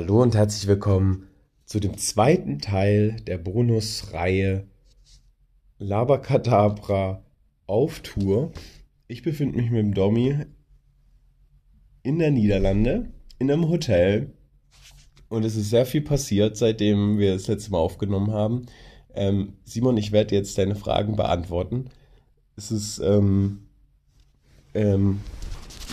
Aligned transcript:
Hallo 0.00 0.22
und 0.22 0.34
herzlich 0.34 0.66
willkommen 0.66 1.26
zu 1.66 1.78
dem 1.78 1.98
zweiten 1.98 2.58
Teil 2.58 3.16
der 3.26 3.36
Bonusreihe 3.36 4.66
Labakadabra 5.78 7.22
auf 7.66 8.00
Tour. 8.00 8.50
Ich 9.08 9.22
befinde 9.22 9.58
mich 9.58 9.70
mit 9.70 9.80
dem 9.80 9.92
Domi 9.92 10.38
in 12.02 12.18
der 12.18 12.30
Niederlande, 12.30 13.10
in 13.38 13.50
einem 13.50 13.68
Hotel. 13.68 14.32
Und 15.28 15.44
es 15.44 15.54
ist 15.54 15.68
sehr 15.68 15.84
viel 15.84 16.00
passiert, 16.00 16.56
seitdem 16.56 17.18
wir 17.18 17.34
das 17.34 17.48
letzte 17.48 17.72
Mal 17.72 17.78
aufgenommen 17.80 18.32
haben. 18.32 18.62
Ähm, 19.12 19.58
Simon, 19.64 19.98
ich 19.98 20.12
werde 20.12 20.34
jetzt 20.34 20.56
deine 20.56 20.76
Fragen 20.76 21.14
beantworten. 21.14 21.90
Es 22.56 22.72
ist 22.72 23.00
ähm, 23.00 23.66
ähm, 24.72 25.20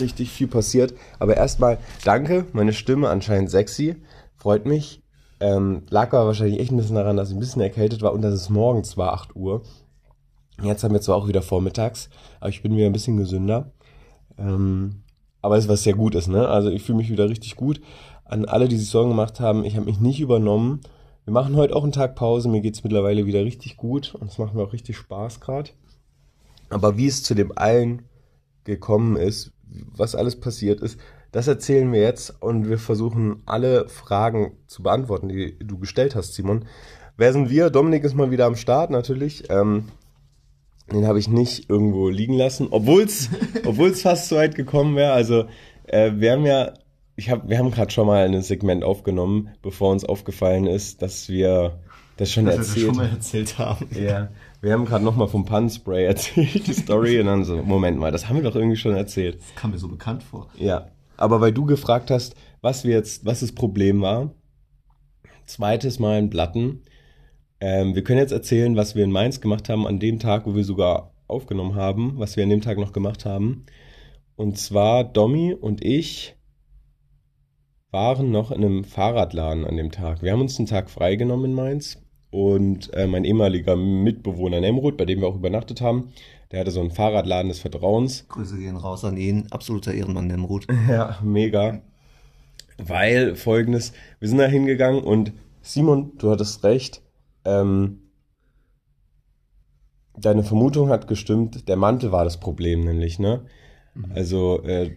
richtig 0.00 0.30
viel 0.30 0.48
passiert. 0.48 0.94
Aber 1.18 1.36
erstmal 1.36 1.78
danke, 2.04 2.46
meine 2.52 2.72
Stimme 2.72 3.08
anscheinend 3.08 3.50
sexy. 3.50 3.96
Freut 4.36 4.66
mich. 4.66 5.02
Ähm, 5.40 5.82
lag 5.90 6.12
aber 6.12 6.26
wahrscheinlich 6.26 6.60
echt 6.60 6.72
ein 6.72 6.76
bisschen 6.76 6.96
daran, 6.96 7.16
dass 7.16 7.30
ich 7.30 7.36
ein 7.36 7.40
bisschen 7.40 7.62
erkältet 7.62 8.02
war 8.02 8.12
und 8.12 8.22
dass 8.22 8.34
es 8.34 8.50
morgens 8.50 8.96
war, 8.96 9.12
8 9.12 9.36
Uhr. 9.36 9.62
Jetzt 10.62 10.82
haben 10.82 10.92
wir 10.92 11.00
zwar 11.00 11.16
auch 11.16 11.28
wieder 11.28 11.42
vormittags, 11.42 12.10
aber 12.40 12.50
ich 12.50 12.62
bin 12.62 12.74
wieder 12.76 12.86
ein 12.86 12.92
bisschen 12.92 13.16
gesünder. 13.16 13.70
Ähm, 14.36 15.02
aber 15.40 15.56
es 15.56 15.64
ist 15.64 15.70
was 15.70 15.84
sehr 15.84 15.94
gut 15.94 16.14
ist, 16.16 16.26
ne? 16.26 16.48
Also 16.48 16.70
ich 16.70 16.82
fühle 16.82 16.98
mich 16.98 17.10
wieder 17.10 17.28
richtig 17.28 17.56
gut. 17.56 17.80
An 18.24 18.44
alle, 18.44 18.68
die 18.68 18.76
sich 18.76 18.88
Sorgen 18.88 19.10
gemacht 19.10 19.38
haben, 19.38 19.64
ich 19.64 19.76
habe 19.76 19.86
mich 19.86 20.00
nicht 20.00 20.20
übernommen. 20.20 20.80
Wir 21.24 21.32
machen 21.32 21.56
heute 21.56 21.76
auch 21.76 21.84
einen 21.84 21.92
Tag 21.92 22.16
Pause. 22.16 22.48
Mir 22.48 22.60
geht's 22.60 22.82
mittlerweile 22.82 23.26
wieder 23.26 23.44
richtig 23.44 23.76
gut 23.76 24.14
und 24.14 24.30
es 24.30 24.38
macht 24.38 24.54
mir 24.54 24.62
auch 24.62 24.72
richtig 24.72 24.96
Spaß 24.96 25.40
gerade. 25.40 25.70
Aber 26.70 26.96
wie 26.96 27.06
es 27.06 27.22
zu 27.22 27.34
dem 27.34 27.56
allen 27.56 28.02
gekommen 28.64 29.16
ist, 29.16 29.52
was 29.70 30.14
alles 30.14 30.38
passiert 30.38 30.80
ist, 30.80 30.98
das 31.32 31.46
erzählen 31.46 31.92
wir 31.92 32.00
jetzt 32.00 32.42
und 32.42 32.68
wir 32.68 32.78
versuchen 32.78 33.42
alle 33.44 33.88
Fragen 33.88 34.52
zu 34.66 34.82
beantworten, 34.82 35.28
die 35.28 35.58
du 35.58 35.78
gestellt 35.78 36.14
hast, 36.14 36.34
Simon. 36.34 36.64
Wer 37.16 37.32
sind 37.32 37.50
wir? 37.50 37.70
Dominik 37.70 38.04
ist 38.04 38.14
mal 38.14 38.30
wieder 38.30 38.46
am 38.46 38.56
Start, 38.56 38.90
natürlich. 38.90 39.50
Ähm, 39.50 39.84
den 40.92 41.06
habe 41.06 41.18
ich 41.18 41.28
nicht 41.28 41.68
irgendwo 41.68 42.08
liegen 42.08 42.34
lassen, 42.34 42.68
obwohl 42.70 43.02
es 43.02 43.28
fast 44.02 44.28
so 44.28 44.36
weit 44.36 44.54
gekommen 44.54 44.96
wäre. 44.96 45.12
Also 45.12 45.46
äh, 45.84 46.12
wir 46.14 46.32
haben 46.32 46.46
ja, 46.46 46.72
ich 47.16 47.30
hab, 47.30 47.48
wir 47.48 47.58
haben 47.58 47.70
gerade 47.70 47.90
schon 47.90 48.06
mal 48.06 48.24
ein 48.24 48.40
Segment 48.42 48.84
aufgenommen, 48.84 49.50
bevor 49.60 49.90
uns 49.92 50.04
aufgefallen 50.04 50.66
ist, 50.66 51.02
dass 51.02 51.28
wir 51.28 51.78
das 52.16 52.32
schon, 52.32 52.46
Dass 52.46 52.54
wir 52.54 52.60
erzählt, 52.60 52.76
das 52.76 52.84
schon 52.84 52.96
mal 52.96 53.10
erzählt 53.10 53.58
haben. 53.58 53.88
Ja, 53.92 54.28
wir 54.60 54.72
haben 54.72 54.84
gerade 54.84 55.04
nochmal 55.04 55.28
vom 55.28 55.44
Punspray 55.44 56.04
erzählt, 56.06 56.66
die 56.66 56.72
Story, 56.72 57.20
und 57.20 57.26
dann 57.26 57.44
so, 57.44 57.56
Moment 57.62 57.98
mal, 57.98 58.12
das 58.12 58.28
haben 58.28 58.36
wir 58.36 58.42
doch 58.42 58.56
irgendwie 58.56 58.76
schon 58.76 58.94
erzählt. 58.94 59.40
Das 59.40 59.54
kam 59.54 59.70
mir 59.70 59.78
so 59.78 59.88
bekannt 59.88 60.22
vor. 60.22 60.48
Ja, 60.58 60.88
aber 61.16 61.40
weil 61.40 61.52
du 61.52 61.64
gefragt 61.64 62.10
hast, 62.10 62.34
was 62.60 62.84
wir 62.84 62.94
jetzt, 62.94 63.24
was 63.24 63.40
das 63.40 63.52
Problem 63.52 64.00
war, 64.00 64.32
zweites 65.46 65.98
Mal 65.98 66.18
in 66.18 66.30
Platten. 66.30 66.82
Ähm, 67.60 67.94
wir 67.94 68.04
können 68.04 68.20
jetzt 68.20 68.32
erzählen, 68.32 68.76
was 68.76 68.94
wir 68.94 69.04
in 69.04 69.10
Mainz 69.10 69.40
gemacht 69.40 69.68
haben 69.68 69.86
an 69.86 69.98
dem 69.98 70.18
Tag, 70.18 70.46
wo 70.46 70.54
wir 70.54 70.64
sogar 70.64 71.12
aufgenommen 71.26 71.74
haben, 71.74 72.18
was 72.18 72.36
wir 72.36 72.44
an 72.44 72.50
dem 72.50 72.60
Tag 72.60 72.78
noch 72.78 72.92
gemacht 72.92 73.24
haben. 73.24 73.66
Und 74.36 74.58
zwar 74.58 75.04
Domi 75.04 75.52
und 75.52 75.84
ich 75.84 76.36
waren 77.90 78.30
noch 78.30 78.50
in 78.50 78.64
einem 78.64 78.84
Fahrradladen 78.84 79.64
an 79.64 79.76
dem 79.76 79.90
Tag. 79.90 80.22
Wir 80.22 80.32
haben 80.32 80.40
uns 80.40 80.58
einen 80.58 80.68
Tag 80.68 80.90
freigenommen 80.90 81.46
in 81.46 81.54
Mainz 81.54 82.02
und 82.30 82.92
äh, 82.94 83.06
mein 83.06 83.24
ehemaliger 83.24 83.76
Mitbewohner 83.76 84.60
Nemrut, 84.60 84.96
bei 84.96 85.04
dem 85.04 85.20
wir 85.20 85.28
auch 85.28 85.36
übernachtet 85.36 85.80
haben, 85.80 86.12
der 86.50 86.60
hatte 86.60 86.70
so 86.70 86.80
einen 86.80 86.90
Fahrradladen 86.90 87.48
des 87.48 87.60
Vertrauens. 87.60 88.26
Grüße 88.28 88.58
gehen 88.58 88.76
raus 88.76 89.04
an 89.04 89.16
ihn. 89.16 89.46
Absoluter 89.50 89.92
Ehrenmann, 89.92 90.26
Nemrut. 90.26 90.66
Ja, 90.88 91.18
mega. 91.22 91.82
Weil 92.78 93.34
folgendes, 93.36 93.92
wir 94.20 94.28
sind 94.28 94.38
da 94.38 94.46
hingegangen 94.46 95.02
und 95.02 95.32
Simon, 95.62 96.12
du 96.18 96.30
hattest 96.30 96.62
recht, 96.64 97.02
ähm, 97.44 98.02
deine 100.16 100.44
Vermutung 100.44 100.88
hat 100.88 101.08
gestimmt, 101.08 101.68
der 101.68 101.76
Mantel 101.76 102.12
war 102.12 102.24
das 102.24 102.38
Problem 102.40 102.80
nämlich, 102.80 103.18
ne? 103.18 103.46
Also, 104.14 104.62
äh, 104.62 104.94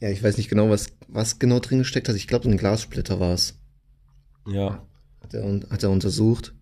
Ja, 0.00 0.10
ich 0.10 0.22
weiß 0.22 0.36
nicht 0.36 0.48
genau, 0.48 0.70
was, 0.70 0.88
was 1.08 1.38
genau 1.38 1.60
drin 1.60 1.78
gesteckt 1.78 2.08
hat. 2.08 2.16
Ich 2.16 2.26
glaube, 2.26 2.44
so 2.44 2.50
ein 2.50 2.56
Glassplitter 2.56 3.20
war 3.20 3.32
es. 3.32 3.58
ja. 4.46 4.82
Hat 5.22 5.34
er, 5.34 5.60
hat 5.70 5.82
er 5.82 5.90
untersucht. 5.90 6.54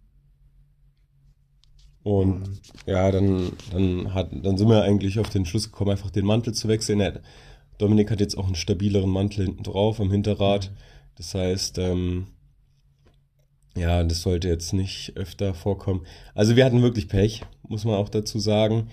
Und 2.09 2.63
ja, 2.87 3.11
dann, 3.11 3.53
dann, 3.71 4.15
hat, 4.15 4.31
dann 4.33 4.57
sind 4.57 4.67
wir 4.71 4.83
eigentlich 4.83 5.19
auf 5.19 5.29
den 5.29 5.45
Schluss 5.45 5.71
gekommen, 5.71 5.91
einfach 5.91 6.09
den 6.09 6.25
Mantel 6.25 6.55
zu 6.55 6.67
wechseln. 6.67 7.01
Er, 7.01 7.21
Dominik 7.77 8.11
hat 8.11 8.21
jetzt 8.21 8.39
auch 8.39 8.47
einen 8.47 8.55
stabileren 8.55 9.11
Mantel 9.11 9.45
hinten 9.45 9.63
drauf 9.63 10.01
am 10.01 10.11
Hinterrad. 10.11 10.73
Das 11.17 11.35
heißt, 11.35 11.77
ähm, 11.77 12.29
ja, 13.77 14.03
das 14.05 14.23
sollte 14.23 14.49
jetzt 14.49 14.73
nicht 14.73 15.19
öfter 15.19 15.53
vorkommen. 15.53 16.07
Also 16.35 16.57
wir 16.57 16.65
hatten 16.65 16.81
wirklich 16.81 17.09
Pech, 17.09 17.43
muss 17.69 17.85
man 17.85 17.97
auch 17.97 18.09
dazu 18.09 18.39
sagen. 18.39 18.89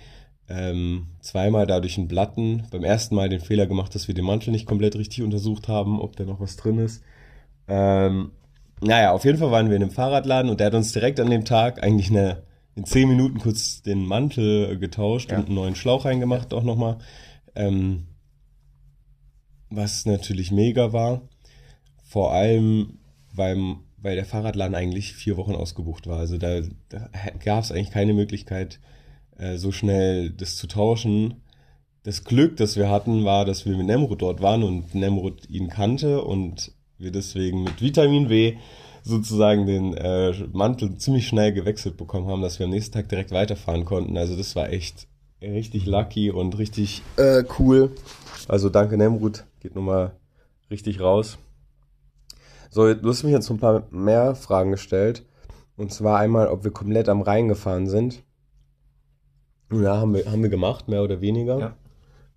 Ähm, 0.49 1.07
zweimal 1.21 1.65
dadurch 1.65 1.97
einen 1.97 2.09
Blatten. 2.09 2.63
Beim 2.69 2.83
ersten 2.83 3.15
Mal 3.15 3.29
den 3.29 3.39
Fehler 3.39 3.65
gemacht, 3.65 3.95
dass 3.95 4.09
wir 4.09 4.13
den 4.13 4.25
Mantel 4.25 4.51
nicht 4.51 4.65
komplett 4.65 4.97
richtig 4.97 5.23
untersucht 5.23 5.69
haben, 5.69 6.01
ob 6.01 6.17
da 6.17 6.25
noch 6.25 6.41
was 6.41 6.57
drin 6.57 6.79
ist. 6.79 7.01
Ähm, 7.69 8.31
naja, 8.81 9.13
auf 9.13 9.23
jeden 9.23 9.37
Fall 9.37 9.51
waren 9.51 9.69
wir 9.69 9.77
in 9.77 9.83
einem 9.83 9.91
Fahrradladen 9.91 10.51
und 10.51 10.59
der 10.59 10.67
hat 10.67 10.75
uns 10.75 10.91
direkt 10.91 11.21
an 11.21 11.29
dem 11.29 11.45
Tag 11.45 11.81
eigentlich 11.81 12.09
eine, 12.09 12.43
in 12.75 12.85
zehn 12.85 13.07
Minuten 13.07 13.39
kurz 13.39 13.81
den 13.81 14.05
Mantel 14.05 14.71
äh, 14.71 14.77
getauscht 14.77 15.31
Ja. 15.31 15.37
und 15.39 15.45
einen 15.47 15.55
neuen 15.55 15.75
Schlauch 15.75 16.05
reingemacht 16.05 16.53
auch 16.53 16.63
nochmal. 16.63 16.97
Ähm, 17.55 18.07
was 19.69 20.05
natürlich 20.05 20.51
mega 20.51 20.93
war. 20.93 21.21
Vor 22.03 22.33
allem, 22.33 22.99
weil, 23.33 23.57
weil 23.97 24.15
der 24.15 24.25
Fahrradladen 24.25 24.75
eigentlich 24.75 25.13
vier 25.13 25.37
Wochen 25.37 25.55
ausgebucht 25.55 26.07
war. 26.07 26.19
Also 26.19 26.37
da, 26.37 26.61
da 26.89 27.09
gab 27.43 27.63
es 27.63 27.71
eigentlich 27.71 27.91
keine 27.91 28.13
Möglichkeit, 28.13 28.79
äh, 29.37 29.57
so 29.57 29.71
schnell 29.71 30.29
das 30.29 30.55
zu 30.55 30.67
tauschen. 30.67 31.41
Das 32.03 32.23
Glück, 32.23 32.57
das 32.57 32.75
wir 32.75 32.89
hatten, 32.89 33.25
war, 33.25 33.45
dass 33.45 33.65
wir 33.65 33.75
mit 33.75 33.87
Nemrut 33.87 34.21
dort 34.21 34.41
waren 34.41 34.63
und 34.63 34.93
Nemrut 34.93 35.49
ihn 35.49 35.69
kannte 35.69 36.23
und 36.23 36.71
wir 36.97 37.11
deswegen 37.11 37.63
mit 37.63 37.81
Vitamin 37.81 38.29
W 38.29 38.57
sozusagen 39.05 39.67
den 39.67 39.93
äh, 39.93 40.33
Mantel 40.51 40.97
ziemlich 40.97 41.27
schnell 41.27 41.53
gewechselt 41.53 41.95
bekommen 41.95 42.27
haben, 42.27 42.41
dass 42.41 42.57
wir 42.57 42.65
am 42.65 42.71
nächsten 42.71 42.93
Tag 42.93 43.07
direkt 43.07 43.31
weiterfahren 43.31 43.85
konnten. 43.85 44.17
Also 44.17 44.35
das 44.35 44.55
war 44.55 44.69
echt 44.69 45.07
richtig 45.41 45.85
lucky 45.85 46.31
und 46.31 46.57
richtig 46.57 47.03
äh, 47.17 47.43
cool. 47.59 47.91
Also 48.47 48.69
danke 48.69 48.97
Nemrut, 48.97 49.45
geht 49.59 49.75
nochmal 49.75 50.13
richtig 50.71 50.99
raus. 50.99 51.37
So, 52.71 52.91
du 52.93 53.07
hast 53.07 53.23
mich 53.23 53.31
jetzt 53.31 53.45
so 53.45 53.53
ein 53.53 53.59
paar 53.59 53.83
mehr 53.91 54.33
Fragen 54.33 54.71
gestellt. 54.71 55.23
Und 55.77 55.93
zwar 55.93 56.19
einmal, 56.19 56.47
ob 56.47 56.63
wir 56.63 56.71
komplett 56.71 57.07
am 57.07 57.21
Rhein 57.21 57.47
gefahren 57.47 57.87
sind. 57.87 58.23
Ja, 59.71 59.97
haben 59.97 60.13
wir, 60.13 60.25
haben 60.31 60.41
wir 60.41 60.49
gemacht, 60.49 60.87
mehr 60.87 61.03
oder 61.03 61.21
weniger. 61.21 61.59
Ja. 61.59 61.77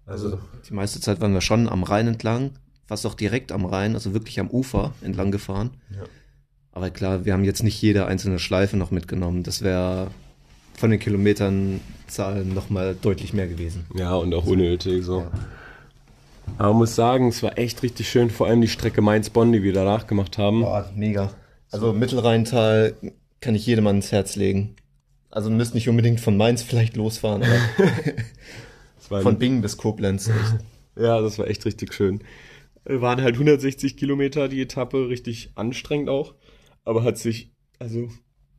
Also, 0.04 0.38
Die 0.68 0.74
meiste 0.74 1.00
Zeit 1.00 1.20
waren 1.20 1.34
wir 1.34 1.40
schon 1.40 1.68
am 1.68 1.82
Rhein 1.82 2.08
entlang, 2.08 2.52
fast 2.86 3.06
auch 3.06 3.14
direkt 3.14 3.52
am 3.52 3.64
Rhein, 3.64 3.94
also 3.94 4.14
wirklich 4.14 4.40
am 4.40 4.50
Ufer 4.50 4.92
entlang 5.02 5.30
gefahren. 5.30 5.70
Ja. 5.90 6.04
Aber 6.72 6.90
klar, 6.90 7.24
wir 7.24 7.32
haben 7.32 7.44
jetzt 7.44 7.62
nicht 7.62 7.80
jede 7.80 8.06
einzelne 8.06 8.38
Schleife 8.38 8.76
noch 8.76 8.90
mitgenommen. 8.90 9.42
Das 9.42 9.62
wäre 9.62 10.08
von 10.74 10.90
den 10.90 11.00
Kilometernzahlen 11.00 12.54
nochmal 12.54 12.96
deutlich 13.00 13.32
mehr 13.32 13.48
gewesen. 13.48 13.86
ja, 13.94 14.14
und 14.14 14.32
auch 14.34 14.46
unnötig, 14.46 15.04
so. 15.04 15.20
Ja. 15.20 15.30
Aber 16.56 16.68
man 16.70 16.78
muss 16.78 16.94
sagen, 16.94 17.28
es 17.28 17.42
war 17.42 17.58
echt 17.58 17.82
richtig 17.82 18.08
schön, 18.08 18.30
vor 18.30 18.46
allem 18.46 18.60
die 18.60 18.68
Strecke 18.68 19.02
Mainz-Bonn, 19.02 19.52
die 19.52 19.62
wir 19.62 19.72
danach 19.72 20.06
gemacht 20.06 20.38
haben. 20.38 20.62
Boah, 20.62 20.90
mega. 20.94 21.30
Also 21.70 21.92
Mittelrheintal 21.92 22.94
kann 23.40 23.54
ich 23.54 23.66
jedem 23.66 23.86
ans 23.86 24.12
Herz 24.12 24.36
legen. 24.36 24.76
Also 25.30 25.50
müsst 25.50 25.74
nicht 25.74 25.88
unbedingt 25.88 26.20
von 26.20 26.36
Mainz 26.36 26.62
vielleicht 26.62 26.96
losfahren, 26.96 27.42
aber 27.42 29.22
von 29.22 29.38
Bingen 29.38 29.60
bis 29.60 29.76
Koblenz. 29.76 30.28
Echt. 30.28 30.36
Ja, 31.00 31.20
das 31.20 31.38
war 31.38 31.46
echt 31.46 31.64
richtig 31.64 31.94
schön. 31.94 32.22
Waren 32.84 33.22
halt 33.22 33.34
160 33.34 33.96
Kilometer 33.96 34.48
die 34.48 34.60
Etappe, 34.60 35.08
richtig 35.08 35.50
anstrengend 35.54 36.08
auch. 36.08 36.34
Aber 36.88 37.04
hat 37.04 37.18
sich, 37.18 37.50
also, 37.78 38.08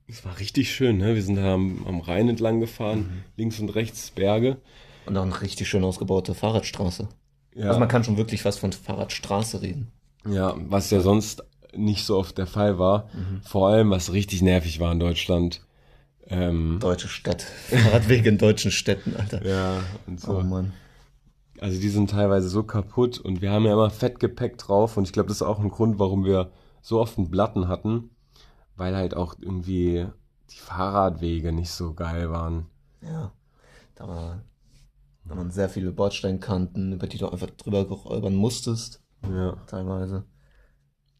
es 0.08 0.24
war 0.26 0.40
richtig 0.40 0.72
schön, 0.72 0.98
ne? 0.98 1.16
Wir 1.16 1.24
sind 1.24 1.36
da 1.36 1.54
am, 1.54 1.86
am 1.88 2.00
Rhein 2.00 2.30
entlang 2.30 2.60
gefahren, 2.60 3.24
links 3.38 3.60
und 3.60 3.70
rechts 3.70 4.12
Berge. 4.12 4.58
Und 5.06 5.18
auch 5.18 5.24
eine 5.24 5.42
richtig 5.42 5.68
schön 5.68 5.84
ausgebaute 5.84 6.34
Fahrradstraße. 6.36 7.10
Ja, 7.56 7.68
Also 7.68 7.80
man 7.80 7.88
kann 7.90 8.04
schon 8.04 8.18
wirklich 8.18 8.42
fast 8.44 8.60
von 8.60 8.72
Fahrradstraße 8.72 9.62
reden. 9.62 9.92
ja, 10.28 10.54
was 10.58 10.92
ja 10.92 11.00
sonst 11.02 11.44
nicht 11.76 12.06
so 12.06 12.18
oft 12.18 12.38
der 12.38 12.48
Fall 12.48 12.78
war. 12.80 13.10
Vor 13.44 13.70
allem, 13.70 13.90
was 13.92 14.12
richtig 14.14 14.42
nervig 14.42 14.80
war 14.80 14.92
in 14.92 15.00
Deutschland. 15.00 15.66
Ähm, 16.28 16.78
Deutsche 16.80 17.08
Stadt. 17.08 17.42
Fahrradwege 17.42 18.30
in 18.30 18.38
deutschen 18.38 18.70
Städten, 18.72 19.16
Alter. 19.16 19.44
ja, 19.46 19.82
und 20.06 20.20
so. 20.20 20.38
Oh 20.38 20.42
Mann. 20.44 20.74
Also 21.60 21.80
die 21.82 21.90
sind 21.90 22.12
teilweise 22.12 22.48
so 22.50 22.62
kaputt 22.64 23.18
und 23.20 23.42
wir 23.42 23.52
haben 23.52 23.66
ja 23.66 23.74
immer 23.74 23.90
Fettgepäck 23.90 24.58
drauf 24.60 24.96
und 24.98 25.06
ich 25.06 25.12
glaube, 25.14 25.28
das 25.30 25.38
ist 25.38 25.42
auch 25.42 25.60
ein 25.60 25.70
Grund, 25.70 25.98
warum 26.00 26.24
wir 26.26 26.52
so 26.82 27.00
oft 27.02 27.18
einen 27.18 27.30
Platten 27.32 27.68
hatten, 27.68 28.12
weil 28.80 28.96
halt 28.96 29.14
auch 29.16 29.36
irgendwie 29.40 30.08
die 30.50 30.58
Fahrradwege 30.58 31.52
nicht 31.52 31.70
so 31.72 31.94
geil 31.94 32.32
waren. 32.32 32.66
Ja. 33.02 33.32
Da, 33.96 34.08
war, 34.08 34.42
da 35.26 35.38
waren 35.38 35.52
sehr 35.52 35.70
viele 35.70 35.92
Bordsteinkanten, 35.92 36.94
über 36.94 37.06
die 37.08 37.18
du 37.18 37.30
einfach 37.30 37.50
drüber 37.52 37.86
geräubern 37.86 38.34
musstest, 38.36 39.02
Ja. 39.30 39.56
teilweise. 39.68 40.24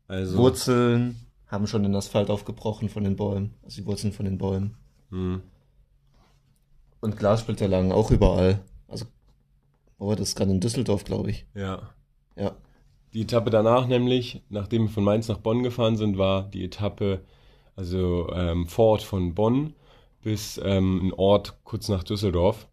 Also, 0.08 0.38
Wurzeln 0.38 1.18
haben 1.48 1.68
schon 1.68 1.84
den 1.84 1.96
Asphalt 1.96 2.30
aufgebrochen 2.30 2.90
von 2.90 3.04
den 3.04 3.16
Bäumen. 3.16 3.54
Also 3.64 3.82
die 3.82 3.86
Wurzeln 3.88 4.14
von 4.14 4.26
den 4.26 4.38
Bäumen. 4.38 4.76
hm, 5.10 5.42
Und 7.02 7.18
Glassplitter 7.18 7.68
lagen 7.68 7.92
auch 7.92 8.12
überall. 8.12 8.62
Also, 8.88 9.06
wo 9.98 10.08
war 10.08 10.16
das? 10.16 10.36
Gerade 10.36 10.52
in 10.52 10.60
Düsseldorf, 10.62 11.04
glaube 11.04 11.30
ich. 11.32 11.46
ja. 11.54 11.82
Ja. 12.36 12.56
Die 13.14 13.22
Etappe 13.24 13.50
danach 13.50 13.88
nämlich, 13.88 14.44
nachdem 14.50 14.84
wir 14.84 14.90
von 14.90 15.04
Mainz 15.04 15.28
nach 15.28 15.40
Bonn 15.40 15.64
gefahren 15.64 15.98
sind, 15.98 16.18
war 16.20 16.44
die 16.50 16.64
Etappe, 16.64 17.22
also 17.80 18.30
ähm, 18.34 18.68
Vorort 18.68 19.04
von 19.04 19.34
Bonn 19.34 19.74
bis 20.22 20.60
ähm, 20.62 21.08
ein 21.08 21.14
Ort 21.14 21.60
kurz 21.64 21.88
nach 21.88 22.04
Düsseldorf. 22.04 22.68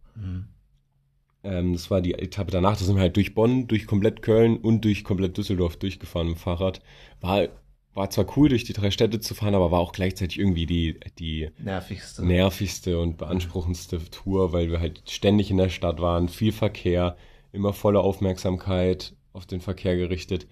Ähm, 1.45 1.73
das 1.75 1.93
war 1.93 2.01
die 2.01 2.15
Etappe 2.15 2.51
danach, 2.51 2.77
da 2.77 2.85
sind 2.85 2.97
wir 2.97 3.03
halt 3.03 3.15
durch 3.15 3.33
Bonn, 3.33 3.69
durch 3.69 3.87
komplett 3.87 4.21
Köln 4.21 4.57
und 4.57 4.85
durch 4.85 5.05
komplett 5.05 5.37
Düsseldorf 5.37 5.77
durchgefahren 5.77 6.27
dem 6.27 6.37
Fahrrad. 6.37 6.81
War, 7.21 7.47
war 7.95 8.11
zwar 8.11 8.27
cool, 8.37 8.49
durch 8.49 8.65
die 8.65 8.73
drei 8.73 8.91
Städte 8.91 9.21
zu 9.21 9.37
fahren, 9.37 9.55
aber 9.55 9.71
war 9.71 9.79
auch 9.79 9.93
gleichzeitig 9.93 10.41
irgendwie 10.41 10.67
die, 10.67 10.99
die 11.21 11.51
Nervigste. 11.57 12.27
nervigste 12.27 12.99
und 12.99 13.17
beanspruchendste 13.17 14.11
Tour, 14.11 14.53
weil 14.53 14.73
wir 14.73 14.81
halt 14.81 15.09
ständig 15.09 15.53
in 15.53 15.59
der 15.59 15.69
Stadt 15.69 16.01
waren, 16.01 16.29
viel 16.29 16.51
Verkehr, 16.51 17.17
immer 17.53 17.73
volle 17.73 18.01
Aufmerksamkeit 18.01 19.15
auf 19.33 19.47
den 19.47 19.61
Verkehr 19.61 19.97
gerichtet 19.97 20.49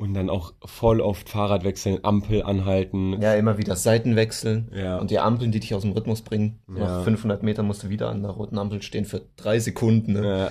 und 0.00 0.14
dann 0.14 0.30
auch 0.30 0.54
voll 0.64 1.02
oft 1.02 1.28
Fahrrad 1.28 1.62
wechseln, 1.62 1.98
Ampel 2.02 2.42
anhalten. 2.42 3.20
Ja, 3.20 3.34
immer 3.34 3.58
wieder 3.58 3.76
Seiten 3.76 4.16
wechseln. 4.16 4.72
Ja. 4.74 4.96
Und 4.96 5.10
die 5.10 5.18
Ampeln, 5.18 5.52
die 5.52 5.60
dich 5.60 5.74
aus 5.74 5.82
dem 5.82 5.92
Rhythmus 5.92 6.22
bringen. 6.22 6.58
Ja. 6.68 6.78
Nach 6.78 7.04
500 7.04 7.42
Metern 7.42 7.66
musst 7.66 7.82
du 7.82 7.90
wieder 7.90 8.08
an 8.08 8.22
der 8.22 8.30
roten 8.30 8.56
Ampel 8.56 8.80
stehen 8.80 9.04
für 9.04 9.20
drei 9.36 9.58
Sekunden. 9.58 10.14
Ne? 10.14 10.50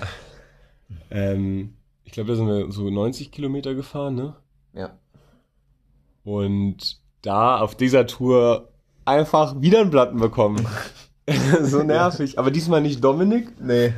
Ähm, 1.10 1.74
ich 2.04 2.12
glaube, 2.12 2.28
da 2.28 2.36
sind 2.36 2.46
wir 2.46 2.70
so 2.70 2.88
90 2.88 3.32
Kilometer 3.32 3.74
gefahren, 3.74 4.14
ne? 4.14 4.36
Ja. 4.72 4.90
Und 6.22 7.00
da 7.22 7.58
auf 7.58 7.74
dieser 7.74 8.06
Tour 8.06 8.68
einfach 9.04 9.60
wieder 9.60 9.80
einen 9.80 9.90
Platten 9.90 10.20
bekommen. 10.20 10.64
so 11.62 11.82
nervig. 11.82 12.38
Aber 12.38 12.52
diesmal 12.52 12.82
nicht 12.82 13.02
Dominik, 13.02 13.60
Nee. 13.60 13.94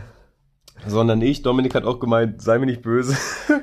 Sondern 0.87 1.21
ich. 1.23 1.43
Dominik 1.43 1.75
hat 1.75 1.85
auch 1.85 2.01
gemeint, 2.01 2.43
sei 2.43 2.59
mir 2.59 2.67
nicht 2.67 2.83
böse. 2.83 3.17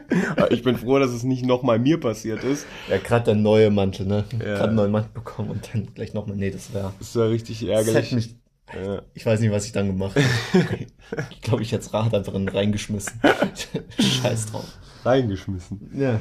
Ich 0.49 0.63
bin 0.63 0.75
froh, 0.77 0.97
dass 0.97 1.11
es 1.11 1.23
nicht 1.23 1.45
nochmal 1.45 1.77
mir 1.79 1.99
passiert 1.99 2.43
ist. 2.43 2.65
Ja, 2.89 2.97
gerade 2.97 3.25
der 3.25 3.35
neue 3.35 3.69
Mantel, 3.69 4.07
ne? 4.07 4.23
Ja. 4.33 4.37
Gerade 4.39 4.63
einen 4.69 4.75
neuen 4.75 4.91
Mantel 4.91 5.11
bekommen 5.13 5.51
und 5.51 5.69
dann 5.73 5.87
gleich 5.93 6.13
nochmal. 6.13 6.35
Nee, 6.37 6.49
das 6.49 6.73
wäre. 6.73 6.91
Das 6.97 7.15
war 7.15 7.29
richtig 7.29 7.67
ärgerlich. 7.67 8.11
mich, 8.11 8.35
Ja. 8.73 9.03
ich 9.13 9.25
weiß 9.25 9.39
nicht, 9.41 9.51
was 9.51 9.65
ich 9.65 9.71
dann 9.71 9.85
gemacht 9.87 10.15
hätte. 10.15 10.87
ich 11.29 11.41
glaube, 11.41 11.61
ich 11.61 11.71
hätte 11.71 11.83
das 11.83 11.93
Rad 11.93 12.13
einfach 12.15 12.33
in- 12.33 12.49
reingeschmissen. 12.49 13.21
Scheiß 13.99 14.47
drauf. 14.47 14.65
Reingeschmissen. 15.05 15.91
Ja. 15.95 16.19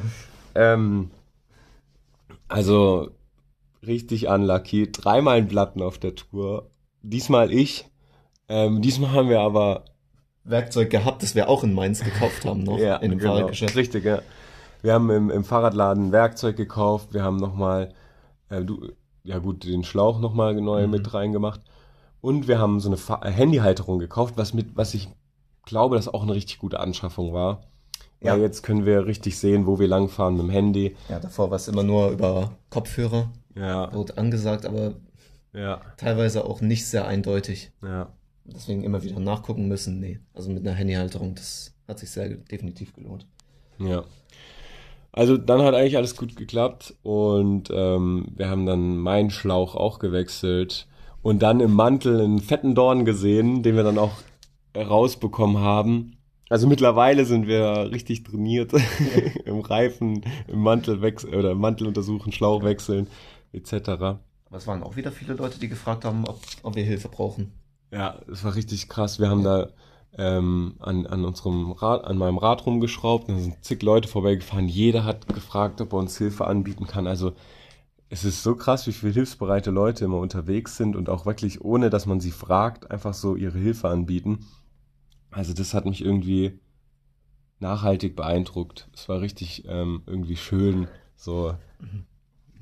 Ähm, 0.54 1.10
also 2.48 3.10
richtig 3.86 4.28
unlucky. 4.28 4.90
Dreimal 4.92 5.38
ein 5.38 5.48
Platten 5.48 5.82
auf 5.82 5.98
der 5.98 6.14
Tour. 6.14 6.70
Diesmal 7.02 7.52
ich. 7.52 7.86
Ähm, 8.48 8.82
diesmal 8.82 9.12
haben 9.12 9.28
wir 9.28 9.40
aber 9.40 9.84
Werkzeug 10.50 10.90
gehabt, 10.90 11.22
das 11.22 11.34
wir 11.34 11.48
auch 11.48 11.64
in 11.64 11.74
Mainz 11.74 12.02
gekauft 12.04 12.44
haben 12.44 12.62
noch. 12.62 12.78
Ja, 12.78 12.96
in 12.96 13.10
dem 13.10 13.18
genau. 13.18 13.34
Fahrradgeschäft. 13.34 13.76
Richtig, 13.76 14.04
ja. 14.04 14.20
Wir 14.82 14.92
haben 14.94 15.10
im, 15.10 15.30
im 15.30 15.44
Fahrradladen 15.44 16.12
Werkzeug 16.12 16.56
gekauft. 16.56 17.12
Wir 17.12 17.22
haben 17.22 17.36
nochmal, 17.36 17.92
äh, 18.48 18.62
du, 18.64 18.92
ja 19.24 19.38
gut, 19.38 19.64
den 19.64 19.84
Schlauch 19.84 20.20
nochmal 20.20 20.54
neu 20.54 20.84
Mhm. 20.86 20.90
mit 20.92 21.14
reingemacht. 21.14 21.60
Und 22.20 22.48
wir 22.48 22.58
haben 22.58 22.80
so 22.80 22.88
eine 22.88 22.96
Fa 22.96 23.20
äh, 23.24 23.30
Handyhalterung 23.30 23.98
gekauft, 23.98 24.34
was 24.36 24.54
mit, 24.54 24.76
was 24.76 24.94
ich 24.94 25.08
glaube, 25.64 25.96
das 25.96 26.08
auch 26.08 26.22
eine 26.22 26.34
richtig 26.34 26.58
gute 26.58 26.80
Anschaffung 26.80 27.32
war. 27.32 27.62
Ja. 28.20 28.32
Weil 28.32 28.40
jetzt 28.40 28.62
können 28.62 28.84
wir 28.86 29.06
richtig 29.06 29.38
sehen, 29.38 29.66
wo 29.66 29.78
wir 29.78 29.86
langfahren 29.86 30.34
mit 30.34 30.42
dem 30.44 30.50
Handy. 30.50 30.96
Ja, 31.08 31.20
davor 31.20 31.50
war 31.50 31.56
es 31.56 31.68
immer 31.68 31.82
nur 31.84 32.10
über 32.10 32.50
Kopfhörer. 32.70 33.30
Ja, 33.54 33.92
Wurde 33.92 34.16
angesagt, 34.18 34.66
aber 34.66 34.94
ja, 35.52 35.80
teilweise 35.96 36.44
auch 36.44 36.60
nicht 36.60 36.86
sehr 36.86 37.06
eindeutig. 37.06 37.70
ja. 37.82 38.08
Deswegen 38.54 38.82
immer 38.82 39.02
wieder 39.02 39.20
nachgucken 39.20 39.68
müssen. 39.68 40.00
Nee, 40.00 40.20
also 40.34 40.50
mit 40.50 40.66
einer 40.66 40.76
Handyhalterung, 40.76 41.34
das 41.34 41.74
hat 41.86 41.98
sich 41.98 42.10
sehr 42.10 42.28
definitiv 42.28 42.94
gelohnt. 42.94 43.26
Ja. 43.78 44.04
Also 45.12 45.36
dann 45.36 45.62
hat 45.62 45.74
eigentlich 45.74 45.96
alles 45.96 46.16
gut 46.16 46.36
geklappt 46.36 46.94
und 47.02 47.70
ähm, 47.72 48.26
wir 48.36 48.48
haben 48.48 48.66
dann 48.66 48.98
meinen 48.98 49.30
Schlauch 49.30 49.74
auch 49.74 49.98
gewechselt 49.98 50.86
und 51.22 51.42
dann 51.42 51.60
im 51.60 51.72
Mantel 51.72 52.20
einen 52.20 52.40
fetten 52.40 52.74
Dorn 52.74 53.04
gesehen, 53.04 53.62
den 53.62 53.74
wir 53.74 53.82
dann 53.82 53.98
auch 53.98 54.12
rausbekommen 54.76 55.58
haben. 55.58 56.18
Also 56.48 56.66
mittlerweile 56.66 57.24
sind 57.24 57.46
wir 57.46 57.90
richtig 57.90 58.22
trainiert 58.22 58.72
im 59.44 59.60
Reifen, 59.60 60.24
im 60.46 60.60
Mantel 60.60 61.02
wechseln 61.02 61.34
oder 61.34 61.52
im 61.52 61.58
Mantel 61.58 61.86
untersuchen, 61.86 62.32
Schlauch 62.32 62.62
wechseln 62.62 63.08
etc. 63.52 63.88
Aber 63.88 64.56
es 64.56 64.66
waren 64.66 64.82
auch 64.82 64.96
wieder 64.96 65.12
viele 65.12 65.34
Leute, 65.34 65.58
die 65.58 65.68
gefragt 65.68 66.04
haben, 66.04 66.24
ob, 66.26 66.40
ob 66.62 66.74
wir 66.74 66.84
Hilfe 66.84 67.08
brauchen. 67.08 67.52
Ja, 67.90 68.20
es 68.30 68.44
war 68.44 68.54
richtig 68.54 68.88
krass. 68.88 69.18
Wir 69.18 69.30
haben 69.30 69.44
da 69.44 69.68
ähm, 70.16 70.74
an, 70.80 71.06
an 71.06 71.24
unserem 71.24 71.72
Rad, 71.72 72.04
an 72.04 72.18
meinem 72.18 72.38
Rad 72.38 72.66
rumgeschraubt. 72.66 73.28
Da 73.28 73.38
sind 73.38 73.64
zig 73.64 73.82
Leute 73.82 74.08
vorbeigefahren. 74.08 74.68
Jeder 74.68 75.04
hat 75.04 75.26
gefragt, 75.28 75.80
ob 75.80 75.92
er 75.92 75.98
uns 75.98 76.18
Hilfe 76.18 76.46
anbieten 76.46 76.86
kann. 76.86 77.06
Also 77.06 77.32
es 78.10 78.24
ist 78.24 78.42
so 78.42 78.54
krass, 78.56 78.86
wie 78.86 78.92
viele 78.92 79.12
hilfsbereite 79.12 79.70
Leute 79.70 80.04
immer 80.04 80.18
unterwegs 80.18 80.76
sind 80.76 80.96
und 80.96 81.08
auch 81.08 81.26
wirklich 81.26 81.62
ohne, 81.62 81.90
dass 81.90 82.06
man 82.06 82.20
sie 82.20 82.30
fragt, 82.30 82.90
einfach 82.90 83.14
so 83.14 83.36
ihre 83.36 83.58
Hilfe 83.58 83.88
anbieten. 83.88 84.46
Also 85.30 85.52
das 85.52 85.74
hat 85.74 85.84
mich 85.84 86.04
irgendwie 86.04 86.58
nachhaltig 87.60 88.16
beeindruckt. 88.16 88.88
Es 88.94 89.08
war 89.08 89.20
richtig 89.20 89.64
ähm, 89.68 90.02
irgendwie 90.06 90.36
schön, 90.36 90.88
so 91.16 91.54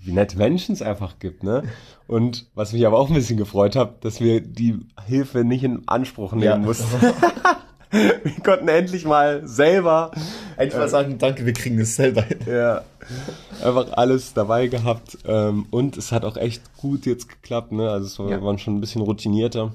wie 0.07 0.13
nette 0.13 0.39
Menschen 0.39 0.73
es 0.73 0.83
einfach 0.83 1.19
gibt, 1.19 1.43
ne? 1.43 1.65
Und 2.07 2.47
was 2.55 2.73
mich 2.73 2.87
aber 2.87 2.99
auch 2.99 3.09
ein 3.09 3.15
bisschen 3.15 3.37
gefreut 3.37 3.75
hat, 3.77 4.05
dass 4.05 4.21
wir 4.21 4.41
die 4.41 4.79
Hilfe 5.07 5.45
nicht 5.45 5.65
in 5.65 5.83
Anspruch 5.87 6.33
nehmen 6.33 6.45
Ja. 6.45 6.57
mussten. 6.59 6.87
wir 7.91 8.43
konnten 8.45 8.69
endlich 8.69 9.05
mal 9.05 9.47
selber 9.47 10.11
Endlich 10.57 10.79
mal 10.79 10.89
sagen, 10.89 11.19
danke, 11.19 11.45
wir 11.47 11.53
kriegen 11.53 11.79
es 11.81 11.97
selber 11.97 12.23
hin. 12.23 12.39
ja, 12.47 12.83
einfach 13.63 13.93
alles 13.93 14.33
dabei 14.35 14.67
gehabt. 14.69 15.19
Ähm, 15.27 15.67
und 15.71 15.97
es 15.97 16.13
hat 16.13 16.25
auch 16.25 16.37
echt 16.37 16.63
gut 16.77 17.07
jetzt 17.07 17.29
geklappt, 17.29 17.73
ne? 17.73 17.91
Also 17.91 18.07
es 18.07 18.19
war, 18.19 18.31
Ja. 18.31 18.43
waren 18.43 18.59
schon 18.59 18.77
ein 18.77 18.81
bisschen 18.81 19.03
routinierter. 19.03 19.73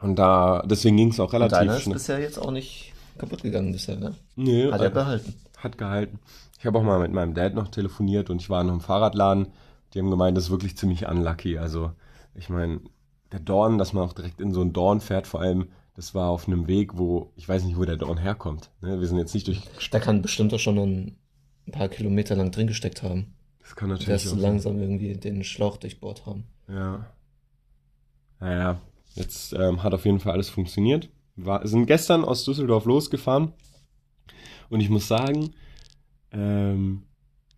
Und 0.00 0.16
da, 0.16 0.62
deswegen 0.66 0.96
ging 0.96 1.10
es 1.10 1.20
auch 1.20 1.32
Und 1.32 1.40
deiner 1.40 1.52
relativ 1.52 1.76
ist 1.76 1.82
schnell. 1.84 1.94
bisher 1.94 2.18
jetzt 2.20 2.38
auch 2.38 2.50
nicht 2.50 2.92
kaputt 3.18 3.42
gegangen 3.42 3.72
bisher, 3.72 3.96
ne? 3.96 4.14
Nö, 4.36 4.72
Hat 4.72 4.80
er 4.80 4.90
behalten. 4.90 5.34
hat 5.58 5.78
gehalten. 5.78 6.18
Ich 6.62 6.66
habe 6.66 6.78
auch 6.78 6.84
mal 6.84 7.00
mit 7.00 7.10
meinem 7.10 7.34
Dad 7.34 7.54
noch 7.54 7.66
telefoniert 7.66 8.30
und 8.30 8.40
ich 8.40 8.48
war 8.48 8.62
noch 8.62 8.74
im 8.74 8.80
Fahrradladen. 8.80 9.48
Die 9.92 9.98
haben 9.98 10.10
gemeint, 10.10 10.36
das 10.36 10.44
ist 10.44 10.50
wirklich 10.52 10.76
ziemlich 10.76 11.08
unlucky. 11.08 11.58
Also, 11.58 11.90
ich 12.36 12.50
meine, 12.50 12.80
der 13.32 13.40
Dorn, 13.40 13.78
dass 13.78 13.92
man 13.92 14.04
auch 14.04 14.12
direkt 14.12 14.40
in 14.40 14.54
so 14.54 14.60
einen 14.60 14.72
Dorn 14.72 15.00
fährt, 15.00 15.26
vor 15.26 15.40
allem, 15.40 15.70
das 15.96 16.14
war 16.14 16.28
auf 16.28 16.46
einem 16.46 16.68
Weg, 16.68 16.96
wo, 16.96 17.32
ich 17.34 17.48
weiß 17.48 17.64
nicht, 17.64 17.76
wo 17.76 17.84
der 17.84 17.96
Dorn 17.96 18.16
herkommt. 18.16 18.70
Ne? 18.80 19.00
Wir 19.00 19.08
sind 19.08 19.18
jetzt 19.18 19.34
nicht 19.34 19.48
durch, 19.48 19.60
Da 19.90 19.98
kann 19.98 20.22
bestimmt 20.22 20.54
auch 20.54 20.60
schon 20.60 20.78
ein 20.78 21.16
paar 21.72 21.88
Kilometer 21.88 22.36
lang 22.36 22.52
drin 22.52 22.68
gesteckt 22.68 23.02
haben. 23.02 23.34
das 23.58 23.74
kann 23.74 23.88
Der 23.88 23.98
natürlich 23.98 24.24
ist 24.24 24.30
auch 24.30 24.36
so 24.36 24.40
langsam 24.42 24.80
irgendwie 24.80 25.14
den 25.14 25.42
Schlauch 25.42 25.78
durchbohrt 25.78 26.26
haben. 26.26 26.44
Ja. 26.68 27.06
Naja, 28.38 28.80
jetzt 29.16 29.52
ähm, 29.52 29.82
hat 29.82 29.94
auf 29.94 30.04
jeden 30.04 30.20
Fall 30.20 30.34
alles 30.34 30.48
funktioniert. 30.48 31.08
War, 31.34 31.66
sind 31.66 31.86
gestern 31.86 32.24
aus 32.24 32.44
Düsseldorf 32.44 32.84
losgefahren 32.84 33.52
und 34.70 34.78
ich 34.78 34.90
muss 34.90 35.08
sagen, 35.08 35.54
ähm, 36.32 37.02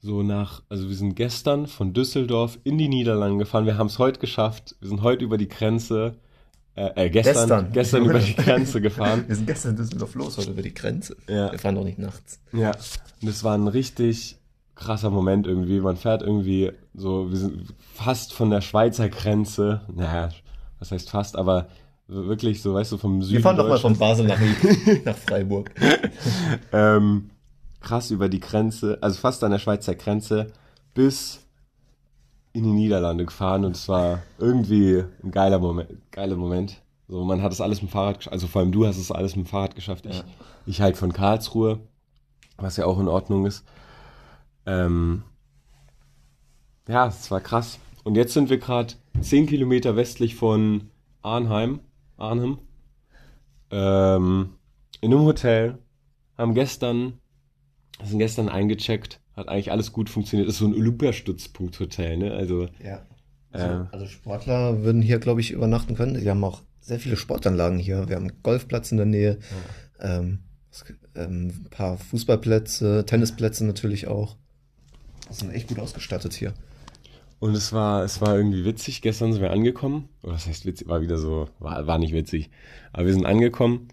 so 0.01 0.23
nach, 0.23 0.63
also 0.69 0.89
wir 0.89 0.97
sind 0.97 1.15
gestern 1.15 1.67
von 1.67 1.95
Düsseldorf 1.95 2.59
in 2.65 2.77
die 2.77 2.89
Niederlande 2.89 3.39
gefahren. 3.39 3.65
Wir 3.65 3.79
haben 3.79 3.87
es 3.87 3.99
heute 3.99 4.21
geschafft. 4.21 4.77
Wir 4.81 4.89
sind 4.89 5.03
heute 5.03 5.25
über 5.25 5.39
die 5.39 5.49
Grenze, 5.49 6.17
äh, 6.77 7.07
äh 7.07 7.11
gestern, 7.11 7.35
Gestern. 7.35 7.73
gestern, 7.73 8.05
über 8.05 8.19
die 8.19 8.35
Grenze 8.37 8.81
gefahren. 8.83 9.25
Wir 9.27 9.37
sind 9.37 9.47
gestern 9.47 9.71
in 9.71 9.77
Düsseldorf 9.77 10.15
los, 10.15 10.37
heute 10.37 10.51
über 10.51 10.63
die 10.63 10.75
Grenze. 10.75 11.17
Ja. 11.27 11.51
Wir 11.53 11.59
fahren 11.59 11.77
doch 11.77 11.85
nicht 11.85 11.99
nachts. 11.99 12.41
Ja, 12.53 12.73
und 13.23 13.29
es 13.29 13.43
war 13.45 13.57
ein 13.57 13.69
richtig 13.69 14.37
krasser 14.75 15.11
Moment 15.11 15.47
irgendwie. 15.47 15.81
Man 15.81 15.97
fährt 15.97 16.23
irgendwie 16.23 16.73
so, 16.93 17.31
wir 17.31 17.39
sind 17.39 17.75
fast 17.95 18.35
von 18.35 18.51
der 18.51 18.61
Schweizer 18.61 19.09
Grenze, 19.09 19.83
naja, 19.95 20.29
was 20.79 20.91
heißt 20.91 21.11
fast, 21.11 21.37
aber 21.37 21.69
wirklich 22.09 22.61
so, 22.61 22.75
weißt 22.75 22.93
du, 22.93 22.99
vom 22.99 23.23
Süden. 23.23 23.37
Wir 23.37 23.41
fahren 23.43 23.57
doch 23.57 23.69
mal 23.69 23.79
von 23.79 23.97
Basel 23.97 24.27
nach, 24.27 24.39
nach 25.05 25.17
Freiburg. 25.17 25.71
ähm, 26.73 27.31
krass 27.85 28.11
über 28.11 28.29
die 28.29 28.41
Grenze, 28.41 28.99
also 29.01 29.19
fast 29.21 29.45
an 29.45 29.53
der 29.53 29.59
Schweizer 29.59 29.95
Grenze 29.95 30.53
bis 30.95 31.41
in 32.53 32.65
die 32.65 32.71
Niederlande 32.73 33.25
gefahren 33.25 33.65
und 33.65 33.77
es 33.77 33.89
war 33.89 34.23
irgendwie 34.39 35.05
ein 35.23 35.31
geiler 35.31 35.59
Moment, 35.59 35.91
geiler 36.11 36.37
Moment. 36.37 36.81
So, 37.09 37.25
man 37.25 37.43
hat 37.43 37.53
es 37.53 37.61
alles 37.61 37.83
mit 37.83 37.91
dem 37.91 37.93
Fahrrad 37.93 38.19
geschafft, 38.19 38.33
also 38.33 38.47
vor 38.47 38.63
allem 38.63 38.73
du 38.73 38.87
hast 38.87 38.97
es 38.97 39.13
alles 39.13 39.37
mit 39.37 39.47
dem 39.47 39.51
Fahrrad 39.51 39.75
geschafft. 39.75 40.07
Ich, 40.07 40.17
Ja. 40.19 40.25
ich 40.67 40.81
halt 40.81 40.97
von 40.97 41.13
Karlsruhe, 41.13 41.81
was 42.57 42.77
ja 42.77 42.87
auch 42.87 42.99
in 42.99 43.09
Ordnung 43.09 43.45
ist. 43.47 43.65
Ähm, 44.67 45.23
ja, 46.89 47.07
es 47.09 47.31
war 47.31 47.41
krass. 47.41 47.79
Und 48.05 48.17
jetzt 48.17 48.33
sind 48.35 48.51
wir 48.51 48.59
gerade 48.59 48.95
10 49.21 49.47
Kilometer 49.47 49.97
westlich 49.97 50.35
von 50.35 50.91
Arnheim, 51.23 51.81
Arnhem, 52.17 52.59
ähm, 53.71 54.51
in 55.01 55.13
einem 55.13 55.25
Hotel, 55.25 55.79
haben 56.39 56.55
gestern, 56.55 57.15
sind 58.03 58.19
gestern 58.19 58.49
eingecheckt 58.49 59.21
Hat 59.37 59.49
eigentlich 59.49 59.71
alles 59.71 59.93
gut 59.93 60.11
funktioniert. 60.11 60.49
Ist 60.49 60.59
so 60.59 60.67
ein 60.67 60.75
Olympiastützpunkt-Hotel, 60.75 62.17
ne? 62.17 62.33
Also, 62.33 62.69
Ja. 62.83 63.07
Äh. 63.53 63.59
Also, 63.59 63.89
also 63.93 64.07
Sportler 64.07 64.83
würden 64.83 65.03
hier, 65.03 65.19
glaube 65.19 65.41
ich, 65.41 65.53
übernachten 65.53 65.95
können. 65.95 66.21
Wir 66.23 66.31
haben 66.31 66.45
auch 66.45 66.63
sehr 66.81 66.99
viele 66.99 67.17
Sportanlagen 67.17 67.79
hier. 67.79 68.09
Wir 68.09 68.17
haben 68.17 68.29
einen 68.29 68.43
Golfplatz 68.43 68.91
in 68.91 68.99
der 68.99 69.07
Nähe, 69.07 69.39
ähm, 70.01 70.41
es 70.71 70.85
gibt, 70.85 71.01
ähm, 71.15 71.53
ein 71.65 71.71
paar 71.71 71.97
Fußballplätze, 71.97 73.05
Tennisplätze 73.07 73.65
natürlich 73.65 74.09
auch. 74.09 74.37
Wir 75.29 75.37
sind 75.37 75.53
echt 75.53 75.69
gut 75.69 75.79
ausgestattet 75.79 76.35
hier. 76.35 76.53
Und 77.39 77.55
es 77.55 77.73
war, 77.73 78.05
es 78.05 78.21
war 78.21 78.37
irgendwie 78.37 78.65
witzig. 78.65 79.03
Gestern 79.03 79.33
sind 79.33 79.43
wir 79.43 79.51
angekommen. 79.51 80.09
Oder 80.23 80.35
was 80.35 80.47
heißt 80.47 80.67
witzig? 80.67 80.89
War 80.89 81.01
wieder 81.01 81.19
so, 81.19 81.49
war, 81.59 81.87
war 81.87 81.99
nicht 81.99 82.13
witzig. 82.13 82.51
Aber 82.93 83.07
wir 83.07 83.13
sind 83.13 83.27
angekommen 83.27 83.89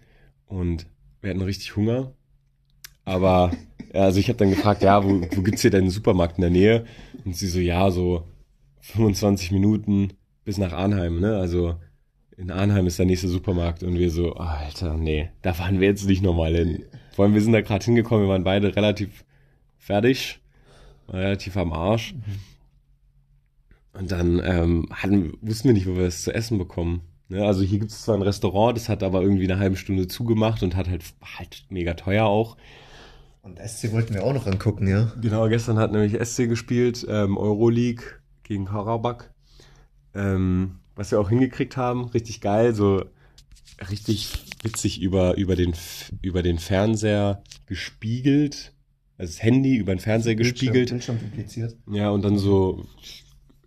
und 0.46 0.86
wir 1.20 1.30
hatten 1.30 1.42
richtig 1.42 1.76
Hunger. 1.76 2.12
Aber, 3.04 3.52
also 3.92 4.18
ich 4.20 4.28
habe 4.28 4.38
dann 4.38 4.50
gefragt, 4.50 4.82
ja, 4.82 5.04
wo, 5.04 5.20
wo 5.20 5.42
gibt's 5.42 5.62
hier 5.62 5.70
denn 5.70 5.82
einen 5.82 5.90
Supermarkt 5.90 6.38
in 6.38 6.42
der 6.42 6.50
Nähe? 6.50 6.84
Und 7.24 7.36
sie 7.36 7.48
so, 7.48 7.58
ja, 7.58 7.90
so 7.90 8.24
25 8.80 9.52
Minuten 9.52 10.12
bis 10.44 10.58
nach 10.58 10.72
Arnheim, 10.72 11.20
ne? 11.20 11.36
Also 11.36 11.76
in 12.36 12.50
Arnheim 12.50 12.86
ist 12.86 12.98
der 12.98 13.06
nächste 13.06 13.28
Supermarkt 13.28 13.82
und 13.82 13.98
wir 13.98 14.10
so, 14.10 14.34
Alter, 14.34 14.96
nee, 14.96 15.30
da 15.42 15.54
fahren 15.54 15.80
wir 15.80 15.88
jetzt 15.88 16.06
nicht 16.06 16.22
nochmal 16.22 16.54
hin. 16.54 16.84
Vor 17.14 17.24
allem, 17.24 17.34
wir 17.34 17.42
sind 17.42 17.52
da 17.52 17.60
gerade 17.60 17.84
hingekommen, 17.84 18.24
wir 18.26 18.32
waren 18.32 18.44
beide 18.44 18.74
relativ 18.74 19.24
fertig, 19.78 20.40
relativ 21.08 21.56
am 21.56 21.72
Arsch. 21.72 22.14
Und 23.92 24.10
dann 24.10 24.40
ähm, 24.44 24.88
hatten, 24.90 25.34
wussten 25.42 25.68
wir 25.68 25.74
nicht, 25.74 25.86
wo 25.86 25.96
wir 25.96 26.06
es 26.06 26.22
zu 26.22 26.34
essen 26.34 26.56
bekommen. 26.56 27.02
Ne? 27.28 27.44
Also 27.44 27.62
hier 27.62 27.78
gibt 27.78 27.90
es 27.90 28.02
zwar 28.02 28.16
ein 28.16 28.22
Restaurant, 28.22 28.76
das 28.76 28.88
hat 28.88 29.02
aber 29.02 29.22
irgendwie 29.22 29.50
eine 29.50 29.60
halbe 29.60 29.76
Stunde 29.76 30.08
zugemacht 30.08 30.62
und 30.62 30.74
hat 30.74 30.88
halt, 30.88 31.04
halt 31.38 31.64
mega 31.68 31.94
teuer 31.94 32.24
auch. 32.24 32.56
Und 33.42 33.58
SC 33.58 33.92
wollten 33.92 34.14
wir 34.14 34.24
auch 34.24 34.32
noch 34.32 34.46
angucken, 34.46 34.86
ja. 34.86 35.12
Genau, 35.20 35.48
gestern 35.48 35.78
hat 35.78 35.90
nämlich 35.92 36.14
SC 36.24 36.48
gespielt, 36.48 37.04
ähm, 37.08 37.36
Euroleague 37.36 38.04
gegen 38.44 38.66
Karabakh. 38.66 39.30
Ähm, 40.14 40.78
was 40.94 41.10
wir 41.10 41.20
auch 41.20 41.28
hingekriegt 41.28 41.76
haben, 41.76 42.04
richtig 42.04 42.40
geil, 42.40 42.74
so 42.74 43.04
richtig 43.90 44.32
witzig 44.62 45.00
über, 45.00 45.36
über, 45.36 45.56
den, 45.56 45.74
über 46.20 46.42
den 46.42 46.58
Fernseher 46.58 47.42
gespiegelt. 47.66 48.72
Also 49.18 49.32
das 49.32 49.42
Handy 49.42 49.76
über 49.76 49.94
den 49.94 50.00
Fernseher 50.00 50.36
gespiegelt. 50.36 50.90
Bildschirm 50.90 51.18
dupliziert. 51.18 51.76
Ja, 51.90 52.10
und 52.10 52.24
dann 52.24 52.38
so 52.38 52.86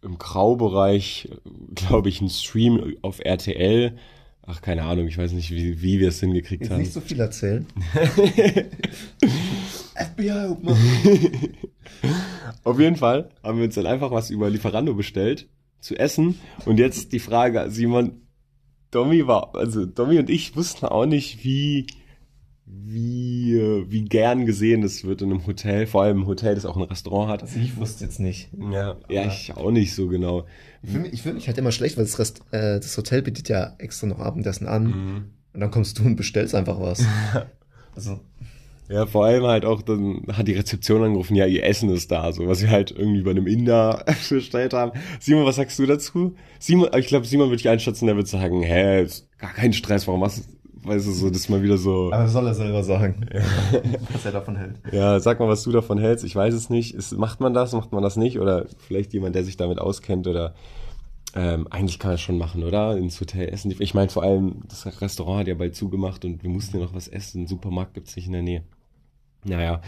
im 0.01 0.17
Graubereich, 0.17 1.29
glaube 1.73 2.09
ich, 2.09 2.21
ein 2.21 2.29
Stream 2.29 2.95
auf 3.01 3.19
RTL. 3.19 3.97
Ach, 4.47 4.61
keine 4.61 4.83
Ahnung, 4.83 5.07
ich 5.07 5.17
weiß 5.17 5.31
nicht, 5.31 5.49
wie, 5.51 5.81
wie 5.81 5.99
wir 5.99 6.09
es 6.09 6.19
hingekriegt 6.19 6.63
Jetzt 6.63 6.71
haben. 6.71 6.81
nicht 6.81 6.93
so 6.93 7.01
viel 7.01 7.19
erzählen. 7.19 7.65
FBI. 9.95 10.55
Auf 12.63 12.79
jeden 12.79 12.95
Fall 12.95 13.31
haben 13.43 13.57
wir 13.57 13.65
uns 13.65 13.75
dann 13.75 13.87
einfach 13.87 14.11
was 14.11 14.29
über 14.29 14.49
Lieferando 14.49 14.93
bestellt 14.93 15.47
zu 15.79 15.95
essen. 15.95 16.39
Und 16.65 16.77
jetzt 16.77 17.11
die 17.13 17.19
Frage, 17.19 17.65
Simon, 17.69 18.21
Domi 18.91 19.25
war, 19.27 19.55
also 19.55 19.85
Domi 19.85 20.19
und 20.19 20.29
ich 20.29 20.55
wussten 20.55 20.85
auch 20.85 21.05
nicht, 21.05 21.43
wie, 21.43 21.87
wie, 22.65 23.57
äh, 23.57 23.85
wie 23.89 24.05
gern 24.05 24.45
gesehen 24.45 24.81
das 24.81 25.03
wird 25.03 25.21
in 25.21 25.31
einem 25.31 25.45
Hotel, 25.45 25.85
vor 25.85 26.03
allem 26.03 26.21
ein 26.21 26.27
Hotel, 26.27 26.55
das 26.55 26.65
auch 26.65 26.75
ein 26.75 26.83
Restaurant 26.83 27.31
hat. 27.31 27.43
Also 27.43 27.59
ich 27.59 27.77
wusste 27.77 28.03
jetzt 28.03 28.19
nicht. 28.19 28.49
Ja, 28.71 28.95
ja, 29.07 29.27
ich 29.27 29.55
auch 29.55 29.71
nicht 29.71 29.93
so 29.93 30.07
genau. 30.07 30.45
Ich 30.81 30.89
fühle 30.89 31.03
mich, 31.03 31.13
ich 31.13 31.21
fühl 31.21 31.33
mich 31.33 31.47
halt 31.47 31.57
immer 31.57 31.71
schlecht, 31.71 31.97
weil 31.97 32.05
das, 32.05 32.17
Rest, 32.17 32.41
äh, 32.51 32.79
das 32.79 32.97
Hotel 32.97 33.21
bietet 33.21 33.49
ja 33.49 33.75
extra 33.77 34.07
noch 34.07 34.19
Abendessen 34.19 34.67
an. 34.67 34.83
Mhm. 34.85 35.25
Und 35.53 35.59
dann 35.61 35.71
kommst 35.71 35.99
du 35.99 36.03
und 36.03 36.15
bestellst 36.15 36.55
einfach 36.55 36.79
was. 36.79 37.03
also, 37.95 38.19
Ja, 38.89 39.05
vor 39.05 39.25
allem 39.25 39.45
halt 39.45 39.63
auch, 39.65 39.81
dann 39.81 40.23
hat 40.33 40.47
die 40.47 40.53
Rezeption 40.53 41.03
angerufen, 41.03 41.35
ja, 41.35 41.45
ihr 41.45 41.63
Essen 41.63 41.89
ist 41.89 42.11
da, 42.11 42.31
so, 42.33 42.47
was 42.47 42.61
wir 42.61 42.69
halt 42.69 42.91
irgendwie 42.91 43.21
bei 43.21 43.31
einem 43.31 43.47
Inder 43.47 44.05
bestellt 44.29 44.73
haben. 44.73 44.91
Simon, 45.19 45.45
was 45.45 45.55
sagst 45.55 45.79
du 45.79 45.85
dazu? 45.85 46.35
Simon, 46.59 46.89
ich 46.97 47.07
glaube, 47.07 47.25
Simon 47.25 47.49
würde 47.49 47.61
ich 47.61 47.69
einschätzen, 47.69 48.07
der 48.07 48.15
würde 48.15 48.29
sagen, 48.29 48.61
hä, 48.61 49.03
ist 49.03 49.27
gar 49.37 49.53
kein 49.53 49.73
Stress, 49.73 50.07
warum 50.07 50.19
machst 50.21 50.39
du, 50.39 50.54
weißt 50.85 51.07
du, 51.07 51.11
so, 51.11 51.29
das 51.29 51.39
ist 51.39 51.49
mal 51.49 51.61
wieder 51.61 51.77
so, 51.77 52.11
aber 52.11 52.27
soll 52.27 52.47
er 52.47 52.53
selber 52.53 52.83
sagen, 52.83 53.27
was 54.11 54.25
er 54.25 54.31
davon 54.31 54.55
hält. 54.55 54.75
ja, 54.91 55.19
sag 55.19 55.39
mal, 55.39 55.47
was 55.47 55.63
du 55.63 55.71
davon 55.71 55.97
hältst, 55.97 56.25
ich 56.25 56.35
weiß 56.35 56.53
es 56.53 56.69
nicht. 56.69 56.93
Ist, 56.95 57.17
macht 57.17 57.39
man 57.39 57.53
das, 57.53 57.73
macht 57.73 57.91
man 57.91 58.03
das 58.03 58.17
nicht? 58.17 58.39
Oder 58.39 58.65
vielleicht 58.77 59.13
jemand, 59.13 59.35
der 59.35 59.43
sich 59.43 59.57
damit 59.57 59.79
auskennt 59.79 60.27
oder, 60.27 60.53
ähm, 61.35 61.67
eigentlich 61.69 61.99
kann 61.99 62.11
er 62.11 62.17
schon 62.17 62.37
machen, 62.37 62.63
oder? 62.63 62.97
Ins 62.97 63.19
Hotel 63.19 63.49
essen. 63.49 63.73
Ich 63.79 63.93
meine, 63.93 64.09
vor 64.09 64.23
allem, 64.23 64.61
das 64.67 65.01
Restaurant 65.01 65.41
hat 65.41 65.47
ja 65.47 65.55
bald 65.55 65.75
zugemacht 65.75 66.23
und 66.23 66.43
wir 66.43 66.49
mussten 66.49 66.77
ja 66.77 66.83
noch 66.83 66.93
was 66.93 67.07
essen. 67.07 67.39
Einen 67.39 67.47
Supermarkt 67.47 67.93
gibt's 67.93 68.15
nicht 68.15 68.27
in 68.27 68.33
der 68.33 68.41
Nähe. 68.41 68.63
Naja, 69.43 69.81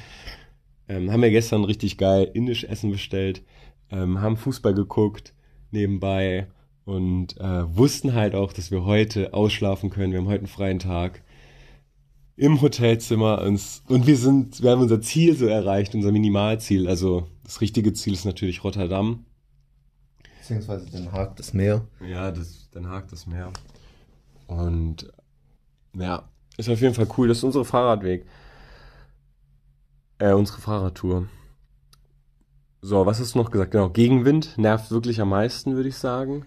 ähm, 0.89 1.11
haben 1.11 1.21
wir 1.21 1.31
gestern 1.31 1.63
richtig 1.63 1.97
geil 1.97 2.29
indisch 2.33 2.63
Essen 2.63 2.91
bestellt, 2.91 3.43
ähm, 3.91 4.21
haben 4.21 4.37
Fußball 4.37 4.73
geguckt 4.73 5.33
nebenbei 5.71 6.47
und 6.87 7.37
äh, 7.37 7.75
wussten 7.75 8.13
halt 8.13 8.33
auch, 8.33 8.53
dass 8.53 8.71
wir 8.71 8.85
heute 8.85 9.33
ausschlafen 9.33 9.89
können. 9.89 10.13
Wir 10.13 10.19
haben 10.19 10.27
heute 10.27 10.39
einen 10.39 10.47
freien 10.47 10.79
Tag 10.79 11.21
im 12.37 12.61
Hotelzimmer 12.61 13.41
uns, 13.41 13.83
und 13.89 14.07
wir 14.07 14.15
sind, 14.15 14.63
wir 14.63 14.71
haben 14.71 14.81
unser 14.81 15.01
Ziel 15.01 15.35
so 15.35 15.47
erreicht, 15.47 15.95
unser 15.95 16.13
Minimalziel. 16.13 16.87
Also 16.87 17.27
das 17.43 17.59
richtige 17.59 17.91
Ziel 17.91 18.13
ist 18.13 18.23
natürlich 18.23 18.63
Rotterdam. 18.63 19.25
Beziehungsweise 20.39 20.89
Den 20.89 21.11
Haag, 21.11 21.35
das 21.35 21.53
Meer. 21.53 21.85
Ja, 22.07 22.31
das, 22.31 22.69
Den 22.69 22.87
Haag, 22.87 23.09
das 23.09 23.27
Meer. 23.27 23.51
Und 24.47 25.11
ja, 25.93 26.23
ist 26.55 26.69
auf 26.69 26.79
jeden 26.79 26.93
Fall 26.93 27.09
cool. 27.17 27.27
Das 27.27 27.39
ist 27.39 27.43
unsere 27.43 27.65
Fahrradweg. 27.65 28.25
Äh, 30.19 30.31
unsere 30.31 30.61
Fahrradtour. 30.61 31.27
So, 32.79 33.05
was 33.05 33.19
hast 33.19 33.35
du 33.35 33.39
noch 33.39 33.51
gesagt? 33.51 33.71
Genau, 33.71 33.89
Gegenwind 33.89 34.57
nervt 34.57 34.89
wirklich 34.89 35.19
am 35.19 35.29
meisten, 35.29 35.75
würde 35.75 35.89
ich 35.89 35.97
sagen. 35.97 36.45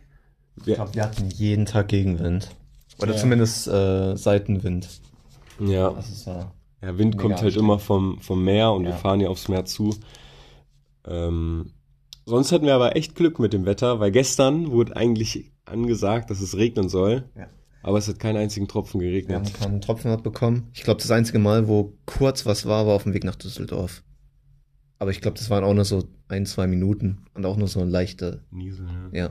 Ich 0.60 0.66
Wir, 0.66 0.74
glaube, 0.76 0.94
wir 0.94 1.02
hatten 1.04 1.28
jeden 1.30 1.66
Tag 1.66 1.88
Gegenwind. 1.88 2.50
Oder 2.98 3.12
Ja. 3.14 3.18
zumindest 3.18 3.66
äh, 3.68 4.16
Seitenwind. 4.16 4.88
ja, 5.58 5.88
Also 5.92 6.12
es 6.12 6.26
war 6.26 6.52
ja, 6.82 6.96
Wind 6.98 7.16
kommt 7.18 7.34
halt 7.34 7.44
anstrengend. 7.44 7.56
immer 7.58 7.78
vom, 7.78 8.20
vom 8.20 8.42
Meer 8.44 8.72
und 8.72 8.84
wir 8.84 8.90
Ja. 8.90 8.96
fahren 8.96 9.20
ja 9.20 9.28
aufs 9.28 9.48
Meer 9.48 9.64
zu. 9.64 9.94
Ähm, 11.06 11.72
sonst 12.26 12.52
hatten 12.52 12.66
wir 12.66 12.74
aber 12.74 12.96
echt 12.96 13.14
Glück 13.14 13.38
mit 13.38 13.52
dem 13.52 13.64
Wetter, 13.66 14.00
weil 14.00 14.10
gestern 14.10 14.70
wurde 14.70 14.96
eigentlich 14.96 15.50
angesagt, 15.64 16.30
dass 16.30 16.40
es 16.40 16.56
regnen 16.56 16.88
soll. 16.88 17.24
Ja. 17.36 17.46
Aber 17.82 17.96
es 17.98 18.08
hat 18.08 18.18
keinen 18.18 18.36
einzigen 18.36 18.68
Tropfen 18.68 19.00
Wir 19.00 19.08
geregnet. 19.10 19.36
haben 19.36 19.52
keinen 19.52 19.80
Tropfen 19.80 20.10
abbekommen. 20.10 20.68
Ich 20.74 20.82
glaube, 20.82 21.00
das 21.00 21.10
einzige 21.10 21.38
Mal, 21.38 21.66
wo 21.68 21.94
kurz 22.04 22.44
was 22.44 22.66
war, 22.66 22.86
war 22.86 22.94
auf 22.94 23.04
dem 23.04 23.14
Weg 23.14 23.24
nach 23.24 23.36
Düsseldorf. 23.36 24.02
Aber 24.98 25.10
ich 25.10 25.22
glaube, 25.22 25.38
das 25.38 25.48
waren 25.48 25.64
auch 25.64 25.72
nur 25.72 25.86
so 25.86 26.04
ein, 26.28 26.44
zwei 26.44 26.66
Minuten 26.66 27.24
und 27.34 27.46
auch 27.46 27.56
nur 27.56 27.68
so 27.68 27.80
eine 27.80 27.90
leichte, 27.90 28.42
Niesel, 28.50 28.86
ja. 29.12 29.18
ja. 29.24 29.30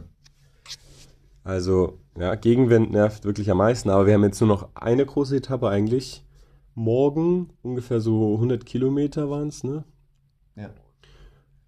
Also, 1.50 1.98
ja, 2.16 2.36
Gegenwind 2.36 2.92
nervt 2.92 3.26
wirklich 3.26 3.50
am 3.50 3.58
meisten, 3.58 3.90
aber 3.90 4.06
wir 4.06 4.14
haben 4.14 4.24
jetzt 4.24 4.40
nur 4.40 4.50
noch 4.50 4.70
eine 4.76 5.04
große 5.04 5.36
Etappe 5.38 5.68
eigentlich. 5.68 6.24
Morgen, 6.76 7.50
ungefähr 7.64 8.02
so 8.02 8.36
100 8.36 8.68
Kilometer 8.68 9.32
waren 9.32 9.48
es, 9.48 9.64
ne? 9.64 9.84
Ja. 10.56 10.70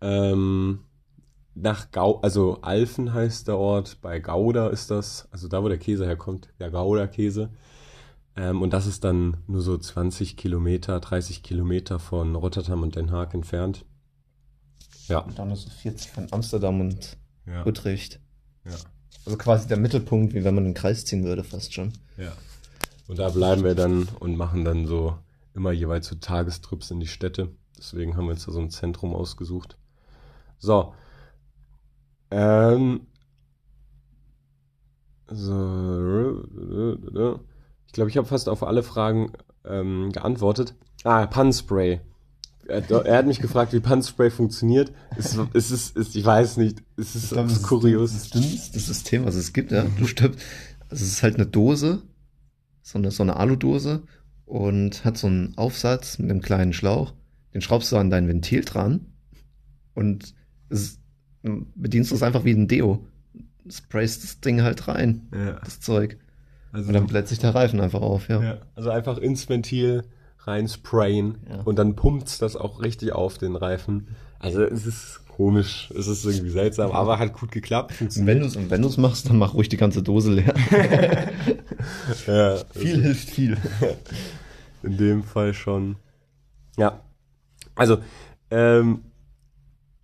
Ähm, 0.01 0.81
nach 1.55 1.89
Gau, 1.89 2.19
also 2.21 2.59
Alfen 2.61 3.11
heißt 3.11 3.47
der 3.47 3.57
Ort, 3.57 4.01
bei 4.01 4.19
Gouda 4.19 4.67
ist 4.67 4.91
das, 4.91 5.27
also 5.31 5.47
da, 5.47 5.63
wo 5.63 5.67
der 5.67 5.79
Käse 5.79 6.05
herkommt, 6.05 6.49
der 6.59 6.69
Gouda-Käse. 6.69 7.49
Ähm, 8.35 8.61
und 8.61 8.73
das 8.73 8.85
ist 8.85 9.03
dann 9.03 9.37
nur 9.47 9.61
so 9.61 9.75
20 9.79 10.37
Kilometer, 10.37 10.99
30 10.99 11.41
Kilometer 11.41 11.97
von 11.97 12.35
Rotterdam 12.35 12.83
und 12.83 12.95
Den 12.95 13.09
Haag 13.09 13.33
entfernt. 13.33 13.83
Ja. 15.07 15.21
Und 15.21 15.39
dann 15.39 15.47
nur 15.47 15.57
so 15.57 15.71
40 15.71 16.11
von 16.11 16.27
Amsterdam 16.29 16.81
und 16.81 17.17
Ja. 17.47 17.65
Utrecht. 17.65 18.19
ja. 18.63 18.75
Also 19.25 19.37
quasi 19.37 19.67
der 19.67 19.77
Mittelpunkt, 19.77 20.33
wie 20.33 20.43
wenn 20.43 20.55
man 20.55 20.65
einen 20.65 20.73
Kreis 20.73 21.05
ziehen 21.05 21.23
würde, 21.23 21.43
fast 21.43 21.73
schon. 21.73 21.93
Ja. 22.17 22.33
Und 23.07 23.19
da 23.19 23.29
bleiben 23.29 23.63
wir 23.63 23.75
dann 23.75 24.07
und 24.19 24.35
machen 24.37 24.65
dann 24.65 24.87
so 24.87 25.17
immer 25.53 25.71
jeweils 25.71 26.07
so 26.07 26.15
Tagestrips 26.15 26.91
in 26.91 26.99
die 26.99 27.07
Städte. 27.07 27.49
Deswegen 27.77 28.15
haben 28.15 28.25
wir 28.25 28.31
uns 28.31 28.45
da 28.45 28.51
so 28.51 28.59
ein 28.59 28.69
Zentrum 28.69 29.13
ausgesucht. 29.13 29.77
So. 30.57 30.93
Ähm. 32.29 33.07
So. 35.27 36.43
Ich 37.87 37.93
glaube, 37.93 38.09
ich 38.09 38.17
habe 38.17 38.27
fast 38.27 38.49
auf 38.49 38.63
alle 38.63 38.83
Fragen 38.83 39.33
ähm, 39.65 40.11
geantwortet. 40.11 40.75
Ah, 41.03 41.25
Pannspray. 41.25 42.01
Er, 42.71 43.17
hat 43.17 43.27
mich 43.27 43.39
gefragt, 43.39 43.73
wie 43.73 43.79
Pannspray 43.79 44.29
funktioniert. 44.29 44.91
Es, 45.17 45.37
es 45.53 45.71
ist, 45.71 45.97
es, 45.97 46.15
ich 46.15 46.25
weiß 46.25 46.57
nicht, 46.57 46.81
es 46.97 47.15
ist, 47.15 47.31
glaub, 47.31 47.47
es 47.47 47.53
ist 47.53 47.63
kurios. 47.63 48.13
Das 48.13 48.29
dünnste 48.29 48.79
System, 48.79 49.25
was 49.25 49.35
es 49.35 49.51
gibt, 49.53 49.71
ja. 49.71 49.85
Du 49.97 50.07
stirbst. 50.07 50.39
Also 50.89 51.03
es 51.03 51.11
ist 51.11 51.23
halt 51.23 51.35
eine 51.35 51.45
Dose, 51.45 52.01
so 52.81 52.97
eine, 52.97 53.11
so 53.11 53.23
eine 53.23 53.37
Aludose 53.37 54.03
und 54.45 55.05
hat 55.05 55.17
so 55.17 55.27
einen 55.27 55.57
Aufsatz 55.57 56.17
mit 56.19 56.29
einem 56.29 56.41
kleinen 56.41 56.73
Schlauch. 56.73 57.13
Den 57.53 57.61
schraubst 57.61 57.91
du 57.91 57.97
an 57.97 58.09
dein 58.09 58.27
Ventil 58.27 58.61
dran 58.63 59.05
und 59.93 60.33
es 60.69 60.81
ist, 60.81 60.99
bedienst 61.75 62.11
du 62.11 62.15
es 62.15 62.23
einfach 62.23 62.45
wie 62.45 62.51
ein 62.51 62.67
Deo. 62.67 63.05
Sprayst 63.69 64.23
das 64.23 64.39
Ding 64.41 64.61
halt 64.61 64.87
rein, 64.87 65.27
Ja, 65.33 65.59
das 65.63 65.79
Zeug. 65.79 66.17
also 66.71 66.87
Und 66.87 66.93
dann 66.93 67.07
bläht 67.07 67.27
sich 67.27 67.39
der 67.39 67.53
Reifen 67.55 67.79
einfach 67.79 68.01
auf, 68.01 68.27
ja. 68.29 68.41
Ja, 68.41 68.57
also 68.75 68.89
einfach 68.89 69.17
ins 69.17 69.47
Ventil 69.49 70.03
reinsprayen 70.47 71.37
Ja. 71.49 71.61
und 71.61 71.77
dann 71.77 71.95
pumpt's 71.95 72.37
das 72.37 72.55
auch 72.55 72.81
richtig 72.81 73.13
auf 73.13 73.37
den 73.37 73.55
Reifen. 73.55 74.07
Also 74.39 74.63
es 74.63 74.85
ist 74.85 75.21
komisch, 75.27 75.91
es 75.97 76.07
ist 76.07 76.25
irgendwie 76.25 76.49
seltsam, 76.49 76.91
aber 76.91 77.19
hat 77.19 77.33
gut 77.33 77.51
geklappt. 77.51 77.93
Und 78.01 78.25
wenn 78.25 78.39
du 78.39 78.45
es 78.45 78.57
wenn 78.69 78.81
du's 78.81 78.97
machst, 78.97 79.29
dann 79.29 79.37
mach 79.37 79.53
ruhig 79.53 79.69
die 79.69 79.77
ganze 79.77 80.03
Dose 80.03 80.31
leer. 80.33 80.53
Ja, 82.27 82.57
viel 82.73 83.01
hilft 83.01 83.29
viel. 83.29 83.57
in 84.83 84.97
dem 84.97 85.23
Fall 85.23 85.53
schon. 85.53 85.95
Ja. 86.77 87.01
Also, 87.75 87.97
ähm, 88.51 89.01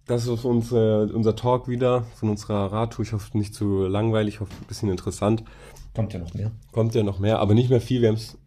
das 0.05 0.25
ist 0.25 0.45
unser, 0.45 1.01
unser 1.13 1.35
Talk 1.35 1.67
wieder 1.67 2.03
von 2.15 2.29
unserer 2.29 2.71
Radtour. 2.71 3.03
Ich 3.05 3.13
hoffe 3.13 3.37
nicht 3.37 3.53
zu 3.53 3.85
langweilig, 3.87 4.35
ich 4.35 4.39
hoffe 4.39 4.53
ein 4.59 4.67
bisschen 4.67 4.89
interessant. 4.89 5.43
Kommt 5.93 6.13
ja 6.13 6.19
noch 6.19 6.33
mehr. 6.33 6.51
Kommt 6.71 6.95
ja 6.95 7.03
noch 7.03 7.19
mehr, 7.19 7.39
aber 7.39 7.53
nicht 7.53 7.69
mehr 7.69 7.81
viel. 7.81 8.01
Wir 8.01 8.09
haben 8.09 8.15
es, 8.15 8.37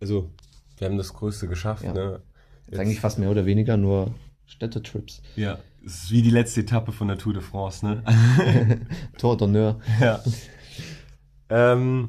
also, 0.00 0.30
wir 0.78 0.86
haben 0.88 0.98
das 0.98 1.14
Größte 1.14 1.48
geschafft. 1.48 1.84
Ja. 1.84 1.92
Ne? 1.92 2.20
Ist 2.68 2.78
eigentlich 2.80 3.00
fast 3.00 3.18
mehr 3.18 3.30
oder 3.30 3.46
weniger 3.46 3.76
nur 3.76 4.14
Städtetrips. 4.46 5.22
ja, 5.36 5.58
es 5.84 6.04
ist 6.04 6.10
wie 6.10 6.22
die 6.22 6.30
letzte 6.30 6.60
Etappe 6.62 6.90
von 6.92 7.06
der 7.08 7.16
Tour 7.18 7.32
de 7.32 7.42
France, 7.42 7.84
ne? 7.86 8.02
Tour 9.18 9.36
d'honneur. 9.36 9.76
ja. 10.00 10.20
Ähm, 11.48 12.08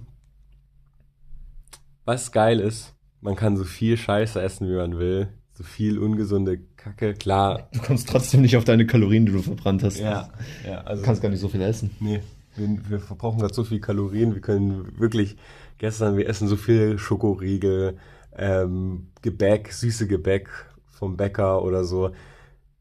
was 2.05 2.31
geil 2.31 2.59
ist, 2.59 2.95
man 3.21 3.35
kann 3.35 3.57
so 3.57 3.63
viel 3.63 3.97
Scheiße 3.97 4.41
essen, 4.41 4.67
wie 4.67 4.73
man 4.75 4.97
will. 4.97 5.27
So 5.53 5.63
viel 5.63 5.97
ungesunde 5.99 6.59
Kacke. 6.75 7.13
Klar, 7.15 7.69
Du 7.73 7.79
kommst 7.81 8.07
trotzdem 8.09 8.41
nicht 8.41 8.57
auf 8.57 8.63
deine 8.63 8.85
Kalorien, 8.85 9.25
die 9.25 9.31
du 9.31 9.41
verbrannt 9.41 9.83
hast. 9.83 9.97
Ja, 9.99 10.29
ja, 10.65 10.81
also 10.81 11.01
Du 11.01 11.05
kannst 11.05 11.21
gar 11.21 11.29
nicht 11.29 11.39
so 11.39 11.49
viel 11.49 11.61
essen. 11.61 11.91
nee, 11.99 12.21
wir, 12.55 12.89
wir 12.89 12.99
verbrauchen 12.99 13.39
gerade 13.39 13.53
so 13.53 13.63
viel 13.63 13.79
Kalorien, 13.79 14.33
wir 14.35 14.41
können 14.41 14.97
wirklich 14.99 15.35
gestern 15.79 16.17
wir 16.17 16.27
essen 16.29 16.47
so 16.47 16.55
viel 16.55 16.97
Schokoriegel, 16.99 17.97
ähm, 18.37 19.09
Gebäck, 19.21 19.71
süße 19.73 20.07
Gebäck 20.07 20.49
vom 20.87 21.17
Bäcker 21.17 21.63
oder 21.63 21.83
so, 21.83 22.11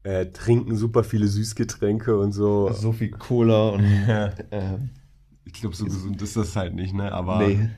äh, 0.03 0.27
trinken 0.27 0.75
super 0.77 1.03
viele 1.03 1.27
Süßgetränke 1.27 2.17
und 2.17 2.31
so. 2.33 2.71
So 2.71 2.93
viel 2.93 3.11
Cola 3.11 3.69
und 3.69 3.83
äh, 4.51 4.79
Ich 5.45 5.53
glaube, 5.53 5.75
so 5.75 5.85
gesund 5.85 6.21
ist 6.21 6.35
das 6.37 6.55
halt 6.55 6.73
nicht, 6.75 6.93
ne? 6.93 7.11
Aber 7.11 7.39
nee. 7.39 7.69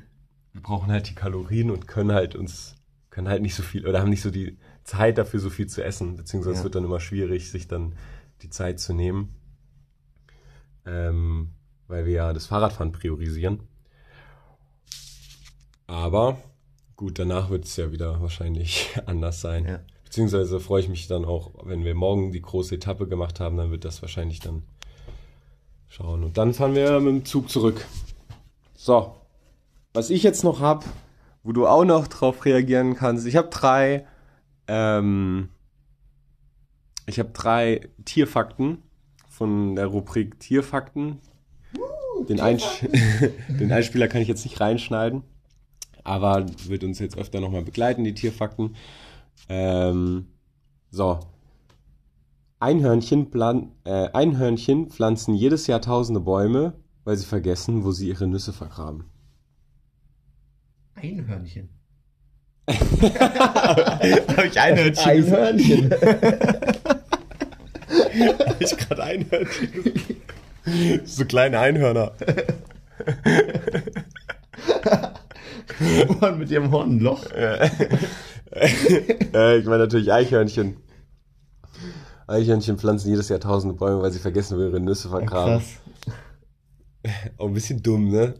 wir 0.54 0.62
brauchen 0.62 0.92
halt 0.92 1.10
die 1.10 1.16
Kalorien 1.16 1.72
und 1.72 1.88
können 1.88 2.12
halt 2.12 2.36
uns 2.36 2.76
können 3.10 3.28
halt 3.30 3.42
nicht 3.42 3.56
so 3.56 3.64
viel 3.64 3.88
oder 3.88 4.02
haben 4.02 4.10
nicht 4.10 4.22
so 4.22 4.32
die 4.32 4.58
Zeit 4.84 5.18
dafür, 5.18 5.40
so 5.40 5.50
viel 5.50 5.68
zu 5.68 5.84
essen, 5.84 6.16
beziehungsweise 6.16 6.54
es 6.54 6.60
Ja. 6.60 6.64
wird 6.64 6.76
dann 6.76 6.86
immer 6.86 7.00
schwierig, 7.00 7.52
sich 7.52 7.68
dann 7.68 7.96
die 8.42 8.50
Zeit 8.50 8.80
zu 8.80 8.94
nehmen, 8.94 9.36
ähm, 10.86 11.50
weil 11.88 12.06
wir 12.06 12.14
ja 12.14 12.34
das 12.34 12.48
Fahrradfahren 12.48 12.92
priorisieren. 12.92 13.62
Aber 15.88 16.38
gut, 17.00 17.18
danach 17.18 17.50
wird 17.50 17.64
es 17.64 17.78
ja 17.78 17.94
wieder 17.94 18.20
wahrscheinlich 18.22 18.90
anders 19.06 19.40
sein. 19.40 19.66
Ja. 19.66 19.80
Beziehungsweise 20.04 20.60
freue 20.60 20.82
ich 20.82 20.90
mich 20.90 21.08
dann 21.08 21.24
auch, 21.24 21.52
wenn 21.64 21.86
wir 21.86 21.96
morgen 21.96 22.34
die 22.34 22.42
große 22.42 22.76
Etappe 22.76 23.08
gemacht 23.08 23.40
haben, 23.40 23.56
dann 23.56 23.72
wird 23.72 23.86
das 23.86 24.02
wahrscheinlich 24.02 24.42
dann 24.42 24.64
schauen. 25.88 26.26
Und 26.26 26.38
dann 26.38 26.54
fahren 26.54 26.76
wir 26.76 27.00
mit 27.00 27.14
dem 27.14 27.26
Zug 27.26 27.50
zurück. 27.50 27.86
So, 28.76 29.16
was 29.94 30.10
ich 30.10 30.24
jetzt 30.24 30.44
noch 30.44 30.60
hab, 30.60 30.84
wo 31.42 31.54
du 31.54 31.68
auch 31.68 31.86
noch 31.86 32.10
drauf 32.10 32.44
reagieren 32.44 32.96
kannst. 32.96 33.26
Ich 33.28 33.38
habe 33.38 33.48
drei, 33.48 34.06
ähm, 34.68 35.48
ich 37.06 37.18
habe 37.18 37.30
drei 37.30 37.88
Tierfakten 38.04 38.84
von 39.30 39.78
der 39.78 39.86
Rubrik 39.86 40.38
Tierfakten. 40.42 41.20
Den, 42.28 42.42
Einsch 42.42 42.86
den 43.48 43.72
Einspieler 43.72 44.10
kann 44.10 44.22
ich 44.22 44.28
jetzt 44.28 44.44
nicht 44.44 44.60
reinschneiden, 44.60 45.24
aber 46.10 46.46
wird 46.68 46.84
uns 46.84 46.98
jetzt 46.98 47.18
öfter 47.18 47.40
nochmal 47.40 47.62
begleiten, 47.62 48.04
die 48.04 48.16
Tierfakten. 48.16 48.76
Ähm, 49.48 50.26
so. 50.90 51.20
Einhörnchen, 52.60 53.30
plan 53.30 53.72
äh, 53.86 54.10
Einhörnchen 54.12 54.90
pflanzen 54.90 55.36
jedes 55.36 55.68
Jahr 55.68 55.82
tausende 55.82 56.20
Bäume, 56.20 56.74
weil 57.04 57.16
sie 57.16 57.28
vergessen, 57.28 57.84
wo 57.84 57.92
sie 57.92 58.10
ihre 58.10 58.26
Nüsse 58.28 58.54
vergraben. 58.54 59.06
Einhörnchen. 60.96 61.70
Habe 62.70 64.48
ich 64.48 64.60
Einhörnchen 64.60 65.06
Einhörnchen. 65.06 65.92
Habe 68.48 68.56
ich 68.60 68.78
gerade 68.78 69.04
Einhörnchen? 69.04 69.70
So 71.06 71.24
kleine 71.26 71.60
Einhörner. 71.60 72.14
Ohren 76.22 76.40
mit 76.40 76.50
ihrem 76.52 76.72
Horn 76.72 76.98
ein 76.98 77.00
Loch. 77.00 77.26
äh, 77.32 77.70
ich 79.58 79.66
meine 79.66 79.80
natürlich 79.80 80.12
Eichhörnchen. 80.12 80.78
Eichhörnchen 82.28 82.78
pflanzen 82.78 83.10
jedes 83.10 83.30
Jahr 83.30 83.40
tausende 83.40 83.76
Bäume, 83.76 84.02
weil 84.02 84.12
sie 84.12 84.20
vergessen, 84.20 84.58
wo 84.58 84.62
ihre 84.62 84.80
Nüsse 84.80 85.10
vergraben. 85.10 85.60
Krass. 85.60 85.78
Auch 87.38 87.48
ein 87.48 87.54
bisschen 87.54 87.82
dumm, 87.82 88.10
ne? 88.10 88.36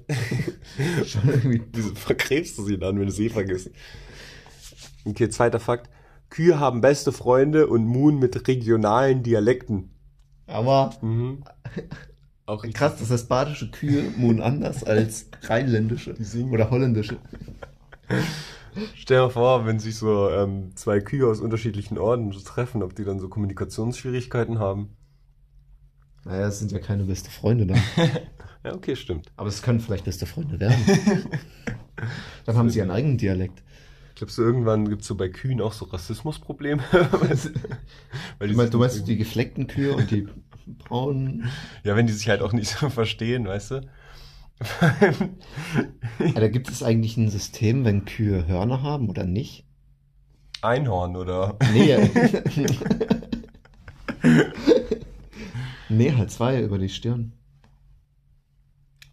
Schon 1.06 1.28
irgendwie. 1.28 1.62
Wieso 1.74 1.96
vergräbst 1.96 2.58
du 2.58 2.66
sie 2.66 2.78
dann, 2.78 3.00
wenn 3.00 3.06
du 3.08 3.12
sie 3.12 3.30
vergisst? 3.30 3.72
Okay, 5.06 5.30
zweiter 5.30 5.60
Fakt. 5.60 5.90
Kühe 6.30 6.60
haben 6.60 6.82
beste 6.82 7.12
Freunde 7.12 7.68
und 7.68 7.86
Moon 7.86 8.20
mit 8.20 8.48
regionalen 8.48 9.24
Dialekten. 9.24 9.92
Aber 10.46 10.92
Mhm. 11.02 11.44
Auch 12.50 12.66
krass, 12.74 12.96
das 13.00 13.12
heißt, 13.12 13.30
badische 13.30 13.70
Kühe 13.70 14.12
muhen 14.18 14.42
anders 14.42 14.84
als 14.84 15.28
rheinländische 15.44 16.16
oder 16.52 16.72
holländische. 16.72 17.18
Stell 18.96 19.18
dir 19.18 19.24
mal 19.24 19.30
vor, 19.30 19.66
wenn 19.66 19.80
sich 19.80 19.96
so 19.98 20.30
ähm, 20.30 20.76
zwei 20.76 21.00
Kühe 21.00 21.28
aus 21.28 21.40
unterschiedlichen 21.40 21.98
Orten 21.98 22.32
so 22.32 22.40
treffen, 22.40 22.84
ob 22.84 22.96
die 22.96 23.04
dann 23.04 23.20
so 23.20 23.28
Kommunikationsschwierigkeiten 23.30 24.60
haben. 24.60 24.96
Naja, 26.26 26.48
es 26.48 26.60
sind 26.60 26.72
ja 26.72 26.80
keine 26.80 27.04
beste 27.04 27.32
Freunde 27.32 27.66
dann. 27.68 27.82
Ja, 28.62 28.74
okay, 28.74 28.98
stimmt. 28.98 29.32
Aber 29.38 29.48
es 29.48 29.62
können 29.62 29.80
vielleicht 29.80 30.04
beste 30.04 30.26
Freunde 30.26 30.60
werden. 30.60 30.76
Dann 32.46 32.58
haben 32.58 32.70
sie 32.70 32.80
ihren 32.80 32.92
eigenen 32.92 33.18
Dialekt. 33.18 33.64
Glaubst 34.16 34.38
du, 34.38 34.42
irgendwann 34.42 34.90
gibt's 34.90 35.08
so 35.08 35.16
bei 35.16 35.30
Kühen 35.30 35.62
auch 35.62 35.72
so 35.74 35.86
Rassismusprobleme? 35.86 36.84
Weil 38.40 38.50
Du 38.50 38.56
meinst, 38.56 38.74
du 38.74 38.80
meinst 38.80 39.08
die 39.08 39.18
gefleckten 39.18 39.68
Kühe 39.68 39.94
und 39.96 40.12
die 40.12 40.28
braunen. 40.68 41.50
Ja, 41.86 41.96
wenn 41.96 42.08
die 42.08 42.14
sich 42.14 42.28
halt 42.28 42.42
auch 42.42 42.52
nicht 42.52 42.70
so 42.70 42.90
verstehen, 42.90 43.48
weißt 43.48 43.72
du? 43.72 43.90
Da 46.36 46.48
gibt 46.50 46.70
es 46.70 46.84
eigentlich 46.84 47.18
ein 47.18 47.30
System, 47.30 47.86
wenn 47.86 48.06
Kühe 48.06 48.46
Hörner 48.48 48.82
haben 48.82 49.10
oder 49.10 49.26
nicht? 49.26 49.66
Einhorn, 50.62 51.16
oder? 51.16 51.58
Nee. 51.72 51.98
nee, 55.90 56.12
halt 56.14 56.32
zwei 56.32 56.62
über 56.62 56.78
die 56.78 56.90
Stirn. 56.90 57.34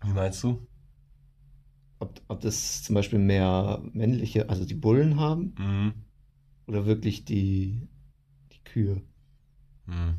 Wie 0.03 0.13
meinst 0.13 0.43
du? 0.43 0.67
Ob, 1.99 2.21
ob 2.29 2.41
das 2.41 2.83
zum 2.83 2.95
Beispiel 2.95 3.19
mehr 3.19 3.81
männliche, 3.93 4.49
also 4.51 4.65
die 4.65 4.75
Bullen 4.75 5.19
haben 5.19 5.55
Mhm. 5.59 5.95
oder 6.67 6.85
wirklich 6.87 7.25
die, 7.25 7.89
die 8.53 8.63
Kühe. 8.65 9.03
Mhm. 9.87 10.17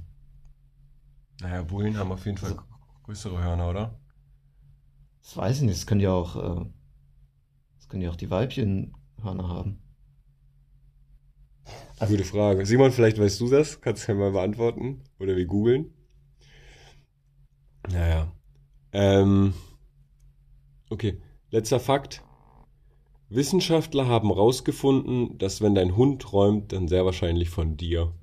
Naja, 1.41 1.61
Bullen 1.61 1.97
haben 1.97 2.11
auf 2.11 2.25
jeden 2.25 2.37
Fall 2.37 2.55
größere 3.03 3.43
Hörner, 3.43 3.69
oder? 3.69 3.99
Das 5.21 5.35
weiß 5.37 5.57
ich 5.57 5.63
nicht, 5.63 5.77
das 5.77 5.85
können 5.87 6.01
ja 6.01 6.11
auch, 6.11 6.35
äh, 6.35 6.65
das 7.77 7.89
können 7.89 8.01
ja 8.01 8.09
auch 8.09 8.15
die 8.15 8.29
Weibchen 8.29 8.93
Hörner 9.21 9.47
haben. 9.49 9.79
Also- 11.99 12.13
Gute 12.13 12.25
Frage. 12.27 12.65
Simon, 12.65 12.91
vielleicht 12.91 13.19
weißt 13.19 13.39
du 13.41 13.49
das? 13.49 13.81
Kannst 13.81 14.07
du 14.07 14.11
ja 14.11 14.17
mal 14.17 14.31
beantworten. 14.31 15.03
Oder 15.19 15.35
wir 15.35 15.45
googeln. 15.45 15.93
Naja. 17.89 18.31
Ähm, 18.93 19.53
okay. 20.89 21.21
Letzter 21.49 21.79
Fakt. 21.79 22.23
Wissenschaftler 23.29 24.07
haben 24.07 24.29
herausgefunden, 24.29 25.37
dass 25.37 25.61
wenn 25.61 25.75
dein 25.75 25.97
Hund 25.97 26.21
träumt, 26.21 26.71
dann 26.71 26.87
sehr 26.87 27.03
wahrscheinlich 27.05 27.49
von 27.49 27.75
dir. 27.75 28.13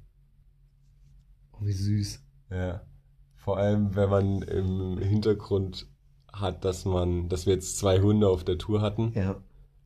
Oh, 1.53 1.59
wie 1.67 1.73
süß. 1.73 2.23
Ja. 2.51 2.87
Vor 3.35 3.59
allem, 3.59 3.95
wenn 3.95 4.09
man 4.09 4.43
im 4.43 4.99
Hintergrund 4.99 5.89
hat, 6.41 6.65
dass 6.65 6.85
man, 6.85 7.29
dass 7.29 7.47
wir 7.47 7.55
jetzt 7.55 7.79
zwei 7.79 8.01
Hunde 8.01 8.29
auf 8.29 8.45
der 8.45 8.59
Tour 8.59 8.81
hatten. 8.83 9.13
Ja. 9.15 9.37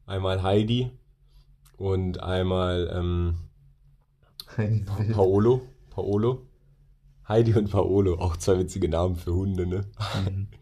Einmal 0.06 0.42
Heidi 0.42 0.90
und 1.76 2.20
einmal 2.20 2.90
ähm, 2.94 3.34
Ein 4.56 4.84
Pa-. 4.84 5.04
Paolo. 5.12 5.62
Paolo. 5.90 6.42
Heidi 7.28 7.54
und 7.54 7.70
Paolo, 7.70 8.18
auch 8.18 8.36
zwei 8.38 8.58
witzige 8.58 8.88
Namen 8.88 9.16
für 9.16 9.34
Hunde, 9.34 9.66
ne? 9.66 9.84
Mhm. 10.24 10.48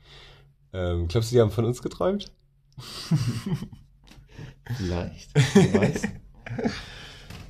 Ähm, 0.72 1.08
glaubst 1.08 1.30
du, 1.30 1.36
die 1.36 1.40
haben 1.40 1.52
von 1.52 1.64
uns 1.64 1.80
geträumt? 1.80 2.30
Vielleicht. 4.76 5.30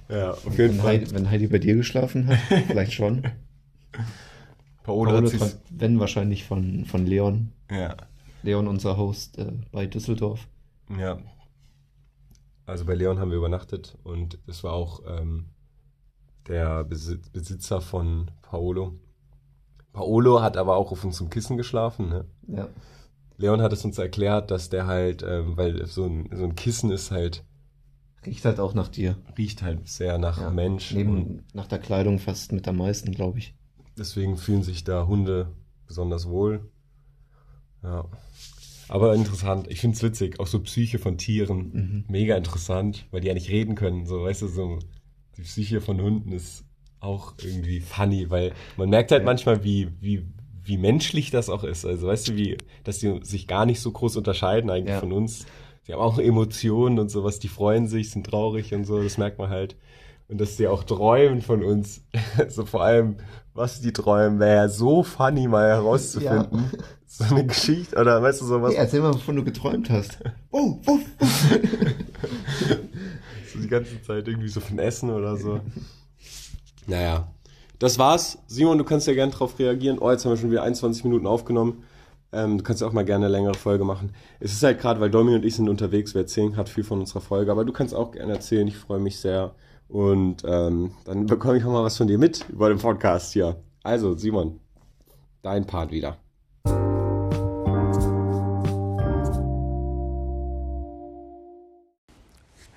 Ja, 0.09 0.31
auf 0.33 0.45
jeden 0.45 0.59
Wenn 0.59 0.77
Fall. 0.77 0.87
Heidi, 0.87 1.11
wenn 1.13 1.31
Heidi 1.31 1.47
bei 1.49 1.59
dir 1.59 1.75
geschlafen 1.75 2.29
hat, 2.29 2.39
vielleicht 2.67 2.93
schon. 2.93 3.23
Paolo, 4.85 5.11
Paolo 5.11 5.33
hat 5.33 5.59
wenn 5.71 5.99
wahrscheinlich 5.99 6.45
von, 6.45 6.85
von 6.85 7.07
Leon. 7.07 7.51
Ja, 7.71 7.97
Leon, 8.47 8.69
unser 8.69 8.97
Host 8.97 9.39
äh, 9.39 9.53
bei 9.73 9.87
Düsseldorf. 9.87 10.49
ja. 10.99 11.19
Also 12.65 12.85
bei 12.85 12.95
Leon 12.97 13.21
haben 13.21 13.31
wir 13.31 13.39
übernachtet 13.39 13.97
und 14.03 14.39
es 14.49 14.65
war 14.65 14.73
auch 14.73 15.01
ähm, 15.07 15.45
der 16.49 16.83
Besitz, 16.83 17.29
Besitzer 17.29 17.81
von 17.81 18.29
Paolo. 18.43 18.99
Paolo 19.93 20.43
hat 20.43 20.57
aber 20.57 20.75
auch 20.77 20.91
auf 20.91 21.05
unserem 21.05 21.31
Kissen 21.31 21.57
geschlafen. 21.57 22.09
Ne? 22.09 22.25
Ja. 22.49 22.69
Leon 23.37 23.63
hat 23.63 23.73
es 23.73 23.85
uns 23.85 23.99
erklärt, 23.99 24.51
dass 24.51 24.69
der 24.69 24.89
halt, 24.89 25.23
ähm, 25.23 25.57
weil 25.57 25.87
so 25.87 26.07
ein, 26.07 26.29
so 26.35 26.43
ein 26.43 26.57
Kissen 26.57 26.91
ist 26.91 27.13
halt, 27.13 27.45
Riecht 28.25 28.45
halt 28.45 28.59
auch 28.59 28.75
nach 28.75 28.89
dir. 28.89 29.17
riecht 29.39 29.63
halt 29.63 29.87
sehr 29.89 30.19
nach 30.19 30.41
Ja. 30.41 30.51
Mensch. 30.51 30.93
Neben 30.93 31.45
nach 31.53 31.69
der 31.69 31.79
Kleidung 31.79 32.19
fast 32.19 32.51
mit 32.51 32.67
am 32.67 32.79
meisten, 32.79 33.13
glaube 33.13 33.39
ich. 33.39 33.55
deswegen 33.97 34.37
fühlen 34.37 34.65
sich 34.65 34.83
da 34.83 35.07
Hunde 35.07 35.53
besonders 35.87 36.29
wohl. 36.29 36.69
Ja. 37.83 38.05
Aber 38.89 39.15
interessant. 39.15 39.67
Ich 39.69 39.81
finde 39.81 39.97
es 39.97 40.03
witzig. 40.03 40.39
Auch 40.39 40.47
so 40.47 40.61
Psyche 40.61 40.99
von 40.99 41.19
Tieren. 41.19 41.71
Mhm. 41.73 42.05
Mega 42.09 42.37
interessant, 42.37 43.07
weil 43.11 43.21
die 43.21 43.29
ja 43.29 43.35
nicht 43.35 43.51
reden 43.51 43.75
können. 43.75 44.07
So, 44.07 44.23
weißt 44.23 44.43
du, 44.43 44.49
so 44.49 44.79
die 45.37 45.43
Psyche 45.43 45.81
von 45.81 46.01
Hunden 46.01 46.33
ist 46.33 46.65
auch 47.01 47.35
irgendwie 47.43 47.81
funny, 47.81 48.31
weil 48.31 48.53
man 48.77 48.89
merkt 48.89 49.11
halt 49.11 49.23
Ja. 49.23 49.27
manchmal, 49.27 49.65
wie, 49.65 49.89
wie, 50.01 50.25
wie 50.65 50.79
menschlich 50.79 51.31
das 51.31 51.51
auch 51.51 51.65
ist. 51.65 51.85
Also 51.85 52.07
weißt 52.07 52.29
du, 52.29 52.37
wie, 52.37 52.57
dass 52.85 52.99
die 52.99 53.21
sich 53.23 53.47
gar 53.47 53.67
nicht 53.67 53.81
so 53.81 53.91
groß 53.91 54.17
unterscheiden 54.17 54.71
eigentlich 54.71 54.95
Ja. 54.95 55.01
von 55.01 55.13
uns. 55.13 55.47
Die 55.87 55.93
haben 55.93 56.01
auch 56.01 56.19
Emotionen 56.19 56.99
und 56.99 57.11
sowas, 57.11 57.39
die 57.39 57.49
freuen 57.49 57.87
sich, 57.87 58.11
sind 58.11 58.27
traurig 58.27 58.73
und 58.75 58.85
so, 58.85 59.03
das 59.03 59.19
merkt 59.19 59.39
man 59.39 59.51
halt. 59.51 59.77
Und 60.29 60.41
dass 60.41 60.57
die 60.57 60.67
auch 60.67 60.83
träumen 60.85 61.43
von 61.43 61.63
uns. 61.63 62.03
So 62.49 62.67
vor 62.67 62.83
allem, 62.83 63.17
was 63.55 63.81
die 63.81 63.93
träumen, 63.93 64.39
wäre 64.41 64.57
ja 64.57 64.69
so 64.69 65.03
funny 65.03 65.47
mal 65.49 65.69
herauszufinden. 65.69 66.71
So 67.19 67.25
eine 67.25 67.47
Geschichte, 67.47 67.97
oder 67.97 68.23
weißt 68.23 68.43
du 68.43 68.45
sowas, 68.45 68.73
Hey, 68.73 68.79
erzähl 68.81 69.01
mal, 69.01 69.15
wovon 69.15 69.37
du 69.37 69.45
geträumt 69.45 69.89
hast. 69.89 70.19
Oh, 70.51 70.79
oh, 70.87 70.99
oh. 71.21 71.25
so 73.53 73.59
die 73.59 73.69
ganze 73.69 74.03
Zeit 74.03 74.29
irgendwie 74.29 74.49
so 74.49 74.61
von 74.61 74.79
Essen 74.79 75.09
oder 75.09 75.37
so. 75.37 75.61
Naja, 76.87 77.29
das 77.79 77.99
war's. 77.99 78.39
Simon, 78.49 78.77
du 78.77 78.85
kannst 78.85 79.07
ja 79.07 79.15
gerne 79.15 79.33
drauf 79.33 79.59
reagieren. 79.59 79.99
Oh, 79.99 80.11
jetzt 80.11 80.27
haben 80.27 80.33
wir 80.33 80.37
schon 80.37 80.51
wieder 80.51 80.63
21 80.63 81.05
Minuten 81.05 81.27
aufgenommen. 81.27 81.85
Ähm, 82.33 82.59
du 82.59 82.65
kannst 82.65 82.83
ja 82.83 82.89
auch 82.89 82.93
mal 82.93 83.05
gerne 83.05 83.27
eine 83.27 83.33
längere 83.33 83.55
Folge 83.55 83.85
machen. 83.85 84.13
Es 84.41 84.53
ist 84.53 84.63
halt 84.63 84.79
gerade, 84.79 85.01
weil 85.01 85.11
Domi 85.11 85.35
und 85.35 85.45
ich 85.45 85.57
sind 85.57 85.71
unterwegs, 85.71 86.13
wir 86.13 86.23
erzählen 86.23 86.53
gerade 86.53 86.71
viel 86.71 86.85
von 86.85 87.01
unserer 87.01 87.23
Folge, 87.23 87.51
aber 87.51 87.65
du 87.65 87.73
kannst 87.73 87.95
auch 87.95 88.13
gerne 88.13 88.35
erzählen, 88.35 88.69
ich 88.69 88.77
freue 88.77 89.01
mich 89.01 89.19
sehr. 89.21 89.55
Und 89.89 90.43
ähm, 90.47 90.91
dann 91.05 91.27
bekomme 91.27 91.57
ich 91.57 91.65
auch 91.65 91.73
mal 91.73 91.85
was 91.85 91.97
von 91.97 92.09
dir 92.09 92.19
mit 92.19 92.45
über 92.51 92.69
den 92.69 92.79
Podcast 92.79 93.33
hier. 93.33 93.57
Also, 93.83 94.17
Simon, 94.17 94.61
dein 95.43 95.67
Part 95.67 95.93
wieder. 95.93 96.19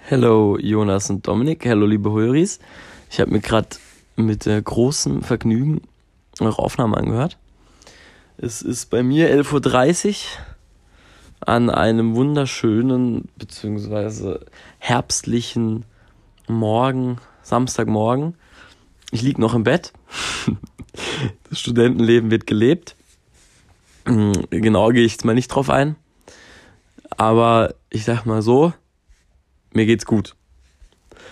Hello 0.09 0.57
Jonas 0.57 1.11
und 1.11 1.27
Dominik, 1.27 1.65
hello 1.65 1.85
liebe 1.85 2.09
Höris. 2.09 2.57
Ich 3.11 3.19
habe 3.19 3.29
mir 3.29 3.41
gerade 3.41 3.67
mit 4.15 4.47
äh, 4.47 4.59
großem 4.59 5.21
Vergnügen 5.21 5.81
eure 6.39 6.57
Aufnahme 6.57 6.97
angehört. 6.97 7.37
Es 8.37 8.63
ist 8.63 8.89
bei 8.89 9.03
mir 9.03 9.29
11.30 9.29 10.07
Uhr 10.07 10.15
an 11.41 11.69
einem 11.69 12.15
wunderschönen 12.15 13.29
bzw. 13.37 14.39
herbstlichen 14.79 15.85
Morgen, 16.47 17.19
Samstagmorgen. 17.43 18.33
Ich 19.11 19.21
lieg 19.21 19.37
noch 19.37 19.53
im 19.53 19.63
Bett. 19.63 19.93
Das 21.51 21.59
Studentenleben 21.59 22.31
wird 22.31 22.47
gelebt. 22.47 22.95
Mm, 24.05 24.31
Genau 24.49 24.89
gehe 24.89 25.05
ich 25.05 25.11
jetzt 25.11 25.25
mal 25.25 25.35
nicht 25.35 25.49
drauf 25.49 25.69
ein. 25.69 25.97
Aber 27.11 27.75
ich 27.91 28.05
sag 28.05 28.25
mal 28.25 28.41
so, 28.41 28.73
mir 29.73 29.85
geht's 29.85 30.05
gut. 30.05 30.35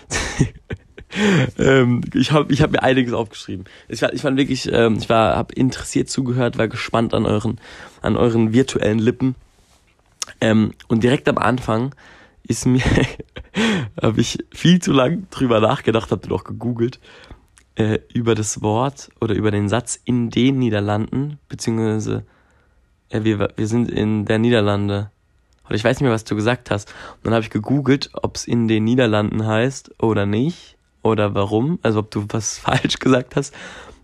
ähm, 1.58 2.02
ich 2.14 2.32
habe 2.32 2.52
ich 2.52 2.62
hab 2.62 2.72
mir 2.72 2.82
einiges 2.82 3.12
aufgeschrieben. 3.12 3.64
Ich 3.88 4.02
war, 4.02 4.12
ich 4.12 4.24
war 4.24 4.36
wirklich, 4.36 4.70
ähm, 4.72 4.96
ich 4.98 5.08
war, 5.08 5.36
habe 5.36 5.54
interessiert 5.54 6.10
zugehört, 6.10 6.58
war 6.58 6.68
gespannt 6.68 7.14
an 7.14 7.26
euren, 7.26 7.60
an 8.02 8.16
euren 8.16 8.52
virtuellen 8.52 8.98
Lippen. 8.98 9.34
Ähm, 10.40 10.72
und 10.88 11.02
direkt 11.02 11.28
am 11.28 11.38
Anfang 11.38 11.94
ist 12.42 12.66
mir, 12.66 12.82
habe 14.02 14.20
ich 14.20 14.38
viel 14.52 14.80
zu 14.80 14.92
lang 14.92 15.26
drüber 15.30 15.60
nachgedacht, 15.60 16.10
habe 16.10 16.28
doch 16.28 16.44
gegoogelt 16.44 17.00
äh, 17.76 18.00
über 18.12 18.34
das 18.34 18.62
Wort 18.62 19.10
oder 19.20 19.34
über 19.34 19.50
den 19.50 19.68
Satz 19.68 20.00
in 20.04 20.30
den 20.30 20.58
Niederlanden, 20.58 21.38
beziehungsweise 21.48 22.24
äh, 23.08 23.24
wir, 23.24 23.52
wir 23.56 23.66
sind 23.66 23.90
in 23.90 24.24
der 24.24 24.38
Niederlande. 24.38 25.10
Oder 25.68 25.76
ich 25.76 25.84
weiß 25.84 25.96
nicht 25.96 26.02
mehr, 26.02 26.12
was 26.12 26.24
du 26.24 26.34
gesagt 26.34 26.70
hast. 26.70 26.88
Und 27.16 27.26
dann 27.26 27.34
habe 27.34 27.44
ich 27.44 27.50
gegoogelt, 27.50 28.10
ob 28.14 28.36
es 28.36 28.46
in 28.46 28.68
den 28.68 28.84
Niederlanden 28.84 29.46
heißt 29.46 30.02
oder 30.02 30.26
nicht. 30.26 30.76
Oder 31.02 31.34
warum. 31.34 31.78
Also 31.82 32.00
ob 32.00 32.10
du 32.10 32.24
was 32.28 32.58
falsch 32.58 32.98
gesagt 32.98 33.36
hast. 33.36 33.54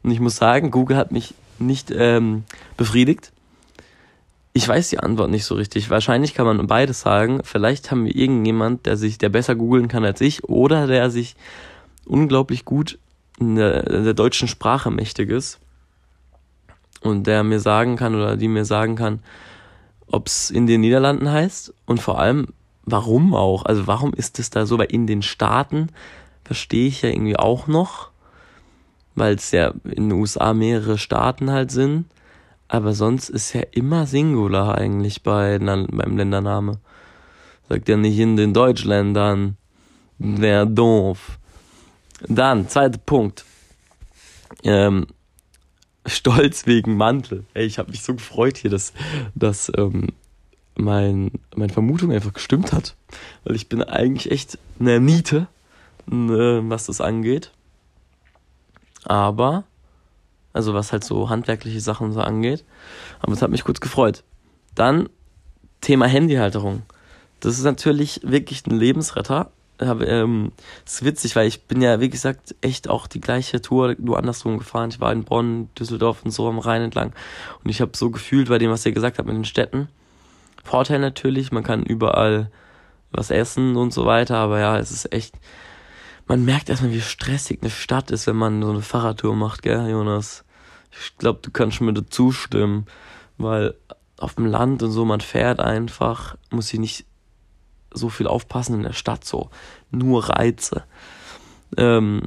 Und 0.03 0.11
ich 0.11 0.21
muss 0.21 0.37
sagen, 0.37 0.71
Google 0.71 0.97
hat 0.97 1.13
mich 1.13 1.35
nicht 1.59 1.91
ähm, 1.91 2.45
befriedigt. 2.77 3.33
Ich 4.53 4.69
weiß 4.69 4.91
die 4.91 5.01
Antwort 5.01 5.31
nicht 5.31 5.45
so 5.45 5.55
richtig. 5.57 5.91
Wahrscheinlich 5.91 6.35
kann 6.35 6.47
man 6.47 6.67
beides 6.67 7.01
sagen. 7.01 7.41
Vielleicht 7.43 7.91
haben 7.91 8.05
wir 8.05 8.15
irgendjemand, 8.15 8.87
der 8.87 8.97
sich, 8.97 9.19
der 9.19 9.29
besser 9.29 9.57
googeln 9.57 9.89
kann 9.89 10.05
als 10.05 10.21
ich, 10.21 10.45
oder 10.45 10.87
der 10.87 11.11
sich 11.11 11.35
unglaublich 12.05 12.65
gut 12.65 12.99
in 13.41 13.57
der, 13.57 13.87
in 13.89 14.05
der 14.05 14.15
deutschen 14.15 14.47
Sprache 14.47 14.91
mächtig 14.91 15.31
ist. 15.31 15.59
Und 17.01 17.27
der 17.27 17.43
mir 17.43 17.61
sagen 17.61 17.97
kann 17.97 18.15
oder 18.15 18.37
die 18.37 18.49
mir 18.49 18.65
sagen 18.65 18.97
kann, 18.97 19.21
ob 20.15 20.29
es 20.29 20.51
in 20.51 20.67
den 20.67 20.81
Niederlanden 20.81 21.31
heißt 21.31 21.75
und 21.87 22.01
vor 22.01 22.21
allem, 22.21 22.47
warum 22.85 23.35
auch. 23.35 23.65
Also 23.65 23.87
warum 23.87 24.15
ist 24.15 24.39
es 24.39 24.51
da 24.51 24.65
so? 24.65 24.79
Weil 24.79 24.93
in 24.93 25.07
den 25.07 25.23
Staaten 25.23 25.89
verstehe 26.45 26.87
ich 26.87 27.03
ja 27.03 27.09
irgendwie 27.11 27.37
auch 27.37 27.67
noch, 27.67 28.11
weil 29.15 29.35
es 29.35 29.51
ja 29.51 29.73
in 29.85 30.09
den 30.09 30.13
USA 30.13 30.55
mehrere 30.55 30.99
Staaten 30.99 31.51
halt 31.51 31.71
sind. 31.71 32.07
Aber 32.69 32.95
sonst 32.95 33.29
ist 33.29 33.53
ja 33.53 33.63
immer 33.73 34.07
Singular 34.07 34.77
eigentlich 34.77 35.23
bei, 35.23 35.59
beim 35.59 36.17
Ländername. 36.17 36.79
Sagt 37.69 37.89
ja 37.89 37.97
nicht 37.97 38.19
in 38.19 38.37
den 38.37 38.55
Deutschländern. 38.55 39.57
Wer 40.19 40.65
doof. 40.65 41.39
Dann, 42.27 42.69
zweiter 42.69 42.99
Punkt. 42.99 43.45
Ähm, 44.63 45.07
Stolz 46.07 46.67
wegen 46.67 46.97
Mantel. 46.97 47.45
Ey, 47.55 47.65
ich 47.65 47.79
habe 47.79 47.91
mich 47.91 48.03
so 48.03 48.15
gefreut 48.15 48.59
hier, 48.59 48.71
dass, 48.71 48.93
dass 49.35 49.71
ähm, 49.77 50.09
mein, 50.77 51.33
meine 51.55 51.73
Vermutung 51.73 52.13
einfach 52.13 52.33
gestimmt 52.33 52.73
hat. 52.73 52.95
Weil 53.45 53.57
ich 53.57 53.69
bin 53.69 53.83
eigentlich 53.83 54.31
echt 54.31 54.59
eine 54.79 55.01
Niete, 55.01 55.47
äh, 56.11 56.13
was 56.13 56.87
das 56.87 57.01
angeht. 57.01 57.51
Aber, 59.05 59.65
also 60.53 60.75
was 60.75 60.93
halt 60.93 61.05
so 61.05 61.29
handwerkliche 61.31 61.81
Sachen 61.81 62.13
so 62.13 62.21
angeht. 62.21 62.65
Aber 63.21 63.33
es 63.33 63.43
hat 63.43 63.51
mich 63.51 63.65
kurz 63.65 63.81
gefreut. 63.81 64.25
Dann 64.75 65.09
Thema 65.81 66.07
Handyhalterung. 66.07 66.83
Das 67.41 67.59
ist 67.59 67.65
natürlich 67.65 68.21
wirklich 68.25 68.67
ein 68.67 68.79
Lebensretter. 68.79 69.51
Aber, 69.79 70.07
ähm, 70.07 70.53
ist 70.85 71.05
witzig, 71.05 71.35
weil 71.35 71.49
ich 71.49 71.65
bin 71.65 71.83
ja, 71.83 72.01
wie 72.01 72.09
gesagt, 72.09 72.55
echt 72.61 72.89
auch 72.89 73.07
die 73.07 73.21
gleiche 73.21 73.61
Tour 73.61 73.97
nur 73.99 74.19
andersrum 74.19 74.59
gefahren. 74.59 74.91
Ich 74.91 75.01
war 75.01 75.13
in 75.13 75.25
Bonn, 75.25 75.69
Düsseldorf 75.79 76.25
und 76.25 76.31
so 76.31 76.49
am 76.49 76.59
Rhein 76.59 76.83
entlang. 76.83 77.13
Und 77.63 77.71
ich 77.71 77.81
habe 77.81 77.97
so 77.97 78.11
gefühlt 78.11 78.49
bei 78.49 78.59
dem, 78.59 78.71
was 78.71 78.87
ihr 78.87 78.93
gesagt 78.93 79.19
habt 79.19 79.27
mit 79.27 79.37
den 79.37 79.45
Städten. 79.45 79.89
Vorteil 80.63 81.01
natürlich, 81.01 81.51
man 81.51 81.65
kann 81.65 81.83
überall 81.83 82.51
was 83.11 83.31
essen 83.31 83.77
und 83.77 83.93
so 83.93 84.07
weiter. 84.07 84.37
Aber 84.37 84.61
ja, 84.61 84.79
es 84.79 84.93
ist 84.93 85.13
echt, 85.13 85.35
man 86.27 86.45
merkt 86.45 86.69
erstmal, 86.69 86.93
wie 86.93 87.01
stressig 87.01 87.59
eine 87.61 87.71
Stadt 87.71 88.11
ist, 88.13 88.27
wenn 88.29 88.37
man 88.37 88.63
so 88.63 88.71
eine 88.71 88.83
Fahrradtour 88.83 89.35
macht, 89.35 89.63
gell, 89.63 89.89
Jonas? 89.89 90.45
Ich 90.93 91.19
glaube, 91.19 91.41
du 91.43 91.51
kannst 91.51 91.81
mir 91.81 91.93
dazu 91.93 92.31
stimmen, 92.31 92.87
weil 93.39 93.75
auf 94.19 94.35
dem 94.35 94.47
Land 94.47 94.85
und 94.85 94.93
so, 94.93 95.05
man 95.05 95.21
fährt 95.21 95.59
einfach, 95.59 96.37
muss 96.51 96.73
ich 96.73 96.79
nicht 96.79 97.07
so 97.95 98.09
viel 98.09 98.27
aufpassen 98.27 98.75
in 98.75 98.83
der 98.83 98.93
Stadt, 98.93 99.25
so 99.25 99.51
nur 99.91 100.29
Reize. 100.29 100.85
Ähm, 101.77 102.23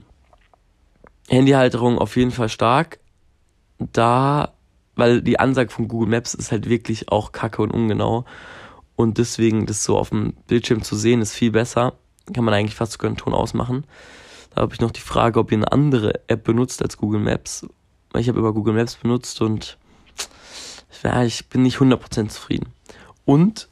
Handyhalterung 1.27 1.99
auf 1.99 2.15
jeden 2.15 2.31
Fall 2.31 2.49
stark. 2.49 2.99
Da, 3.79 4.53
weil 4.95 5.21
die 5.21 5.39
Ansage 5.39 5.69
von 5.69 5.87
Google 5.87 6.09
Maps 6.09 6.33
ist 6.33 6.51
halt 6.51 6.67
wirklich 6.67 7.11
auch 7.11 7.31
kacke 7.31 7.61
und 7.61 7.71
ungenau. 7.71 8.25
Und 8.95 9.19
deswegen 9.19 9.67
das 9.67 9.83
so 9.83 9.97
auf 9.97 10.09
dem 10.09 10.33
Bildschirm 10.47 10.81
zu 10.81 10.95
sehen, 10.95 11.21
ist 11.21 11.33
viel 11.33 11.51
besser. 11.51 11.93
Kann 12.33 12.43
man 12.43 12.53
eigentlich 12.53 12.75
fast 12.75 12.93
sogar 12.93 13.09
einen 13.09 13.17
Ton 13.17 13.33
ausmachen. 13.33 13.85
Da 14.55 14.61
habe 14.61 14.73
ich 14.73 14.81
noch 14.81 14.91
die 14.91 15.01
Frage, 15.01 15.39
ob 15.39 15.51
ihr 15.51 15.59
eine 15.59 15.71
andere 15.71 16.27
App 16.27 16.43
benutzt 16.43 16.81
als 16.81 16.97
Google 16.97 17.21
Maps. 17.21 17.67
Weil 18.11 18.21
ich 18.21 18.29
habe 18.29 18.39
über 18.39 18.53
Google 18.53 18.73
Maps 18.73 18.95
benutzt 18.95 19.41
und 19.41 19.77
ja, 21.03 21.23
ich 21.23 21.47
bin 21.47 21.61
nicht 21.61 21.77
100% 21.77 22.29
zufrieden. 22.29 22.73
Und 23.23 23.69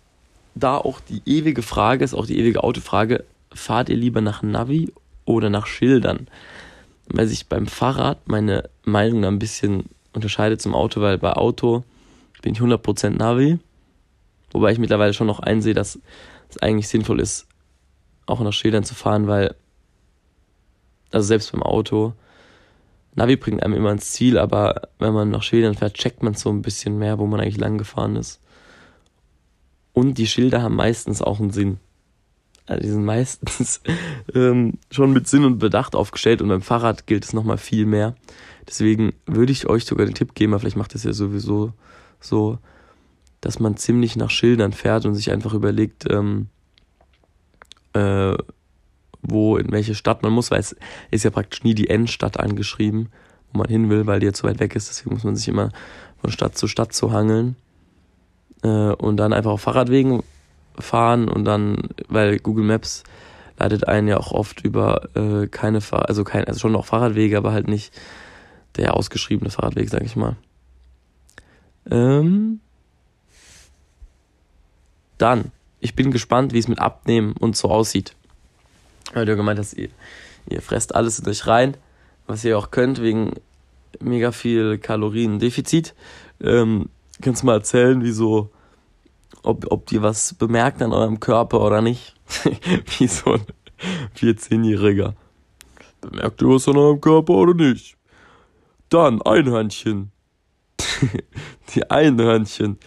da 0.56 0.78
auch 0.78 1.00
die 1.02 1.22
ewige 1.26 1.62
Frage 1.62 2.04
ist, 2.04 2.14
auch 2.14 2.26
die 2.26 2.40
ewige 2.40 2.64
Autofrage, 2.64 3.26
fahrt 3.54 3.90
ihr 3.90 3.98
lieber 3.98 4.22
nach 4.22 4.42
Navi 4.42 4.92
oder 5.26 5.50
nach 5.50 5.68
Schildern? 5.68 6.28
Weil 7.08 7.28
sich 7.28 7.48
beim 7.48 7.68
Fahrrad 7.68 8.28
meine 8.28 8.70
Meinung 8.84 9.22
da 9.22 9.28
ein 9.28 9.40
bisschen 9.40 9.86
unterscheidet 10.14 10.62
zum 10.62 10.74
Auto, 10.74 11.02
weil 11.02 11.18
bei 11.18 11.34
Auto 11.34 11.84
bin 12.42 12.54
ich 12.54 12.60
100% 12.60 13.10
Navi, 13.12 13.60
wobei 14.52 14.72
ich 14.72 14.80
mittlerweile 14.80 15.14
schon 15.14 15.28
noch 15.28 15.40
einsehe, 15.40 15.74
dass 15.74 16.00
es 16.50 16.58
eigentlich 16.60 16.88
sinnvoll 16.88 17.20
ist, 17.20 17.48
auch 18.26 18.40
nach 18.40 18.54
Schildern 18.54 18.84
zu 18.84 18.96
fahren, 18.96 19.28
weil, 19.28 19.56
also 21.12 21.28
selbst 21.28 21.52
beim 21.52 21.64
Auto, 21.64 22.14
Navi 23.16 23.36
bringt 23.36 23.64
einem 23.64 23.74
immer 23.74 23.92
ins 23.92 24.12
Ziel, 24.12 24.38
aber 24.38 24.90
wenn 25.00 25.14
man 25.14 25.32
nach 25.32 25.44
Schildern 25.44 25.76
fährt, 25.76 25.96
checkt 25.96 26.24
man 26.24 26.34
so 26.34 26.50
ein 26.50 26.62
bisschen 26.62 26.98
mehr, 26.98 27.20
wo 27.20 27.26
man 27.26 27.40
eigentlich 27.40 27.58
lang 27.58 27.78
gefahren 27.78 28.16
ist. 28.16 28.42
Und 29.96 30.18
die 30.18 30.28
Schilder 30.28 30.62
haben 30.62 30.76
meistens 30.76 31.22
auch 31.22 31.40
einen 31.40 31.52
Sinn. 31.52 31.78
Also 32.66 32.82
die 32.82 32.90
sind 32.90 33.06
meistens 33.06 33.80
ähm, 34.36 34.74
schon 34.92 35.14
mit 35.14 35.30
Sinn 35.30 35.46
und 35.46 35.58
Bedacht 35.58 35.96
aufgestellt 35.96 36.42
und 36.42 36.50
beim 36.50 36.62
Fahrrad 36.62 37.08
gilt 37.08 37.24
es 37.24 37.32
nochmal 37.32 37.58
viel 37.58 37.86
mehr. 37.86 38.14
Deswegen 38.68 39.14
würde 39.26 39.54
ich 39.54 39.68
euch 39.68 39.86
sogar 39.86 40.06
den 40.06 40.14
Tipp 40.14 40.36
geben, 40.36 40.52
aber 40.52 40.60
vielleicht 40.60 40.76
macht 40.76 40.96
es 40.96 41.06
ja 41.06 41.14
sowieso 41.14 41.72
so, 42.20 42.60
dass 43.40 43.62
man 43.62 43.78
ziemlich 43.78 44.18
nach 44.18 44.32
Schildern 44.32 44.74
fährt 44.74 45.06
und 45.06 45.16
sich 45.16 45.32
einfach 45.32 45.54
überlegt, 45.54 46.12
ähm, 46.12 46.48
äh, 47.94 48.36
wo, 49.22 49.56
in 49.56 49.72
welche 49.72 49.96
Stadt 49.96 50.24
man 50.24 50.34
muss, 50.34 50.52
weil 50.52 50.60
es 50.60 50.76
ist 51.10 51.24
ja 51.24 51.30
praktisch 51.30 51.64
nie 51.64 51.74
die 51.74 51.90
Endstadt 51.90 52.38
angeschrieben, 52.38 53.08
wo 53.54 53.60
man 53.60 53.70
hin 53.70 53.90
will, 53.90 54.08
weil 54.08 54.20
die 54.20 54.26
ja 54.26 54.34
zu 54.34 54.46
weit 54.46 54.60
weg 54.60 54.76
ist. 54.76 54.90
Deswegen 54.90 55.16
muss 55.16 55.24
man 55.24 55.38
sich 55.38 55.48
immer 55.48 55.72
von 56.18 56.32
Stadt 56.32 56.58
zu 56.58 56.68
Stadt 56.68 56.92
zu 56.92 57.14
hangeln 57.14 57.56
äh, 58.66 58.94
und 58.94 59.18
dann 59.18 59.32
einfach 59.32 59.52
auf 59.52 59.62
Fahrradwegen 59.62 60.24
fahren 60.78 61.30
und 61.30 61.46
dann, 61.46 61.90
weil 62.10 62.40
Google 62.40 62.66
Maps 62.66 63.04
leitet 63.58 63.88
einen 63.88 64.08
ja 64.08 64.18
auch 64.18 64.32
oft 64.32 64.62
über 64.66 65.10
äh, 65.16 65.48
keine 65.48 65.80
Fahr 65.80 66.10
also 66.10 66.24
kein, 66.24 66.44
also 66.46 66.60
schon 66.60 66.74
noch 66.74 66.86
Fahrradwege, 66.86 67.38
aber 67.38 67.54
halt 67.54 67.68
nicht 67.68 67.94
der 68.76 68.96
ausgeschriebene 68.96 69.52
Fahrradweg, 69.52 69.90
sag 69.90 70.04
ich 70.04 70.16
mal. 70.16 70.36
Ähm, 71.90 72.60
dann, 75.18 75.52
ich 75.80 75.96
bin 75.96 76.12
gespannt, 76.12 76.52
wie 76.52 76.60
es 76.60 76.68
mit 76.68 76.80
Abnehmen 76.80 77.34
und 77.40 77.56
so 77.56 77.70
aussieht. 77.70 78.16
Weil 79.14 79.26
du 79.26 79.36
gemeint 79.38 79.60
hast, 79.60 79.74
ihr, 79.74 79.90
ihr 80.50 80.62
fresst 80.62 80.94
alles 80.94 81.20
in 81.20 81.30
euch 81.30 81.48
rein, 81.48 81.78
was 82.28 82.44
ihr 82.44 82.58
auch 82.58 82.72
könnt, 82.72 83.02
wegen 83.02 83.34
mega 84.02 84.34
viel 84.34 84.78
Kaloriendefizit. 84.78 85.94
Ähm, 86.42 86.90
kannst 87.22 87.44
du 87.44 87.46
mal 87.46 87.54
erzählen, 87.54 88.04
wieso, 88.04 88.50
ob, 89.46 89.72
ob 89.72 89.92
ihr 89.92 90.02
was 90.02 90.34
bemerkt 90.34 90.82
an 90.82 90.94
eurem 90.94 91.20
Körper 91.20 91.62
oder 91.62 91.82
nicht? 91.82 92.16
wie 92.98 93.08
so 93.08 93.34
ein 93.34 93.42
14-Jähriger. 94.18 95.14
Bemerkt 96.02 96.42
ihr 96.42 96.50
was 96.50 96.68
an 96.68 96.78
eurem 96.78 97.02
Körper 97.02 97.34
oder 97.34 97.54
nicht? 97.54 97.96
Dann 98.90 99.22
Einhörnchen. 99.22 100.12
die 101.76 101.90
Einhörnchen. 101.90 102.78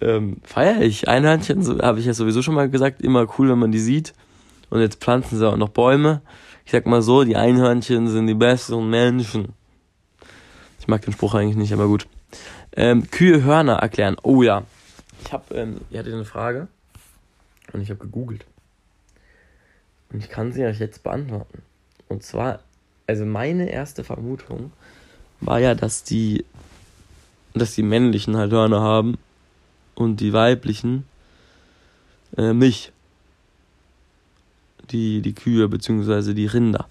Ähm, 0.00 0.38
feier 0.42 0.80
ich. 0.80 1.08
Einhörnchen, 1.08 1.62
so 1.62 1.78
habe 1.80 2.00
ich 2.00 2.06
ja 2.06 2.14
sowieso 2.14 2.42
schon 2.42 2.54
mal 2.54 2.70
gesagt, 2.70 3.02
immer 3.02 3.26
cool, 3.38 3.50
wenn 3.50 3.58
man 3.58 3.72
die 3.72 3.78
sieht. 3.78 4.14
Und 4.70 4.80
jetzt 4.80 5.00
pflanzen 5.02 5.38
sie 5.38 5.48
auch 5.48 5.56
noch 5.56 5.70
Bäume. 5.70 6.22
Ich 6.64 6.72
sag 6.72 6.86
mal 6.86 7.02
so, 7.02 7.24
die 7.24 7.36
Einhörnchen 7.36 8.08
sind 8.08 8.26
die 8.26 8.34
besseren 8.34 8.88
Menschen. 8.88 9.54
Ich 10.78 10.88
mag 10.88 11.02
den 11.02 11.12
Spruch 11.12 11.34
eigentlich 11.34 11.56
nicht, 11.56 11.72
aber 11.72 11.86
gut. 11.86 12.06
Ähm, 12.76 13.10
Kühe 13.10 13.42
Hörner 13.42 13.74
erklären. 13.74 14.16
Oh 14.22 14.42
ja. 14.42 14.62
Ich 15.24 15.32
habe, 15.32 15.54
ähm, 15.54 15.80
ihr 15.90 15.98
hattet 15.98 16.14
eine 16.14 16.24
Frage 16.24 16.68
und 17.72 17.80
ich 17.80 17.90
habe 17.90 18.00
gegoogelt. 18.00 18.44
Und 20.12 20.18
ich 20.18 20.28
kann 20.28 20.52
sie 20.52 20.64
euch 20.64 20.80
jetzt 20.80 21.02
beantworten. 21.02 21.62
Und 22.08 22.22
zwar, 22.22 22.60
also 23.06 23.24
meine 23.24 23.70
erste 23.70 24.02
Vermutung 24.02 24.72
war 25.40 25.60
ja, 25.60 25.74
dass 25.74 26.02
die, 26.02 26.44
dass 27.54 27.74
die 27.74 27.82
männlichen 27.82 28.36
halt 28.36 28.52
Hörner 28.52 28.80
haben 28.80 29.16
und 29.94 30.16
die 30.16 30.32
weiblichen 30.32 31.04
äh, 32.36 32.52
nicht. 32.52 32.92
Die, 34.90 35.22
die 35.22 35.34
Kühe 35.34 35.68
bzw. 35.68 36.34
die 36.34 36.46
Rinder. 36.46 36.88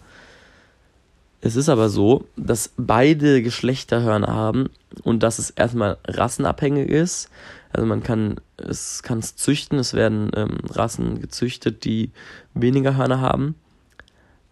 Es 1.42 1.56
ist 1.56 1.70
aber 1.70 1.90
so, 1.90 2.26
dass 2.36 2.72
beide 2.78 3.42
Geschlechter 3.42 4.02
Hörner 4.02 4.34
haben 4.34 4.70
und 5.04 5.24
dass 5.24 5.40
es 5.40 5.50
erstmal 5.50 5.98
rassenabhängig 6.06 6.90
ist. 6.90 7.30
Also 7.72 7.86
man 7.86 8.02
kann 8.04 8.40
es 8.58 9.04
kann 9.04 9.22
züchten, 9.22 9.80
es 9.80 9.94
werden 9.94 10.32
ähm, 10.36 10.58
Rassen 10.70 11.22
gezüchtet, 11.22 11.86
die 11.86 12.12
weniger 12.54 12.98
Hörner 12.98 13.22
haben. 13.22 13.56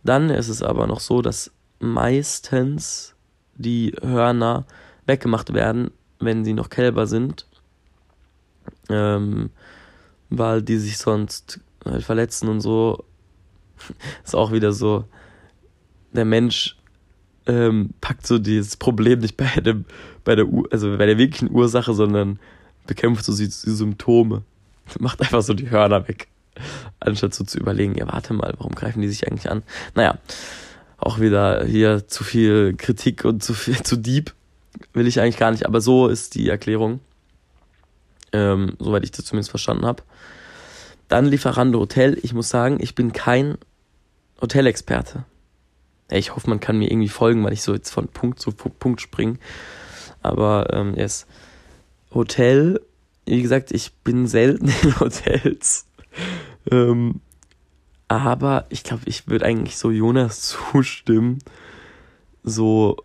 Dann 0.04 0.30
ist 0.30 0.50
es 0.50 0.62
aber 0.62 0.88
noch 0.88 1.00
so, 1.00 1.22
dass 1.22 1.52
meistens 1.80 3.16
die 3.56 3.94
Hörner 4.02 4.66
weggemacht 5.06 5.54
werden, 5.54 5.92
wenn 6.20 6.46
sie 6.46 6.54
noch 6.54 6.70
Kälber 6.70 7.08
sind, 7.08 7.46
ähm, 8.90 9.50
weil 10.30 10.62
die 10.62 10.78
sich 10.78 10.98
sonst 10.98 11.60
halt 11.86 12.04
verletzen 12.04 12.48
und 12.50 12.62
so. 12.62 13.04
ist 14.24 14.36
auch 14.36 14.52
wieder 14.52 14.74
so, 14.74 15.06
der 16.14 16.26
Mensch 16.26 16.78
ähm, 17.46 17.92
packt 18.02 18.28
so 18.28 18.40
dieses 18.40 18.76
Problem 18.78 19.20
nicht 19.20 19.38
bei 19.38 19.62
dem, 19.62 19.86
bei 20.24 20.36
der, 20.36 20.48
also 20.72 20.98
bei 20.98 21.06
der 21.06 21.18
wirklichen 21.18 21.52
Ursache, 21.52 21.94
sondern 21.94 22.40
bekämpft 22.88 23.26
so 23.26 23.36
die, 23.36 23.47
die 23.47 23.52
Symptome. 23.52 24.43
Macht 25.00 25.21
einfach 25.21 25.41
so 25.41 25.54
die 25.54 25.69
Hörner 25.69 26.08
weg. 26.08 26.28
Anstatt 27.00 27.34
so 27.34 27.43
zu 27.43 27.60
überlegen, 27.60 27.95
ja, 27.95 28.08
warte 28.12 28.34
mal, 28.34 28.54
warum 28.58 28.73
greifen 28.73 29.02
die 29.02 29.08
sich 29.08 29.28
eigentlich 29.28 29.50
an? 29.52 29.63
Naja, 29.93 30.17
auch 30.97 31.19
wieder 31.19 31.63
hier 31.65 32.08
zu 32.08 32.23
viel 32.23 32.76
Kritik 32.76 33.26
und 33.26 33.43
zu 33.43 33.54
viel 33.54 33.82
zu 33.84 33.97
deep. 33.97 34.34
Will 34.93 35.08
ich 35.08 35.19
eigentlich 35.19 35.38
gar 35.38 35.52
nicht, 35.52 35.65
aber 35.65 35.82
so 35.82 36.08
ist 36.08 36.36
die 36.36 36.50
Erklärung. 36.50 37.00
Ähm, 38.34 38.73
soweit 38.80 39.04
ich 39.04 39.12
das 39.12 39.26
zumindest 39.26 39.52
verstanden 39.52 39.86
habe. 39.86 40.04
Dann 41.08 41.26
Lieferando 41.26 41.80
Hotel. 41.80 42.17
Ich 42.21 42.34
muss 42.34 42.50
sagen, 42.50 42.78
ich 42.82 42.93
bin 42.93 43.13
kein 43.13 43.58
Hotelexperte. 44.41 45.23
Ich 46.10 46.36
hoffe, 46.36 46.50
man 46.50 46.60
kann 46.60 46.78
mir 46.78 46.91
irgendwie 46.91 47.10
folgen, 47.10 47.43
weil 47.43 47.54
ich 47.54 47.62
so 47.62 47.73
jetzt 47.73 47.89
von 47.89 48.08
Punkt 48.08 48.39
zu 48.39 48.52
Punkt 48.52 49.02
springe. 49.02 49.38
Aber 50.21 50.73
ähm, 50.73 50.95
yes. 50.95 51.26
Hotel, 52.13 52.82
wie 53.26 53.41
gesagt, 53.41 53.72
ich 53.72 53.93
bin 54.04 54.28
selten 54.28 54.67
in 54.84 55.00
Hotels. 55.00 55.86
Ähm, 56.72 57.22
aber 58.08 58.65
ich 58.70 58.84
glaube, 58.84 59.04
ich 59.06 59.28
würde 59.28 59.46
eigentlich 59.46 59.78
so 59.78 59.91
Jonas 59.91 60.41
zustimmen. 60.72 61.39
So, 62.43 62.98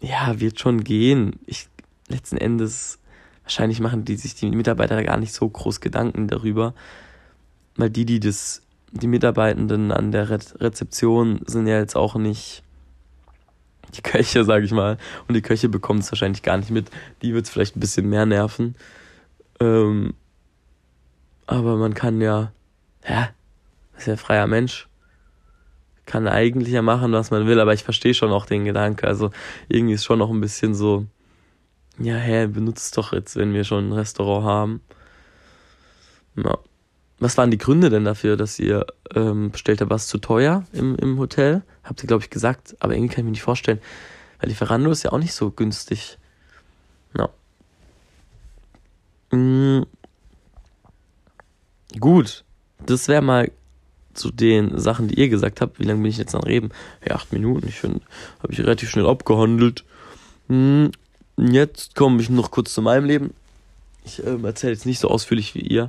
ja, 0.00 0.38
wird 0.40 0.60
schon 0.60 0.84
gehen. 0.84 1.40
Ich, 1.46 1.68
letzten 2.08 2.36
Endes, 2.36 2.98
wahrscheinlich 3.42 3.80
machen 3.80 4.04
die 4.04 4.16
sich 4.16 4.34
die 4.34 4.50
Mitarbeiter 4.50 5.02
gar 5.02 5.16
nicht 5.16 5.32
so 5.32 5.48
groß 5.48 5.80
Gedanken 5.80 6.28
darüber. 6.28 6.74
Weil 7.76 7.90
die, 7.90 8.04
die 8.04 8.20
das, 8.20 8.62
die 8.92 9.08
Mitarbeitenden 9.08 9.90
an 9.90 10.12
der 10.12 10.30
Re 10.30 10.38
Rezeption 10.58 11.40
sind 11.46 11.66
ja 11.66 11.78
jetzt 11.78 11.96
auch 11.96 12.14
nicht 12.14 12.62
die 13.94 14.02
Köche, 14.02 14.44
sag 14.44 14.62
ich 14.62 14.72
mal. 14.72 14.98
Und 15.28 15.34
die 15.34 15.42
Köche 15.42 15.68
bekommen 15.68 16.00
es 16.00 16.10
wahrscheinlich 16.10 16.42
gar 16.42 16.56
nicht 16.56 16.70
mit. 16.70 16.90
Die 17.22 17.34
wird 17.34 17.44
es 17.46 17.50
vielleicht 17.50 17.76
ein 17.76 17.80
bisschen 17.80 18.08
mehr 18.08 18.26
nerven. 18.26 18.74
Ähm, 19.60 20.14
aber 21.46 21.76
man 21.76 21.94
kann 21.94 22.20
ja, 22.20 22.52
ja, 23.08 23.30
ist 23.96 24.06
ja 24.06 24.16
freier 24.16 24.46
Mensch. 24.46 24.88
Kann 26.06 26.26
eigentlich 26.26 26.72
ja 26.72 26.82
machen, 26.82 27.12
was 27.12 27.30
man 27.30 27.46
will, 27.46 27.60
aber 27.60 27.74
ich 27.74 27.84
verstehe 27.84 28.14
schon 28.14 28.32
auch 28.32 28.46
den 28.46 28.64
Gedanke. 28.64 29.06
Also 29.06 29.30
irgendwie 29.68 29.94
ist 29.94 30.04
schon 30.04 30.18
noch 30.18 30.30
ein 30.30 30.40
bisschen 30.40 30.74
so, 30.74 31.06
ja, 31.98 32.16
hä, 32.16 32.46
benutzt 32.46 32.86
es 32.86 32.90
doch 32.92 33.12
jetzt, 33.12 33.36
wenn 33.36 33.52
wir 33.52 33.64
schon 33.64 33.88
ein 33.88 33.92
Restaurant 33.92 34.44
haben. 34.44 34.80
Ja. 36.36 36.58
Was 37.22 37.38
waren 37.38 37.52
die 37.52 37.58
Gründe 37.58 37.88
denn 37.88 38.04
dafür, 38.04 38.36
dass 38.36 38.58
ihr 38.58 38.84
ähm, 39.14 39.52
bestellt 39.52 39.80
habt, 39.80 39.92
was 39.92 40.08
zu 40.08 40.18
teuer 40.18 40.64
im, 40.72 40.96
im 40.96 41.20
Hotel? 41.20 41.62
Habt 41.84 42.02
ihr, 42.02 42.08
glaube 42.08 42.24
ich, 42.24 42.30
gesagt, 42.30 42.74
aber 42.80 42.94
irgendwie 42.94 43.14
kann 43.14 43.20
ich 43.20 43.24
mir 43.26 43.30
nicht 43.30 43.42
vorstellen. 43.42 43.78
Weil 44.40 44.48
die 44.48 44.56
Ferrando 44.56 44.90
ist 44.90 45.04
ja 45.04 45.12
auch 45.12 45.18
nicht 45.18 45.32
so 45.32 45.52
günstig. 45.52 46.18
Ja. 47.16 47.28
Mhm. 49.30 49.86
Gut. 52.00 52.42
Das 52.84 53.06
wäre 53.06 53.22
mal 53.22 53.52
zu 54.14 54.32
den 54.32 54.76
Sachen, 54.80 55.06
die 55.06 55.20
ihr 55.20 55.28
gesagt 55.28 55.60
habt. 55.60 55.78
Wie 55.78 55.84
lange 55.84 56.02
bin 56.02 56.10
ich 56.10 56.18
jetzt 56.18 56.34
am 56.34 56.42
Reden? 56.42 56.72
Ja, 57.06 57.14
acht 57.14 57.32
Minuten. 57.32 57.68
Ich 57.68 57.78
finde, 57.78 58.00
habe 58.42 58.52
ich 58.52 58.58
relativ 58.58 58.90
schnell 58.90 59.06
abgehandelt. 59.06 59.84
Hm, 60.48 60.90
jetzt 61.36 61.94
komme 61.94 62.20
ich 62.20 62.30
noch 62.30 62.50
kurz 62.50 62.74
zu 62.74 62.82
meinem 62.82 63.04
Leben. 63.04 63.32
Ich 64.04 64.18
äh, 64.26 64.42
erzähle 64.42 64.72
jetzt 64.72 64.86
nicht 64.86 64.98
so 64.98 65.06
ausführlich 65.06 65.54
wie 65.54 65.60
ihr, 65.60 65.88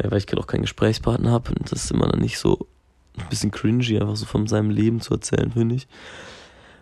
ja, 0.00 0.10
weil 0.10 0.18
ich 0.18 0.26
gerade 0.26 0.40
auch 0.42 0.46
keinen 0.46 0.62
Gesprächspartner 0.62 1.30
habe. 1.30 1.50
Und 1.50 1.72
das 1.72 1.84
ist 1.84 1.90
immer 1.90 2.08
dann 2.08 2.20
nicht 2.20 2.38
so 2.38 2.66
ein 3.18 3.28
bisschen 3.28 3.50
cringy, 3.50 3.98
einfach 3.98 4.16
so 4.16 4.26
von 4.26 4.46
seinem 4.46 4.70
Leben 4.70 5.00
zu 5.00 5.14
erzählen, 5.14 5.50
finde 5.50 5.74
ich. 5.74 5.88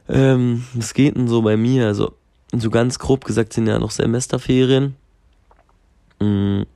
Ähm, 0.09 0.65
was 0.75 0.95
geht 0.95 1.17
denn 1.17 1.29
so 1.29 1.43
bei 1.43 1.57
mir? 1.57 1.87
Also, 1.87 2.15
so 2.53 2.71
ganz 2.71 2.99
grob 2.99 3.25
gesagt 3.25 3.53
sind 3.53 3.67
ja 3.67 3.79
noch 3.79 3.91
Semesterferien. 3.91 4.97
Hm 6.21 6.67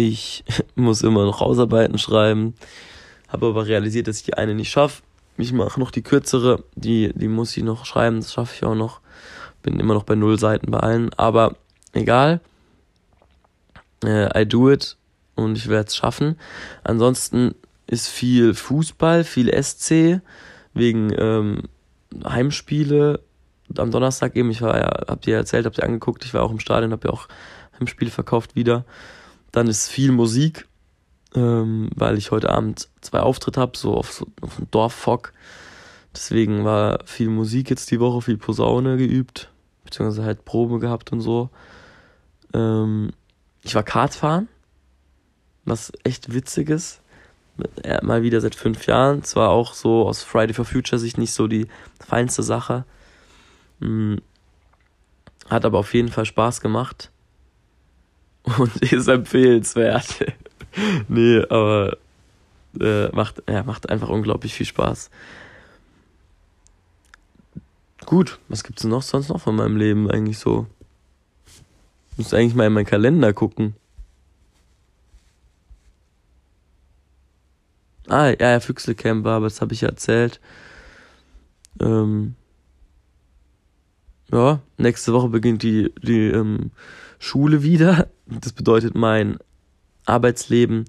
ich 0.00 0.44
muss 0.74 1.02
immer 1.02 1.24
noch 1.24 1.40
Hausarbeiten 1.40 1.98
schreiben, 1.98 2.54
habe 3.28 3.46
aber 3.46 3.66
realisiert, 3.66 4.08
dass 4.08 4.18
ich 4.18 4.24
die 4.24 4.34
eine 4.34 4.54
nicht 4.54 4.70
schaffe. 4.70 5.02
Ich 5.36 5.52
mache 5.52 5.80
noch 5.80 5.90
die 5.90 6.02
kürzere, 6.02 6.64
die, 6.74 7.12
die 7.14 7.28
muss 7.28 7.56
ich 7.56 7.62
noch 7.62 7.86
schreiben, 7.86 8.16
das 8.16 8.32
schaffe 8.32 8.54
ich 8.56 8.64
auch 8.64 8.74
noch. 8.74 9.00
Bin 9.62 9.78
immer 9.78 9.94
noch 9.94 10.04
bei 10.04 10.14
null 10.14 10.38
Seiten 10.38 10.70
bei 10.70 10.80
allen, 10.80 11.12
aber 11.14 11.54
egal. 11.92 12.40
Äh, 14.04 14.42
I 14.42 14.46
do 14.46 14.70
it. 14.70 14.96
und 15.34 15.56
ich 15.56 15.68
werde 15.68 15.88
es 15.88 15.96
schaffen. 15.96 16.38
Ansonsten 16.84 17.54
ist 17.86 18.08
viel 18.08 18.54
Fußball, 18.54 19.24
viel 19.24 19.50
SC, 19.62 20.20
wegen 20.74 21.12
ähm, 21.16 21.62
Heimspiele. 22.24 23.20
Am 23.76 23.90
Donnerstag 23.90 24.36
eben, 24.36 24.50
ich 24.50 24.62
war 24.62 24.76
ja, 24.78 25.06
habt 25.08 25.26
ihr 25.26 25.36
erzählt, 25.36 25.66
habt 25.66 25.78
ihr 25.78 25.84
angeguckt, 25.84 26.24
ich 26.24 26.34
war 26.34 26.42
auch 26.42 26.50
im 26.50 26.60
Stadion, 26.60 26.92
hab 26.92 27.04
ja 27.04 27.10
auch 27.10 27.28
Heimspiele 27.78 28.10
verkauft 28.10 28.54
wieder. 28.54 28.84
Dann 29.52 29.66
ist 29.66 29.88
viel 29.88 30.12
Musik, 30.12 30.66
ähm, 31.34 31.90
weil 31.94 32.18
ich 32.18 32.30
heute 32.30 32.50
Abend 32.50 32.88
zwei 33.00 33.20
Auftritte 33.20 33.60
habe, 33.60 33.76
so 33.76 33.96
auf, 33.96 34.12
so 34.12 34.26
auf 34.40 34.56
dem 34.56 34.70
Dorffock. 34.70 35.32
Deswegen 36.14 36.64
war 36.64 37.00
viel 37.04 37.28
Musik 37.28 37.70
jetzt 37.70 37.90
die 37.90 38.00
Woche, 38.00 38.22
viel 38.22 38.36
Posaune 38.36 38.96
geübt, 38.96 39.50
beziehungsweise 39.84 40.24
halt 40.24 40.44
Probe 40.44 40.80
gehabt 40.80 41.12
und 41.12 41.20
so. 41.20 41.50
Ähm, 42.52 43.10
ich 43.62 43.74
war 43.74 43.82
Kart 43.82 44.14
fahren, 44.14 44.48
was 45.64 45.92
echt 46.04 46.32
witzig 46.32 46.70
ist. 46.70 47.00
Ja, 47.84 48.02
mal 48.02 48.22
wieder 48.22 48.40
seit 48.40 48.54
fünf 48.54 48.86
Jahren. 48.86 49.22
Zwar 49.22 49.50
auch 49.50 49.74
so 49.74 50.06
aus 50.06 50.22
Friday 50.22 50.54
for 50.54 50.64
Future 50.64 50.98
Sicht 50.98 51.18
nicht 51.18 51.32
so 51.32 51.46
die 51.46 51.68
feinste 52.06 52.42
Sache. 52.42 52.84
Hm. 53.80 54.20
Hat 55.48 55.64
aber 55.64 55.78
auf 55.78 55.92
jeden 55.94 56.08
Fall 56.08 56.24
Spaß 56.24 56.60
gemacht. 56.60 57.10
Und 58.58 58.76
ist 58.76 59.08
empfehlenswert. 59.08 60.24
nee, 61.08 61.40
aber 61.48 61.98
äh, 62.80 63.08
macht, 63.08 63.42
ja, 63.48 63.62
macht 63.62 63.90
einfach 63.90 64.08
unglaublich 64.08 64.54
viel 64.54 64.66
Spaß. 64.66 65.10
Gut, 68.06 68.38
was 68.48 68.64
gibt's 68.64 68.82
denn 68.82 68.90
noch 68.90 69.02
sonst 69.02 69.28
noch 69.28 69.40
von 69.40 69.56
meinem 69.56 69.76
Leben 69.76 70.10
eigentlich 70.10 70.38
so? 70.38 70.66
Muss 72.20 72.34
eigentlich 72.34 72.54
mal 72.54 72.66
in 72.66 72.74
meinen 72.74 72.84
Kalender 72.84 73.32
gucken. 73.32 73.74
Ah, 78.08 78.28
ja, 78.28 78.50
ja, 78.50 78.60
Füchselcamp 78.60 79.24
war, 79.24 79.36
aber 79.36 79.46
das 79.46 79.62
habe 79.62 79.72
ich 79.72 79.80
ja 79.80 79.88
erzählt. 79.88 80.38
Ähm, 81.80 82.34
ja, 84.30 84.60
nächste 84.76 85.14
Woche 85.14 85.28
beginnt 85.28 85.62
die, 85.62 85.94
die 86.02 86.26
ähm, 86.26 86.72
Schule 87.18 87.62
wieder. 87.62 88.06
Das 88.26 88.52
bedeutet, 88.52 88.94
mein 88.94 89.38
Arbeitsleben 90.04 90.84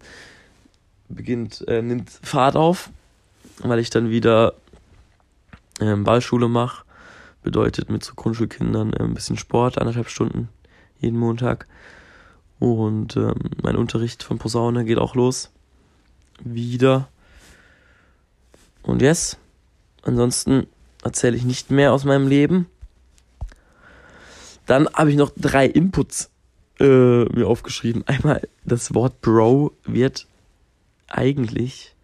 beginnt, 1.08 1.66
äh, 1.70 1.82
nimmt 1.82 2.10
Fahrt 2.10 2.58
auf, 2.58 2.90
weil 3.60 3.80
ich 3.80 3.90
dann 3.90 4.10
wieder 4.10 4.54
ähm, 5.80 6.04
Ballschule 6.04 6.50
mache. 6.50 6.84
Bedeutet 7.42 7.90
mit 7.90 8.04
so 8.04 8.16
Grundschulkindern 8.16 8.92
äh, 8.92 9.04
ein 9.04 9.14
bisschen 9.14 9.38
Sport, 9.38 9.78
anderthalb 9.78 10.10
Stunden 10.10 10.50
jeden 11.02 11.20
Montag. 11.20 11.68
Und 12.60 13.18
ähm, 13.18 13.34
mein 13.62 13.76
Unterricht 13.76 14.24
von 14.24 14.38
Posaune 14.38 14.86
geht 14.86 15.00
auch 15.00 15.16
los. 15.16 15.52
Wieder. 16.44 17.10
Und 18.84 19.02
yes. 19.02 19.38
Ansonsten 20.04 20.68
erzähle 21.04 21.36
ich 21.36 21.44
nicht 21.44 21.72
mehr 21.72 21.94
aus 21.94 22.06
meinem 22.06 22.28
Leben. 22.28 22.68
Dann 24.66 24.88
habe 24.94 25.10
ich 25.10 25.18
noch 25.18 25.32
drei 25.36 25.66
Inputs 25.66 26.30
äh, 26.80 27.26
mir 27.26 27.48
aufgeschrieben. 27.48 28.04
Einmal, 28.08 28.48
das 28.64 28.94
Wort 28.94 29.22
Bro 29.22 29.74
wird 29.86 30.28
eigentlich 31.08 31.96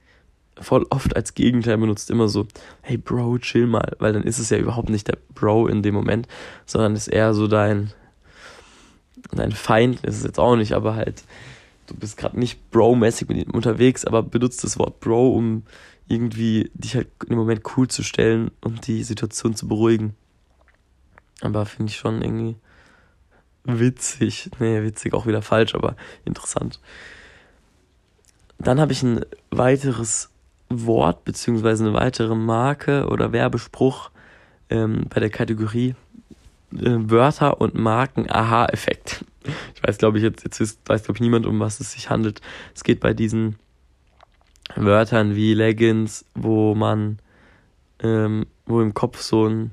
voll 0.60 0.86
oft 0.89 1.15
als 1.15 1.33
Gegenteil 1.33 1.77
benutzt. 1.77 2.10
Immer 2.10 2.27
so, 2.27 2.47
hey 2.81 2.97
Bro, 2.97 3.39
chill 3.39 3.67
mal. 3.67 3.95
Weil 3.99 4.13
dann 4.13 4.23
ist 4.23 4.39
es 4.39 4.49
ja 4.49 4.57
überhaupt 4.57 4.89
nicht 4.89 5.07
der 5.07 5.17
Bro 5.33 5.67
in 5.67 5.83
dem 5.83 5.93
Moment, 5.93 6.27
sondern 6.65 6.95
ist 6.95 7.07
eher 7.07 7.33
so 7.33 7.47
dein, 7.47 7.91
dein 9.32 9.51
Feind. 9.51 10.03
Ist 10.03 10.17
es 10.17 10.23
jetzt 10.23 10.39
auch 10.39 10.56
nicht, 10.56 10.73
aber 10.73 10.95
halt, 10.95 11.23
du 11.88 11.95
bist 11.95 12.17
gerade 12.17 12.39
nicht 12.39 12.71
Bro-mäßig 12.71 13.27
mit 13.27 13.38
ihm 13.38 13.51
unterwegs, 13.51 14.06
aber 14.06 14.23
benutzt 14.23 14.63
das 14.63 14.77
Wort 14.80 14.99
Bro, 14.99 15.34
um 15.34 15.63
irgendwie 16.08 16.71
dich 16.73 16.95
halt 16.95 17.08
im 17.27 17.38
Moment 17.38 17.63
cool 17.75 17.88
zu 17.88 18.03
stellen 18.03 18.51
und 18.62 18.88
die 18.88 19.03
Situation 19.03 19.56
zu 19.56 19.67
beruhigen. 19.67 20.15
Aber 21.41 21.65
finde 21.65 21.91
ich 21.91 21.97
schon 21.97 22.21
irgendwie 22.21 22.56
witzig. 23.63 24.49
Nee, 24.60 24.84
witzig 24.84 25.13
auch 25.13 25.27
wieder 25.27 25.41
falsch, 25.41 25.75
aber 25.75 25.95
interessant. 26.25 26.80
Dann 28.58 28.80
habe 28.80 28.91
ich 28.91 29.03
ein 29.03 29.23
weiteres 29.51 30.30
Wort 30.69 31.25
beziehungsweise 31.25 31.86
eine 31.86 31.93
weitere 31.93 32.36
Marke 32.36 33.08
oder 33.08 33.32
Werbespruch 33.32 34.10
ähm, 34.69 35.06
bei 35.10 35.19
der 35.19 35.30
Kategorie 35.30 35.95
Wörter 36.71 37.62
und 37.62 37.75
Marken 37.75 38.30
Aha-Effekt. 38.30 39.25
Ich 39.75 39.84
weiß, 39.84 39.97
glaube 39.97 40.17
ich, 40.17 40.23
jetzt, 40.23 40.43
jetzt 40.43 40.60
weiß, 40.89 41.03
glaube 41.03 41.17
ich, 41.17 41.21
niemand, 41.21 41.45
um 41.45 41.60
was 41.60 41.80
es 41.80 41.93
sich 41.93 42.10
handelt. 42.10 42.41
Es 42.75 42.84
geht 42.84 42.99
bei 42.99 43.13
diesen 43.13 43.56
Wörtern 44.75 45.36
wie 45.36 45.53
Leggings, 45.53 46.25
wo 46.36 46.75
man, 46.75 47.19
ähm, 48.03 48.45
wo 48.65 48.82
im 48.82 48.93
Kopf 48.93 49.21
so 49.21 49.47
ein, 49.47 49.71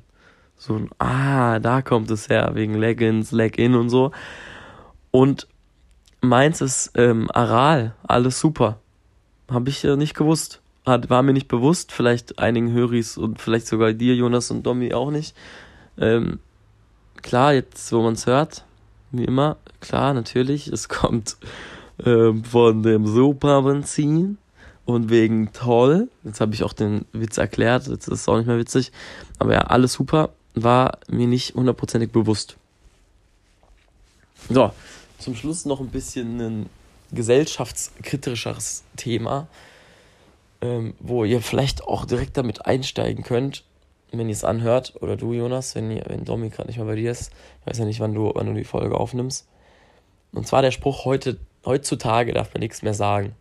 so 0.56 0.76
ein, 0.76 0.88
ah, 0.98 1.58
da 1.58 1.82
kommt 1.82 2.10
es 2.10 2.28
her, 2.28 2.52
wegen 2.54 2.74
Leggings, 2.74 3.32
Leg-In 3.32 3.74
und 3.74 3.90
so. 3.90 4.12
Und 5.10 5.48
meins 6.20 6.60
ist 6.60 6.92
ähm, 6.94 7.28
Aral, 7.32 7.94
alles 8.04 8.38
super. 8.38 8.78
Habe 9.50 9.68
ich 9.70 9.84
äh, 9.84 9.96
nicht 9.96 10.14
gewusst. 10.14 10.60
Hat, 10.86 11.10
war 11.10 11.22
mir 11.22 11.32
nicht 11.32 11.48
bewusst, 11.48 11.92
vielleicht 11.92 12.38
einigen 12.38 12.72
Höris 12.72 13.16
und 13.16 13.40
vielleicht 13.40 13.66
sogar 13.66 13.92
dir, 13.92 14.14
Jonas 14.14 14.50
und 14.50 14.64
Domi 14.64 14.92
auch 14.92 15.10
nicht. 15.10 15.34
Ähm, 15.98 16.38
klar, 17.24 17.54
jetzt, 17.54 17.90
wo 17.92 18.02
man 18.02 18.14
es 18.14 18.26
hört, 18.26 18.64
wie 19.10 19.24
immer, 19.24 19.56
klar, 19.80 20.14
natürlich, 20.14 20.68
es 20.68 20.88
kommt 20.88 21.36
ähm, 22.04 22.44
von 22.44 22.82
dem 22.84 23.06
Superbenzin 23.06 24.38
und 24.84 25.10
wegen 25.10 25.52
toll. 25.52 26.08
Jetzt 26.22 26.40
habe 26.40 26.54
ich 26.54 26.62
auch 26.62 26.74
den 26.74 27.06
Witz 27.12 27.38
erklärt, 27.38 27.88
jetzt 27.88 28.06
ist 28.06 28.20
es 28.20 28.28
auch 28.28 28.36
nicht 28.36 28.46
mehr 28.46 28.58
witzig. 28.58 28.92
Aber 29.38 29.54
ja, 29.54 29.62
alles 29.62 29.94
super, 29.94 30.30
war 30.54 30.98
mir 31.08 31.26
nicht 31.26 31.54
hundertprozentig 31.54 32.12
bewusst. 32.12 32.56
So, 34.50 34.72
zum 35.18 35.34
Schluss 35.34 35.64
noch 35.64 35.80
ein 35.80 35.88
bisschen 35.88 36.40
ein 36.40 36.70
gesellschaftskritischeres 37.10 38.84
Thema, 38.96 39.48
ähm, 40.60 40.92
wo 41.00 41.24
ihr 41.24 41.40
vielleicht 41.40 41.84
auch 41.84 42.04
direkt 42.04 42.36
damit 42.36 42.66
einsteigen 42.66 43.24
könnt, 43.24 43.64
wenn 44.18 44.28
ihr 44.28 44.34
es 44.34 44.44
anhört. 44.44 44.94
Oder 45.00 45.16
du, 45.16 45.32
Jonas, 45.32 45.74
wenn, 45.74 46.00
wenn 46.06 46.24
Domi 46.24 46.50
gerade 46.50 46.68
nicht 46.68 46.78
mehr 46.78 46.86
bei 46.86 46.96
dir 46.96 47.10
ist. 47.10 47.32
Ich 47.60 47.66
weiß 47.66 47.78
ja 47.78 47.84
nicht, 47.84 48.00
wann 48.00 48.14
du, 48.14 48.32
wann 48.34 48.46
du 48.46 48.54
die 48.54 48.64
Folge 48.64 48.98
aufnimmst. 48.98 49.48
Und 50.32 50.46
zwar 50.46 50.62
der 50.62 50.70
Spruch, 50.70 51.04
heute, 51.04 51.38
heutzutage 51.64 52.32
darf 52.32 52.52
man 52.54 52.60
nichts 52.60 52.82
mehr 52.82 52.94
sagen 52.94 53.34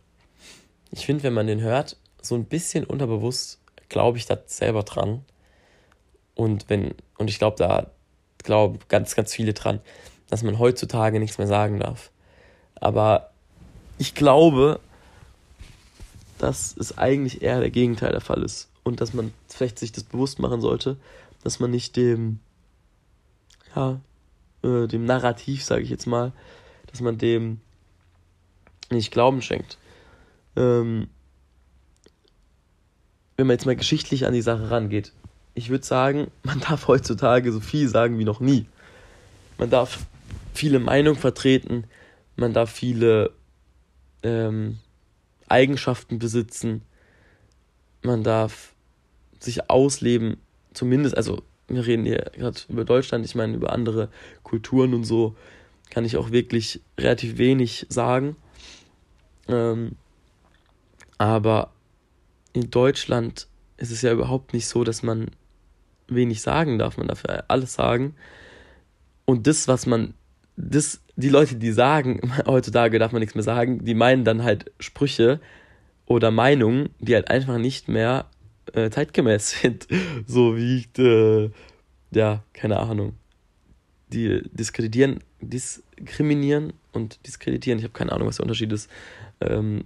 ich 0.93 1.07
finde, 1.07 1.23
wenn 1.23 1.33
man 1.33 1.47
den 1.47 1.61
hört, 1.61 1.97
so 2.21 2.35
ein 2.35 2.45
bisschen 2.45 2.85
unterbewusst 2.85 3.59
glaube 3.89 4.17
ich 4.17 4.25
da 4.27 4.37
selber 4.45 4.83
dran. 4.83 5.25
Und 6.35 6.69
wenn, 6.69 6.93
und 7.17 7.29
ich 7.29 7.39
glaube 7.39 7.57
da, 7.57 7.87
glaube 8.43 8.79
ganz, 8.87 9.15
ganz 9.15 9.33
viele 9.33 9.53
dran, 9.53 9.79
dass 10.29 10.43
man 10.43 10.59
heutzutage 10.59 11.19
nichts 11.19 11.37
mehr 11.37 11.47
sagen 11.47 11.79
darf. 11.79 12.11
Aber 12.75 13.31
ich 13.97 14.13
glaube, 14.13 14.79
dass 16.37 16.75
es 16.77 16.97
eigentlich 16.97 17.41
eher 17.41 17.59
der 17.59 17.71
Gegenteil 17.71 18.11
der 18.11 18.21
Fall 18.21 18.43
ist. 18.43 18.69
Und 18.83 19.01
dass 19.01 19.13
man 19.13 19.33
vielleicht 19.47 19.79
sich 19.79 19.91
das 19.91 20.03
bewusst 20.03 20.39
machen 20.39 20.61
sollte, 20.61 20.97
dass 21.43 21.59
man 21.59 21.71
nicht 21.71 21.95
dem, 21.95 22.39
ja, 23.75 23.99
äh, 24.63 24.87
dem 24.87 25.05
Narrativ, 25.05 25.63
sage 25.63 25.83
ich 25.83 25.89
jetzt 25.89 26.05
mal, 26.05 26.33
dass 26.87 27.01
man 27.01 27.17
dem 27.17 27.59
nicht 28.89 29.11
Glauben 29.11 29.41
schenkt 29.41 29.77
ähm, 30.55 31.07
wenn 33.37 33.47
man 33.47 33.55
jetzt 33.55 33.65
mal 33.65 33.75
geschichtlich 33.75 34.25
an 34.25 34.33
die 34.33 34.41
Sache 34.41 34.69
rangeht, 34.69 35.11
ich 35.55 35.69
würde 35.69 35.85
sagen, 35.85 36.31
man 36.43 36.59
darf 36.59 36.87
heutzutage 36.87 37.51
so 37.51 37.59
viel 37.59 37.87
sagen 37.87 38.19
wie 38.19 38.25
noch 38.25 38.39
nie. 38.39 38.65
Man 39.57 39.69
darf 39.69 40.05
viele 40.53 40.79
Meinungen 40.79 41.19
vertreten, 41.19 41.85
man 42.35 42.53
darf 42.53 42.71
viele 42.71 43.31
ähm, 44.23 44.79
Eigenschaften 45.47 46.19
besitzen, 46.19 46.81
man 48.01 48.23
darf 48.23 48.72
sich 49.43 49.69
ausleben, 49.69 50.37
zumindest, 50.73 51.15
also 51.17 51.43
wir 51.67 51.85
reden 51.85 52.05
hier 52.05 52.31
gerade 52.37 52.59
über 52.69 52.85
Deutschland, 52.85 53.25
ich 53.25 53.35
meine 53.35 53.55
über 53.55 53.71
andere 53.71 54.09
Kulturen 54.43 54.93
und 54.93 55.03
so, 55.03 55.35
kann 55.89 56.05
ich 56.05 56.17
auch 56.17 56.31
wirklich 56.31 56.81
relativ 56.99 57.37
wenig 57.37 57.85
sagen. 57.89 58.35
Ähm, 59.47 59.93
aber 61.17 61.71
in 62.53 62.69
Deutschland 62.69 63.47
ist 63.77 63.91
es 63.91 64.01
ja 64.01 64.11
überhaupt 64.11 64.53
nicht 64.53 64.67
so, 64.67 64.83
dass 64.83 65.03
man 65.03 65.31
wenig 66.07 66.41
sagen 66.41 66.79
darf. 66.79 66.97
Man 66.97 67.07
darf 67.07 67.23
ja 67.27 67.43
alles 67.47 67.73
sagen. 67.73 68.15
Und 69.25 69.47
das, 69.47 69.67
was 69.67 69.85
man, 69.85 70.13
das, 70.55 71.01
die 71.15 71.29
Leute, 71.29 71.55
die 71.55 71.71
sagen, 71.71 72.33
heutzutage 72.45 72.99
darf 72.99 73.11
man 73.11 73.19
nichts 73.19 73.35
mehr 73.35 73.43
sagen, 73.43 73.83
die 73.85 73.93
meinen 73.93 74.25
dann 74.25 74.43
halt 74.43 74.71
Sprüche 74.79 75.39
oder 76.05 76.31
Meinungen, 76.31 76.89
die 76.99 77.15
halt 77.15 77.29
einfach 77.29 77.57
nicht 77.57 77.87
mehr 77.87 78.25
äh, 78.73 78.89
zeitgemäß 78.89 79.51
sind. 79.61 79.87
So 80.27 80.55
wie, 80.55 80.85
äh, 80.97 81.49
ja, 82.11 82.43
keine 82.53 82.79
Ahnung. 82.79 83.13
Die 84.09 84.41
diskreditieren, 84.51 85.23
diskriminieren 85.41 86.73
und 86.91 87.25
diskreditieren. 87.25 87.79
Ich 87.79 87.83
habe 87.83 87.93
keine 87.93 88.11
Ahnung, 88.11 88.27
was 88.27 88.37
der 88.37 88.43
Unterschied 88.43 88.71
ist. 88.71 88.89
Ähm, 89.41 89.85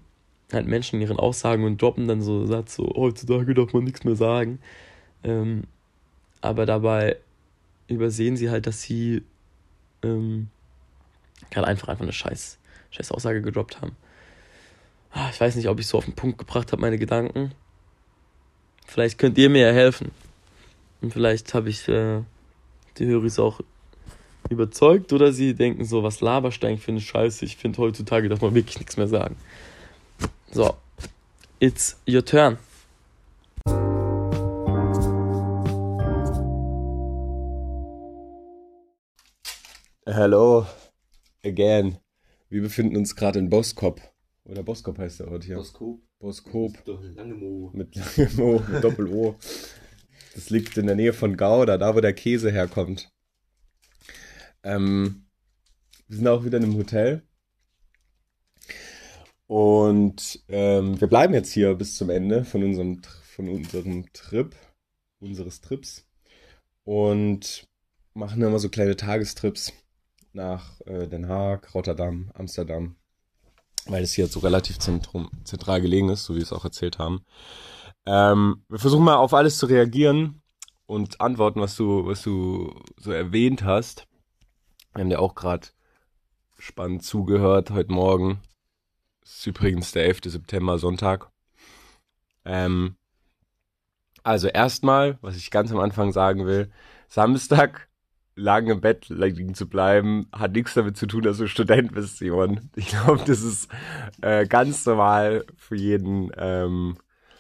halt 0.52 0.68
Menschen 0.68 0.98
in 0.98 1.02
ihren 1.02 1.20
Aussagen 1.20 1.64
und 1.64 1.82
droppen 1.82 2.08
dann 2.08 2.22
so 2.22 2.46
Satz, 2.46 2.76
so 2.76 2.94
heutzutage 2.96 3.54
darf 3.54 3.74
man 3.74 3.84
nichts 3.84 4.04
mehr 4.04 4.16
sagen. 4.16 4.60
Ähm, 5.24 5.64
aber 6.42 6.66
dabei 6.66 7.18
übersehen 7.88 8.38
sie 8.38 8.50
halt, 8.50 8.68
dass 8.68 8.82
sie 8.82 9.24
ähm, 10.04 10.48
gerade 11.50 11.68
einfach 11.68 11.88
einfach 11.88 12.04
eine 12.04 12.14
scheiß, 12.14 12.60
scheiß 12.92 13.12
Aussage 13.12 13.42
gedroppt 13.42 13.82
haben. 13.82 13.96
Ah, 15.12 15.30
ich 15.32 15.40
weiß 15.40 15.56
nicht, 15.56 15.68
ob 15.68 15.80
ich 15.80 15.88
so 15.88 15.98
auf 15.98 16.06
den 16.06 16.16
Punkt 16.16 16.38
gebracht 16.38 16.72
habe, 16.72 16.82
meine 16.82 16.98
Gedanken. 16.98 17.52
Vielleicht 18.88 19.18
könnt 19.18 19.38
ihr 19.38 19.50
mir 19.50 19.68
ja 19.68 19.74
helfen. 19.74 20.12
Und 21.02 21.14
vielleicht 21.14 21.54
habe 21.54 21.70
ich 21.70 21.88
äh, 21.90 22.22
die 22.98 23.06
Höris 23.06 23.38
auch 23.38 23.60
überzeugt 24.50 25.12
oder 25.12 25.34
sie 25.34 25.54
denken 25.54 25.84
so, 25.84 26.04
was 26.04 26.22
Laberstein 26.22 26.78
für 26.78 26.92
eine 26.92 27.02
Scheiße. 27.02 27.44
Ich 27.46 27.58
finde, 27.58 27.80
heutzutage 27.80 28.30
darf 28.30 28.42
man 28.42 28.56
wirklich 28.56 28.80
nichts 28.80 28.96
mehr 28.98 29.08
sagen. 29.08 29.36
So, 30.52 30.76
it's 31.60 31.98
your 32.08 32.24
turn. 32.24 32.58
Hello 40.06 40.66
again. 41.46 41.98
Wir 42.50 42.62
befinden 42.62 42.96
uns 42.96 43.16
gerade 43.16 43.38
in 43.40 43.50
Boskop. 43.50 44.02
Oder 44.46 44.64
Boskop 44.64 44.98
heißt 44.98 45.20
der 45.20 45.28
Ort 45.30 45.44
hier. 45.44 45.58
Boskop. 45.58 46.07
Boskop. 46.20 46.72
Mit 46.88 47.16
langem 47.16 47.44
O, 47.44 47.72
mit 47.74 48.84
Doppel-O. 48.84 49.36
Das 50.34 50.50
liegt 50.50 50.78
in 50.78 50.88
der 50.88 50.96
Nähe 50.96 51.14
von 51.14 51.38
Gouda, 51.38 51.78
da 51.78 51.96
wo 51.96 52.02
der 52.02 52.14
Käse 52.14 52.52
herkommt. 52.52 53.12
Ähm, 54.64 55.28
wir 56.08 56.18
sind 56.18 56.28
auch 56.28 56.44
wieder 56.44 56.58
in 56.58 56.64
einem 56.64 56.78
Hotel. 56.78 57.24
Und 59.48 60.44
ähm, 60.50 61.00
wir 61.00 61.08
bleiben 61.08 61.34
jetzt 61.34 61.52
hier 61.54 61.74
bis 61.76 61.96
zum 61.96 62.10
Ende 62.10 62.44
von 62.44 62.64
unserem, 62.64 63.02
von 63.04 63.48
unserem 63.48 64.12
Trip, 64.14 64.56
unseres 65.20 65.62
Trips. 65.62 66.06
Und 66.84 67.68
machen 68.14 68.42
immer 68.42 68.60
so 68.60 68.70
kleine 68.70 68.96
Tagestrips 68.96 69.74
nach 70.34 70.82
äh, 70.82 71.08
Den 71.08 71.28
Haag, 71.28 71.74
Rotterdam, 71.74 72.32
Amsterdam, 72.34 72.96
weil 73.90 74.04
es 74.04 74.14
hier 74.14 74.28
so 74.28 74.40
relativ 74.40 74.80
zentrum, 74.80 75.30
zentral 75.44 75.82
gelegen 75.82 76.10
ist, 76.10 76.26
so 76.26 76.34
wie 76.34 76.38
wir 76.38 76.44
es 76.44 76.54
auch 76.54 76.66
erzählt 76.66 77.00
haben. 77.00 77.22
Ähm, 78.06 78.64
wir 78.70 78.80
versuchen 78.80 79.04
mal 79.04 79.16
auf 79.16 79.34
alles 79.34 79.58
zu 79.58 79.66
reagieren 79.66 80.42
und 80.86 81.22
antworten, 81.22 81.60
was 81.62 81.76
du, 81.76 82.06
was 82.06 82.22
du 82.22 82.74
so 82.98 83.12
erwähnt 83.12 83.64
hast. 83.64 84.08
Wir 84.94 85.02
haben 85.02 85.10
dir 85.10 85.20
auch 85.20 85.36
gerade 85.36 85.68
spannend 86.58 87.04
zugehört 87.04 87.70
heute 87.72 87.92
Morgen. 87.92 88.42
Das 89.22 89.40
ist 89.40 89.48
übrigens 89.48 89.92
der 89.92 90.06
11. 90.06 90.22
September, 90.26 90.80
Sonntag. 90.80 91.30
Ähm, 92.46 92.96
also 94.24 94.48
erstmal, 94.48 95.18
was 95.22 95.36
ich 95.36 95.52
ganz 95.52 95.72
am 95.72 95.80
Anfang 95.80 96.12
sagen 96.12 96.46
will, 96.46 96.72
Samstag 97.08 97.87
lange 98.38 98.74
im 98.74 98.82
Bett 98.82 99.10
liegen 99.10 99.56
zu 99.56 99.68
bleiben, 99.68 100.28
hat 100.32 100.54
nichts 100.54 100.76
damit 100.76 100.96
zu 100.96 101.08
tun, 101.08 101.24
dass 101.24 101.40
du 101.40 101.48
Student 101.48 101.92
bist, 101.92 102.18
Simon. 102.20 102.70
Ich 102.76 102.88
glaube, 102.88 103.24
das 103.26 103.42
ist 103.42 103.70
äh, 104.22 104.46
ganz 104.46 104.86
normal 104.86 105.46
für 105.58 105.76
jeden, 105.76 106.32
ähm, 106.38 106.98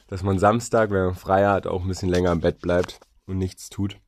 dass 0.07 0.23
man 0.23 0.39
Samstag, 0.39 0.89
wenn 0.89 1.05
man 1.05 1.15
frei 1.15 1.45
hat, 1.45 1.67
auch 1.67 1.83
ein 1.83 1.87
bisschen 1.87 2.09
länger 2.09 2.31
im 2.31 2.41
Bett 2.41 2.59
bleibt 2.59 2.99
und 3.27 3.37
nichts 3.37 3.69
tut. 3.69 3.99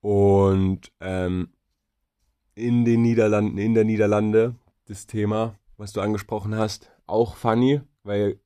Und 0.00 0.92
ähm, 1.00 1.48
in 2.54 2.84
den 2.84 3.02
Niederlanden, 3.02 3.56
in 3.58 3.74
der 3.74 3.84
Niederlande, 3.84 4.56
das 4.86 5.06
Thema, 5.06 5.58
was 5.76 5.92
du 5.92 6.00
angesprochen 6.00 6.54
hast, 6.54 6.90
auch 7.06 7.36
funny, 7.36 7.80
weil 8.02 8.38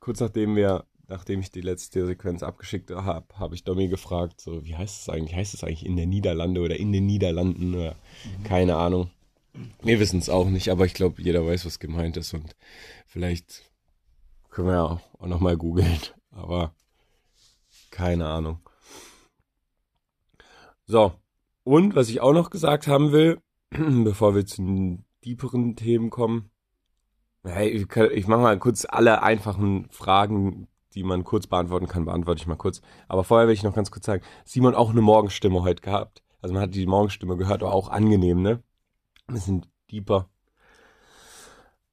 kurz 0.00 0.20
nachdem 0.20 0.56
wir 0.56 0.84
nachdem 1.08 1.40
ich 1.40 1.50
die 1.50 1.60
letzte 1.60 2.06
Sequenz 2.06 2.42
abgeschickt 2.42 2.90
habe, 2.90 3.26
habe 3.38 3.54
ich 3.54 3.64
Domi 3.64 3.88
gefragt, 3.88 4.40
so, 4.40 4.64
wie 4.64 4.76
heißt 4.76 5.02
es 5.02 5.08
eigentlich? 5.08 5.34
Heißt 5.36 5.54
es 5.54 5.64
eigentlich 5.64 5.86
in 5.86 5.96
der 5.96 6.06
Niederlande 6.06 6.60
oder 6.60 6.76
in 6.76 6.92
den 6.92 7.06
Niederlanden 7.06 7.74
oder 7.74 7.96
mhm. 8.24 8.44
keine 8.44 8.76
Ahnung. 8.76 9.10
Wir 9.82 10.00
wissen 10.00 10.18
es 10.18 10.28
auch 10.28 10.48
nicht, 10.48 10.70
aber 10.70 10.84
ich 10.84 10.94
glaube, 10.94 11.22
jeder 11.22 11.46
weiß, 11.46 11.64
was 11.64 11.78
gemeint 11.78 12.16
ist 12.16 12.34
und 12.34 12.56
vielleicht 13.06 13.62
können 14.50 14.68
wir 14.68 14.74
ja 14.74 14.84
auch, 14.84 15.26
nochmal 15.26 15.56
googeln, 15.56 15.98
aber 16.30 16.74
keine 17.90 18.26
Ahnung. 18.26 18.58
So, 20.86 21.12
und 21.62 21.94
was 21.94 22.08
ich 22.08 22.20
auch 22.20 22.32
noch 22.32 22.50
gesagt 22.50 22.86
haben 22.86 23.12
will, 23.12 23.40
bevor 23.70 24.34
wir 24.34 24.44
zu 24.46 24.62
den 24.62 25.04
tieferen 25.22 25.76
Themen 25.76 26.10
kommen, 26.10 26.50
hey, 27.44 27.68
ich, 27.68 27.96
ich 27.96 28.26
mache 28.26 28.40
mal 28.40 28.58
kurz 28.58 28.86
alle 28.88 29.22
einfachen 29.22 29.88
Fragen 29.90 30.68
die 30.94 31.02
man 31.02 31.24
kurz 31.24 31.46
beantworten 31.46 31.88
kann, 31.88 32.04
beantworte 32.04 32.40
ich 32.40 32.46
mal 32.46 32.56
kurz. 32.56 32.80
Aber 33.08 33.24
vorher 33.24 33.46
will 33.46 33.54
ich 33.54 33.62
noch 33.62 33.74
ganz 33.74 33.90
kurz 33.90 34.06
sagen, 34.06 34.22
Simon 34.44 34.74
auch 34.74 34.90
eine 34.90 35.00
Morgenstimme 35.00 35.62
heute 35.62 35.82
gehabt. 35.82 36.22
Also 36.40 36.54
man 36.54 36.62
hat 36.62 36.74
die 36.74 36.86
Morgenstimme 36.86 37.36
gehört, 37.36 37.62
aber 37.62 37.72
auch 37.72 37.88
angenehm, 37.88 38.42
ne? 38.42 38.62
Ein 39.26 39.34
bisschen 39.34 39.66
deeper. 39.90 40.28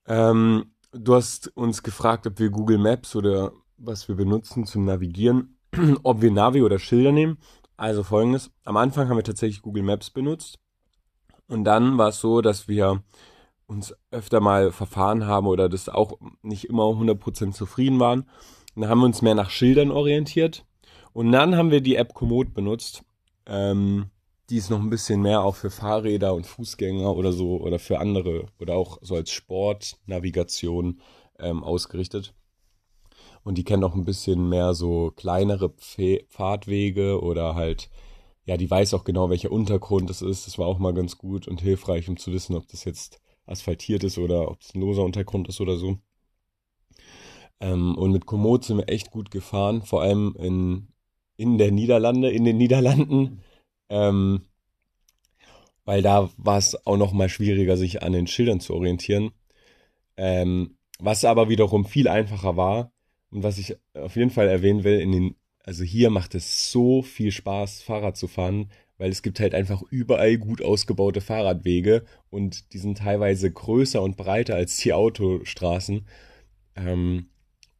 Ähm, 0.05 0.73
du 0.91 1.15
hast 1.15 1.47
uns 1.55 1.83
gefragt, 1.83 2.27
ob 2.27 2.39
wir 2.39 2.49
Google 2.49 2.77
Maps 2.77 3.15
oder 3.15 3.53
was 3.77 4.07
wir 4.07 4.15
benutzen 4.15 4.65
zum 4.65 4.85
Navigieren, 4.85 5.57
ob 6.03 6.21
wir 6.21 6.31
Navi 6.31 6.61
oder 6.61 6.79
Schilder 6.79 7.11
nehmen. 7.11 7.37
Also 7.77 8.03
folgendes. 8.03 8.51
Am 8.63 8.77
Anfang 8.77 9.09
haben 9.09 9.17
wir 9.17 9.23
tatsächlich 9.23 9.61
Google 9.61 9.83
Maps 9.83 10.09
benutzt. 10.09 10.59
Und 11.47 11.63
dann 11.63 11.97
war 11.97 12.09
es 12.09 12.19
so, 12.19 12.41
dass 12.41 12.67
wir 12.67 13.03
uns 13.65 13.95
öfter 14.11 14.41
mal 14.41 14.71
verfahren 14.71 15.25
haben 15.25 15.47
oder 15.47 15.69
das 15.69 15.87
auch 15.87 16.19
nicht 16.41 16.65
immer 16.65 16.83
100% 16.83 17.53
zufrieden 17.53 17.99
waren 17.99 18.25
dann 18.75 18.89
haben 18.89 18.99
wir 18.99 19.05
uns 19.05 19.21
mehr 19.21 19.35
nach 19.35 19.49
Schildern 19.49 19.91
orientiert. 19.91 20.65
Und 21.13 21.31
dann 21.31 21.55
haben 21.57 21.71
wir 21.71 21.81
die 21.81 21.95
App 21.95 22.13
Komoot 22.13 22.53
benutzt. 22.53 23.03
Ähm, 23.45 24.09
die 24.49 24.57
ist 24.57 24.69
noch 24.69 24.79
ein 24.79 24.89
bisschen 24.89 25.21
mehr 25.21 25.43
auch 25.43 25.55
für 25.55 25.69
Fahrräder 25.69 26.33
und 26.33 26.45
Fußgänger 26.45 27.15
oder 27.15 27.31
so 27.31 27.61
oder 27.61 27.79
für 27.79 27.99
andere 27.99 28.47
oder 28.59 28.75
auch 28.75 28.97
so 29.01 29.15
als 29.15 29.31
Sportnavigation 29.31 30.99
ähm, 31.39 31.63
ausgerichtet. 31.63 32.33
Und 33.43 33.57
die 33.57 33.63
kennt 33.63 33.83
auch 33.83 33.95
ein 33.95 34.05
bisschen 34.05 34.49
mehr 34.49 34.73
so 34.73 35.11
kleinere 35.15 35.69
Pf 35.69 36.25
Fahrtwege 36.27 37.21
oder 37.21 37.55
halt, 37.55 37.89
ja, 38.45 38.57
die 38.57 38.69
weiß 38.69 38.93
auch 38.93 39.03
genau, 39.03 39.29
welcher 39.29 39.51
Untergrund 39.51 40.09
es 40.09 40.21
ist. 40.21 40.47
Das 40.47 40.57
war 40.57 40.67
auch 40.67 40.79
mal 40.79 40.93
ganz 40.93 41.17
gut 41.17 41.47
und 41.47 41.61
hilfreich, 41.61 42.09
um 42.09 42.17
zu 42.17 42.31
wissen, 42.33 42.55
ob 42.55 42.67
das 42.67 42.83
jetzt 42.83 43.19
asphaltiert 43.45 44.03
ist 44.03 44.17
oder 44.17 44.49
ob 44.51 44.61
es 44.61 44.75
ein 44.75 44.81
loser 44.81 45.03
Untergrund 45.03 45.47
ist 45.47 45.61
oder 45.61 45.77
so. 45.77 45.97
Ähm, 47.61 47.95
und 47.95 48.11
mit 48.11 48.25
Komoot 48.25 48.65
sind 48.65 48.77
wir 48.77 48.89
echt 48.89 49.11
gut 49.11 49.31
gefahren, 49.31 49.83
vor 49.83 50.01
allem 50.01 50.35
in, 50.37 50.87
in 51.37 51.57
der 51.57 51.71
Niederlande, 51.71 52.29
in 52.29 52.43
den 52.43 52.57
Niederlanden. 52.57 53.41
Ähm, 53.89 54.47
weil 55.85 56.01
da 56.01 56.29
war 56.37 56.57
es 56.57 56.85
auch 56.85 56.97
noch 56.97 57.13
mal 57.13 57.29
schwieriger, 57.29 57.77
sich 57.77 58.03
an 58.03 58.13
den 58.13 58.27
Schildern 58.27 58.59
zu 58.59 58.73
orientieren. 58.73 59.31
Ähm, 60.17 60.77
was 60.99 61.25
aber 61.25 61.49
wiederum 61.49 61.85
viel 61.85 62.07
einfacher 62.07 62.57
war 62.57 62.91
und 63.31 63.43
was 63.43 63.57
ich 63.57 63.75
auf 63.93 64.15
jeden 64.15 64.29
Fall 64.29 64.47
erwähnen 64.47 64.83
will, 64.83 64.99
in 64.99 65.11
den, 65.11 65.35
also 65.63 65.83
hier 65.83 66.09
macht 66.09 66.35
es 66.35 66.71
so 66.71 67.01
viel 67.01 67.31
Spaß, 67.31 67.81
Fahrrad 67.81 68.17
zu 68.17 68.27
fahren, 68.27 68.71
weil 68.97 69.09
es 69.09 69.23
gibt 69.23 69.39
halt 69.39 69.55
einfach 69.55 69.81
überall 69.89 70.37
gut 70.37 70.61
ausgebaute 70.61 71.21
Fahrradwege 71.21 72.05
und 72.29 72.73
die 72.73 72.77
sind 72.77 72.99
teilweise 72.99 73.51
größer 73.51 74.01
und 74.01 74.15
breiter 74.15 74.55
als 74.55 74.77
die 74.77 74.93
Autostraßen. 74.93 76.05
Ähm, 76.75 77.29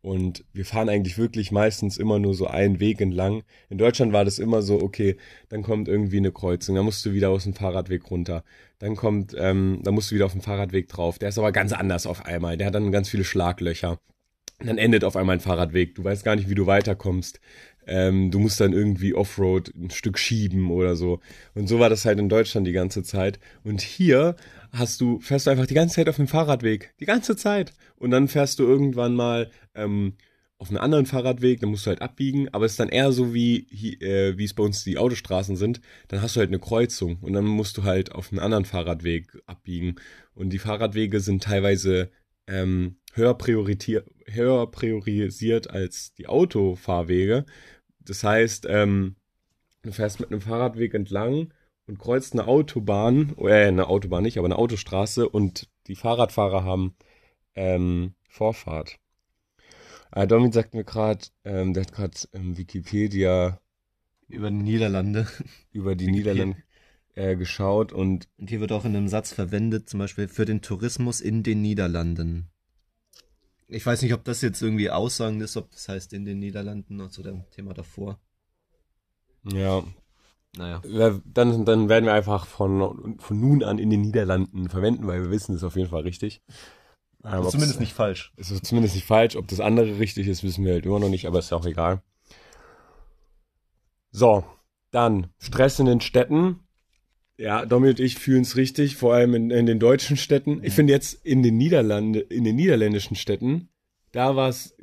und 0.02 0.44
wir 0.52 0.66
fahren 0.66 0.90
eigentlich 0.90 1.18
wirklich 1.18 1.52
meistens 1.52 1.98
immer 1.98 2.18
nur 2.18 2.34
so 2.34 2.48
einen 2.48 2.80
Weg 2.80 3.02
entlang. 3.02 3.44
In 3.70 3.78
Deutschland 3.78 4.14
war 4.14 4.26
das 4.26 4.40
immer 4.40 4.62
so, 4.62 4.82
okay, 4.82 5.16
dann 5.50 5.62
kommt 5.62 5.88
irgendwie 5.88 6.18
eine 6.18 6.32
Kreuzung, 6.32 6.76
dann 6.76 6.86
musst 6.86 7.06
du 7.06 7.14
wieder 7.14 7.30
aus 7.30 7.44
dem 7.44 7.54
Fahrradweg 7.54 8.10
runter. 8.10 8.44
Dann 8.80 8.96
kommt, 8.96 9.36
ähm, 9.38 9.80
dann 9.84 9.94
musst 9.94 10.10
du 10.10 10.16
wieder 10.16 10.26
auf 10.26 10.32
dem 10.32 10.42
Fahrradweg 10.42 10.88
drauf. 10.88 11.20
Der 11.20 11.30
ist 11.30 11.38
aber 11.38 11.52
ganz 11.52 11.72
anders 11.72 12.08
auf 12.08 12.26
einmal. 12.26 12.58
Der 12.58 12.68
hat 12.68 12.76
dann 12.76 12.92
ganz 12.92 13.10
viele 13.10 13.24
Schlaglöcher. 13.24 14.00
Dann 14.58 14.78
endet 14.78 15.04
auf 15.04 15.16
einmal 15.16 15.38
ein 15.38 15.40
Fahrradweg. 15.40 15.96
Du 15.96 16.04
weißt 16.04 16.24
gar 16.24 16.36
nicht, 16.36 16.50
wie 16.50 16.56
du 16.56 16.66
weiterkommst. 16.66 17.40
Ähm, 17.88 18.30
du 18.32 18.40
musst 18.40 18.60
dann 18.60 18.74
irgendwie 18.74 19.14
Offroad 19.14 19.74
ein 19.76 19.90
Stück 19.90 20.20
schieben 20.20 20.70
oder 20.70 20.96
so. 20.96 21.20
Und 21.56 21.68
so 21.68 21.80
war 21.80 21.90
das 21.90 22.06
halt 22.06 22.20
in 22.20 22.30
Deutschland 22.30 22.68
die 22.68 22.72
ganze 22.72 23.04
Zeit. 23.04 23.40
Und 23.64 23.82
hier 23.82 24.36
hast 24.72 25.02
du, 25.02 25.20
fährst 25.20 25.48
du 25.48 25.52
einfach 25.52 25.66
die 25.66 25.74
ganze 25.74 25.96
Zeit 25.96 26.10
auf 26.10 26.18
dem 26.18 26.28
Fahrradweg. 26.28 26.94
Die 27.00 27.06
ganze 27.06 27.36
Zeit. 27.36 27.74
Und 27.98 28.12
dann 28.12 28.28
fährst 28.28 28.60
du 28.60 28.64
irgendwann 28.64 29.16
mal 29.16 29.50
ähm, 29.76 30.16
auf 30.62 30.70
einen 30.70 30.78
anderen 30.78 31.08
Fahrradweg, 31.08 31.60
dann 31.60 31.72
musst 31.72 31.88
du 31.88 31.90
halt 31.90 32.04
abbiegen, 32.04 32.48
aber 32.52 32.66
es 32.66 32.74
ist 32.74 32.80
dann 32.80 32.90
eher 32.90 33.12
so 33.12 33.34
wie, 33.34 33.68
äh, 34.00 34.38
wie 34.38 34.44
es 34.44 34.54
bei 34.54 34.62
uns 34.62 34.84
die 34.84 35.00
Autostraßen 35.00 35.56
sind. 35.56 35.82
Dann 36.08 36.22
hast 36.22 36.36
du 36.36 36.40
halt 36.40 36.50
eine 36.50 36.60
Kreuzung 36.60 37.18
und 37.22 37.34
dann 37.34 37.46
musst 37.46 37.78
du 37.78 37.84
halt 37.84 38.12
auf 38.12 38.32
einen 38.32 38.40
anderen 38.40 38.66
Fahrradweg 38.66 39.42
abbiegen. 39.48 39.96
Und 40.36 40.52
die 40.52 40.60
Fahrradwege 40.60 41.20
sind 41.20 41.42
teilweise 41.42 42.12
ähm, 42.46 42.98
höher, 43.14 43.36
höher 44.28 44.72
priorisiert 44.72 45.70
als 45.72 46.14
die 46.14 46.28
Autofahrwege. 46.28 47.46
Das 48.00 48.24
heißt, 48.24 48.68
ähm, 48.70 49.16
du 49.82 49.92
fährst 49.92 50.20
mit 50.20 50.32
einem 50.32 50.42
Fahrradweg 50.42 50.94
entlang 50.94 51.52
und 51.88 51.98
kreuzt 51.98 52.34
eine 52.34 52.48
Autobahn, 52.48 53.36
äh, 53.40 53.66
eine 53.66 53.88
Autobahn 53.88 54.22
nicht, 54.22 54.38
aber 54.38 54.46
eine 54.46 54.60
Autostraße 54.60 55.28
und 55.28 55.70
die 55.88 55.96
Fahrradfahrer 55.96 56.64
haben 56.64 56.96
ähm, 57.56 58.14
Vorfahrt. 58.30 59.01
Äh, 60.12 60.28
Domin 60.28 60.52
sagt 60.52 60.74
mir 60.74 60.84
gerade, 60.84 61.26
ähm, 61.44 61.74
der 61.74 61.84
hat 61.84 61.94
gerade 61.94 62.18
ähm, 62.34 62.58
Wikipedia 62.58 63.60
Über 64.28 64.50
die 64.50 64.58
Niederlande. 64.58 65.28
über 65.72 65.96
die. 65.96 66.12
Niederlande 66.12 66.58
äh, 67.16 67.36
geschaut 67.36 67.92
und 67.92 68.30
Und 68.38 68.50
hier 68.50 68.60
wird 68.62 68.72
auch 68.72 68.86
in 68.86 68.96
einem 68.96 69.08
Satz 69.08 69.34
verwendet, 69.34 69.90
zum 69.90 70.00
Beispiel 70.00 70.28
für 70.28 70.46
den 70.46 70.62
Tourismus 70.62 71.22
in 71.22 71.44
den 71.44 71.62
Niederlanden. 71.62 72.50
Ich 73.68 73.86
weiß 73.86 74.02
nicht, 74.02 74.14
ob 74.14 74.24
das 74.26 74.42
jetzt 74.42 74.62
irgendwie 74.62 74.90
aussagend 74.90 75.42
ist, 75.42 75.56
ob 75.56 75.72
das 75.72 75.88
heißt 75.88 76.14
in 76.14 76.26
den 76.26 76.40
Niederlanden 76.40 77.00
oder 77.00 77.10
zu 77.10 77.24
dem 77.24 77.50
Thema 77.52 77.74
davor. 77.74 78.20
ja, 79.44 79.84
Naja. 80.58 80.82
dann, 81.26 81.66
dann 81.66 81.90
werden 81.90 82.06
wir 82.06 82.14
einfach 82.14 82.46
von, 82.46 83.18
von 83.20 83.40
nun 83.40 83.64
an 83.64 83.80
in 83.80 83.90
den 83.90 84.02
Niederlanden 84.02 84.70
verwenden, 84.70 85.08
weil 85.08 85.24
wir 85.24 85.32
wissen, 85.32 85.54
das 85.54 85.62
ist 85.62 85.68
auf 85.68 85.76
jeden 85.78 85.90
Fall 85.90 86.02
richtig. 86.02 86.42
Ähm, 87.24 87.46
ob's- 87.46 87.80
nicht 87.80 87.94
falsch. 87.94 88.34
Es 88.38 88.50
ist 88.52 88.66
zumindest 88.66 88.96
nicht 88.96 89.06
falsch. 89.06 89.36
Ob 89.36 89.48
das 89.48 89.60
andere 89.60 90.00
richtig 90.00 90.28
ist, 90.28 90.44
wissen 90.44 90.66
wir 90.66 90.74
halt 90.74 90.86
immer 90.86 91.00
noch 91.00 91.10
nicht, 91.10 91.26
aber 91.28 91.40
ist 91.40 91.52
ja 91.52 91.58
auch 91.58 91.66
egal. 91.66 92.02
So, 94.12 94.44
dann 94.92 95.28
Stress 95.40 95.80
in 95.80 95.86
den 95.86 96.02
Städten. 96.02 96.60
Ja, 97.38 97.66
Domi 97.66 97.90
und 97.90 98.00
ich 98.00 98.16
fühlen 98.20 98.42
es 98.44 98.56
richtig, 98.56 98.98
vor 98.98 99.14
allem 99.14 99.34
in, 99.34 99.52
in 99.52 99.66
den 99.66 99.80
deutschen 99.80 100.18
Städten. 100.18 100.64
Ich 100.64 100.74
finde 100.74 100.94
jetzt 100.94 101.14
in 101.26 101.42
den 101.42 101.58
Niederlande, 101.58 102.20
in 102.20 102.44
den 102.44 102.56
niederländischen 102.56 103.16
Städten, 103.16 103.70
da 104.12 104.36
war 104.36 104.50
es, 104.50 104.76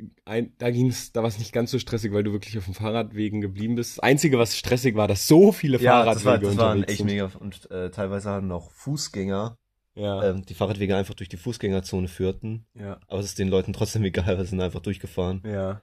da 0.57 0.71
ging's, 0.71 1.11
da 1.13 1.21
war 1.21 1.29
es 1.29 1.37
nicht 1.37 1.53
ganz 1.53 1.71
so 1.71 1.79
stressig, 1.79 2.11
weil 2.11 2.23
du 2.23 2.33
wirklich 2.33 2.57
auf 2.57 2.65
den 2.65 2.73
Fahrradwegen 2.73 3.39
geblieben 3.41 3.75
bist. 3.75 3.97
Das 3.97 4.03
Einzige, 4.03 4.39
was 4.39 4.57
stressig 4.57 4.95
war, 4.95 5.07
dass 5.07 5.27
so 5.27 5.51
viele 5.51 5.77
Ja, 5.79 6.03
das, 6.03 6.25
war, 6.25 6.33
Fahrradwege 6.39 6.47
das 6.47 6.57
waren 6.57 6.83
echt 6.83 6.97
sind. 6.97 7.05
mega. 7.05 7.31
Und 7.39 7.69
äh, 7.71 7.91
teilweise 7.91 8.29
haben 8.31 8.47
noch 8.47 8.71
Fußgänger, 8.71 9.57
Ja, 9.99 10.23
ähm, 10.29 10.45
die 10.45 10.53
Fahrradwege 10.53 10.95
einfach 10.95 11.13
durch 11.13 11.29
die 11.29 11.37
Fußgängerzone 11.37 12.07
führten. 12.07 12.65
ja. 12.73 12.99
Aber 13.07 13.19
es 13.19 13.25
ist 13.25 13.39
den 13.39 13.49
Leuten 13.49 13.73
trotzdem 13.73 14.03
egal, 14.05 14.37
weil 14.37 14.43
sie 14.45 14.51
sind 14.51 14.61
einfach 14.61 14.79
durchgefahren. 14.79 15.43
Ja. 15.45 15.81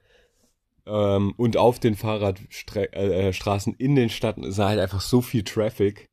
Ähm, 0.85 1.33
und 1.37 1.57
auf 1.57 1.79
den 1.79 1.95
Fahrradstraßen 1.95 2.93
äh, 2.93 3.33
Straßen 3.33 3.73
in 3.75 3.95
den 3.95 4.09
Städten 4.09 4.43
ist 4.43 4.57
halt 4.57 4.79
einfach 4.79 5.01
so 5.01 5.21
viel 5.21 5.43
Traffic, 5.43 6.09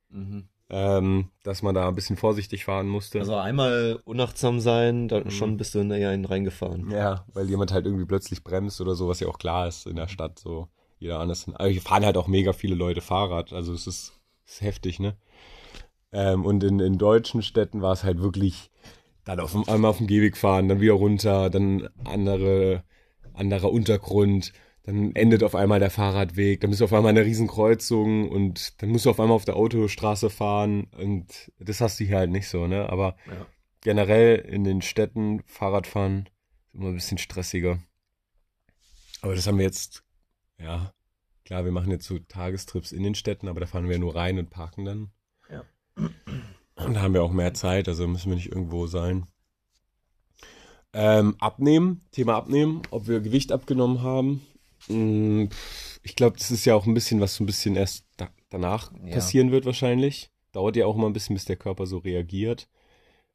ähm, 0.71 1.31
dass 1.45 1.63
man 1.63 1.75
da 1.75 1.89
ein 1.89 1.95
bisschen 1.95 2.17
vorsichtig 2.17 2.65
fahren 2.65 2.89
musste. 2.89 3.21
Also 3.21 3.37
einmal 3.37 4.01
unachtsam 4.05 4.61
sein, 4.61 5.09
dann 5.09 5.25
Mhm. 5.25 5.31
schon 5.31 5.57
bist 5.57 5.75
du 5.75 5.79
in 5.81 5.89
der 5.91 6.09
einen 6.11 6.25
reingefahren. 6.25 6.91
ja, 6.91 7.25
weil 7.33 7.49
jemand 7.49 7.73
halt 7.73 7.87
irgendwie 7.87 8.07
plötzlich 8.07 8.43
bremst 8.43 8.81
oder 8.81 8.95
so, 8.95 9.09
was 9.09 9.21
ja 9.21 9.29
auch 9.29 9.39
klar 9.39 9.69
ist 9.69 9.87
in 9.87 9.97
der 9.97 10.09
Stadt, 10.09 10.39
so 10.39 10.69
jeder 10.99 11.21
anders. 11.21 11.47
Aber 11.55 11.69
hier 11.69 11.83
fahren 11.83 12.05
halt 12.05 12.17
auch 12.17 12.27
mega 12.29 12.53
viele 12.53 12.75
Leute 12.75 13.01
Fahrrad, 13.01 13.53
also 13.53 13.73
es 13.73 13.87
ist, 13.87 14.13
ist 14.47 14.61
heftig, 14.63 14.99
ne? 15.01 15.17
Ähm, 16.15 16.45
und 16.47 16.63
in, 16.63 16.79
in 16.79 16.97
deutschen 16.97 17.43
Städten 17.43 17.83
war 17.83 17.93
es 17.93 18.05
halt 18.05 18.21
wirklich 18.21 18.71
dann 19.25 19.41
auf 19.41 19.53
dem, 19.53 19.69
einmal 19.69 19.91
auf 19.91 19.99
dem 19.99 20.07
Gehweg 20.07 20.37
fahren, 20.37 20.69
dann 20.69 20.81
wieder 20.81 20.93
runter, 20.95 21.51
dann 21.51 21.89
andere, 22.05 22.85
anderer 23.33 23.73
Untergrund, 23.73 24.53
dann 24.85 25.17
endet 25.17 25.43
auf 25.43 25.55
einmal 25.55 25.81
der 25.81 25.91
Fahrradweg, 25.91 26.61
dann 26.61 26.71
bist 26.71 26.81
du 26.81 26.85
auf 26.85 26.93
einmal 26.93 27.13
in 27.13 27.19
einer 27.19 27.27
Riesenkreuzung 27.27 28.29
und 28.29 28.81
dann 28.81 28.91
musst 28.91 29.07
du 29.07 29.11
auf 29.11 29.19
einmal 29.19 29.35
auf 29.35 29.45
der 29.47 29.57
Autostraße 29.57 30.31
fahren 30.31 30.85
und 30.97 31.51
das 31.59 31.81
hast 31.81 31.99
du 31.99 32.05
hier 32.05 32.19
halt 32.19 32.31
nicht 32.31 32.49
so, 32.49 32.67
ne? 32.67 32.89
Aber 32.91 33.17
Ja. 33.27 33.47
generell 33.81 34.37
in 34.37 34.63
den 34.63 34.83
Städten 34.83 35.43
Fahrradfahren 35.47 36.29
ist 36.67 36.75
immer 36.75 36.89
ein 36.89 36.95
bisschen 36.95 37.19
stressiger. 37.19 37.79
Aber 39.23 39.35
das 39.35 39.47
haben 39.47 39.57
wir 39.59 39.65
jetzt, 39.65 40.05
ja, 40.61 40.93
klar, 41.47 41.65
wir 41.65 41.73
machen 41.73 41.91
jetzt 41.91 42.07
so 42.07 42.19
Tagestrips 42.19 42.93
in 42.93 43.03
den 43.03 43.15
Städten, 43.15 43.49
aber 43.49 43.61
da 43.61 43.67
fahren 43.67 43.89
wir 43.89 43.99
nur 43.99 44.15
rein 44.15 44.39
und 44.39 44.51
parken 44.51 44.85
dann. 44.85 45.14
Und 45.97 46.95
da 46.95 47.03
haben 47.03 47.15
wir 47.15 47.23
auch 47.23 47.33
mehr 47.33 47.55
Zeit, 47.55 47.89
also 47.89 48.07
müssen 48.07 48.31
wir 48.31 48.37
nicht 48.37 48.51
irgendwo 48.51 48.87
sein. 48.87 49.27
Ähm, 50.93 51.35
abnehmen, 51.39 52.03
Thema 52.13 52.37
abnehmen, 52.37 52.83
ob 52.91 53.09
wir 53.09 53.21
Gewicht 53.21 53.53
abgenommen 53.53 54.03
haben. 54.03 54.47
Mm, 54.89 55.47
Ich 56.03 56.17
glaube, 56.17 56.37
das 56.37 56.51
ist 56.51 56.65
ja 56.67 56.75
auch 56.75 56.87
ein 56.87 56.95
bisschen, 56.95 57.21
was 57.21 57.35
so 57.35 57.43
ein 57.43 57.47
bisschen 57.47 57.77
erst 57.77 58.07
da, 58.19 58.29
danach 58.51 58.93
Ja. 59.05 59.15
passieren 59.15 59.51
wird 59.51 59.65
wahrscheinlich. 59.65 60.31
Dauert 60.53 60.77
ja 60.77 60.87
auch 60.87 60.97
mal 60.97 61.07
ein 61.07 61.13
bisschen, 61.15 61.35
bis 61.35 61.47
der 61.47 61.57
Körper 61.57 61.87
so 61.87 61.99
reagiert. 61.99 62.69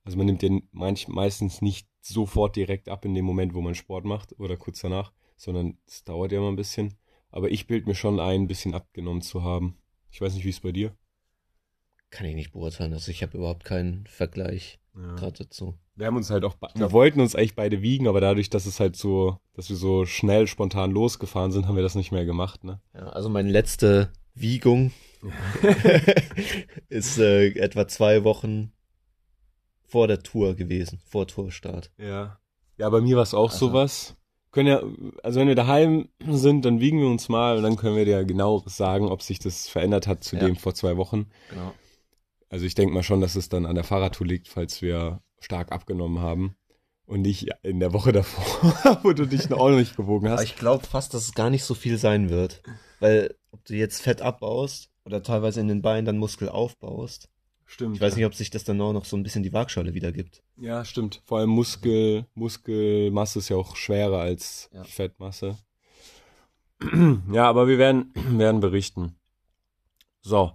Also 0.03 0.17
man 0.17 0.27
nimmt 0.27 0.41
den 0.41 0.67
manch, 0.71 1.07
meistens 1.07 1.61
nicht 1.61 1.87
sofort 2.01 2.55
direkt 2.55 2.87
ab 2.87 3.03
in 3.05 3.15
dem 3.15 3.25
Moment, 3.25 3.53
wo 3.53 3.61
man 3.61 3.75
Sport 3.75 4.05
macht 4.05 4.39
oder 4.39 4.55
kurz 4.55 4.79
danach, 4.81 5.11
sondern 5.35 5.77
es 5.87 6.03
dauert 6.03 6.31
ja 6.31 6.39
mal 6.39 6.49
ein 6.49 6.55
bisschen. 6.55 6.93
Aber 7.31 7.49
ich 7.49 7.67
bild 7.67 7.87
mir 7.87 7.95
schon 7.95 8.19
ein, 8.19 8.41
ein 8.43 8.47
bisschen 8.47 8.73
abgenommen 8.73 9.21
zu 9.21 9.43
haben. 9.43 9.77
Ich 10.11 10.21
weiß 10.21 10.33
nicht, 10.35 10.45
wie 10.45 10.49
es 10.49 10.61
bei 10.61 10.71
dir. 10.71 10.95
Kann 12.11 12.25
ich 12.25 12.35
nicht 12.35 12.51
beurteilen. 12.51 12.93
Also 12.93 13.11
ich 13.11 13.21
habe 13.23 13.37
überhaupt 13.37 13.63
keinen 13.65 14.05
Vergleich 14.07 14.79
Ja. 14.95 15.15
gerade 15.15 15.43
dazu. 15.43 15.75
Wir 15.95 16.07
haben 16.07 16.15
uns 16.15 16.29
halt 16.29 16.45
auch, 16.45 16.55
wir 16.75 16.91
wollten 16.93 17.19
uns 17.19 17.35
eigentlich 17.35 17.55
beide 17.55 17.81
wiegen, 17.81 18.07
aber 18.07 18.21
dadurch, 18.21 18.49
dass 18.49 18.65
es 18.65 18.79
halt 18.79 18.95
so, 18.95 19.37
dass 19.53 19.69
wir 19.69 19.75
so 19.75 20.05
schnell, 20.05 20.47
spontan 20.47 20.91
losgefahren 20.91 21.51
sind, 21.51 21.67
haben 21.67 21.75
wir 21.75 21.83
das 21.83 21.95
nicht 21.95 22.11
mehr 22.13 22.25
gemacht, 22.25 22.63
ne? 22.63 22.79
Ja, 22.93 23.09
also 23.09 23.27
meine 23.29 23.49
letzte 23.51 24.11
Wiegung 24.33 24.91
ist 26.89 27.17
äh, 27.19 27.47
etwa 27.59 27.87
zwei 27.87 28.23
Wochen 28.23 28.71
vor 29.87 30.07
der 30.07 30.19
Tour 30.21 30.55
gewesen, 30.55 30.99
vor 31.05 31.27
Tourstart. 31.27 31.91
Ja. 31.97 32.39
Ja, 32.77 32.89
bei 32.89 33.01
mir 33.01 33.15
war 33.17 33.23
es 33.23 33.33
auch 33.33 33.51
Also- 33.51 33.67
sowas. 33.67 34.15
Können 34.51 34.67
ja, 34.67 34.81
also 35.21 35.39
wenn 35.39 35.47
wir 35.47 35.53
daheim 35.53 36.09
sind, 36.27 36.65
dann 36.65 36.79
wiegen 36.79 36.99
wir 36.99 37.07
uns 37.07 37.29
mal 37.29 37.57
und 37.57 37.61
dann 37.63 37.75
können 37.75 37.95
wir 37.95 38.05
dir 38.05 38.23
genau 38.25 38.63
sagen, 38.65 39.07
ob 39.09 39.21
sich 39.21 39.37
das 39.37 39.67
verändert 39.67 40.07
hat 40.07 40.23
zu 40.23 40.37
Ja. 40.37 40.45
dem 40.45 40.55
vor 40.55 40.73
zwei 40.73 40.97
Wochen. 40.97 41.27
Genau. 41.51 41.71
Also 42.49 42.65
ich 42.65 42.75
denke 42.75 42.93
mal 42.93 43.03
schon, 43.03 43.21
dass 43.21 43.35
es 43.35 43.49
dann 43.49 43.65
an 43.65 43.75
der 43.75 43.83
Fahrradtour 43.83 44.25
liegt, 44.27 44.47
falls 44.47 44.81
wir 44.81 45.21
stark 45.39 45.71
abgenommen 45.71 46.19
haben. 46.19 46.55
Und 47.05 47.21
nicht 47.21 47.47
in 47.63 47.79
der 47.79 47.91
Woche 47.93 48.11
davor, 48.11 48.99
wo 49.03 49.13
du 49.13 49.25
dich 49.25 49.49
noch 49.49 49.69
nicht 49.71 49.95
gewogen 49.97 50.27
Aber 50.27 50.35
hast. 50.37 50.43
ich 50.43 50.55
glaube 50.57 50.85
fast, 50.85 51.13
dass 51.15 51.23
es 51.23 51.33
gar 51.33 51.49
nicht 51.49 51.63
so 51.63 51.73
viel 51.73 51.97
sein 51.97 52.29
wird. 52.29 52.61
Weil 52.99 53.35
ob 53.51 53.65
du 53.65 53.73
jetzt 53.75 54.01
Fett 54.01 54.21
abbaust 54.21 54.91
oder 55.05 55.23
teilweise 55.23 55.59
in 55.59 55.67
den 55.67 55.81
Beinen 55.81 56.05
dann 56.05 56.17
Muskel 56.19 56.49
aufbaust, 56.49 57.27
Stimmt. 57.65 57.95
ich 57.95 58.01
weiß 58.01 58.15
nicht, 58.15 58.25
ob 58.25 58.35
sich 58.35 58.51
das 58.51 58.63
dann 58.63 58.79
auch 58.81 58.93
noch 58.93 59.05
so 59.05 59.15
ein 59.17 59.23
bisschen 59.23 59.41
die 59.41 59.53
Waagschale 59.53 59.93
wiedergibt. 59.95 60.43
Ja, 60.57 60.85
stimmt. 60.85 61.21
Vor 61.25 61.39
allem 61.39 61.49
Muskel, 61.49 62.25
Muskelmasse 62.35 63.39
ist 63.39 63.49
ja 63.49 63.57
auch 63.57 63.75
schwerer 63.75 64.19
als 64.19 64.69
Ja. 64.73 64.83
Fettmasse. 64.83 65.57
Ja, 67.31 67.49
aber 67.49 67.67
wir 67.67 67.77
werden, 67.77 68.13
werden 68.37 68.61
berichten. 68.61 69.15
So, 70.21 70.53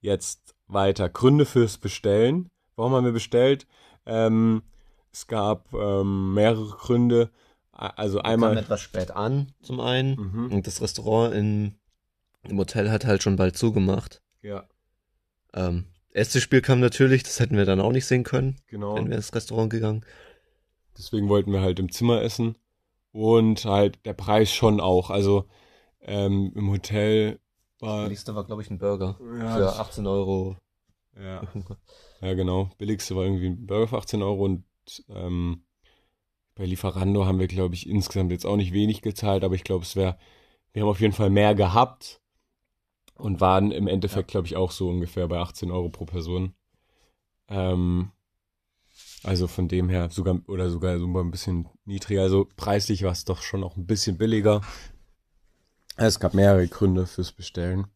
jetzt 0.00 0.55
weiter. 0.66 1.08
Gründe 1.08 1.46
fürs 1.46 1.78
Bestellen. 1.78 2.48
Warum 2.76 2.92
haben 2.92 3.04
wir 3.04 3.12
bestellt? 3.12 3.66
Ähm, 4.04 4.62
es 5.12 5.26
gab 5.26 5.72
ähm, 5.72 6.34
mehrere 6.34 6.76
Gründe. 6.76 7.30
Also 7.72 8.18
Wir 8.18 8.24
einmal. 8.24 8.56
etwas 8.56 8.80
spät 8.80 9.10
an, 9.10 9.52
zum 9.62 9.80
einen. 9.80 10.16
Mhm. 10.16 10.52
Und 10.52 10.66
das 10.66 10.80
Restaurant 10.80 11.34
in, 11.34 11.74
im 12.48 12.58
Hotel 12.58 12.90
hat 12.90 13.04
halt 13.04 13.22
schon 13.22 13.36
bald 13.36 13.56
zugemacht. 13.56 14.22
Ja, 14.42 14.64
Ähm, 15.52 15.86
erstes 16.10 16.42
Spiel 16.42 16.62
kam 16.62 16.80
natürlich, 16.80 17.22
das 17.22 17.40
hätten 17.40 17.56
wir 17.56 17.64
dann 17.66 17.80
auch 17.80 17.92
nicht 17.92 18.06
sehen 18.06 18.24
können, 18.24 18.56
genau. 18.66 18.94
wenn 18.96 19.08
wir 19.08 19.16
ins 19.16 19.34
Restaurant 19.34 19.70
gegangen. 19.70 20.04
Deswegen 20.96 21.28
wollten 21.28 21.52
wir 21.52 21.60
halt 21.60 21.78
im 21.78 21.92
Zimmer 21.92 22.22
essen. 22.22 22.56
Und 23.12 23.64
halt 23.64 24.04
der 24.04 24.12
Preis 24.14 24.52
schon 24.52 24.80
auch. 24.80 25.08
Also 25.10 25.46
ähm, 26.00 26.52
im 26.54 26.70
Hotel 26.70 27.38
war. 27.80 28.04
Billigste 28.04 28.34
war, 28.34 28.44
glaube 28.44 28.62
ich, 28.62 28.70
ein 28.70 28.78
Burger. 28.78 29.18
Ja, 29.38 29.54
für 29.54 29.60
das- 29.60 29.78
18 29.78 30.06
Euro. 30.06 30.56
Ja. 31.18 31.42
Ja, 32.20 32.34
genau. 32.34 32.70
Billigste 32.78 33.16
war 33.16 33.24
irgendwie 33.24 33.46
ein 33.46 33.66
Burger 33.66 33.88
für 33.88 33.98
18 33.98 34.22
Euro 34.22 34.44
und 34.44 34.64
ähm, 35.08 35.64
bei 36.54 36.64
Lieferando 36.64 37.26
haben 37.26 37.38
wir, 37.38 37.48
glaube 37.48 37.74
ich, 37.74 37.86
insgesamt 37.88 38.32
jetzt 38.32 38.46
auch 38.46 38.56
nicht 38.56 38.72
wenig 38.72 39.02
gezahlt, 39.02 39.44
aber 39.44 39.54
ich 39.54 39.64
glaube, 39.64 39.84
es 39.84 39.96
wäre, 39.96 40.18
wir 40.72 40.82
haben 40.82 40.88
auf 40.88 41.00
jeden 41.00 41.12
Fall 41.12 41.30
mehr 41.30 41.54
gehabt 41.54 42.20
und 43.16 43.40
waren 43.40 43.72
im 43.72 43.86
Endeffekt, 43.88 44.28
glaube 44.30 44.46
ich, 44.46 44.56
auch 44.56 44.70
so 44.70 44.88
ungefähr 44.88 45.26
bei 45.28 45.38
18 45.38 45.70
Euro 45.70 45.88
pro 45.88 46.04
Person. 46.06 46.54
Ähm, 47.48 48.12
also 49.22 49.46
von 49.46 49.68
dem 49.68 49.88
her 49.88 50.08
sogar, 50.10 50.40
oder 50.48 50.70
sogar 50.70 50.98
sogar 50.98 51.22
ein 51.24 51.30
bisschen 51.30 51.68
niedriger. 51.84 52.22
Also 52.22 52.46
preislich 52.56 53.02
war 53.02 53.12
es 53.12 53.24
doch 53.24 53.42
schon 53.42 53.64
auch 53.64 53.76
ein 53.76 53.86
bisschen 53.86 54.16
billiger. 54.18 54.60
Es 55.96 56.20
gab 56.20 56.34
mehrere 56.34 56.68
Gründe 56.68 57.06
fürs 57.06 57.32
Bestellen. 57.32 57.86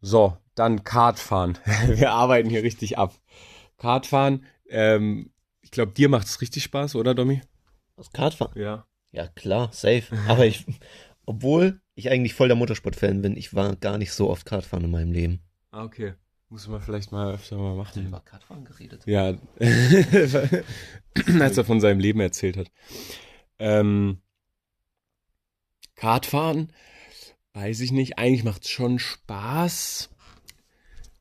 So, 0.00 0.36
dann 0.54 0.82
Kartfahren. 0.84 1.58
Wir 1.86 2.10
arbeiten 2.10 2.50
hier 2.50 2.62
richtig 2.62 2.98
ab. 2.98 3.14
Kartfahren, 3.78 4.44
ähm, 4.68 5.30
ich 5.62 5.70
glaube, 5.70 5.92
dir 5.92 6.08
macht 6.08 6.26
es 6.26 6.40
richtig 6.40 6.64
Spaß, 6.64 6.96
oder 6.96 7.14
Domi? 7.14 7.40
Das 7.96 8.10
Kartfahren? 8.10 8.58
Ja. 8.60 8.86
Ja, 9.12 9.28
klar, 9.28 9.68
safe. 9.72 10.04
Aber 10.26 10.44
ich, 10.44 10.66
obwohl 11.24 11.80
ich 11.94 12.10
eigentlich 12.10 12.34
voll 12.34 12.48
der 12.48 12.56
Motorsport-Fan 12.56 13.22
bin, 13.22 13.36
ich 13.36 13.54
war 13.54 13.76
gar 13.76 13.96
nicht 13.96 14.12
so 14.12 14.28
oft 14.28 14.44
Kartfahren 14.44 14.84
in 14.84 14.90
meinem 14.90 15.12
Leben. 15.12 15.40
Ah, 15.70 15.84
okay. 15.84 16.14
Muss 16.48 16.68
man 16.68 16.80
vielleicht 16.80 17.12
mal 17.12 17.34
öfter 17.34 17.56
mal 17.56 17.74
machen. 17.76 18.14
Kartfahren 18.24 18.64
geredet? 18.64 19.02
Ja, 19.06 19.34
als 21.40 21.58
er 21.58 21.64
von 21.64 21.80
seinem 21.80 22.00
Leben 22.00 22.20
erzählt 22.20 22.56
hat. 22.56 22.70
Ähm, 23.58 24.20
Kartfahren, 25.96 26.72
weiß 27.54 27.80
ich 27.80 27.92
nicht. 27.92 28.18
Eigentlich 28.18 28.44
macht 28.44 28.64
es 28.64 28.70
schon 28.70 28.98
Spaß. 28.98 30.10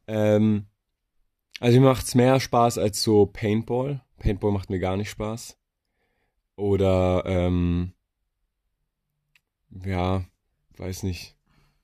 Ähm, 0.07 0.65
also 1.59 1.79
mir 1.79 1.85
macht's 1.85 2.15
mehr 2.15 2.39
Spaß 2.39 2.77
als 2.77 3.01
so 3.01 3.25
Paintball. 3.25 4.01
Paintball 4.19 4.51
macht 4.51 4.69
mir 4.69 4.79
gar 4.79 4.97
nicht 4.97 5.09
Spaß. 5.09 5.57
Oder, 6.55 7.23
ähm, 7.25 7.93
ja, 9.85 10.25
weiß 10.77 11.03
nicht. 11.03 11.35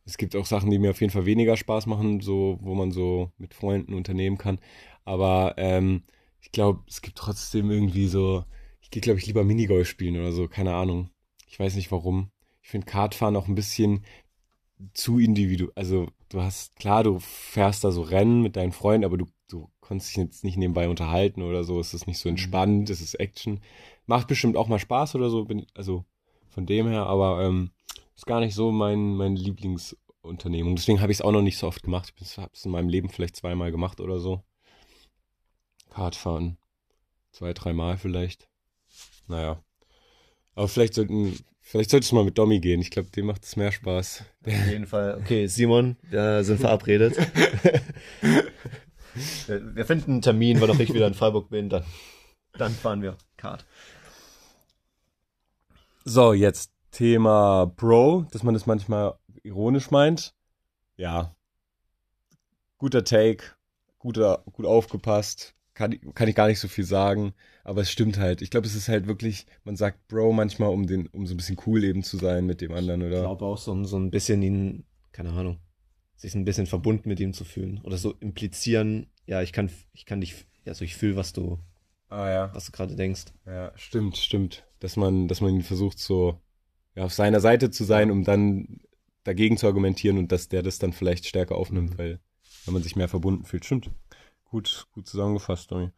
Es 0.06 0.18
gibt 0.18 0.36
auch 0.36 0.46
Sachen, 0.46 0.72
die 0.72 0.80
mir 0.80 0.92
auf 0.92 1.02
jeden 1.02 1.14
Fall 1.14 1.26
weniger 1.26 1.56
Spaß 1.56 1.86
machen, 1.86 2.20
so, 2.20 2.58
wo 2.62 2.74
man 2.76 2.92
so 2.92 3.32
mit 3.38 3.54
Freunden 3.54 3.94
unternehmen 3.94 4.38
kann. 4.38 4.60
Aber 5.06 5.54
ähm, 5.58 6.04
ich 6.42 6.52
glaube, 6.52 6.84
es 6.88 7.02
gibt 7.02 7.18
trotzdem 7.18 7.70
irgendwie 7.70 8.08
so, 8.08 8.44
ich 8.82 8.90
gehe, 8.90 9.02
glaube 9.02 9.20
ich, 9.20 9.28
lieber 9.28 9.44
Minigolf 9.44 9.88
spielen 9.88 10.18
oder 10.18 10.32
so, 10.32 10.48
keine 10.48 10.74
Ahnung. 10.74 11.10
Ich 11.48 11.60
weiß 11.60 11.76
nicht 11.76 11.92
warum. 11.92 12.32
Ich 12.62 12.70
finde 12.70 12.88
Kartfahren 12.88 13.36
auch 13.36 13.48
ein 13.48 13.56
bisschen 13.56 14.04
zu 14.94 15.20
individuell. 15.20 15.72
Also 15.76 16.08
du 16.30 16.42
hast, 16.42 16.76
klar, 16.76 17.04
du 17.04 17.20
fährst 17.20 17.84
da 17.84 17.92
so 17.92 18.02
Rennen 18.02 18.42
mit 18.42 18.56
deinen 18.56 18.72
Freunden, 18.72 19.06
aber 19.06 19.18
du, 19.18 19.26
du 19.48 19.70
konntest 19.82 20.12
dich 20.12 20.18
jetzt 20.18 20.44
nicht 20.44 20.58
nebenbei 20.58 20.90
unterhalten 20.90 21.42
oder 21.42 21.64
so. 21.64 21.80
Es 21.80 21.94
ist 21.94 22.08
nicht 22.08 22.20
so 22.20 22.30
mhm. 22.30 22.34
entspannt, 22.34 22.90
es 22.90 23.02
ist 23.02 23.16
Action. 23.16 23.60
Macht 24.06 24.28
bestimmt 24.28 24.58
auch 24.58 24.68
mal 24.68 24.80
Spaß 24.80 25.16
oder 25.16 25.30
so, 25.30 25.46
bin, 25.46 25.66
also 25.76 26.06
von 26.50 26.66
dem 26.66 26.88
her, 26.88 27.06
aber 27.06 27.44
ähm, 27.44 27.72
ist 28.16 28.26
gar 28.26 28.40
nicht 28.40 28.56
so 28.56 28.72
mein, 28.72 29.16
mein 29.16 29.36
Lieblingsunternehmung. 29.36 30.76
Deswegen 30.76 31.02
habe 31.02 31.12
ich 31.12 31.20
es 31.20 31.22
auch 31.22 31.32
noch 31.32 31.42
nicht 31.42 31.58
so 31.58 31.68
oft 31.68 31.84
gemacht. 31.84 32.14
Ich 32.20 32.38
habe 32.38 32.52
es 32.54 32.66
in 32.66 32.72
meinem 32.72 32.90
Leben 32.90 33.10
vielleicht 33.10 33.36
zweimal 33.36 33.72
gemacht 33.72 34.02
oder 34.02 34.20
so. 34.20 34.44
Kartfahren. 35.90 36.58
Zwei, 37.32 37.54
dreimal 37.54 37.98
vielleicht. 37.98 38.50
Naja. 39.28 39.64
Aber 40.56 40.68
vielleicht 40.68 40.96
sollten, 40.96 41.38
vielleicht 41.70 41.92
solltest 41.92 42.12
du 42.12 42.16
mal 42.16 42.26
mit 42.26 42.38
Domi 42.38 42.60
gehen. 42.60 42.82
Ich 42.82 42.90
glaube, 42.90 43.10
dem 43.12 43.28
macht 43.28 43.44
es 43.44 43.56
mehr 43.56 43.72
Spaß. 43.72 44.26
Auf 44.46 44.68
jeden 44.68 44.88
Fall. 44.88 45.20
Okay, 45.22 45.46
Simon, 45.48 45.98
wir 46.10 46.44
sind 46.44 46.60
verabredet. 46.60 47.16
wir 49.48 49.86
finden 49.86 50.14
einen 50.14 50.22
Termin, 50.22 50.60
wann 50.60 50.72
auch 50.72 50.80
ich 50.80 50.94
wieder 50.94 51.08
in 51.08 51.14
Freiburg 51.14 51.50
bin, 51.50 51.70
dann, 51.70 51.84
dann 52.54 52.72
fahren 52.72 53.02
wir 53.02 53.18
Kart. 53.38 53.66
So, 56.06 56.34
jetzt 56.34 56.72
Thema 56.92 57.66
Bro, 57.68 58.26
dass 58.32 58.42
man 58.42 58.56
das 58.56 58.66
manchmal 58.66 59.14
ironisch 59.44 59.92
meint. 59.92 60.34
Ja. 60.98 61.36
Guter 62.80 63.04
Take, 63.04 63.44
guter, 64.00 64.44
gut 64.54 64.66
aufgepasst. 64.66 65.54
Kann, 65.80 65.98
kann 66.14 66.28
ich 66.28 66.36
gar 66.36 66.50
nicht 66.50 66.60
so 66.60 66.68
viel 66.68 66.84
sagen, 66.84 67.32
aber 67.64 67.80
es 67.80 67.90
stimmt 67.90 68.20
halt. 68.20 68.42
Ich 68.42 68.50
glaube, 68.50 68.68
es 68.68 68.76
ist 68.76 68.90
halt 68.90 69.08
wirklich, 69.08 69.46
man 69.64 69.78
sagt 69.78 70.10
Bro 70.10 70.34
manchmal, 70.34 70.72
um 70.72 70.86
den, 70.86 71.08
um 71.08 71.26
so 71.26 71.34
ein 71.34 71.38
bisschen 71.38 71.56
cool 71.66 71.86
eben 71.86 72.04
zu 72.04 72.18
sein 72.18 72.46
mit 72.46 72.60
dem 72.60 72.74
anderen, 72.74 73.02
oder? 73.02 73.16
Ich 73.16 73.22
glaube 73.22 73.46
auch 73.46 73.58
so, 73.58 73.82
so 73.86 73.98
ein 73.98 74.12
bisschen 74.12 74.42
ihn, 74.42 74.84
keine 75.14 75.30
Ahnung, 75.30 75.58
sich 76.18 76.36
ein 76.36 76.44
bisschen 76.44 76.68
verbunden 76.68 77.08
mit 77.08 77.22
ihm 77.22 77.32
zu 77.32 77.46
fühlen. 77.46 77.80
Oder 77.86 77.98
so 77.98 78.14
implizieren, 78.20 79.08
ja, 79.26 79.42
ich 79.42 79.54
kann, 79.54 79.72
ich 79.94 80.06
kann 80.06 80.20
dich, 80.20 80.46
ja, 80.66 80.74
so 80.74 80.84
ich 80.84 80.98
fühle, 80.98 81.16
was 81.16 81.32
du, 81.32 81.60
ah, 82.10 82.30
ja. 82.30 82.52
was 82.54 82.66
du 82.66 82.74
gerade 82.74 82.98
denkst. 82.98 83.28
Ja, 83.46 83.72
stimmt, 83.78 84.18
stimmt. 84.18 84.66
Dass 84.82 84.98
man, 84.98 85.30
dass 85.30 85.40
man 85.40 85.56
ihn 85.56 85.64
versucht 85.64 85.98
so 86.00 86.42
ja, 86.94 87.06
auf 87.06 87.14
seiner 87.14 87.40
Seite 87.40 87.72
zu 87.72 87.86
sein, 87.86 88.12
um 88.12 88.26
dann 88.26 88.82
dagegen 89.24 89.56
zu 89.56 89.66
argumentieren 89.66 90.18
und 90.18 90.34
dass 90.34 90.50
der 90.50 90.62
das 90.62 90.78
dann 90.78 90.92
vielleicht 90.92 91.26
stärker 91.26 91.56
aufnimmt, 91.56 91.98
weil, 91.98 92.20
wenn 92.66 92.74
man 92.74 92.84
sich 92.84 92.98
mehr 92.98 93.08
verbunden 93.08 93.46
fühlt. 93.46 93.64
Stimmt. 93.64 93.90
Gut, 94.50 94.88
gut 94.92 95.08
zusammengefasst, 95.08 95.72
Domi. 95.72 95.92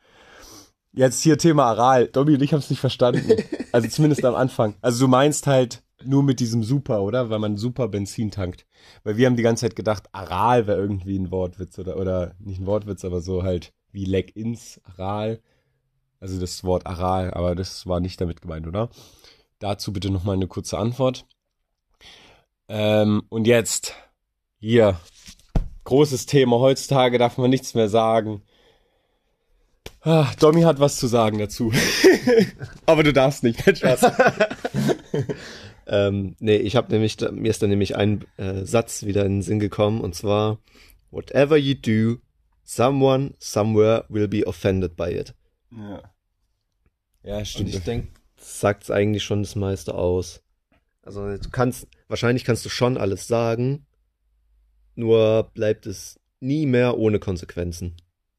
Jetzt 0.94 1.24
hier 1.24 1.38
Thema 1.38 1.66
Aral. 1.66 2.08
Domi 2.08 2.34
und 2.34 2.42
ich 2.42 2.52
haben 2.52 2.60
es 2.60 2.70
nicht 2.70 2.80
verstanden. 2.80 3.32
Also 3.74 3.88
zumindest 3.88 4.26
am 4.26 4.36
Anfang. 4.36 4.76
Also 4.82 5.06
du 5.06 5.08
meinst 5.10 5.48
halt 5.48 5.82
nur 6.04 6.24
mit 6.24 6.42
diesem 6.42 6.62
Super, 6.62 7.04
oder? 7.04 7.30
Weil 7.30 7.40
man 7.40 7.56
super 7.56 7.88
Benzin 7.88 8.30
tankt. 8.30 8.66
Weil 9.06 9.16
wir 9.16 9.28
haben 9.28 9.38
die 9.38 9.44
ganze 9.44 9.62
Zeit 9.62 9.78
gedacht, 9.78 10.10
Aral 10.12 10.68
wäre 10.68 10.78
irgendwie 10.78 11.18
ein 11.18 11.32
Wortwitz 11.32 11.80
oder, 11.80 11.96
oder 11.96 12.36
nicht 12.40 12.60
ein 12.60 12.66
Wortwitz, 12.66 13.06
aber 13.06 13.22
so 13.22 13.44
halt 13.44 13.72
wie 13.94 14.04
Leck 14.04 14.36
ins 14.36 14.82
Aral. 14.84 15.42
Also 16.20 16.38
das 16.38 16.66
Wort 16.66 16.86
Aral, 16.86 17.34
aber 17.34 17.56
das 17.56 17.88
war 17.88 18.02
nicht 18.02 18.20
damit 18.20 18.42
gemeint, 18.42 18.68
oder? 18.68 18.90
Dazu 19.60 19.94
bitte 19.94 20.10
nochmal 20.10 20.36
eine 20.36 20.48
kurze 20.48 20.78
Antwort. 20.78 21.26
Ähm, 22.68 23.24
und 23.30 23.48
jetzt, 23.48 23.96
hier, 24.60 25.00
großes 25.92 26.26
Thema. 26.26 26.60
Heutzutage 26.60 27.18
darf 27.18 27.38
man 27.38 27.50
nichts 27.50 27.74
mehr 27.74 27.90
sagen. 27.90 28.42
Ah, 30.00 30.32
Domi 30.40 30.62
hat 30.62 30.80
was 30.80 30.96
zu 30.96 31.08
sagen 31.08 31.38
dazu. 31.38 31.74
Aber 32.86 33.04
du 33.04 33.12
darfst 33.12 33.44
nicht. 33.44 33.60
Spaß. 33.62 34.10
ähm, 35.88 36.38
nee, 36.40 36.56
ich 36.56 36.78
habe 36.78 36.94
nämlich, 36.94 37.18
mir 37.32 37.50
ist 37.50 37.62
da 37.62 37.68
nämlich 37.68 37.98
ein 37.98 38.24
äh, 38.38 38.64
Satz 38.64 39.04
wieder 39.04 39.26
in 39.26 39.34
den 39.34 39.42
Sinn 39.42 39.60
gekommen 39.60 40.00
und 40.00 40.16
zwar, 40.16 40.60
whatever 41.12 41.58
you 41.58 41.76
do, 41.76 42.22
someone 42.64 43.34
somewhere 43.38 44.06
will 44.08 44.30
be 44.30 44.48
offended 44.48 44.96
by 44.96 45.10
it. 45.10 45.36
Ja. 45.72 46.04
Ja, 47.24 47.44
stimmt. 47.44 47.68
Und 47.68 47.76
ich 47.76 47.84
denke, 47.84 48.08
sagt 48.38 48.84
es 48.84 48.92
eigentlich 48.92 49.24
schon 49.24 49.44
das 49.44 49.58
meiste 49.58 49.94
aus. 49.94 50.42
Also 51.02 51.36
du 51.36 51.50
kannst, 51.52 51.88
wahrscheinlich 52.08 52.46
kannst 52.46 52.64
du 52.64 52.70
schon 52.70 52.98
alles 52.98 53.28
sagen, 53.28 53.86
nur 54.96 55.50
bleibt 55.54 55.86
es 55.86 56.20
nie 56.40 56.66
mehr 56.66 56.98
ohne 56.98 57.20
Konsequenzen. 57.20 57.96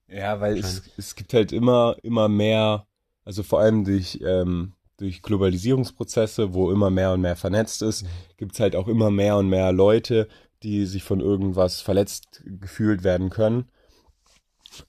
Ja, 0.08 0.40
weil 0.40 0.58
es, 0.58 0.82
es 0.98 1.14
gibt 1.14 1.32
halt 1.32 1.52
immer, 1.52 1.96
immer 2.02 2.28
mehr, 2.28 2.86
also 3.24 3.42
vor 3.42 3.60
allem 3.60 3.84
durch, 3.84 4.20
ähm, 4.22 4.74
durch 4.98 5.22
Globalisierungsprozesse, 5.22 6.52
wo 6.52 6.70
immer 6.70 6.90
mehr 6.90 7.12
und 7.12 7.22
mehr 7.22 7.36
vernetzt 7.36 7.82
ist, 7.82 8.02
mhm. 8.02 8.08
gibt 8.36 8.52
es 8.52 8.60
halt 8.60 8.76
auch 8.76 8.88
immer 8.88 9.10
mehr 9.10 9.36
und 9.36 9.48
mehr 9.48 9.72
Leute, 9.72 10.28
die 10.62 10.84
sich 10.86 11.02
von 11.02 11.20
irgendwas 11.20 11.80
verletzt 11.80 12.42
gefühlt 12.44 13.04
werden 13.04 13.30
können. 13.30 13.68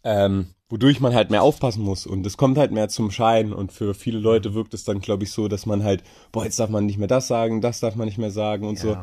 Ähm, 0.04 0.48
wodurch 0.70 1.00
man 1.00 1.14
halt 1.14 1.30
mehr 1.30 1.44
aufpassen 1.44 1.84
muss 1.84 2.08
und 2.08 2.26
es 2.26 2.38
kommt 2.38 2.58
halt 2.58 2.72
mehr 2.72 2.90
zum 2.90 3.12
Schein 3.12 3.54
und 3.54 3.72
für 3.72 3.94
viele 3.94 4.18
Leute 4.18 4.54
wirkt 4.54 4.74
es 4.74 4.84
dann, 4.84 5.02
glaube 5.02 5.24
ich, 5.24 5.32
so, 5.32 5.48
dass 5.48 5.66
man 5.66 5.84
halt, 5.84 6.04
boah, 6.32 6.46
jetzt 6.46 6.60
darf 6.60 6.70
man 6.70 6.86
nicht 6.86 6.98
mehr 6.98 7.08
das 7.08 7.28
sagen, 7.28 7.62
das 7.62 7.80
darf 7.80 7.96
man 7.96 8.08
nicht 8.08 8.18
mehr 8.18 8.32
sagen 8.32 8.68
und 8.68 8.82
ja. 8.82 8.82
so. 8.82 8.98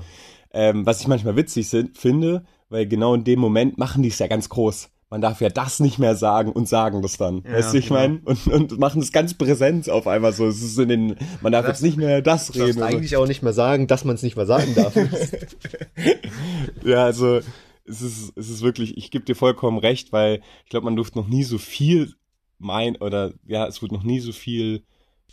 Ähm, 0.53 0.85
was 0.87 1.01
ich 1.01 1.07
manchmal 1.07 1.37
witzig 1.37 1.69
sind, 1.69 1.97
finde, 1.97 2.45
weil 2.69 2.87
genau 2.87 3.15
in 3.15 3.25
dem 3.25 3.39
Moment 3.39 3.79
machen 3.79 4.03
die 4.03 4.09
es 4.09 4.19
ja 4.19 4.27
ganz 4.27 4.49
groß. 4.49 4.91
Man 5.11 5.21
darf 5.21 5.41
ja 5.41 5.49
das 5.49 5.81
nicht 5.81 5.99
mehr 5.99 6.15
sagen 6.15 6.53
und 6.53 6.69
sagen 6.69 7.03
das 7.03 7.17
dann. 7.17 7.43
Ja, 7.45 7.55
weißt 7.55 7.75
du, 7.75 7.79
ich 7.79 7.89
genau. 7.89 8.01
meine? 8.01 8.21
Und, 8.25 8.47
und 8.47 8.79
machen 8.79 9.03
es 9.03 9.11
ganz 9.11 9.35
präsent 9.35 9.91
auf 9.91 10.07
einmal 10.07 10.33
so. 10.33 10.47
Es 10.47 10.63
ist 10.63 10.79
in 10.79 10.89
den, 10.89 11.17
man 11.41 11.51
darf 11.51 11.67
das, 11.67 11.81
jetzt 11.81 11.83
nicht 11.83 11.97
mehr 11.97 12.23
das 12.23 12.55
reden. 12.55 12.79
Du 12.79 12.85
eigentlich 12.85 13.17
auch 13.17 13.27
nicht 13.27 13.43
mehr 13.43 13.53
sagen, 13.53 13.89
dass 13.89 14.05
man 14.05 14.15
es 14.15 14.23
nicht 14.23 14.37
mehr 14.37 14.47
sagen 14.47 14.73
darf. 14.77 14.95
ja, 16.85 17.05
also 17.05 17.41
es 17.85 18.03
ist, 18.03 18.33
es 18.37 18.51
ist 18.51 18.63
wirklich, 18.63 18.97
ich 18.97 19.11
gebe 19.11 19.25
dir 19.25 19.35
vollkommen 19.35 19.79
recht, 19.79 20.13
weil 20.13 20.43
ich 20.65 20.71
glaube, 20.71 20.85
man 20.85 20.95
durfte 20.95 21.19
noch 21.19 21.27
nie 21.27 21.43
so 21.43 21.59
viel 21.59 22.15
mein 22.61 22.97
oder 22.97 23.33
ja, 23.47 23.67
es 23.67 23.83
wurde 23.83 23.95
noch 23.95 24.05
nie 24.05 24.21
so 24.21 24.33
viel, 24.33 24.85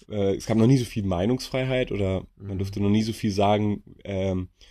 äh, 0.10 0.36
es 0.36 0.48
gab 0.48 0.58
noch 0.58 0.66
nie 0.66 0.78
so 0.78 0.86
viel 0.86 1.04
Meinungsfreiheit 1.04 1.92
oder 1.92 2.24
man 2.38 2.56
mhm. 2.56 2.58
durfte 2.60 2.82
noch 2.82 2.90
nie 2.90 3.04
so 3.04 3.14
viel 3.14 3.32
sagen, 3.32 3.84
ähm, 4.04 4.50
äh, 4.60 4.67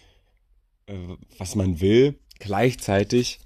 was 1.38 1.54
man 1.54 1.80
will. 1.80 2.18
Gleichzeitig 2.38 3.40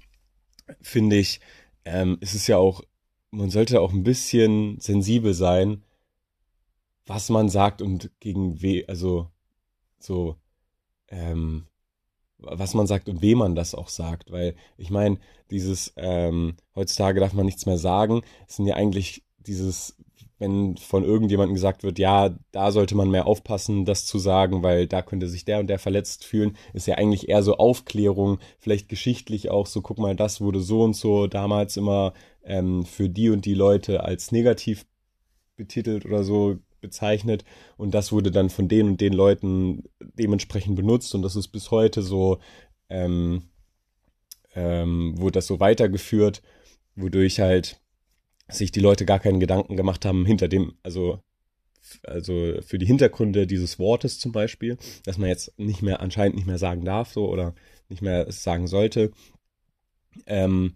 finde 0.81 1.17
ich, 1.17 1.39
ähm, 1.85 2.17
es 2.21 2.35
ist 2.35 2.47
ja 2.47 2.57
auch, 2.57 2.83
man 3.31 3.49
sollte 3.49 3.81
auch 3.81 3.93
ein 3.93 4.03
bisschen 4.03 4.79
sensibel 4.79 5.33
sein, 5.33 5.83
was 7.05 7.29
man 7.29 7.49
sagt 7.49 7.81
und 7.81 8.11
gegen 8.19 8.61
we, 8.61 8.85
also 8.87 9.27
so, 9.99 10.37
ähm, 11.07 11.67
was 12.37 12.73
man 12.73 12.87
sagt 12.87 13.09
und 13.09 13.21
wem 13.21 13.39
man 13.39 13.55
das 13.55 13.75
auch 13.75 13.89
sagt. 13.89 14.31
Weil 14.31 14.55
ich 14.77 14.89
meine, 14.89 15.19
dieses 15.49 15.93
ähm, 15.97 16.55
heutzutage 16.75 17.19
darf 17.19 17.33
man 17.33 17.45
nichts 17.45 17.65
mehr 17.65 17.77
sagen, 17.77 18.21
es 18.47 18.57
sind 18.57 18.65
ja 18.65 18.75
eigentlich 18.75 19.23
dieses, 19.39 19.95
wenn 20.41 20.75
von 20.75 21.03
irgendjemandem 21.03 21.53
gesagt 21.53 21.83
wird, 21.83 21.99
ja, 21.99 22.35
da 22.51 22.71
sollte 22.71 22.95
man 22.95 23.11
mehr 23.11 23.27
aufpassen, 23.27 23.85
das 23.85 24.07
zu 24.07 24.17
sagen, 24.17 24.63
weil 24.63 24.87
da 24.87 25.03
könnte 25.03 25.27
sich 25.27 25.45
der 25.45 25.59
und 25.59 25.67
der 25.67 25.77
verletzt 25.77 26.25
fühlen, 26.25 26.57
ist 26.73 26.87
ja 26.87 26.95
eigentlich 26.95 27.29
eher 27.29 27.43
so 27.43 27.57
Aufklärung, 27.57 28.39
vielleicht 28.57 28.89
geschichtlich 28.89 29.51
auch 29.51 29.67
so, 29.67 29.81
guck 29.83 29.99
mal, 29.99 30.15
das 30.15 30.41
wurde 30.41 30.59
so 30.59 30.81
und 30.81 30.95
so 30.95 31.27
damals 31.27 31.77
immer 31.77 32.13
ähm, 32.43 32.85
für 32.85 33.07
die 33.07 33.29
und 33.29 33.45
die 33.45 33.53
Leute 33.53 34.03
als 34.03 34.31
negativ 34.31 34.87
betitelt 35.57 36.05
oder 36.05 36.23
so 36.23 36.57
bezeichnet 36.81 37.45
und 37.77 37.93
das 37.93 38.11
wurde 38.11 38.31
dann 38.31 38.49
von 38.49 38.67
den 38.67 38.87
und 38.87 39.01
den 39.01 39.13
Leuten 39.13 39.83
dementsprechend 39.99 40.75
benutzt 40.75 41.13
und 41.13 41.21
das 41.21 41.35
ist 41.35 41.49
bis 41.49 41.69
heute 41.69 42.01
so, 42.01 42.39
ähm, 42.89 43.43
ähm, 44.55 45.13
wurde 45.19 45.33
das 45.33 45.45
so 45.45 45.59
weitergeführt, 45.59 46.41
wodurch 46.95 47.39
halt 47.39 47.80
sich 48.51 48.71
die 48.71 48.79
Leute 48.79 49.05
gar 49.05 49.19
keinen 49.19 49.39
Gedanken 49.39 49.77
gemacht 49.77 50.05
haben 50.05 50.25
hinter 50.25 50.47
dem, 50.47 50.73
also 50.83 51.19
also 52.03 52.53
für 52.61 52.77
die 52.77 52.85
Hintergründe 52.85 53.47
dieses 53.47 53.79
Wortes 53.79 54.19
zum 54.19 54.31
Beispiel, 54.31 54.77
dass 55.03 55.17
man 55.17 55.29
jetzt 55.29 55.57
nicht 55.57 55.81
mehr 55.81 55.99
anscheinend 55.99 56.35
nicht 56.35 56.47
mehr 56.47 56.57
sagen 56.57 56.85
darf 56.85 57.11
so 57.11 57.27
oder 57.27 57.55
nicht 57.89 58.01
mehr 58.01 58.31
sagen 58.31 58.67
sollte. 58.67 59.11
Ähm, 60.25 60.73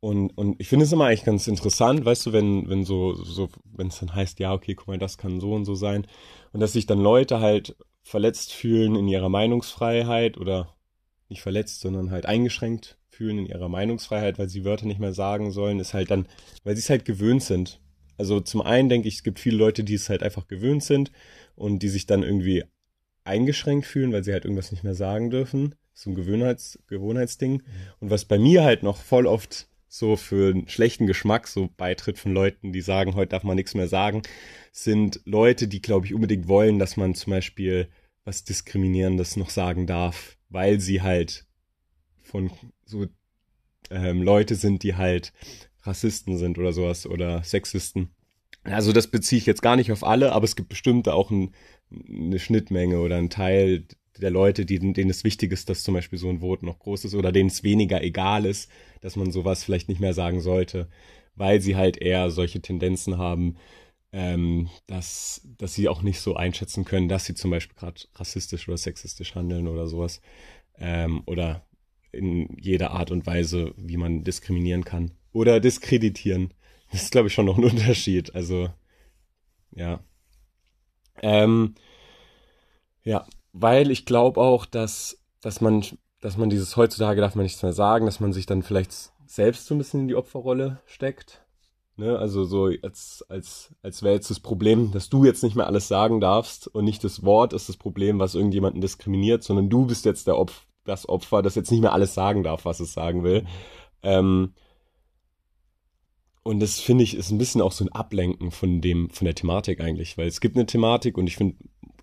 und, 0.00 0.36
und 0.36 0.60
ich 0.60 0.68
finde 0.68 0.84
es 0.84 0.92
immer 0.92 1.06
eigentlich 1.06 1.24
ganz 1.24 1.46
interessant, 1.46 2.04
weißt 2.04 2.26
du, 2.26 2.32
wenn, 2.32 2.68
wenn 2.68 2.84
so, 2.84 3.14
so, 3.14 3.48
wenn 3.64 3.88
es 3.88 4.00
dann 4.00 4.14
heißt, 4.14 4.40
ja, 4.40 4.52
okay, 4.52 4.74
guck 4.74 4.88
mal, 4.88 4.98
das 4.98 5.16
kann 5.16 5.40
so 5.40 5.52
und 5.52 5.64
so 5.64 5.74
sein. 5.74 6.06
Und 6.52 6.60
dass 6.60 6.72
sich 6.72 6.86
dann 6.86 6.98
Leute 6.98 7.40
halt 7.40 7.76
verletzt 8.02 8.52
fühlen 8.52 8.96
in 8.96 9.06
ihrer 9.06 9.28
Meinungsfreiheit 9.28 10.38
oder 10.38 10.74
nicht 11.28 11.42
verletzt, 11.42 11.80
sondern 11.80 12.10
halt 12.10 12.26
eingeschränkt 12.26 12.98
fühlen 13.12 13.38
in 13.38 13.46
ihrer 13.46 13.68
Meinungsfreiheit, 13.68 14.38
weil 14.38 14.48
sie 14.48 14.64
Wörter 14.64 14.86
nicht 14.86 15.00
mehr 15.00 15.12
sagen 15.12 15.52
sollen, 15.52 15.78
ist 15.80 15.94
halt 15.94 16.10
dann, 16.10 16.26
weil 16.64 16.74
sie 16.74 16.80
es 16.80 16.90
halt 16.90 17.04
gewöhnt 17.04 17.42
sind. 17.42 17.80
Also 18.16 18.40
zum 18.40 18.62
einen 18.62 18.88
denke 18.88 19.08
ich, 19.08 19.16
es 19.16 19.22
gibt 19.22 19.38
viele 19.38 19.56
Leute, 19.56 19.84
die 19.84 19.94
es 19.94 20.08
halt 20.08 20.22
einfach 20.22 20.48
gewöhnt 20.48 20.82
sind 20.82 21.12
und 21.54 21.82
die 21.82 21.88
sich 21.88 22.06
dann 22.06 22.22
irgendwie 22.22 22.64
eingeschränkt 23.24 23.86
fühlen, 23.86 24.12
weil 24.12 24.24
sie 24.24 24.32
halt 24.32 24.44
irgendwas 24.44 24.72
nicht 24.72 24.84
mehr 24.84 24.94
sagen 24.94 25.30
dürfen. 25.30 25.74
So 25.92 26.10
ein 26.10 26.14
Gewohnheits 26.14 26.78
Gewohnheitsding. 26.86 27.62
Und 28.00 28.10
was 28.10 28.24
bei 28.24 28.38
mir 28.38 28.64
halt 28.64 28.82
noch 28.82 28.96
voll 28.96 29.26
oft 29.26 29.68
so 29.88 30.16
für 30.16 30.50
einen 30.50 30.68
schlechten 30.68 31.06
Geschmack 31.06 31.46
so 31.46 31.68
beitritt 31.76 32.18
von 32.18 32.32
Leuten, 32.32 32.72
die 32.72 32.80
sagen, 32.80 33.14
heute 33.14 33.30
darf 33.30 33.42
man 33.42 33.56
nichts 33.56 33.74
mehr 33.74 33.88
sagen, 33.88 34.22
sind 34.72 35.20
Leute, 35.26 35.68
die, 35.68 35.82
glaube 35.82 36.06
ich, 36.06 36.14
unbedingt 36.14 36.48
wollen, 36.48 36.78
dass 36.78 36.96
man 36.96 37.14
zum 37.14 37.32
Beispiel 37.32 37.88
was 38.24 38.44
Diskriminierendes 38.44 39.36
noch 39.36 39.50
sagen 39.50 39.86
darf, 39.86 40.38
weil 40.48 40.80
sie 40.80 41.02
halt 41.02 41.44
von 42.32 42.50
so 42.84 43.06
ähm, 43.90 44.22
Leute 44.22 44.54
sind, 44.54 44.82
die 44.82 44.96
halt 44.96 45.32
Rassisten 45.82 46.38
sind 46.38 46.58
oder 46.58 46.72
sowas 46.72 47.06
oder 47.06 47.44
Sexisten. 47.44 48.10
Also 48.64 48.92
das 48.92 49.08
beziehe 49.08 49.38
ich 49.38 49.46
jetzt 49.46 49.62
gar 49.62 49.76
nicht 49.76 49.92
auf 49.92 50.04
alle, 50.04 50.32
aber 50.32 50.44
es 50.44 50.56
gibt 50.56 50.68
bestimmt 50.68 51.08
auch 51.08 51.30
ein, 51.30 51.50
eine 52.08 52.38
Schnittmenge 52.38 53.00
oder 53.00 53.16
ein 53.16 53.30
Teil 53.30 53.86
der 54.20 54.30
Leute, 54.30 54.64
die, 54.64 54.78
denen 54.78 55.10
es 55.10 55.24
wichtig 55.24 55.52
ist, 55.52 55.68
dass 55.68 55.82
zum 55.82 55.94
Beispiel 55.94 56.18
so 56.18 56.28
ein 56.28 56.40
Vote 56.40 56.64
noch 56.64 56.78
groß 56.78 57.04
ist 57.04 57.14
oder 57.14 57.32
denen 57.32 57.48
es 57.48 57.64
weniger 57.64 58.02
egal 58.02 58.46
ist, 58.46 58.70
dass 59.00 59.16
man 59.16 59.32
sowas 59.32 59.64
vielleicht 59.64 59.88
nicht 59.88 60.00
mehr 60.00 60.14
sagen 60.14 60.40
sollte, 60.40 60.88
weil 61.34 61.60
sie 61.60 61.76
halt 61.76 61.96
eher 61.96 62.30
solche 62.30 62.60
Tendenzen 62.60 63.18
haben, 63.18 63.56
ähm, 64.12 64.68
dass, 64.86 65.42
dass 65.58 65.74
sie 65.74 65.88
auch 65.88 66.02
nicht 66.02 66.20
so 66.20 66.36
einschätzen 66.36 66.84
können, 66.84 67.08
dass 67.08 67.24
sie 67.24 67.34
zum 67.34 67.50
Beispiel 67.50 67.76
gerade 67.76 68.00
rassistisch 68.14 68.68
oder 68.68 68.76
sexistisch 68.76 69.34
handeln 69.34 69.66
oder 69.66 69.86
sowas. 69.86 70.20
Ähm, 70.78 71.22
oder 71.26 71.66
in 72.12 72.56
jeder 72.60 72.92
Art 72.92 73.10
und 73.10 73.26
Weise, 73.26 73.72
wie 73.76 73.96
man 73.96 74.24
diskriminieren 74.24 74.84
kann. 74.84 75.12
Oder 75.32 75.60
diskreditieren. 75.60 76.52
Das 76.90 77.02
ist, 77.02 77.12
glaube 77.12 77.28
ich, 77.28 77.34
schon 77.34 77.46
noch 77.46 77.58
ein 77.58 77.64
Unterschied. 77.70 78.34
Also, 78.34 78.68
ja. 79.74 80.00
Ähm, 81.22 81.74
ja, 83.02 83.26
weil 83.52 83.90
ich 83.90 84.06
glaube 84.06 84.40
auch, 84.40 84.66
dass, 84.66 85.18
dass 85.40 85.60
man, 85.60 85.84
dass 86.20 86.36
man 86.36 86.50
dieses 86.50 86.76
heutzutage 86.76 87.20
darf 87.20 87.34
man 87.34 87.44
nichts 87.44 87.62
mehr 87.62 87.72
sagen, 87.72 88.06
dass 88.06 88.20
man 88.20 88.32
sich 88.32 88.46
dann 88.46 88.62
vielleicht 88.62 88.92
selbst 89.26 89.66
so 89.66 89.74
ein 89.74 89.78
bisschen 89.78 90.00
in 90.00 90.08
die 90.08 90.14
Opferrolle 90.14 90.80
steckt. 90.86 91.44
Ne? 91.96 92.18
Also 92.18 92.44
so 92.44 92.70
als, 92.82 93.24
als, 93.28 93.74
als 93.82 94.02
wäre 94.02 94.14
jetzt 94.14 94.30
das 94.30 94.40
Problem, 94.40 94.92
dass 94.92 95.08
du 95.08 95.24
jetzt 95.24 95.42
nicht 95.42 95.56
mehr 95.56 95.66
alles 95.66 95.88
sagen 95.88 96.20
darfst 96.20 96.68
und 96.68 96.84
nicht 96.84 97.04
das 97.04 97.22
Wort 97.22 97.52
ist 97.52 97.68
das 97.68 97.76
Problem, 97.76 98.18
was 98.18 98.34
irgendjemanden 98.34 98.80
diskriminiert, 98.80 99.42
sondern 99.42 99.68
du 99.68 99.86
bist 99.86 100.04
jetzt 100.04 100.26
der 100.26 100.38
Opf 100.38 100.66
das 100.84 101.08
Opfer, 101.08 101.42
das 101.42 101.54
jetzt 101.54 101.70
nicht 101.70 101.80
mehr 101.80 101.92
alles 101.92 102.14
sagen 102.14 102.42
darf, 102.42 102.64
was 102.64 102.80
es 102.80 102.92
sagen 102.92 103.22
will. 103.22 103.46
Ähm, 104.02 104.54
und 106.42 106.60
das 106.60 106.80
finde 106.80 107.04
ich 107.04 107.16
ist 107.16 107.30
ein 107.30 107.38
bisschen 107.38 107.60
auch 107.60 107.72
so 107.72 107.84
ein 107.84 107.92
Ablenken 107.92 108.50
von 108.50 108.80
dem, 108.80 109.10
von 109.10 109.24
der 109.26 109.34
Thematik 109.34 109.80
eigentlich, 109.80 110.18
weil 110.18 110.26
es 110.26 110.40
gibt 110.40 110.56
eine 110.56 110.66
Thematik 110.66 111.16
und 111.16 111.28
ich 111.28 111.36
finde, 111.36 111.56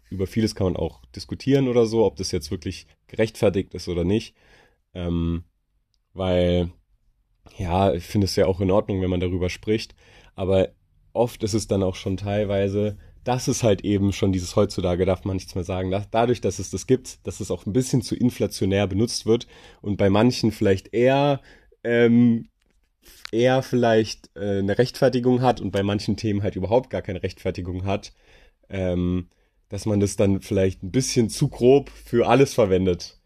über 0.09 0.27
vieles 0.27 0.55
kann 0.55 0.65
man 0.65 0.75
auch 0.77 1.01
diskutieren 1.15 1.67
oder 1.67 1.85
so, 1.85 2.05
ob 2.05 2.15
das 2.15 2.31
jetzt 2.31 2.51
wirklich 2.51 2.87
gerechtfertigt 3.07 3.73
ist 3.73 3.87
oder 3.87 4.03
nicht. 4.03 4.35
Ähm, 4.93 5.43
weil, 6.13 6.71
ja, 7.57 7.93
ich 7.93 8.05
finde 8.05 8.25
es 8.25 8.35
ja 8.35 8.45
auch 8.45 8.59
in 8.59 8.71
Ordnung, 8.71 9.01
wenn 9.01 9.09
man 9.09 9.19
darüber 9.19 9.49
spricht. 9.49 9.95
Aber 10.35 10.69
oft 11.13 11.43
ist 11.43 11.53
es 11.53 11.67
dann 11.67 11.83
auch 11.83 11.95
schon 11.95 12.17
teilweise, 12.17 12.97
dass 13.23 13.47
es 13.47 13.63
halt 13.63 13.83
eben 13.83 14.13
schon 14.13 14.31
dieses 14.31 14.55
heutzutage 14.55 15.05
darf 15.05 15.25
man 15.25 15.35
nichts 15.35 15.55
mehr 15.55 15.63
sagen. 15.63 15.93
Dadurch, 16.11 16.41
dass 16.41 16.59
es 16.59 16.71
das 16.71 16.87
gibt, 16.87 17.25
dass 17.27 17.39
es 17.39 17.51
auch 17.51 17.65
ein 17.65 17.73
bisschen 17.73 18.01
zu 18.01 18.15
inflationär 18.15 18.87
benutzt 18.87 19.25
wird 19.25 19.47
und 19.81 19.97
bei 19.97 20.09
manchen 20.09 20.51
vielleicht 20.51 20.93
eher 20.93 21.41
ähm, 21.83 22.49
eher 23.31 23.61
vielleicht 23.63 24.29
äh, 24.35 24.59
eine 24.59 24.77
Rechtfertigung 24.77 25.41
hat 25.41 25.61
und 25.61 25.71
bei 25.71 25.83
manchen 25.83 26.17
Themen 26.17 26.43
halt 26.43 26.55
überhaupt 26.55 26.89
gar 26.89 27.01
keine 27.01 27.23
Rechtfertigung 27.23 27.85
hat. 27.85 28.13
Ähm, 28.69 29.29
dass 29.69 29.85
man 29.85 29.99
das 29.99 30.15
dann 30.15 30.41
vielleicht 30.41 30.83
ein 30.83 30.91
bisschen 30.91 31.29
zu 31.29 31.47
grob 31.47 31.89
für 31.89 32.27
alles 32.27 32.53
verwendet. 32.53 33.17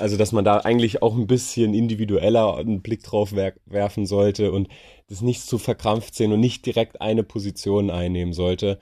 Also, 0.00 0.16
dass 0.16 0.32
man 0.32 0.44
da 0.44 0.58
eigentlich 0.58 1.00
auch 1.00 1.16
ein 1.16 1.28
bisschen 1.28 1.72
individueller 1.72 2.56
einen 2.56 2.82
Blick 2.82 3.04
drauf 3.04 3.30
wer 3.32 3.54
werfen 3.66 4.04
sollte 4.04 4.50
und 4.50 4.68
das 5.08 5.20
nicht 5.20 5.42
zu 5.42 5.58
verkrampft 5.58 6.16
sehen 6.16 6.32
und 6.32 6.40
nicht 6.40 6.66
direkt 6.66 7.00
eine 7.00 7.22
Position 7.22 7.90
einnehmen 7.90 8.32
sollte. 8.32 8.80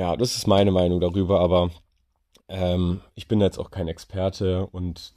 Ja, 0.00 0.16
das 0.16 0.34
ist 0.34 0.46
meine 0.46 0.70
Meinung 0.70 0.98
darüber, 0.98 1.40
aber 1.40 1.70
ähm, 2.48 3.02
ich 3.16 3.28
bin 3.28 3.38
jetzt 3.42 3.58
auch 3.58 3.70
kein 3.70 3.86
Experte 3.86 4.66
und 4.68 5.12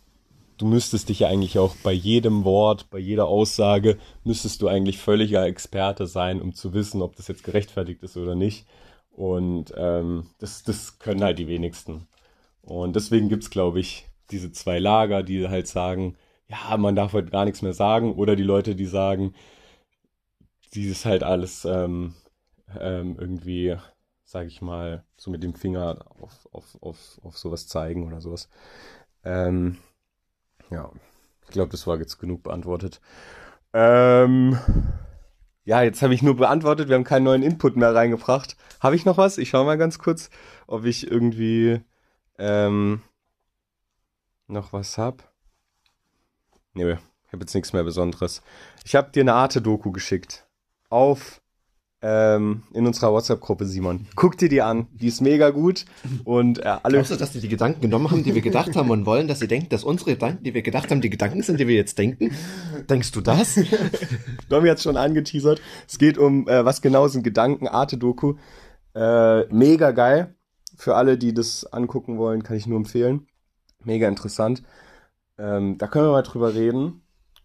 du 0.58 0.66
müsstest 0.66 1.08
dich 1.08 1.20
ja 1.20 1.30
eigentlich 1.30 1.58
auch 1.58 1.78
bei 1.84 1.94
jedem 1.94 2.44
Wort, 2.44 2.90
bei 2.90 3.00
jeder 3.00 3.28
Aussage, 3.30 3.98
müsstest 4.26 4.62
du 4.62 4.68
eigentlich 4.68 4.98
völliger 4.98 5.46
Experte 5.46 6.06
sein, 6.06 6.42
um 6.42 6.54
zu 6.54 6.74
wissen, 6.74 7.02
ob 7.02 7.16
das 7.16 7.30
jetzt 7.30 7.46
gerechtfertigt 7.46 8.04
ist 8.04 8.18
oder 8.18 8.36
nicht. 8.36 8.68
Und 9.10 9.74
ähm, 9.78 10.26
das, 10.40 10.64
das 10.64 11.00
können 11.00 11.24
halt 11.24 11.40
die 11.40 11.48
wenigsten. 11.48 12.08
Und 12.62 12.98
deswegen 12.98 13.30
gibt's 13.30 13.50
glaube 13.50 13.80
ich, 13.80 14.10
diese 14.32 14.52
zwei 14.52 14.80
Lager, 14.80 15.24
die 15.24 15.48
halt 15.48 15.68
sagen, 15.68 16.18
ja, 16.50 16.76
man 16.76 16.98
darf 16.98 17.14
heute 17.14 17.32
gar 17.32 17.46
nichts 17.46 17.62
mehr 17.62 17.74
sagen, 17.74 18.16
oder 18.16 18.36
die 18.36 18.44
Leute, 18.44 18.76
die 18.76 18.86
sagen, 18.86 19.34
dieses 20.74 21.06
halt 21.06 21.24
alles 21.24 21.64
ähm, 21.64 22.16
ähm, 22.80 23.16
irgendwie, 23.18 23.78
sag 24.34 24.48
ich 24.48 24.64
mal, 24.64 25.04
so 25.16 25.30
mit 25.30 25.44
dem 25.44 25.54
Finger 25.54 26.06
auf, 26.20 26.50
auf, 26.52 26.82
auf, 26.82 27.22
auf 27.22 27.38
sowas 27.38 27.68
zeigen 27.68 28.08
oder 28.08 28.20
sowas. 28.20 28.50
Ähm, 29.24 29.78
ja, 30.72 30.92
ich 31.44 31.50
glaube, 31.50 31.70
das 31.70 31.86
war 31.86 32.00
jetzt 32.00 32.18
genug 32.18 32.42
beantwortet. 32.42 33.00
Ähm, 33.74 34.58
ja, 35.66 35.84
jetzt 35.84 36.02
habe 36.02 36.16
ich 36.16 36.24
nur 36.24 36.36
beantwortet, 36.36 36.90
wir 36.90 36.96
haben 36.96 37.04
keinen 37.04 37.26
neuen 37.26 37.44
Input 37.44 37.76
mehr 37.76 37.94
reingebracht. 37.94 38.58
Habe 38.80 38.96
ich 38.96 39.06
noch 39.06 39.20
was? 39.20 39.38
Ich 39.38 39.50
schaue 39.50 39.66
mal 39.66 39.78
ganz 39.78 40.00
kurz, 40.00 40.32
ob 40.66 40.86
ich 40.86 41.12
irgendwie 41.12 41.82
ähm, 42.40 43.04
noch 44.48 44.74
was 44.74 44.98
hab. 44.98 45.32
Nee, 46.74 46.94
ich 46.94 47.34
habe 47.34 47.42
jetzt 47.42 47.54
nichts 47.54 47.72
mehr 47.72 47.84
Besonderes. 47.84 48.42
Ich 48.84 48.96
habe 48.96 49.12
dir 49.12 49.22
eine 49.22 49.36
Arte-Doku 49.36 49.92
geschickt. 49.92 50.48
Auf 50.90 51.43
ähm, 52.04 52.64
in 52.74 52.86
unserer 52.86 53.14
WhatsApp-Gruppe, 53.14 53.66
Simon. 53.66 54.08
Guck 54.18 54.38
dir 54.38 54.50
die 54.50 54.62
an, 54.62 54.88
die 54.92 55.08
ist 55.08 55.22
mega 55.22 55.52
gut 55.52 55.86
und 56.26 56.60
äh, 56.60 56.76
alle. 56.84 56.98
Glaubst 56.98 57.12
du, 57.12 57.16
dass 57.16 57.32
die 57.32 57.40
die 57.40 57.48
Gedanken 57.48 57.80
genommen 57.80 58.12
haben, 58.12 58.24
die 58.24 58.36
wir 58.36 58.42
gedacht 58.42 58.76
haben 58.76 58.92
und 58.92 59.06
wollen, 59.06 59.30
dass 59.30 59.40
sie 59.40 59.48
denken, 59.48 59.70
dass 59.70 59.86
unsere 59.86 60.12
Gedanken, 60.12 60.44
die 60.44 60.54
wir 60.54 60.64
gedacht 60.64 60.92
haben, 60.92 61.00
die 61.00 61.10
Gedanken 61.10 61.42
sind, 61.44 61.62
die 61.62 61.68
wir 61.68 61.76
jetzt 61.76 61.98
denken? 61.98 62.32
Denkst 62.90 63.14
du 63.14 63.22
das? 63.22 63.58
Domi 64.50 64.68
hat 64.68 64.82
schon 64.82 64.98
angeteasert. 64.98 65.62
Es 65.88 65.98
geht 65.98 66.18
um, 66.18 66.46
äh, 66.50 66.66
was 66.66 66.82
genau 66.82 67.08
sind 67.08 67.24
Gedanken, 67.24 67.70
Arte-Doku. 67.70 68.36
Äh, 68.94 69.46
mega 69.54 69.92
geil. 69.92 70.36
Für 70.76 70.96
alle, 70.96 71.18
die 71.18 71.34
das 71.34 71.66
angucken 71.72 72.18
wollen, 72.18 72.44
kann 72.44 72.58
ich 72.58 72.68
nur 72.68 72.78
empfehlen. 72.78 73.28
Mega 73.86 74.10
interessant. 74.10 74.62
Ähm, 75.38 75.78
da 75.78 75.88
können 75.88 76.08
wir 76.08 76.12
mal 76.12 76.24
drüber 76.24 76.54
reden. 76.54 77.02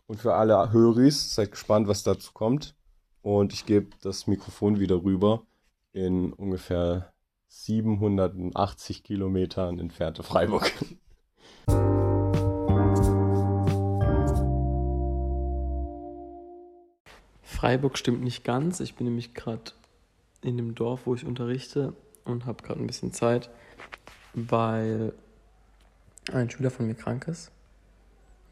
Und 0.06 0.20
für 0.20 0.34
alle 0.34 0.72
Höris, 0.72 1.34
seid 1.34 1.52
gespannt, 1.52 1.86
was 1.86 2.02
dazu 2.02 2.32
kommt. 2.32 2.74
Und 3.22 3.52
ich 3.52 3.66
gebe 3.66 3.88
das 4.02 4.26
Mikrofon 4.26 4.78
wieder 4.78 5.02
rüber 5.02 5.42
in 5.92 6.32
ungefähr 6.32 7.12
780 7.48 9.02
Kilometern 9.02 9.78
entfernte 9.78 10.22
Freiburg. 10.22 10.72
Freiburg 17.42 17.98
stimmt 17.98 18.22
nicht 18.22 18.44
ganz. 18.44 18.78
Ich 18.80 18.94
bin 18.94 19.06
nämlich 19.06 19.34
gerade 19.34 19.72
in 20.42 20.56
dem 20.56 20.74
Dorf, 20.74 21.06
wo 21.06 21.14
ich 21.14 21.24
unterrichte 21.24 21.94
und 22.24 22.46
habe 22.46 22.62
gerade 22.62 22.80
ein 22.80 22.86
bisschen 22.86 23.12
Zeit, 23.12 23.50
weil 24.34 25.12
ein 26.32 26.50
Schüler 26.50 26.70
von 26.70 26.86
mir 26.86 26.94
krank 26.94 27.26
ist. 27.26 27.50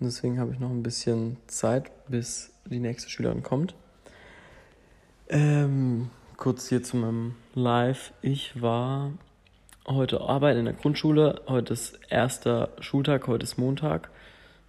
Und 0.00 0.06
deswegen 0.06 0.40
habe 0.40 0.52
ich 0.52 0.58
noch 0.58 0.70
ein 0.70 0.82
bisschen 0.82 1.36
Zeit, 1.46 1.90
bis 2.08 2.50
die 2.64 2.80
nächste 2.80 3.08
Schülerin 3.08 3.42
kommt. 3.42 3.74
Ähm, 5.28 6.10
kurz 6.36 6.68
hier 6.68 6.84
zu 6.84 6.96
meinem 6.96 7.34
Live. 7.54 8.12
Ich 8.22 8.62
war 8.62 9.10
heute 9.84 10.20
arbeiten 10.20 10.60
in 10.60 10.64
der 10.66 10.74
Grundschule. 10.74 11.42
Heute 11.48 11.72
ist 11.72 11.98
erster 12.08 12.68
Schultag, 12.78 13.26
heute 13.26 13.42
ist 13.42 13.58
Montag 13.58 14.08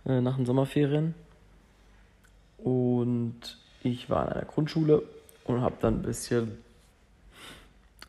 äh, 0.07 0.19
nach 0.19 0.35
den 0.37 0.47
Sommerferien. 0.47 1.13
Und 2.57 3.59
ich 3.83 4.09
war 4.09 4.25
in 4.25 4.33
einer 4.33 4.45
Grundschule 4.45 5.03
und 5.45 5.61
habe 5.61 5.75
dann 5.79 5.99
ein 5.99 6.01
bisschen 6.01 6.57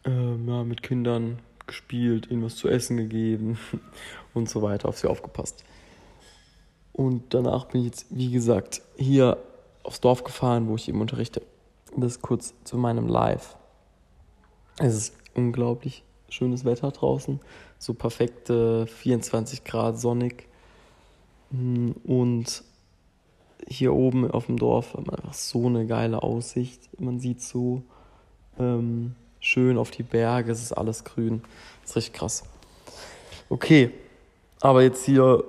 äh, 0.06 0.10
mit 0.64 0.82
Kindern 0.82 1.40
gespielt, 1.66 2.30
ihnen 2.30 2.44
was 2.44 2.56
zu 2.56 2.68
essen 2.68 2.96
gegeben 2.96 3.58
und 4.32 4.48
so 4.48 4.62
weiter, 4.62 4.88
auf 4.88 4.96
sie 4.96 5.06
aufgepasst. 5.06 5.64
Und 6.94 7.34
danach 7.34 7.66
bin 7.66 7.82
ich 7.82 7.88
jetzt, 7.88 8.06
wie 8.08 8.30
gesagt, 8.30 8.80
hier 8.96 9.36
aufs 9.82 10.00
Dorf 10.00 10.24
gefahren, 10.24 10.66
wo 10.66 10.76
ich 10.76 10.88
eben 10.88 11.02
unterrichte. 11.02 11.42
Das 11.96 12.20
kurz 12.20 12.54
zu 12.64 12.76
meinem 12.76 13.08
Live. 13.08 13.56
Es 14.78 14.94
ist 14.94 15.14
unglaublich 15.34 16.04
schönes 16.28 16.64
Wetter 16.64 16.90
draußen, 16.90 17.40
so 17.78 17.94
perfekte 17.94 18.86
24 18.86 19.64
Grad 19.64 19.98
sonnig. 19.98 20.46
Und 21.50 22.62
hier 23.66 23.94
oben 23.94 24.30
auf 24.30 24.46
dem 24.46 24.58
Dorf 24.58 24.94
hat 24.94 25.06
man 25.06 25.16
einfach 25.16 25.34
so 25.34 25.66
eine 25.66 25.86
geile 25.86 26.22
Aussicht. 26.22 26.88
Man 27.00 27.18
sieht 27.18 27.42
so 27.42 27.82
ähm, 28.58 29.14
schön 29.40 29.78
auf 29.78 29.90
die 29.90 30.02
Berge, 30.02 30.52
es 30.52 30.62
ist 30.62 30.72
alles 30.72 31.04
grün. 31.04 31.42
Das 31.82 31.90
ist 31.90 31.96
richtig 31.96 32.14
krass. 32.14 32.44
Okay, 33.48 33.90
aber 34.60 34.82
jetzt 34.82 35.04
hier 35.04 35.44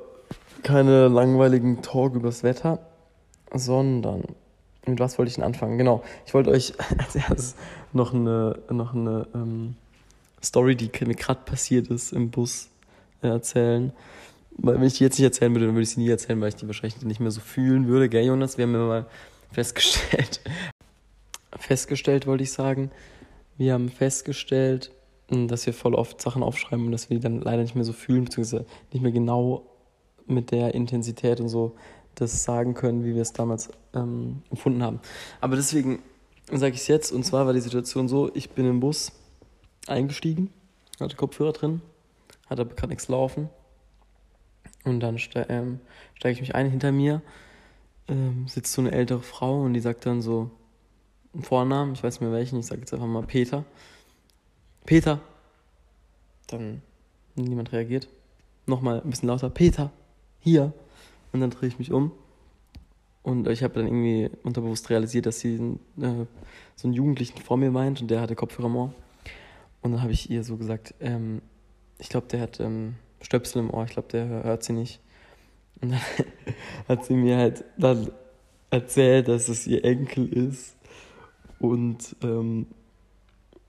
keine 0.64 1.08
langweiligen 1.08 1.82
Talk 1.82 2.16
übers 2.16 2.44
Wetter, 2.44 2.80
sondern 3.54 4.24
mit 4.90 5.00
was 5.00 5.18
wollte 5.18 5.30
ich 5.30 5.36
denn 5.36 5.44
anfangen? 5.44 5.78
Genau, 5.78 6.04
ich 6.26 6.34
wollte 6.34 6.50
euch 6.52 6.74
als 6.98 7.16
erstes 7.16 7.56
noch 7.94 8.14
eine, 8.14 8.60
noch 8.70 8.94
eine 8.94 9.28
ähm, 9.34 9.76
Story, 10.44 10.76
die 10.76 10.92
mir 11.06 11.16
gerade 11.16 11.42
passiert 11.46 11.88
ist, 11.88 12.14
im 12.14 12.30
Bus 12.30 12.70
äh, 13.22 13.28
erzählen. 13.28 13.94
Weil 14.58 14.76
wenn 14.76 14.88
ich 14.88 14.96
die 14.96 15.04
jetzt 15.04 15.18
nicht 15.18 15.26
erzählen 15.26 15.54
würde, 15.54 15.68
dann 15.68 15.76
würde 15.76 15.84
ich 15.84 15.92
sie 15.92 16.02
nie 16.02 16.10
erzählen, 16.10 16.40
weil 16.42 16.50
ich 16.50 16.56
die 16.56 16.68
wahrscheinlich 16.68 17.02
nicht 17.04 17.20
mehr 17.20 17.32
so 17.32 17.40
fühlen 17.40 17.88
würde, 17.88 18.10
gell, 18.10 18.26
Jonas? 18.26 18.58
Wir 18.58 18.64
haben 18.64 18.74
ja 18.74 18.80
mal 18.80 19.06
festgestellt, 19.52 20.42
festgestellt 21.58 22.28
wollte 22.28 22.44
ich 22.44 22.52
sagen, 22.52 22.92
wir 23.58 23.74
haben 23.74 23.90
festgestellt, 23.90 24.92
hm, 25.30 25.48
dass 25.48 25.66
wir 25.66 25.74
voll 25.74 25.96
oft 25.96 26.22
Sachen 26.22 26.44
aufschreiben 26.44 26.86
und 26.86 26.92
dass 26.92 27.10
wir 27.10 27.18
die 27.18 27.24
dann 27.24 27.42
leider 27.42 27.62
nicht 27.62 27.76
mehr 27.76 27.84
so 27.84 27.94
fühlen, 27.94 28.26
beziehungsweise 28.26 28.66
nicht 28.92 29.02
mehr 29.02 29.12
genau 29.12 29.66
mit 30.28 30.52
der 30.52 30.74
Intensität 30.74 31.42
und 31.42 31.50
so 31.50 31.76
das 32.20 32.44
sagen 32.44 32.74
können, 32.74 33.04
wie 33.04 33.16
wir 33.16 33.22
es 33.22 33.34
damals 33.34 33.70
ähm, 33.94 34.44
empfunden 34.50 34.84
haben. 34.84 35.00
Aber 35.42 35.56
deswegen 35.56 36.00
sage 36.52 36.74
ich 36.74 36.82
es 36.82 36.88
jetzt, 36.88 37.12
und 37.12 37.24
zwar 37.24 37.46
war 37.46 37.54
die 37.54 37.62
Situation 37.62 38.08
so, 38.08 38.32
ich 38.34 38.52
bin 38.52 38.66
im 38.66 38.80
Bus 38.80 39.12
eingestiegen, 39.88 40.52
hatte 41.00 41.16
Kopfhörer 41.16 41.54
drin, 41.54 41.82
hatte 42.50 42.62
aber 42.62 42.76
gerade 42.76 42.90
nichts 42.90 43.08
laufen. 43.08 43.50
Und 44.86 45.02
dann 45.02 45.18
ste 45.18 45.46
ähm, 45.50 45.80
steige 46.16 46.34
ich 46.34 46.42
mich 46.42 46.56
ein, 46.56 46.70
hinter 46.70 46.92
mir 46.92 47.22
ähm, 48.10 48.48
sitzt 48.48 48.74
so 48.74 48.82
eine 48.82 48.92
ältere 48.92 49.22
Frau 49.22 49.62
und 49.62 49.74
die 49.74 49.80
sagt 49.80 50.06
dann 50.06 50.22
so 50.22 50.50
einen 51.34 51.44
Vornamen, 51.44 51.94
ich 51.94 52.04
weiß 52.04 52.16
nicht 52.16 52.22
mehr 52.22 52.32
welchen, 52.32 52.60
ich 52.60 52.66
sage 52.66 52.82
jetzt 52.82 52.94
einfach 52.94 53.08
mal 53.08 53.24
Peter. 53.24 53.64
Peter. 54.86 55.20
Dann 56.48 56.82
niemand 57.36 57.72
reagiert. 57.72 58.08
Nochmal 58.66 59.02
ein 59.02 59.10
bisschen 59.10 59.30
lauter, 59.30 59.50
Peter, 59.50 59.92
hier. 60.40 60.74
Und 61.32 61.42
dann 61.42 61.50
drehe 61.50 61.70
ich 61.70 61.80
mich 61.80 61.92
um. 61.92 62.12
Und 63.22 63.48
ich 63.48 63.64
habe 63.64 63.74
dann 63.76 63.86
irgendwie 63.86 64.30
unterbewusst 64.44 64.90
realisiert, 64.90 65.26
dass 65.26 65.40
sie 65.40 65.56
äh, 65.56 66.26
so 66.76 66.88
einen 66.88 66.94
Jugendlichen 66.94 67.40
vor 67.40 67.58
mir 67.58 67.70
meint 67.70 68.02
und 68.02 68.10
der 68.10 68.22
hatte 68.22 68.36
Kopfhörer 68.36 68.68
im 68.68 68.76
Ohr. 68.76 68.94
Und 69.82 69.92
dann 69.92 70.02
habe 70.02 70.14
ich 70.14 70.30
ihr 70.30 70.44
so 70.44 70.58
gesagt, 70.58 70.96
ähm, 71.00 71.42
ich 71.98 72.10
glaube, 72.10 72.28
der 72.28 72.42
hat 72.42 72.60
ähm, 72.60 72.96
Stöpsel 73.22 73.62
im 73.62 73.70
Ohr, 73.70 73.86
ich 73.86 73.92
glaube, 73.92 74.08
der 74.10 74.28
hört 74.28 74.64
sie 74.64 74.74
nicht. 74.74 75.00
Und 75.82 75.92
dann 75.92 76.02
hat 76.88 77.06
sie 77.06 77.14
mir 77.14 77.38
halt 77.38 77.66
dann 77.78 78.10
erzählt, 78.70 79.28
dass 79.28 79.50
es 79.50 79.68
ihr 79.68 79.84
Enkel 79.84 80.32
ist. 80.32 80.76
Und 81.60 82.16
ähm, 82.24 82.68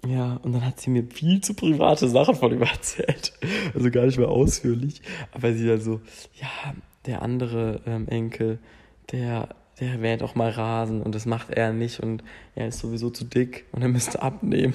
ja, 0.07 0.37
und 0.43 0.53
dann 0.53 0.65
hat 0.65 0.81
sie 0.81 0.91
mir 0.91 1.05
viel 1.05 1.41
zu 1.43 1.55
private 1.55 2.09
Sachen 2.09 2.35
von 2.35 2.53
ihm 2.53 2.63
erzählt. 2.63 3.33
Also 3.75 3.91
gar 3.91 4.07
nicht 4.07 4.19
mehr 4.19 4.29
ausführlich. 4.29 5.03
Aber 5.33 5.53
sie 5.53 5.67
dann 5.67 5.81
so, 5.81 6.01
ja, 6.35 6.75
der 7.07 7.23
andere 7.23 7.81
ähm, 7.87 8.09
Enkel, 8.09 8.59
der, 9.13 9.49
der 9.81 9.99
mäht 9.99 10.23
auch 10.23 10.35
mal 10.35 10.51
Rasen 10.51 11.03
und 11.03 11.15
das 11.15 11.27
macht 11.27 11.51
er 11.51 11.73
nicht 11.73 12.01
und 12.01 12.23
er 12.55 12.69
ist 12.69 12.81
sowieso 12.81 13.11
zu 13.11 13.25
dick 13.25 13.65
und 13.73 13.83
er 13.83 13.89
müsste 13.89 14.23
abnehmen. 14.23 14.75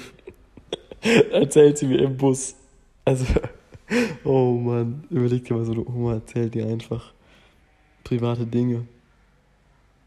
erzählt 1.32 1.78
sie 1.78 1.88
mir 1.88 2.00
im 2.00 2.18
Bus. 2.18 2.56
Also, 3.04 3.26
oh 4.24 4.52
Mann, 4.54 5.04
überleg 5.10 5.46
dir 5.46 5.56
mal 5.56 5.66
so 5.66 5.74
eine 5.74 5.86
Oma 5.86 6.16
erzählt 6.16 6.56
dir 6.56 6.66
einfach 6.68 7.14
private 8.04 8.46
Dinge. 8.46 8.88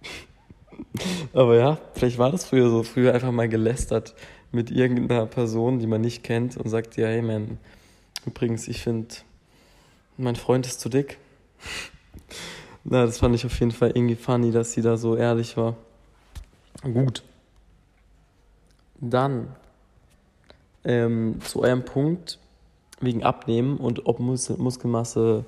Aber 1.33 1.57
ja, 1.57 1.79
vielleicht 1.95 2.19
war 2.19 2.31
das 2.31 2.45
früher 2.45 2.71
so, 2.71 2.83
früher 2.83 3.15
einfach 3.15 3.33
mal 3.33 3.49
gelästert 3.49 4.15
mit 4.51 4.71
irgendeiner 4.71 5.27
Person, 5.27 5.79
die 5.79 5.87
man 5.87 6.01
nicht 6.01 6.25
kennt 6.25 6.57
und 6.57 6.69
sagt 6.69 6.97
ja, 6.97 7.07
hey 7.07 7.23
man, 7.23 7.59
übrigens, 8.27 8.67
ich 8.69 8.83
finde, 8.83 9.15
mein 10.17 10.37
Freund 10.37 10.67
ist 10.67 10.81
zu 10.81 10.89
dick. 10.89 11.19
Na, 12.85 13.05
das 13.05 13.19
fand 13.19 13.35
ich 13.35 13.45
auf 13.45 13.59
jeden 13.61 13.73
Fall 13.73 13.91
irgendwie 13.91 14.17
funny, 14.17 14.51
dass 14.51 14.73
sie 14.73 14.83
da 14.83 14.97
so 14.97 15.17
ehrlich 15.17 15.57
war. 15.57 15.75
Gut. 16.83 17.23
Dann 19.01 19.55
ähm, 20.85 21.41
zu 21.43 21.63
eurem 21.63 21.85
Punkt 21.85 22.39
wegen 23.01 23.23
Abnehmen 23.23 23.77
und 23.77 24.07
ob 24.07 24.21
Mus 24.21 24.49
Muskelmasse 24.51 25.45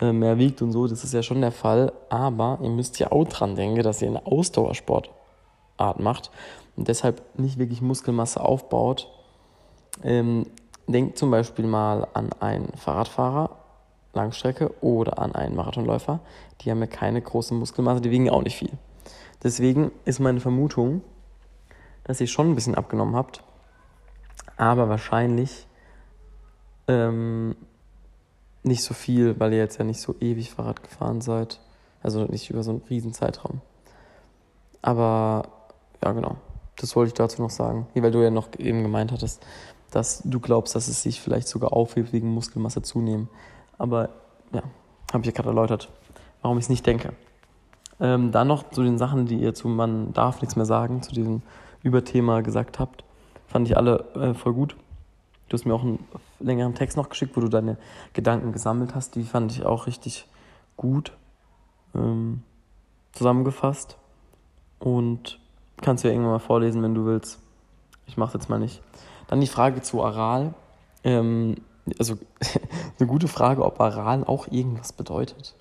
äh, 0.00 0.12
mehr 0.12 0.38
wiegt 0.38 0.62
und 0.62 0.72
so, 0.72 0.86
das 0.86 1.04
ist 1.04 1.14
ja 1.14 1.22
schon 1.22 1.40
der 1.40 1.52
Fall. 1.52 1.92
Aber 2.08 2.58
ihr 2.62 2.70
müsst 2.70 2.98
ja 2.98 3.12
auch 3.12 3.24
dran 3.28 3.56
denken, 3.56 3.82
dass 3.82 4.02
ihr 4.02 4.08
eine 4.08 4.26
Ausdauersportart 4.26 6.00
macht 6.00 6.30
und 6.76 6.88
deshalb 6.88 7.22
nicht 7.38 7.58
wirklich 7.58 7.80
Muskelmasse 7.80 8.40
aufbaut. 8.40 9.08
Ähm, 10.02 10.46
denkt 10.86 11.18
zum 11.18 11.30
Beispiel 11.30 11.66
mal 11.66 12.08
an 12.14 12.30
einen 12.40 12.72
Fahrradfahrer, 12.76 13.50
Langstrecke 14.14 14.72
oder 14.82 15.18
an 15.18 15.34
einen 15.34 15.56
Marathonläufer. 15.56 16.20
Die 16.60 16.70
haben 16.70 16.80
ja 16.80 16.86
keine 16.86 17.20
große 17.20 17.54
Muskelmasse, 17.54 18.00
die 18.00 18.10
wiegen 18.10 18.30
auch 18.30 18.42
nicht 18.42 18.56
viel. 18.56 18.72
Deswegen 19.42 19.90
ist 20.04 20.20
meine 20.20 20.40
Vermutung, 20.40 21.02
dass 22.04 22.20
ihr 22.20 22.26
schon 22.26 22.50
ein 22.50 22.54
bisschen 22.54 22.74
abgenommen 22.74 23.16
habt, 23.16 23.42
aber 24.56 24.88
wahrscheinlich 24.88 25.66
ähm, 26.88 27.56
nicht 28.62 28.82
so 28.82 28.94
viel, 28.94 29.38
weil 29.40 29.52
ihr 29.52 29.58
jetzt 29.58 29.78
ja 29.78 29.84
nicht 29.84 30.00
so 30.00 30.14
ewig 30.20 30.50
Fahrrad 30.50 30.82
gefahren 30.82 31.20
seid. 31.20 31.60
Also 32.02 32.24
nicht 32.24 32.50
über 32.50 32.62
so 32.62 32.70
einen 32.72 32.82
riesen 32.90 33.12
Zeitraum. 33.12 33.60
Aber 34.82 35.48
ja, 36.02 36.12
genau. 36.12 36.36
Das 36.76 36.96
wollte 36.96 37.08
ich 37.08 37.14
dazu 37.14 37.42
noch 37.42 37.50
sagen. 37.50 37.86
Weil 37.94 38.10
du 38.10 38.22
ja 38.22 38.30
noch 38.30 38.48
eben 38.58 38.82
gemeint 38.82 39.12
hattest, 39.12 39.44
dass 39.90 40.22
du 40.24 40.40
glaubst, 40.40 40.74
dass 40.74 40.88
es 40.88 41.02
sich 41.02 41.20
vielleicht 41.20 41.48
sogar 41.48 41.72
aufhebt 41.72 42.12
wegen 42.12 42.28
Muskelmasse 42.28 42.82
zunehmen. 42.82 43.28
Aber 43.82 44.10
ja, 44.52 44.62
habe 45.12 45.22
ich 45.22 45.26
ja 45.26 45.32
gerade 45.32 45.48
erläutert, 45.48 45.90
warum 46.40 46.56
ich 46.56 46.66
es 46.66 46.68
nicht 46.68 46.86
denke. 46.86 47.14
Ähm, 47.98 48.30
dann 48.30 48.46
noch 48.46 48.70
zu 48.70 48.84
den 48.84 48.96
Sachen, 48.96 49.26
die 49.26 49.40
ihr 49.40 49.54
zu 49.54 49.66
Man 49.66 50.12
darf 50.12 50.40
nichts 50.40 50.54
mehr 50.54 50.66
sagen, 50.66 51.02
zu 51.02 51.12
diesem 51.12 51.42
Überthema 51.82 52.42
gesagt 52.42 52.78
habt. 52.78 53.02
Fand 53.48 53.66
ich 53.66 53.76
alle 53.76 54.04
äh, 54.14 54.34
voll 54.34 54.52
gut. 54.52 54.76
Du 55.48 55.54
hast 55.54 55.64
mir 55.64 55.74
auch 55.74 55.82
einen 55.82 55.98
längeren 56.38 56.76
Text 56.76 56.96
noch 56.96 57.08
geschickt, 57.08 57.36
wo 57.36 57.40
du 57.40 57.48
deine 57.48 57.76
Gedanken 58.12 58.52
gesammelt 58.52 58.94
hast. 58.94 59.16
Die 59.16 59.24
fand 59.24 59.50
ich 59.50 59.66
auch 59.66 59.88
richtig 59.88 60.28
gut 60.76 61.12
ähm, 61.96 62.44
zusammengefasst. 63.10 63.98
Und 64.78 65.40
kannst 65.80 66.04
du 66.04 66.08
ja 66.08 66.14
irgendwann 66.14 66.34
mal 66.34 66.38
vorlesen, 66.38 66.84
wenn 66.84 66.94
du 66.94 67.04
willst. 67.04 67.40
Ich 68.06 68.16
mache 68.16 68.38
jetzt 68.38 68.48
mal 68.48 68.60
nicht. 68.60 68.80
Dann 69.26 69.40
die 69.40 69.48
Frage 69.48 69.82
zu 69.82 70.04
Aral. 70.04 70.54
Ähm, 71.02 71.56
also 71.98 72.18
eine 72.98 73.08
gute 73.08 73.28
Frage, 73.28 73.64
ob 73.64 73.80
Aral 73.80 74.24
auch 74.24 74.48
irgendwas 74.48 74.92
bedeutet. 74.92 75.54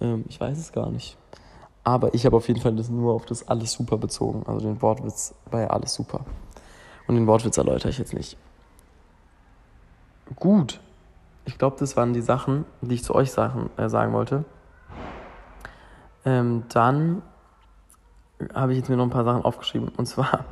Ähm, 0.00 0.24
ich 0.28 0.40
weiß 0.40 0.58
es 0.58 0.72
gar 0.72 0.90
nicht. 0.90 1.16
Aber 1.84 2.14
ich 2.14 2.26
habe 2.26 2.36
auf 2.36 2.48
jeden 2.48 2.60
Fall 2.60 2.74
das 2.76 2.88
nur 2.88 3.12
auf 3.12 3.26
das 3.26 3.48
alles 3.48 3.72
super 3.72 3.96
bezogen. 3.96 4.44
Also 4.46 4.60
den 4.60 4.80
Wortwitz 4.82 5.34
bei 5.50 5.68
alles 5.68 5.94
super. 5.94 6.20
Und 7.06 7.16
den 7.16 7.26
Wortwitz 7.26 7.58
erläutere 7.58 7.90
ich 7.90 7.98
jetzt 7.98 8.14
nicht. 8.14 8.36
Gut. 10.36 10.80
Ich 11.44 11.58
glaube, 11.58 11.76
das 11.78 11.96
waren 11.96 12.12
die 12.12 12.20
Sachen, 12.20 12.64
die 12.80 12.94
ich 12.94 13.02
zu 13.02 13.14
euch 13.14 13.32
sagen, 13.32 13.70
äh, 13.76 13.88
sagen 13.88 14.12
wollte. 14.12 14.44
Ähm, 16.24 16.64
dann 16.68 17.22
habe 18.54 18.72
ich 18.72 18.78
jetzt 18.78 18.88
mir 18.88 18.96
noch 18.96 19.04
ein 19.04 19.10
paar 19.10 19.24
Sachen 19.24 19.44
aufgeschrieben. 19.44 19.88
Und 19.96 20.06
zwar, 20.06 20.44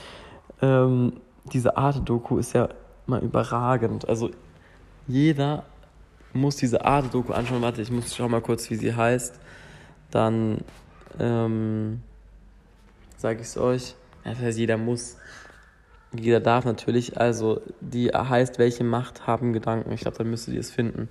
ähm, 0.62 1.20
diese 1.52 1.76
Arte-Doku 1.76 2.38
ist 2.38 2.54
ja 2.54 2.68
mal 3.08 3.22
überragend. 3.22 4.08
Also 4.08 4.30
jeder 5.06 5.64
muss 6.32 6.56
diese 6.56 6.84
Arte-Doku 6.84 7.32
anschauen. 7.32 7.62
Warte, 7.62 7.82
ich 7.82 7.90
muss 7.90 8.14
schauen 8.14 8.30
mal 8.30 8.40
kurz, 8.40 8.70
wie 8.70 8.76
sie 8.76 8.94
heißt. 8.94 9.38
Dann 10.10 10.58
ähm, 11.18 12.02
sage 13.16 13.40
ich 13.40 13.46
es 13.46 13.58
euch. 13.58 13.94
Das 14.24 14.38
heißt, 14.38 14.58
jeder 14.58 14.76
muss. 14.76 15.16
Jeder 16.18 16.40
darf 16.40 16.64
natürlich. 16.64 17.18
Also, 17.18 17.60
die 17.80 18.08
heißt, 18.08 18.58
welche 18.58 18.84
Macht 18.84 19.26
haben 19.26 19.52
Gedanken? 19.52 19.92
Ich 19.92 20.00
glaube, 20.00 20.16
dann 20.16 20.30
müsstet 20.30 20.54
ihr 20.54 20.60
es 20.60 20.70
finden. 20.70 21.08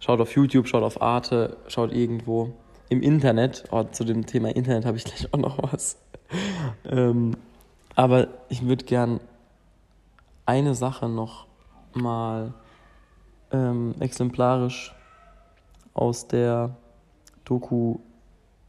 Schaut 0.00 0.20
auf 0.20 0.34
YouTube, 0.34 0.66
schaut 0.66 0.82
auf 0.82 1.00
Arte, 1.02 1.56
schaut 1.68 1.92
irgendwo 1.92 2.52
im 2.88 3.02
Internet. 3.02 3.64
Oh, 3.70 3.84
zu 3.84 4.04
dem 4.04 4.26
Thema 4.26 4.48
Internet 4.48 4.86
habe 4.86 4.96
ich 4.96 5.04
gleich 5.04 5.32
auch 5.32 5.38
noch 5.38 5.72
was. 5.72 5.98
ähm, 6.84 7.36
aber 7.94 8.28
ich 8.48 8.66
würde 8.66 8.84
gern 8.84 9.20
eine 10.50 10.74
Sache 10.74 11.08
noch 11.08 11.46
mal 11.94 12.54
ähm, 13.52 13.94
exemplarisch 14.00 14.92
aus 15.94 16.26
der 16.26 16.76
Doku 17.44 18.00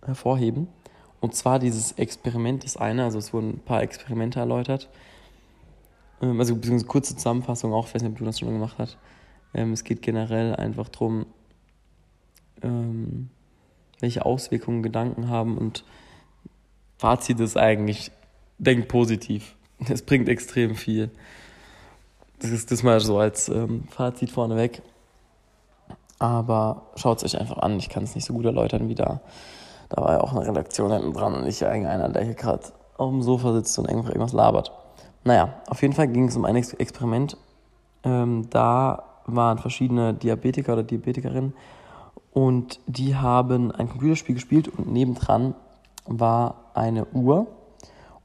hervorheben. 0.05 0.67
Und 1.19 1.33
zwar 1.33 1.57
dieses 1.57 1.93
Experiment 1.93 2.63
ist 2.65 2.77
eine, 2.77 3.03
also 3.03 3.17
es 3.17 3.33
wurden 3.33 3.55
ein 3.55 3.65
paar 3.65 3.81
Experimente 3.81 4.39
erläutert. 4.39 4.89
Ähm, 6.21 6.39
also 6.39 6.55
beziehungsweise 6.55 6.85
kurze 6.85 7.15
Zusammenfassung 7.15 7.73
auch, 7.73 7.87
ich 7.87 7.95
weiß 7.95 8.03
nicht, 8.03 8.11
ob 8.11 8.17
du 8.19 8.25
das 8.25 8.39
schon 8.39 8.53
gemacht 8.53 8.75
hast. 8.77 8.99
Ähm, 9.55 9.73
es 9.73 9.83
geht 9.83 10.03
generell 10.03 10.55
einfach 10.55 10.87
darum, 10.87 11.25
ähm, 12.61 13.29
welche 13.99 14.23
Auswirkungen 14.23 14.83
Gedanken 14.83 15.29
haben 15.29 15.57
und 15.57 15.83
Fazit 16.99 17.39
ist 17.39 17.57
eigentlich, 17.57 18.11
denk 18.59 18.87
positiv. 18.87 19.55
Es 19.89 20.03
bringt 20.03 20.29
extrem 20.29 20.75
viel. 20.75 21.09
Das 22.41 22.49
ist 22.49 22.71
das 22.71 22.81
mal 22.81 22.99
so 22.99 23.19
als 23.19 23.49
ähm, 23.49 23.83
Fazit 23.89 24.31
vorneweg. 24.31 24.81
Aber 26.17 26.83
schaut 26.95 27.17
es 27.17 27.23
euch 27.23 27.39
einfach 27.39 27.59
an. 27.59 27.77
Ich 27.77 27.89
kann 27.89 28.03
es 28.03 28.15
nicht 28.15 28.25
so 28.25 28.33
gut 28.33 28.45
erläutern 28.45 28.89
wie 28.89 28.95
da. 28.95 29.21
Da 29.89 30.01
war 30.01 30.13
ja 30.13 30.21
auch 30.21 30.33
eine 30.33 30.47
Redaktion 30.47 30.91
hinten 30.91 31.13
dran 31.13 31.35
und 31.35 31.43
nicht 31.43 31.61
irgendeiner, 31.61 32.09
der 32.09 32.23
hier 32.23 32.33
gerade 32.33 32.63
auf 32.97 33.09
dem 33.09 33.21
Sofa 33.21 33.53
sitzt 33.53 33.77
und 33.77 33.89
irgendwas 33.89 34.33
labert. 34.33 34.71
Naja, 35.23 35.53
auf 35.67 35.81
jeden 35.81 35.93
Fall 35.93 36.07
ging 36.07 36.27
es 36.27 36.35
um 36.35 36.45
ein 36.45 36.55
Experiment. 36.55 37.37
Ähm, 38.03 38.47
da 38.49 39.03
waren 39.25 39.59
verschiedene 39.59 40.13
Diabetiker 40.13 40.73
oder 40.73 40.83
Diabetikerinnen 40.83 41.53
und 42.31 42.79
die 42.87 43.15
haben 43.15 43.71
ein 43.71 43.89
Computerspiel 43.89 44.35
gespielt 44.35 44.67
und 44.67 44.91
nebendran 44.91 45.53
war 46.05 46.55
eine 46.73 47.05
Uhr 47.07 47.47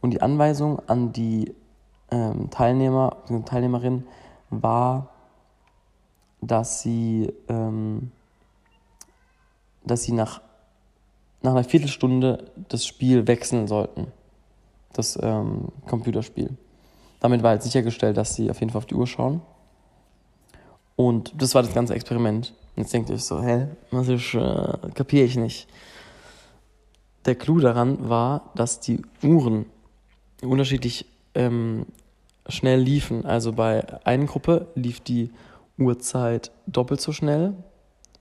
und 0.00 0.10
die 0.10 0.22
Anweisung 0.22 0.80
an 0.86 1.12
die 1.12 1.54
ähm, 2.10 2.50
Teilnehmer, 2.50 3.16
Teilnehmerin 3.44 4.06
war, 4.50 5.10
dass 6.40 6.82
sie, 6.82 7.32
ähm, 7.48 8.10
dass 9.84 10.02
sie 10.04 10.12
nach, 10.12 10.40
nach 11.42 11.52
einer 11.52 11.64
Viertelstunde 11.64 12.50
das 12.68 12.86
Spiel 12.86 13.26
wechseln 13.26 13.66
sollten. 13.66 14.12
Das 14.92 15.18
ähm, 15.20 15.68
Computerspiel. 15.88 16.56
Damit 17.20 17.42
war 17.42 17.50
halt 17.50 17.62
sichergestellt, 17.62 18.16
dass 18.16 18.34
sie 18.34 18.50
auf 18.50 18.60
jeden 18.60 18.70
Fall 18.70 18.78
auf 18.78 18.86
die 18.86 18.94
Uhr 18.94 19.06
schauen. 19.06 19.42
Und 20.96 21.34
das 21.40 21.54
war 21.54 21.62
das 21.62 21.74
ganze 21.74 21.94
Experiment. 21.94 22.54
Jetzt 22.76 22.92
denkt 22.92 23.10
ihr 23.10 23.16
euch 23.16 23.24
so, 23.24 23.42
hä, 23.42 23.68
was 23.90 24.08
ist, 24.08 24.34
äh, 24.34 24.90
kapiere 24.94 25.24
ich 25.24 25.36
nicht. 25.36 25.68
Der 27.24 27.34
Clou 27.34 27.58
daran 27.58 28.08
war, 28.08 28.50
dass 28.54 28.80
die 28.80 29.02
Uhren 29.22 29.66
unterschiedlich 30.42 31.06
ähm, 31.36 31.86
schnell 32.48 32.80
liefen. 32.80 33.24
Also 33.24 33.52
bei 33.52 33.84
einer 34.04 34.26
Gruppe 34.26 34.66
lief 34.74 35.00
die 35.00 35.30
Uhrzeit 35.78 36.50
doppelt 36.66 37.00
so 37.00 37.12
schnell, 37.12 37.54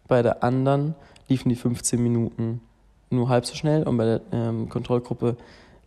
bei 0.08 0.22
der 0.22 0.44
anderen 0.44 0.94
liefen 1.28 1.50
die 1.50 1.56
15 1.56 2.02
Minuten 2.02 2.62
nur 3.10 3.30
halb 3.30 3.46
so 3.46 3.56
schnell 3.56 3.84
und 3.84 3.98
bei 3.98 4.06
der 4.06 4.22
ähm, 4.32 4.70
Kontrollgruppe 4.70 5.38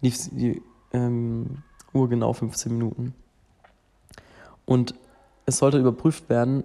lief 0.01 0.17
die 0.33 0.63
ähm, 0.93 1.63
Uhr 1.93 2.09
genau 2.09 2.33
15 2.33 2.73
Minuten. 2.73 3.15
Und 4.65 4.95
es 5.47 5.59
sollte 5.59 5.79
überprüft 5.79 6.29
werden, 6.29 6.65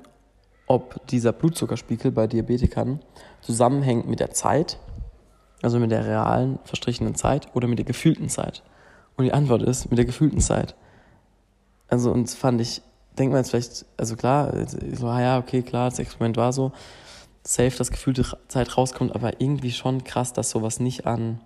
ob 0.68 1.05
dieser 1.07 1.34
Blutzuckerspiegel 1.34 2.11
bei 2.11 2.28
Diabetikern 2.28 2.99
zusammenhängt 3.41 4.07
mit 4.07 4.20
der 4.20 4.32
Zeit, 4.32 4.80
also 5.61 5.80
mit 5.80 5.91
der 5.91 6.05
realen 6.05 6.59
verstrichenen 6.64 7.16
Zeit 7.16 7.47
oder 7.53 7.68
mit 7.68 7.78
der 7.78 7.86
gefühlten 7.86 8.30
Zeit. 8.30 8.64
Und 9.16 9.26
die 9.26 9.34
Antwort 9.34 9.61
ist 9.61 9.89
mit 9.89 9.97
der 9.97 10.05
gefühlten 10.05 10.39
Zeit. 10.39 10.76
Also 11.88 12.11
und 12.11 12.30
fand 12.30 12.61
ich, 12.61 12.82
denkt 13.18 13.32
man 13.32 13.41
jetzt 13.41 13.51
vielleicht, 13.51 13.86
also 13.97 14.16
klar, 14.16 14.51
so, 14.93 15.07
ah 15.07 15.22
ja, 15.22 15.38
okay, 15.38 15.61
klar, 15.61 15.89
das 15.89 15.99
Experiment 15.99 16.38
war 16.38 16.53
so, 16.53 16.72
safe, 17.43 17.78
dass 17.78 17.91
gefühlte 17.91 18.26
Zeit 18.47 18.78
rauskommt, 18.78 19.14
aber 19.16 19.41
irgendwie 19.41 19.72
schon 19.72 20.03
krass, 20.03 20.34
dass 20.34 20.49
sowas 20.49 20.80
nicht 20.80 21.05
an, 21.05 21.39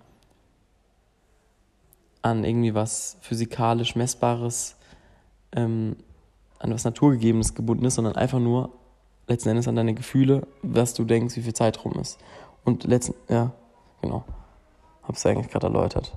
an 2.22 2.44
irgendwie 2.44 2.74
was 2.74 3.16
physikalisch 3.20 3.96
Messbares, 3.96 4.76
ähm, 5.52 5.96
an 6.58 6.72
was 6.72 6.84
Naturgegebenes 6.84 7.54
gebunden 7.54 7.84
ist, 7.84 7.96
sondern 7.96 8.16
einfach 8.16 8.38
nur 8.38 8.72
letzten 9.26 9.50
Endes 9.50 9.68
an 9.68 9.76
deine 9.76 9.94
Gefühle, 9.94 10.46
was 10.62 10.94
du 10.94 11.04
denkst, 11.04 11.36
wie 11.36 11.42
viel 11.42 11.54
Zeit 11.54 11.84
rum 11.84 11.92
ist. 12.00 12.18
Und 12.64 12.84
letzten, 12.84 13.14
ja, 13.28 13.52
genau. 14.02 14.24
Hab's 15.02 15.24
eigentlich 15.26 15.50
gerade 15.50 15.66
erläutert. 15.66 16.12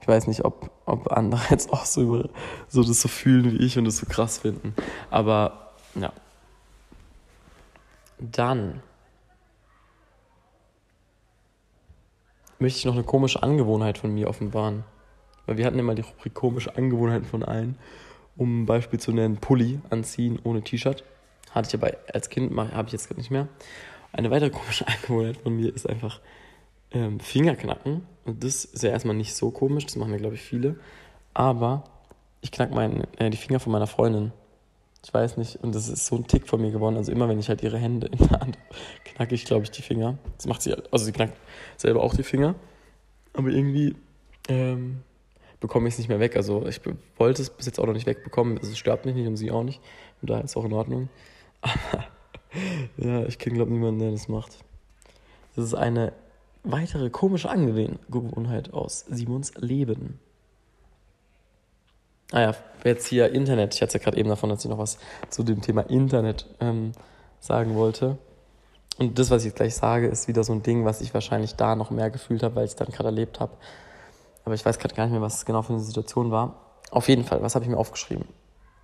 Ich 0.00 0.08
weiß 0.08 0.26
nicht, 0.26 0.44
ob, 0.44 0.70
ob 0.84 1.12
andere 1.12 1.40
jetzt 1.50 1.72
auch 1.72 1.84
so, 1.84 2.28
so 2.68 2.82
das 2.82 3.00
so 3.00 3.08
fühlen 3.08 3.52
wie 3.52 3.64
ich 3.64 3.78
und 3.78 3.84
das 3.84 3.98
so 3.98 4.06
krass 4.06 4.38
finden. 4.38 4.74
Aber 5.10 5.72
ja. 5.94 6.12
Dann 8.18 8.82
möchte 12.58 12.78
ich 12.78 12.84
noch 12.84 12.94
eine 12.94 13.04
komische 13.04 13.42
Angewohnheit 13.42 13.98
von 13.98 14.14
mir 14.14 14.28
offenbaren. 14.28 14.84
Weil 15.46 15.58
wir 15.58 15.66
hatten 15.66 15.78
immer 15.78 15.94
die 15.94 16.02
Rubrik 16.02 16.34
komische 16.34 16.76
Angewohnheiten 16.76 17.26
von 17.26 17.42
allen. 17.42 17.78
Um 18.36 18.62
ein 18.62 18.66
Beispiel 18.66 19.00
zu 19.00 19.12
nennen, 19.12 19.36
Pulli 19.36 19.80
anziehen 19.90 20.38
ohne 20.42 20.62
T-Shirt. 20.62 21.04
Hatte 21.52 21.68
ich 21.68 21.82
aber 21.82 21.96
als 22.12 22.28
Kind, 22.28 22.54
habe 22.56 22.86
ich 22.86 22.92
jetzt 22.92 23.08
gerade 23.08 23.20
nicht 23.20 23.30
mehr. 23.30 23.48
Eine 24.12 24.30
weitere 24.30 24.50
komische 24.50 24.86
Angewohnheit 24.88 25.38
von 25.38 25.54
mir 25.54 25.74
ist 25.74 25.88
einfach 25.88 26.20
ähm, 26.96 27.20
Finger 27.20 27.56
knacken. 27.56 28.06
Und 28.24 28.42
das 28.42 28.64
ist 28.64 28.82
ja 28.82 28.90
erstmal 28.90 29.16
nicht 29.16 29.34
so 29.34 29.50
komisch, 29.50 29.86
das 29.86 29.96
machen 29.96 30.12
ja, 30.12 30.18
glaube 30.18 30.34
ich, 30.34 30.42
viele. 30.42 30.76
Aber 31.34 31.84
ich 32.40 32.50
knack 32.50 32.72
mein, 32.72 33.04
äh, 33.18 33.30
die 33.30 33.36
Finger 33.36 33.60
von 33.60 33.72
meiner 33.72 33.86
Freundin. 33.86 34.32
Ich 35.04 35.14
weiß 35.14 35.36
nicht, 35.36 35.56
und 35.62 35.74
das 35.74 35.88
ist 35.88 36.06
so 36.06 36.16
ein 36.16 36.26
Tick 36.26 36.48
von 36.48 36.60
mir 36.60 36.72
geworden. 36.72 36.96
Also 36.96 37.12
immer, 37.12 37.28
wenn 37.28 37.38
ich 37.38 37.48
halt 37.48 37.62
ihre 37.62 37.78
Hände 37.78 38.08
in 38.08 38.18
der 38.18 38.40
Hand 38.40 38.58
knacke 39.04 39.34
ich, 39.34 39.44
glaube 39.44 39.62
ich, 39.62 39.70
die 39.70 39.82
Finger. 39.82 40.18
Das 40.36 40.46
macht 40.46 40.62
sie, 40.62 40.74
also 40.90 41.04
sie 41.04 41.12
knackt 41.12 41.36
selber 41.76 42.02
auch 42.02 42.14
die 42.14 42.24
Finger. 42.24 42.56
Aber 43.32 43.50
irgendwie 43.50 43.94
ähm, 44.48 45.02
bekomme 45.60 45.86
ich 45.86 45.94
es 45.94 45.98
nicht 45.98 46.08
mehr 46.08 46.18
weg. 46.18 46.36
Also 46.36 46.66
ich 46.66 46.80
wollte 47.18 47.42
es 47.42 47.50
bis 47.50 47.66
jetzt 47.66 47.78
auch 47.78 47.86
noch 47.86 47.92
nicht 47.92 48.06
wegbekommen. 48.06 48.58
Also 48.58 48.72
es 48.72 48.78
stört 48.78 49.04
mich 49.04 49.14
nicht 49.14 49.28
und 49.28 49.36
sie 49.36 49.50
auch 49.50 49.62
nicht. 49.62 49.80
Und 50.22 50.30
daher 50.30 50.44
ist 50.44 50.50
es 50.50 50.56
auch 50.56 50.64
in 50.64 50.72
Ordnung. 50.72 51.08
Aber 51.60 52.04
ja, 52.96 53.26
ich 53.26 53.38
kenne, 53.38 53.56
glaube 53.56 53.70
ich, 53.70 53.76
niemanden, 53.76 54.00
der 54.00 54.10
das 54.10 54.28
macht. 54.28 54.58
Das 55.54 55.64
ist 55.64 55.74
eine 55.74 56.12
weitere 56.70 57.10
komische 57.10 57.48
Angewohnheit 57.48 58.72
aus 58.72 59.04
Simons 59.08 59.54
Leben. 59.56 60.18
Ah 62.32 62.40
ja, 62.40 62.54
jetzt 62.84 63.06
hier 63.06 63.32
Internet. 63.32 63.74
Ich 63.74 63.82
hatte 63.82 63.98
ja 63.98 64.04
gerade 64.04 64.18
eben 64.18 64.28
davon, 64.28 64.50
dass 64.50 64.64
ich 64.64 64.70
noch 64.70 64.78
was 64.78 64.98
zu 65.30 65.44
dem 65.44 65.60
Thema 65.60 65.82
Internet 65.82 66.46
ähm, 66.60 66.92
sagen 67.40 67.76
wollte. 67.76 68.18
Und 68.98 69.18
das, 69.18 69.30
was 69.30 69.42
ich 69.42 69.48
jetzt 69.48 69.56
gleich 69.56 69.74
sage, 69.74 70.08
ist 70.08 70.26
wieder 70.26 70.42
so 70.42 70.52
ein 70.52 70.62
Ding, 70.62 70.84
was 70.84 71.00
ich 71.00 71.14
wahrscheinlich 71.14 71.54
da 71.54 71.76
noch 71.76 71.90
mehr 71.90 72.10
gefühlt 72.10 72.42
habe, 72.42 72.56
weil 72.56 72.64
ich 72.64 72.72
es 72.72 72.76
dann 72.76 72.88
gerade 72.88 73.08
erlebt 73.08 73.40
habe. 73.40 73.52
Aber 74.44 74.54
ich 74.54 74.64
weiß 74.64 74.78
gerade 74.78 74.94
gar 74.94 75.04
nicht 75.04 75.12
mehr, 75.12 75.20
was 75.20 75.36
es 75.36 75.44
genau 75.44 75.62
für 75.62 75.74
eine 75.74 75.82
Situation 75.82 76.30
war. 76.30 76.60
Auf 76.90 77.08
jeden 77.08 77.24
Fall, 77.24 77.42
was 77.42 77.54
habe 77.54 77.64
ich 77.64 77.70
mir 77.70 77.78
aufgeschrieben? 77.78 78.26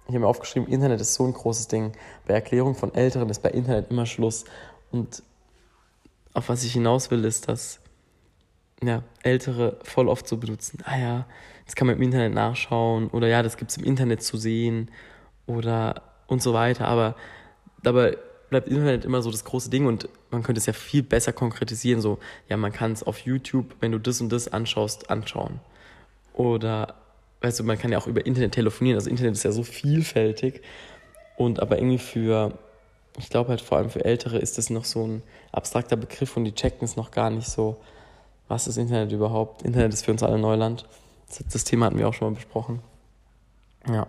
Ich 0.05 0.09
habe 0.09 0.21
mir 0.21 0.27
aufgeschrieben, 0.27 0.69
Internet 0.69 1.01
ist 1.01 1.15
so 1.15 1.25
ein 1.25 1.33
großes 1.33 1.69
Ding. 1.69 1.93
Bei 2.27 2.35
Erklärung 2.35 2.75
von 2.75 2.95
Älteren 2.95 3.29
ist 3.31 3.43
bei 3.43 3.51
Internet 3.51 3.91
immer 3.91 4.07
Schluss. 4.07 4.45
Und 4.91 5.23
auf 6.35 6.49
was 6.49 6.65
ich 6.65 6.73
hinaus 6.73 7.11
will, 7.11 7.25
ist, 7.25 7.49
dass 7.49 7.81
ja, 8.83 9.03
Ältere 9.23 9.79
voll 9.83 10.09
oft 10.09 10.27
so 10.27 10.37
benutzen. 10.37 10.79
Ah 10.85 10.99
ja, 10.99 11.27
das 11.67 11.77
kann 11.77 11.87
man 11.87 11.97
im 11.97 12.03
Internet 12.03 12.35
nachschauen 12.35 13.09
oder 13.09 13.29
ja, 13.29 13.43
das 13.43 13.57
gibt 13.57 13.71
es 13.71 13.77
im 13.77 13.85
Internet 13.85 14.23
zu 14.23 14.37
sehen 14.37 14.91
oder 15.47 16.03
und 16.27 16.43
so 16.43 16.53
weiter. 16.53 16.89
Aber 16.89 17.15
dabei 17.83 18.17
bleibt 18.51 18.69
Internet 18.69 19.05
immer 19.05 19.23
so 19.23 19.31
das 19.31 19.45
große 19.45 19.71
Ding 19.71 19.87
und 19.87 20.09
man 20.31 20.43
könnte 20.43 20.59
es 20.59 20.67
ja 20.67 20.73
viel 20.73 21.03
besser 21.03 21.33
konkretisieren. 21.33 22.01
So, 22.01 22.19
ja, 22.49 22.57
man 22.57 22.73
kann 22.73 22.93
es 22.93 23.03
auf 23.03 23.21
YouTube, 23.21 23.77
wenn 23.81 23.93
du 23.93 23.99
das 23.99 24.21
und 24.21 24.31
das 24.31 24.49
anschaust, 24.49 25.11
anschauen. 25.11 25.61
Oder, 26.35 26.95
weißt 27.41 27.61
du, 27.61 27.65
man 27.65 27.79
kann 27.79 27.93
ja 27.93 27.99
auch 27.99 28.07
über 28.07 28.27
Internet 28.27 28.53
telefonieren. 28.53 28.99
Also 28.99 29.11
Internet 29.11 29.35
ist 29.35 29.45
ja 29.45 29.53
so 29.53 29.63
vielfältig. 29.63 30.63
Und 31.37 31.61
aber 31.61 31.79
irgendwie 31.79 31.99
für 31.99 32.59
ich 33.19 33.29
glaube 33.29 33.51
halt 33.51 33.61
vor 33.61 33.79
allem 33.79 33.91
für 33.91 34.05
Ältere 34.05 34.39
ist 34.39 34.59
das 34.59 34.71
noch 34.71 34.85
so 34.85 35.07
ein 35.07 35.23
abstrakter 35.53 35.97
Begriff 35.97 36.37
und 36.37 36.45
die 36.45 36.55
checken 36.55 36.85
es 36.85 36.97
noch 36.97 37.11
gar 37.11 37.31
nicht 37.31 37.49
so, 37.49 37.77
was 38.49 38.67
ist 38.67 38.77
Internet 38.77 39.13
überhaupt. 39.13 39.63
Internet 39.63 39.93
ist 39.93 40.05
für 40.05 40.13
uns 40.13 40.23
alle 40.23 40.39
Neuland. 40.39 40.87
Das, 41.29 41.45
das 41.53 41.65
Thema 41.65 41.87
hatten 41.87 41.99
wir 41.99 42.09
auch 42.09 42.15
schon 42.15 42.29
mal 42.29 42.35
besprochen. 42.35 42.81
Ja, 43.89 44.07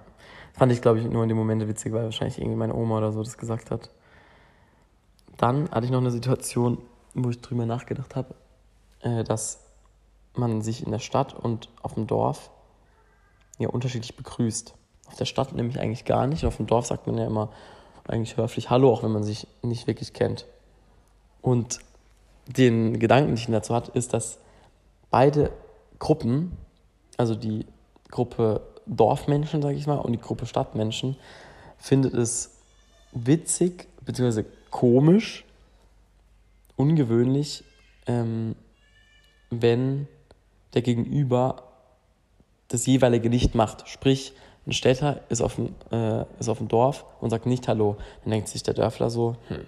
fand 0.54 0.72
ich 0.72 0.82
glaube 0.82 0.99
ich 0.99 1.06
nur 1.06 1.24
in 1.24 1.30
dem 1.30 1.38
Momente 1.38 1.68
witzig, 1.68 1.93
weil 1.93 2.04
wahrscheinlich 2.06 2.38
irgendwie 2.38 2.58
meine 2.58 2.76
Oma 2.76 2.97
oder 2.97 3.12
so 3.12 3.24
das 3.24 3.38
gesagt 3.38 3.72
hat. 3.72 3.89
Dann 5.38 5.70
hatte 5.72 5.86
ich 5.86 5.91
noch 5.91 5.99
eine 5.99 6.12
Situation, 6.12 6.78
wo 7.14 7.30
ich 7.30 7.41
drüber 7.41 7.66
nachgedacht 7.66 8.16
habe, 8.16 8.36
äh, 9.01 9.24
dass 9.24 9.60
man 10.36 10.62
sich 10.62 10.86
in 10.86 10.91
der 10.91 10.99
Stadt 10.99 11.34
und 11.34 11.70
auf 11.82 11.95
dem 11.95 12.08
Dorf 12.08 12.49
ja 13.58 13.70
unterschiedlich 13.70 14.16
begrüßt. 14.16 14.74
Auf 15.08 15.16
der 15.16 15.26
Stadt 15.26 15.54
nämlich 15.54 15.80
eigentlich 15.80 16.06
gar 16.06 16.28
nicht. 16.28 16.45
Auf 16.45 16.58
dem 16.58 16.68
Dorf 16.68 16.86
sagt 16.86 17.08
man 17.08 17.18
ja 17.18 17.26
immer 17.26 17.49
eigentlich 18.08 18.38
höflich 18.38 18.70
Hallo, 18.70 18.91
auch 18.91 19.04
wenn 19.04 19.12
man 19.12 19.24
sich 19.24 19.47
nicht 19.62 19.88
wirklich 19.88 20.14
kennt. 20.14 20.45
Und 21.41 21.80
den 22.47 22.99
Gedanken, 22.99 23.30
den 23.30 23.38
ich 23.38 23.47
dazu 23.47 23.74
hat, 23.74 23.89
ist, 23.89 24.14
dass 24.14 24.39
beide 25.10 25.51
Gruppen, 25.99 26.58
also 27.18 27.36
die 27.36 27.66
Gruppe 28.10 28.62
Dorfmenschen, 28.86 29.62
sage 29.62 29.76
ich 29.76 29.88
mal, 29.88 29.97
und 29.99 30.12
die 30.12 30.20
Gruppe 30.20 30.45
Stadtmenschen, 30.45 31.16
findet 31.78 32.14
es 32.14 32.58
witzig 33.14 33.88
bzw. 34.01 34.43
komisch, 34.70 35.45
ungewöhnlich, 36.76 37.64
ähm, 38.08 38.56
wenn 39.49 40.08
der 40.74 40.82
Gegenüber 40.82 41.64
das 42.68 42.86
jeweilige 42.86 43.30
nicht 43.30 43.56
macht. 43.56 43.88
Sprich, 43.88 44.34
ein 44.66 44.72
Städter 44.72 45.22
ist 45.30 45.41
auf 45.41 45.55
dem, 45.55 45.76
äh, 45.91 46.26
ist 46.39 46.49
auf 46.49 46.57
dem 46.57 46.68
Dorf 46.68 47.05
und 47.20 47.30
sagt 47.30 47.45
nicht 47.45 47.68
Hallo. 47.68 47.97
Dann 48.24 48.32
denkt 48.32 48.47
sich 48.47 48.64
der 48.64 48.74
Dörfler 48.74 49.09
so, 49.09 49.36
hm, 49.49 49.66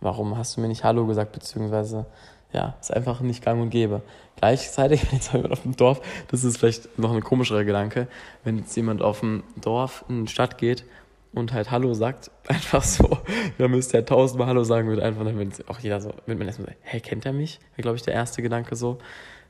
warum 0.00 0.36
hast 0.36 0.56
du 0.56 0.60
mir 0.60 0.68
nicht 0.68 0.84
Hallo 0.84 1.06
gesagt, 1.06 1.32
beziehungsweise 1.32 2.06
ja, 2.52 2.74
ist 2.80 2.92
einfach 2.92 3.20
nicht 3.20 3.44
gang 3.44 3.62
und 3.62 3.70
gäbe. 3.70 4.02
Gleichzeitig, 4.36 5.02
wenn 5.06 5.18
jetzt 5.18 5.32
jemand 5.32 5.52
auf 5.52 5.62
dem 5.62 5.76
Dorf, 5.76 6.00
das 6.28 6.44
ist 6.44 6.58
vielleicht 6.58 6.98
noch 6.98 7.12
ein 7.12 7.22
komischerer 7.22 7.64
Gedanke, 7.64 8.08
wenn 8.44 8.58
jetzt 8.58 8.74
jemand 8.76 9.02
auf 9.02 9.20
dem 9.20 9.44
Dorf 9.60 10.04
in 10.08 10.26
die 10.26 10.32
Stadt 10.32 10.58
geht 10.58 10.84
und 11.32 11.52
halt 11.52 11.70
Hallo 11.70 11.94
sagt, 11.94 12.30
einfach 12.48 12.82
so, 12.82 13.18
dann 13.58 13.70
müsste 13.70 13.98
er 13.98 14.06
tausendmal 14.06 14.48
Hallo 14.48 14.64
sagen, 14.64 14.88
würde 14.88 15.04
einfach, 15.04 15.24
dann 15.24 15.36
würde 15.36 15.52
auch 15.68 15.78
jeder 15.78 16.00
so, 16.00 16.12
wenn 16.26 16.38
man 16.38 16.48
erstmal 16.48 16.68
sagt, 16.68 16.78
hey, 16.82 17.00
kennt 17.00 17.26
er 17.26 17.32
mich? 17.32 17.60
Wäre, 17.76 17.82
glaube 17.82 17.96
ich, 17.96 18.02
der 18.02 18.14
erste 18.14 18.42
Gedanke 18.42 18.74
so. 18.74 18.98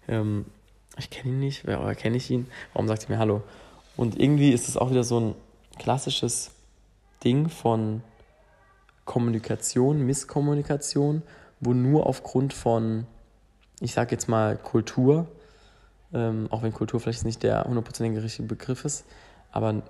Ähm, 0.09 0.45
ich 0.99 1.09
kenne 1.09 1.31
ihn 1.31 1.39
nicht, 1.39 1.65
oder 1.65 1.95
kenne 1.95 2.17
ich 2.17 2.31
ihn? 2.31 2.49
Warum 2.75 2.89
sagt 2.89 3.05
er 3.05 3.11
mir 3.11 3.19
Hallo? 3.19 3.43
Und 3.97 4.19
irgendwie 4.19 4.51
ist 4.51 4.69
es 4.69 4.77
auch 4.77 4.91
wieder 4.91 5.05
so 5.05 5.21
ein 5.21 5.35
klassisches 5.79 6.51
Ding 7.25 7.49
von 7.49 8.03
Kommunikation, 9.05 10.07
Misskommunikation, 10.07 11.23
wo 11.61 11.75
nur 11.75 12.07
aufgrund 12.07 12.53
von, 12.53 13.07
ich 13.81 13.93
sage 13.93 14.13
jetzt 14.13 14.29
mal 14.29 14.57
Kultur, 14.57 15.27
ähm, 16.13 16.49
auch 16.51 16.63
wenn 16.63 16.73
Kultur 16.73 17.01
vielleicht 17.01 17.25
nicht 17.25 17.43
der 17.43 17.65
hundertprozentige 17.65 18.23
richtige 18.23 18.49
Begriff 18.49 18.85
ist, 18.85 19.05
aber 19.53 19.83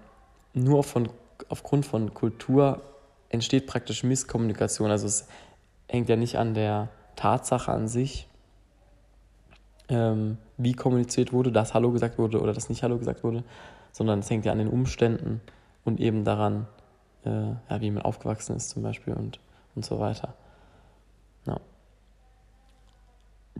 nur 0.54 0.84
von, 0.84 1.08
aufgrund 1.48 1.86
von 1.86 2.14
Kultur 2.14 2.82
entsteht 3.28 3.66
praktisch 3.66 4.02
Misskommunikation. 4.02 4.90
Also 4.90 5.06
es 5.06 5.26
hängt 5.88 6.08
ja 6.08 6.16
nicht 6.16 6.38
an 6.38 6.54
der 6.54 6.88
Tatsache 7.16 7.70
an 7.70 7.88
sich, 7.88 8.26
ähm, 9.88 10.38
wie 10.56 10.72
kommuniziert 10.72 11.32
wurde, 11.32 11.52
dass 11.52 11.74
Hallo 11.74 11.90
gesagt 11.90 12.18
wurde 12.18 12.40
oder 12.40 12.52
dass 12.52 12.68
nicht 12.68 12.82
Hallo 12.82 12.98
gesagt 12.98 13.24
wurde, 13.24 13.44
sondern 13.92 14.20
es 14.20 14.30
hängt 14.30 14.44
ja 14.44 14.52
an 14.52 14.58
den 14.58 14.68
Umständen 14.68 15.40
und 15.84 16.00
eben 16.00 16.24
daran, 16.24 16.66
äh, 17.24 17.30
ja, 17.30 17.80
wie 17.80 17.90
man 17.90 18.02
aufgewachsen 18.02 18.56
ist 18.56 18.70
zum 18.70 18.82
Beispiel 18.82 19.14
und, 19.14 19.40
und 19.74 19.84
so 19.84 19.98
weiter. 19.98 20.34
Ja. 21.46 21.58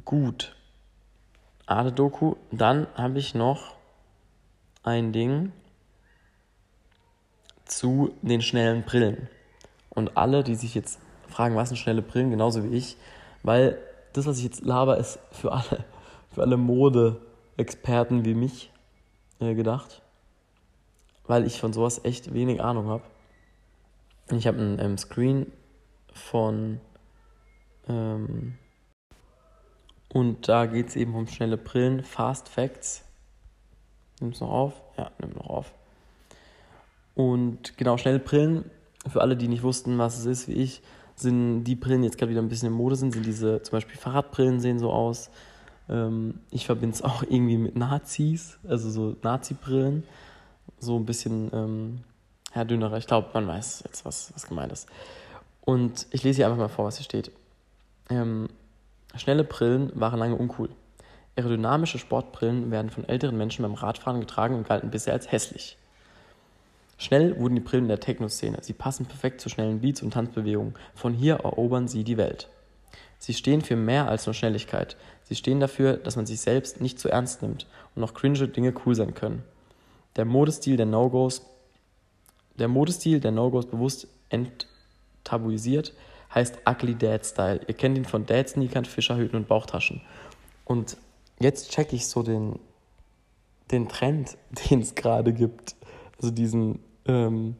Gut. 0.04 0.56
Ade 1.66 1.92
Doku. 1.92 2.36
Dann 2.50 2.86
habe 2.94 3.18
ich 3.18 3.34
noch 3.34 3.76
ein 4.82 5.12
Ding 5.12 5.52
zu 7.64 8.12
den 8.22 8.42
schnellen 8.42 8.82
Brillen. 8.82 9.28
Und 9.90 10.16
alle, 10.16 10.42
die 10.42 10.54
sich 10.54 10.74
jetzt 10.74 10.98
fragen, 11.28 11.56
was 11.56 11.68
sind 11.68 11.78
schnelle 11.78 12.02
Brillen, 12.02 12.30
genauso 12.30 12.64
wie 12.64 12.76
ich, 12.76 12.96
weil 13.42 13.78
das, 14.12 14.26
was 14.26 14.38
ich 14.38 14.44
jetzt 14.44 14.64
laber, 14.64 14.98
ist 14.98 15.18
für 15.30 15.52
alle, 15.52 15.84
für 16.30 16.42
alle 16.42 16.56
Mode-Experten 16.56 18.24
wie 18.24 18.34
mich 18.34 18.72
äh, 19.40 19.54
gedacht, 19.54 20.02
weil 21.26 21.46
ich 21.46 21.60
von 21.60 21.72
sowas 21.72 22.00
echt 22.04 22.34
wenig 22.34 22.62
Ahnung 22.62 22.88
habe. 22.88 23.02
Ich 24.30 24.46
habe 24.46 24.58
einen 24.58 24.78
ähm, 24.78 24.98
Screen 24.98 25.52
von 26.12 26.80
ähm, 27.88 28.54
und 30.12 30.48
da 30.48 30.66
geht 30.66 30.88
es 30.88 30.96
eben 30.96 31.14
um 31.14 31.26
schnelle 31.28 31.56
Brillen, 31.56 32.02
Fast 32.02 32.48
Facts. 32.48 33.04
Nimm 34.20 34.30
es 34.30 34.40
noch 34.40 34.50
auf? 34.50 34.82
Ja, 34.98 35.10
nimm 35.20 35.30
noch 35.34 35.48
auf. 35.48 35.72
Und 37.14 37.76
genau, 37.76 37.96
schnelle 37.96 38.18
Brillen, 38.18 38.64
für 39.08 39.20
alle, 39.20 39.36
die 39.36 39.48
nicht 39.48 39.62
wussten, 39.62 39.98
was 39.98 40.18
es 40.18 40.26
ist, 40.26 40.48
wie 40.48 40.54
ich, 40.54 40.82
sind 41.14 41.64
die 41.64 41.76
Brillen, 41.76 42.02
die 42.02 42.06
jetzt 42.06 42.18
gerade 42.18 42.30
wieder 42.30 42.42
ein 42.42 42.48
bisschen 42.48 42.68
in 42.68 42.74
Mode 42.74 42.96
sind, 42.96 43.12
sind 43.12 43.24
diese, 43.24 43.62
zum 43.62 43.72
Beispiel 43.72 43.96
Fahrradbrillen 43.96 44.60
sehen 44.60 44.78
so 44.78 44.90
aus. 44.90 45.30
Ähm, 45.88 46.40
ich 46.50 46.66
verbinde 46.66 46.94
es 46.94 47.02
auch 47.04 47.22
irgendwie 47.22 47.58
mit 47.58 47.76
Nazis, 47.76 48.58
also 48.66 48.90
so 48.90 49.16
Nazi-Brillen. 49.22 50.04
So 50.78 50.98
ein 50.98 51.06
bisschen, 51.06 51.50
ähm, 51.52 52.04
ja, 52.54 52.64
dünnerer. 52.64 52.96
Ich 52.98 53.06
glaube, 53.06 53.28
man 53.34 53.46
weiß 53.46 53.84
jetzt, 53.86 54.04
was, 54.04 54.32
was 54.34 54.46
gemeint 54.46 54.72
ist. 54.72 54.88
Und 55.60 56.06
ich 56.10 56.22
lese 56.22 56.36
hier 56.36 56.46
einfach 56.46 56.58
mal 56.58 56.68
vor, 56.68 56.86
was 56.86 56.96
hier 56.96 57.04
steht. 57.04 57.30
Ähm, 58.08 58.48
schnelle 59.16 59.44
Brillen 59.44 59.92
waren 59.94 60.18
lange 60.18 60.36
uncool. 60.36 60.70
Aerodynamische 61.36 61.98
Sportbrillen 61.98 62.70
werden 62.70 62.90
von 62.90 63.08
älteren 63.08 63.36
Menschen 63.36 63.62
beim 63.62 63.74
Radfahren 63.74 64.20
getragen 64.20 64.56
und 64.56 64.68
galten 64.68 64.90
bisher 64.90 65.12
als 65.12 65.30
hässlich. 65.30 65.76
Schnell 66.98 67.38
wurden 67.38 67.54
die 67.54 67.62
Brillen 67.62 67.88
der 67.88 68.00
Techno-Szene. 68.00 68.58
Sie 68.60 68.74
passen 68.74 69.06
perfekt 69.06 69.40
zu 69.40 69.48
schnellen 69.48 69.80
Beats 69.80 70.02
und 70.02 70.12
Tanzbewegungen. 70.12 70.74
Von 70.94 71.14
hier 71.14 71.36
erobern 71.36 71.88
sie 71.88 72.04
die 72.04 72.18
Welt. 72.18 72.48
Sie 73.18 73.32
stehen 73.32 73.62
für 73.62 73.76
mehr 73.76 74.08
als 74.08 74.26
nur 74.26 74.34
Schnelligkeit. 74.34 74.96
Sie 75.24 75.34
stehen 75.34 75.60
dafür, 75.60 75.96
dass 75.96 76.16
man 76.16 76.26
sich 76.26 76.40
selbst 76.40 76.80
nicht 76.80 76.98
zu 76.98 77.08
ernst 77.08 77.42
nimmt 77.42 77.66
und 77.94 78.02
auch 78.02 78.12
cringe 78.12 78.48
Dinge 78.48 78.74
cool 78.84 78.94
sein 78.94 79.14
können. 79.14 79.44
Der 80.16 80.24
Modestil 80.24 80.76
der 80.76 80.86
No-Gos, 80.86 81.42
der 82.58 82.68
Modestil 82.68 83.20
der 83.20 83.30
No-Gos 83.30 83.66
bewusst 83.66 84.08
enttabuisiert, 84.28 85.94
heißt 86.34 86.58
Ugly 86.68 86.96
Dad 86.96 87.24
Style. 87.24 87.60
Ihr 87.66 87.74
kennt 87.74 87.96
ihn 87.96 88.04
von 88.04 88.26
Dad 88.26 88.48
Sneakern, 88.48 88.84
Fischerhüten 88.84 89.36
und 89.36 89.48
Bauchtaschen. 89.48 90.00
Und 90.64 90.96
jetzt 91.40 91.70
checke 91.70 91.96
ich 91.96 92.06
so 92.06 92.22
den, 92.22 92.58
den 93.70 93.88
Trend, 93.88 94.36
den 94.70 94.80
es 94.80 94.94
gerade 94.94 95.32
gibt. 95.32 95.74
Also 96.16 96.30
diesen 96.30 96.80
ähm, 97.06 97.56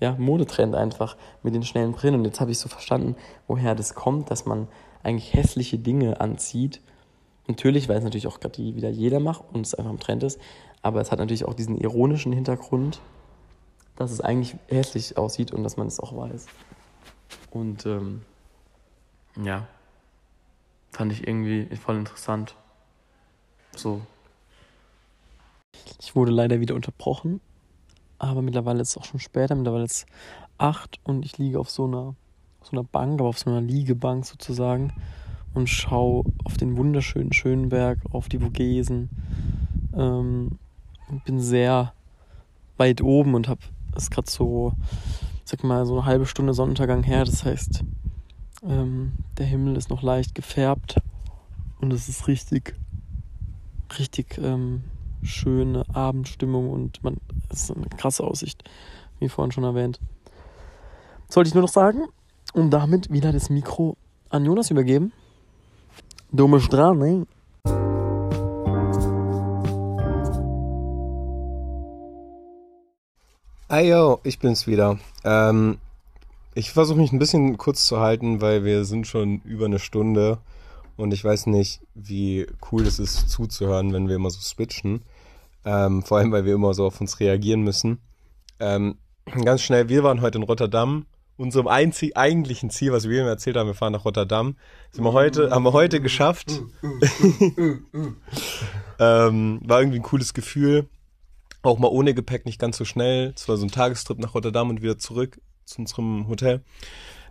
ja, 0.00 0.16
Modetrend 0.18 0.74
einfach 0.74 1.16
mit 1.42 1.54
den 1.54 1.62
schnellen 1.62 1.92
Brillen. 1.92 2.16
Und 2.16 2.24
jetzt 2.24 2.40
habe 2.40 2.50
ich 2.50 2.58
so 2.58 2.68
verstanden, 2.68 3.16
woher 3.46 3.74
das 3.74 3.94
kommt, 3.94 4.30
dass 4.30 4.44
man 4.46 4.68
eigentlich 5.02 5.32
hässliche 5.32 5.78
Dinge 5.78 6.20
anzieht. 6.20 6.80
Natürlich, 7.46 7.88
weil 7.88 7.98
es 7.98 8.04
natürlich 8.04 8.26
auch 8.26 8.40
gerade 8.40 8.58
wieder 8.58 8.90
jeder 8.90 9.20
macht 9.20 9.44
und 9.52 9.66
es 9.66 9.74
einfach 9.74 9.90
im 9.90 10.00
Trend 10.00 10.22
ist. 10.22 10.40
Aber 10.82 11.00
es 11.00 11.12
hat 11.12 11.18
natürlich 11.18 11.44
auch 11.44 11.54
diesen 11.54 11.76
ironischen 11.76 12.32
Hintergrund, 12.32 13.00
dass 13.96 14.10
es 14.10 14.20
eigentlich 14.20 14.56
hässlich 14.68 15.16
aussieht 15.16 15.52
und 15.52 15.62
dass 15.62 15.76
man 15.76 15.86
es 15.86 16.00
auch 16.00 16.16
weiß. 16.16 16.46
Und 17.50 17.86
ähm, 17.86 18.22
ja, 19.42 19.66
fand 20.90 21.12
ich 21.12 21.26
irgendwie 21.26 21.74
voll 21.76 21.96
interessant. 21.96 22.56
So. 23.76 24.02
Ich 26.00 26.14
wurde 26.14 26.32
leider 26.32 26.60
wieder 26.60 26.74
unterbrochen, 26.74 27.40
aber 28.18 28.42
mittlerweile 28.42 28.82
ist 28.82 28.90
es 28.90 28.98
auch 28.98 29.04
schon 29.04 29.20
später, 29.20 29.54
mittlerweile 29.54 29.84
ist 29.84 29.92
es 29.92 30.06
acht 30.58 31.00
und 31.04 31.24
ich 31.24 31.38
liege 31.38 31.58
auf 31.58 31.70
so 31.70 31.84
einer, 31.84 32.14
auf 32.60 32.68
so 32.68 32.72
einer 32.72 32.84
Bank, 32.84 33.20
aber 33.20 33.28
auf 33.28 33.38
so 33.38 33.50
einer 33.50 33.60
Liegebank 33.60 34.26
sozusagen 34.26 34.92
und 35.54 35.68
schaue 35.68 36.24
auf 36.44 36.56
den 36.56 36.76
wunderschönen 36.76 37.32
Schönberg, 37.32 37.98
auf 38.10 38.28
die 38.28 38.38
Vogesen. 38.38 39.10
Ähm, 39.94 40.58
bin 41.20 41.40
sehr 41.40 41.92
weit 42.76 43.02
oben 43.02 43.34
und 43.34 43.48
habe 43.48 43.60
es 43.94 44.10
gerade 44.10 44.30
so 44.30 44.72
sag 45.52 45.64
mal, 45.64 45.84
so 45.84 45.94
eine 45.94 46.06
halbe 46.06 46.26
Stunde 46.26 46.54
Sonnenuntergang 46.54 47.02
her. 47.02 47.24
Das 47.24 47.44
heißt, 47.44 47.84
ähm, 48.66 49.12
der 49.36 49.46
Himmel 49.46 49.76
ist 49.76 49.90
noch 49.90 50.02
leicht 50.02 50.34
gefärbt 50.34 50.96
und 51.80 51.92
es 51.92 52.08
ist 52.08 52.26
richtig, 52.26 52.74
richtig 53.98 54.38
ähm, 54.38 54.84
schöne 55.22 55.84
Abendstimmung 55.94 56.70
und 56.70 57.02
man, 57.04 57.18
es 57.50 57.64
ist 57.64 57.76
eine 57.76 57.86
krasse 57.86 58.24
Aussicht, 58.24 58.64
wie 59.18 59.28
vorhin 59.28 59.52
schon 59.52 59.64
erwähnt. 59.64 60.00
Sollte 61.28 61.48
ich 61.48 61.54
nur 61.54 61.62
noch 61.62 61.70
sagen 61.70 62.04
und 62.54 62.70
damit 62.70 63.12
wieder 63.12 63.32
das 63.32 63.50
Mikro 63.50 63.96
an 64.30 64.44
Jonas 64.44 64.70
übergeben. 64.70 65.12
Dumme 66.30 66.60
Strahl, 66.60 66.96
ne? 66.96 67.26
Ayo, 73.72 74.20
ich 74.22 74.38
bin's 74.38 74.66
wieder. 74.66 74.98
Ähm, 75.24 75.78
ich 76.52 76.72
versuche 76.72 76.98
mich 76.98 77.10
ein 77.10 77.18
bisschen 77.18 77.56
kurz 77.56 77.86
zu 77.86 78.00
halten, 78.00 78.42
weil 78.42 78.66
wir 78.66 78.84
sind 78.84 79.06
schon 79.06 79.40
über 79.46 79.64
eine 79.64 79.78
Stunde 79.78 80.36
und 80.98 81.14
ich 81.14 81.24
weiß 81.24 81.46
nicht, 81.46 81.80
wie 81.94 82.46
cool 82.70 82.82
es 82.82 82.98
ist 82.98 83.30
zuzuhören, 83.30 83.94
wenn 83.94 84.08
wir 84.08 84.16
immer 84.16 84.28
so 84.28 84.40
switchen. 84.40 85.00
Ähm, 85.64 86.02
vor 86.02 86.18
allem, 86.18 86.32
weil 86.32 86.44
wir 86.44 86.52
immer 86.52 86.74
so 86.74 86.84
auf 86.84 87.00
uns 87.00 87.18
reagieren 87.18 87.62
müssen. 87.62 87.96
Ähm, 88.60 88.98
ganz 89.42 89.62
schnell, 89.62 89.88
wir 89.88 90.04
waren 90.04 90.20
heute 90.20 90.36
in 90.36 90.44
Rotterdam. 90.44 91.06
Unserem 91.38 91.66
einzig, 91.66 92.14
eigentlichen 92.14 92.68
Ziel, 92.68 92.92
was 92.92 93.08
wir 93.08 93.22
ihm 93.22 93.26
erzählt 93.26 93.56
haben, 93.56 93.68
wir 93.68 93.74
fahren 93.74 93.94
nach 93.94 94.04
Rotterdam, 94.04 94.56
sind 94.90 95.02
wir 95.02 95.14
heute, 95.14 95.50
haben 95.50 95.64
wir 95.64 95.72
heute 95.72 96.02
geschafft. 96.02 96.60
ähm, 98.98 99.62
war 99.64 99.80
irgendwie 99.80 99.98
ein 99.98 100.02
cooles 100.02 100.34
Gefühl 100.34 100.90
auch 101.70 101.78
mal 101.78 101.88
ohne 101.88 102.14
Gepäck 102.14 102.44
nicht 102.46 102.58
ganz 102.58 102.76
so 102.76 102.84
schnell. 102.84 103.32
Es 103.36 103.48
war 103.48 103.56
so 103.56 103.66
ein 103.66 103.70
Tagestrip 103.70 104.18
nach 104.18 104.34
Rotterdam 104.34 104.70
und 104.70 104.82
wieder 104.82 104.98
zurück 104.98 105.40
zu 105.64 105.80
unserem 105.80 106.28
Hotel. 106.28 106.62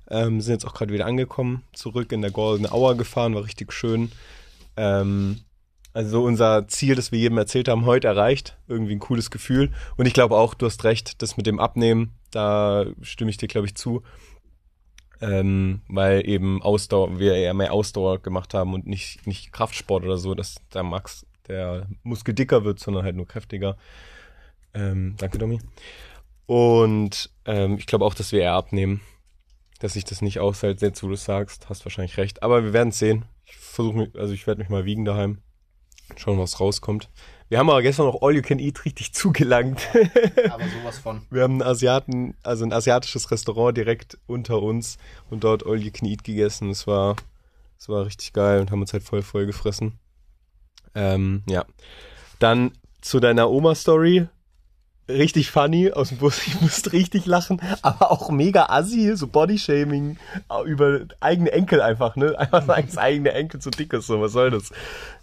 Ähm, 0.09 0.41
sind 0.41 0.53
jetzt 0.53 0.65
auch 0.65 0.73
gerade 0.73 0.93
wieder 0.93 1.05
angekommen, 1.05 1.63
zurück 1.73 2.11
in 2.11 2.21
der 2.21 2.31
Golden 2.31 2.65
Hour 2.65 2.95
gefahren, 2.95 3.35
war 3.35 3.43
richtig 3.43 3.71
schön. 3.71 4.11
Ähm, 4.75 5.41
also 5.93 6.23
unser 6.23 6.67
Ziel, 6.67 6.95
das 6.95 7.11
wir 7.11 7.19
jedem 7.19 7.37
erzählt 7.37 7.67
haben, 7.67 7.85
heute 7.85 8.07
erreicht. 8.07 8.57
Irgendwie 8.67 8.93
ein 8.93 8.99
cooles 8.99 9.29
Gefühl. 9.29 9.71
Und 9.97 10.05
ich 10.05 10.13
glaube 10.13 10.37
auch, 10.37 10.53
du 10.53 10.65
hast 10.65 10.83
recht, 10.85 11.21
das 11.21 11.37
mit 11.37 11.47
dem 11.47 11.59
Abnehmen, 11.59 12.13
da 12.31 12.85
stimme 13.01 13.29
ich 13.29 13.37
dir, 13.37 13.47
glaube 13.47 13.67
ich, 13.67 13.75
zu. 13.75 14.01
Ähm, 15.19 15.81
weil 15.87 16.27
eben 16.27 16.63
Ausdauer, 16.63 17.19
wir 17.19 17.35
eher 17.35 17.53
mehr 17.53 17.73
Ausdauer 17.73 18.19
gemacht 18.19 18.53
haben 18.53 18.73
und 18.73 18.87
nicht, 18.87 19.27
nicht 19.27 19.51
Kraftsport 19.51 20.03
oder 20.03 20.17
so, 20.17 20.33
dass 20.33 20.55
der 20.73 20.83
Max, 20.83 21.25
der 21.47 21.87
Muskel 22.03 22.33
dicker 22.33 22.63
wird, 22.63 22.79
sondern 22.79 23.03
halt 23.03 23.15
nur 23.15 23.27
kräftiger. 23.27 23.77
Ähm, 24.73 25.15
danke, 25.17 25.37
Domi. 25.37 25.59
Und 26.45 27.29
ähm, 27.45 27.77
ich 27.77 27.85
glaube 27.87 28.05
auch, 28.05 28.13
dass 28.13 28.31
wir 28.31 28.41
eher 28.41 28.53
abnehmen. 28.53 29.01
dass 29.79 29.95
ich 29.95 30.05
das 30.05 30.21
nicht 30.21 30.39
aushalte, 30.39 30.85
jetzt 30.85 31.01
wo 31.01 31.07
du 31.07 31.13
es 31.13 31.23
sagst. 31.25 31.69
Hast 31.69 31.85
wahrscheinlich 31.85 32.17
recht. 32.17 32.43
Aber 32.43 32.63
wir 32.63 32.73
werden 32.73 32.91
sehen. 32.91 33.25
Ich 33.45 33.55
versuche 33.55 33.97
mich, 33.97 34.09
also 34.15 34.33
ich 34.33 34.45
werde 34.45 34.59
mich 34.59 34.69
mal 34.69 34.85
wiegen 34.85 35.05
daheim. 35.05 35.39
Schauen, 36.17 36.39
was 36.39 36.59
rauskommt. 36.59 37.09
Wir 37.49 37.57
haben 37.57 37.69
aber 37.69 37.81
gestern 37.81 38.05
noch 38.05 38.21
All 38.21 38.35
You 38.35 38.41
Can 38.41 38.59
Eat 38.59 38.85
richtig 38.85 39.13
zugelangt. 39.13 39.87
Aber 40.49 40.63
sowas 40.67 40.99
von. 40.99 41.21
Wir 41.29 41.43
haben 41.43 41.53
einen 41.53 41.63
Asiaten, 41.63 42.35
also 42.43 42.63
ein 42.63 42.73
asiatisches 42.73 43.31
Restaurant 43.31 43.75
direkt 43.75 44.17
unter 44.27 44.61
uns 44.61 44.97
und 45.29 45.43
dort 45.43 45.65
All 45.65 45.81
You 45.81 45.91
Can 45.91 46.07
Eat 46.07 46.23
gegessen. 46.23 46.69
Es 46.69 46.85
war, 46.85 47.15
es 47.77 47.89
war 47.89 48.05
richtig 48.05 48.33
geil 48.33 48.61
und 48.61 48.71
haben 48.71 48.81
uns 48.81 48.93
halt 48.93 49.03
voll 49.03 49.21
voll 49.21 49.45
gefressen. 49.45 49.99
Ähm, 50.95 51.43
ja. 51.47 51.65
Dann 52.39 52.71
zu 53.01 53.19
deiner 53.19 53.49
Oma-Story. 53.49 54.27
Richtig 55.09 55.51
funny 55.51 55.91
aus 55.91 56.09
dem 56.09 56.19
Bus. 56.19 56.41
Ich 56.47 56.61
musste 56.61 56.93
richtig 56.93 57.25
lachen, 57.25 57.61
aber 57.81 58.11
auch 58.11 58.29
mega 58.29 58.67
assi, 58.69 59.15
so 59.15 59.27
Bodyshaming 59.27 60.17
über 60.65 61.01
eigene 61.19 61.51
Enkel 61.51 61.81
einfach, 61.81 62.15
ne? 62.15 62.37
Einfach 62.37 62.65
sagen, 62.65 62.87
das 62.87 62.97
eigene 62.97 63.31
Enkel 63.33 63.59
zu 63.59 63.69
dick 63.71 63.93
ist, 63.93 64.07
so, 64.07 64.21
was 64.21 64.31
soll 64.31 64.51
das? 64.51 64.71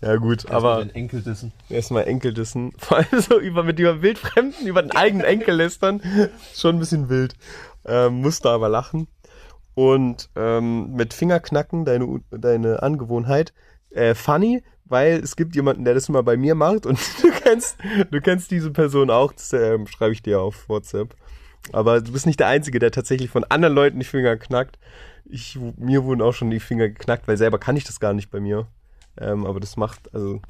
Ja, 0.01 0.17
gut, 0.17 0.51
aber. 0.51 0.85
Den 0.85 0.95
Enkel 0.95 1.23
dissen. 1.23 1.53
Erstmal 1.69 2.05
Enkel 2.07 2.35
dissen. 2.35 2.73
Vor 2.79 2.99
allem 2.99 3.21
so 3.21 3.39
über, 3.39 3.63
mit 3.63 3.79
über 3.79 4.03
Wildfremden, 4.03 4.67
über 4.67 4.83
den 4.83 4.93
eigenen 4.93 5.25
Enkel 5.25 5.55
lästern. 5.55 6.03
Schon 6.55 6.77
ein 6.77 6.79
bisschen 6.81 7.09
wild. 7.09 7.35
Ähm, 7.87 8.21
musste 8.21 8.51
aber 8.51 8.69
lachen. 8.69 9.09
Und 9.75 10.29
ähm, 10.35 10.93
mit 10.95 11.15
Fingerknacken, 11.15 11.85
deine, 11.85 12.21
deine 12.31 12.83
Angewohnheit. 12.83 13.53
Äh, 13.91 14.15
funny, 14.15 14.63
weil 14.89 15.15
es 15.19 15.37
gibt 15.37 15.55
jemanden, 15.55 15.85
der 15.85 15.95
das 15.95 16.09
immer 16.09 16.23
bei 16.23 16.37
mir 16.37 16.55
macht 16.55 16.87
und 16.87 16.99
du 17.23 17.31
kennst, 17.31 17.77
du 18.11 18.21
kennst 18.21 18.51
diese 18.51 18.71
Person 18.71 19.11
auch, 19.11 19.33
das 19.33 19.53
ähm, 19.53 19.87
schreibe 19.87 20.13
ich 20.13 20.23
dir 20.23 20.41
auf 20.41 20.69
WhatsApp. 20.69 21.15
Aber 21.73 22.01
du 22.01 22.13
bist 22.13 22.27
nicht 22.27 22.41
der 22.41 22.47
Einzige, 22.47 22.79
der 22.79 22.91
tatsächlich 22.91 23.31
von 23.31 23.45
anderen 23.45 23.75
Leuten 23.75 23.99
die 23.99 24.05
Finger 24.07 24.37
knackt. 24.37 24.79
Ich, 25.25 25.59
mir 25.77 26.05
wurden 26.05 26.23
auch 26.23 26.33
schon 26.33 26.51
die 26.51 26.61
Finger 26.61 26.89
geknackt, 26.89 27.29
weil 27.29 27.37
selber 27.37 27.59
kann 27.59 27.77
ich 27.77 27.85
das 27.85 28.01
gar 28.01 28.15
nicht 28.15 28.31
bei 28.31 28.41
mir. 28.41 28.67
Ähm, 29.21 29.45
aber 29.45 29.61
das 29.61 29.77
macht, 29.77 30.15
also 30.15 30.41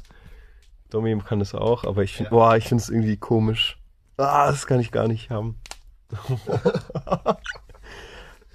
Domi 0.91 1.19
kann 1.27 1.39
das 1.41 1.55
auch, 1.55 1.85
aber 1.85 2.03
ich 2.03 2.13
finde, 2.15 2.31
Ja. 2.31 2.37
boah, 2.37 2.57
ich 2.57 2.69
finde 2.69 2.83
es 2.83 2.89
irgendwie 2.91 3.17
komisch. 3.17 3.79
Ah, 4.19 4.51
das 4.51 4.67
kann 4.67 4.81
ich 4.81 4.93
gar 4.93 5.09
nicht 5.09 5.31
haben. 5.31 5.59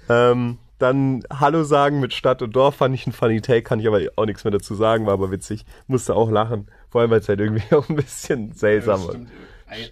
ähm, 0.08 0.58
dann 0.84 1.22
Hallo 1.32 1.64
sagen 1.64 1.98
mit 2.00 2.12
Stadt 2.12 2.42
und 2.42 2.54
Dorf 2.54 2.76
fand 2.76 2.94
ich 2.94 3.06
ein 3.06 3.12
funny 3.12 3.40
Take, 3.40 3.62
kann 3.62 3.80
ich 3.80 3.86
aber 3.88 4.00
auch 4.16 4.26
nichts 4.26 4.44
mehr 4.44 4.50
dazu 4.52 4.74
sagen, 4.74 5.06
war 5.06 5.14
aber 5.14 5.30
witzig. 5.30 5.64
Musste 5.86 6.14
auch 6.14 6.30
lachen. 6.30 6.70
Vor 6.90 7.00
allem, 7.00 7.10
weil 7.10 7.20
es 7.20 7.28
halt 7.28 7.40
irgendwie 7.40 7.74
auch 7.74 7.88
ein 7.88 7.96
bisschen 7.96 8.52
seltsam 8.52 9.06
war. 9.06 9.16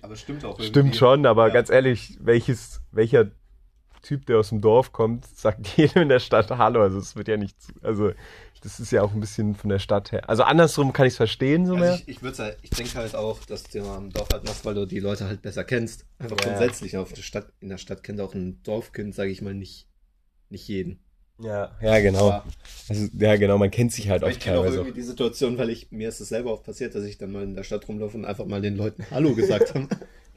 aber 0.03 0.17
stimmt 0.17 0.45
auch 0.45 0.61
Stimmt 0.61 0.95
schon, 0.97 1.27
aber 1.27 1.49
Ja. 1.49 1.55
ganz 1.55 1.71
ehrlich, 1.71 2.19
welches, 2.21 2.81
welcher 2.93 3.31
Typ, 4.03 4.27
der 4.27 4.39
aus 4.39 4.49
dem 4.51 4.61
Dorf 4.61 4.93
kommt, 4.93 5.25
sagt 5.27 5.67
jedem 5.77 6.03
in 6.03 6.09
der 6.09 6.19
Stadt 6.21 6.51
Hallo. 6.51 6.83
Also 6.83 6.99
es 6.99 7.17
wird 7.17 7.29
ja 7.29 7.37
nicht, 7.37 7.57
also 7.83 8.13
das 8.63 8.79
ist 8.79 8.93
ja 8.93 9.03
auch 9.03 9.13
ein 9.13 9.21
bisschen 9.21 9.55
von 9.55 9.71
der 9.71 9.79
Stadt 9.79 10.13
her. 10.13 10.29
Also 10.29 10.43
andersrum 10.45 10.93
kann 10.93 11.07
ich 11.07 11.13
es 11.15 11.17
verstehen 11.17 11.67
so 11.67 11.75
mehr. 11.77 11.93
Also 11.93 12.03
ich, 12.07 12.17
ich 12.17 12.23
würde 12.23 12.39
halt, 12.39 12.59
ich 12.63 12.71
denke 12.71 12.95
halt 12.95 13.15
auch, 13.15 13.41
dass 13.45 13.65
du 13.65 13.83
am 13.89 14.11
Dorf 14.11 14.29
halt 14.33 14.45
machst, 14.45 14.65
weil 14.65 14.75
du 14.75 14.87
die 14.87 15.01
Leute 15.01 15.27
halt 15.27 15.43
besser 15.43 15.65
kennst. 15.65 16.05
Einfach 16.19 16.37
Ja. 16.39 16.45
grundsätzlich. 16.49 16.97
Auf 16.97 17.13
der 17.13 17.23
Stadt, 17.23 17.47
in 17.61 17.69
der 17.71 17.79
Stadt 17.79 18.03
kennt 18.03 18.21
auch 18.21 18.35
ein 18.35 18.63
Dorfkind, 18.63 19.15
sage 19.15 19.31
ich 19.31 19.41
mal, 19.43 19.55
nicht, 19.55 19.87
nicht 20.53 20.69
jeden. 20.69 21.01
ja, 21.43 21.71
ja, 21.81 21.99
genau. 22.01 22.31
Aber 22.31 22.45
Also, 22.89 23.09
ja, 23.19 23.37
genau, 23.37 23.59
man 23.59 23.71
kennt 23.71 23.91
sich 23.93 24.09
halt 24.09 24.23
ich 24.23 24.29
oft 24.29 24.41
kenne 24.41 24.59
auch 24.59 24.63
teilweise. 24.63 24.79
irgendwie 24.81 25.01
die 25.01 25.07
Situation, 25.07 25.59
weil 25.59 25.71
ich, 25.71 25.91
mir 25.91 26.09
ist 26.09 26.21
es 26.21 26.29
selber 26.29 26.53
oft 26.53 26.65
passiert, 26.65 26.95
dass 26.95 27.05
ich 27.05 27.19
dann 27.19 27.33
mal 27.33 27.43
in 27.43 27.55
der 27.57 27.65
Stadt 27.65 27.89
rumlaufe 27.89 28.17
und 28.17 28.25
einfach 28.25 28.47
mal 28.47 28.61
den 28.61 28.77
Leuten 28.77 29.05
Hallo 29.11 29.35
gesagt 29.35 29.75
habe. 29.75 29.89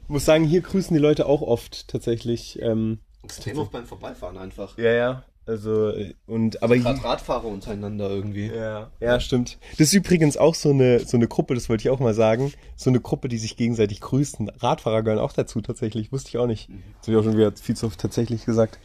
Ich 0.02 0.08
muss 0.08 0.24
sagen, 0.24 0.44
hier 0.44 0.60
grüßen 0.60 0.94
die 0.94 1.02
Leute 1.02 1.26
auch 1.26 1.42
oft 1.42 1.88
tatsächlich. 1.88 2.60
Ähm, 2.62 2.98
Extrem 3.24 3.58
auch 3.58 3.68
beim 3.68 3.86
Vorbeifahren 3.86 4.38
einfach. 4.38 4.78
ja, 4.78 4.92
ja. 4.92 5.24
Also, 5.48 5.92
und, 6.26 6.60
aber 6.60 6.76
Gerade 6.76 7.04
Radfahrer 7.04 7.44
untereinander 7.44 8.10
irgendwie. 8.10 8.46
Ja, 8.48 8.90
ja, 8.98 9.20
stimmt. 9.20 9.58
Das 9.78 9.88
ist 9.88 9.94
übrigens 9.94 10.36
auch 10.36 10.56
so 10.56 10.70
eine, 10.70 10.98
so 11.00 11.16
eine 11.16 11.28
Gruppe, 11.28 11.54
das 11.54 11.68
wollte 11.68 11.82
ich 11.82 11.90
auch 11.90 12.00
mal 12.00 12.14
sagen, 12.14 12.52
so 12.74 12.90
eine 12.90 12.98
Gruppe, 13.00 13.28
die 13.28 13.38
sich 13.38 13.56
gegenseitig 13.56 14.00
grüßen. 14.00 14.48
Radfahrer 14.48 15.04
gehören 15.04 15.20
auch 15.20 15.32
dazu, 15.32 15.60
tatsächlich. 15.60 16.10
Wusste 16.10 16.30
ich 16.30 16.38
auch 16.38 16.48
nicht. 16.48 16.68
Das 16.98 17.06
habe 17.06 17.12
ich 17.12 17.16
auch 17.18 17.22
schon 17.22 17.36
wieder 17.36 17.52
viel 17.52 17.76
zu 17.76 17.86
oft 17.86 18.00
tatsächlich 18.00 18.44
gesagt. 18.44 18.80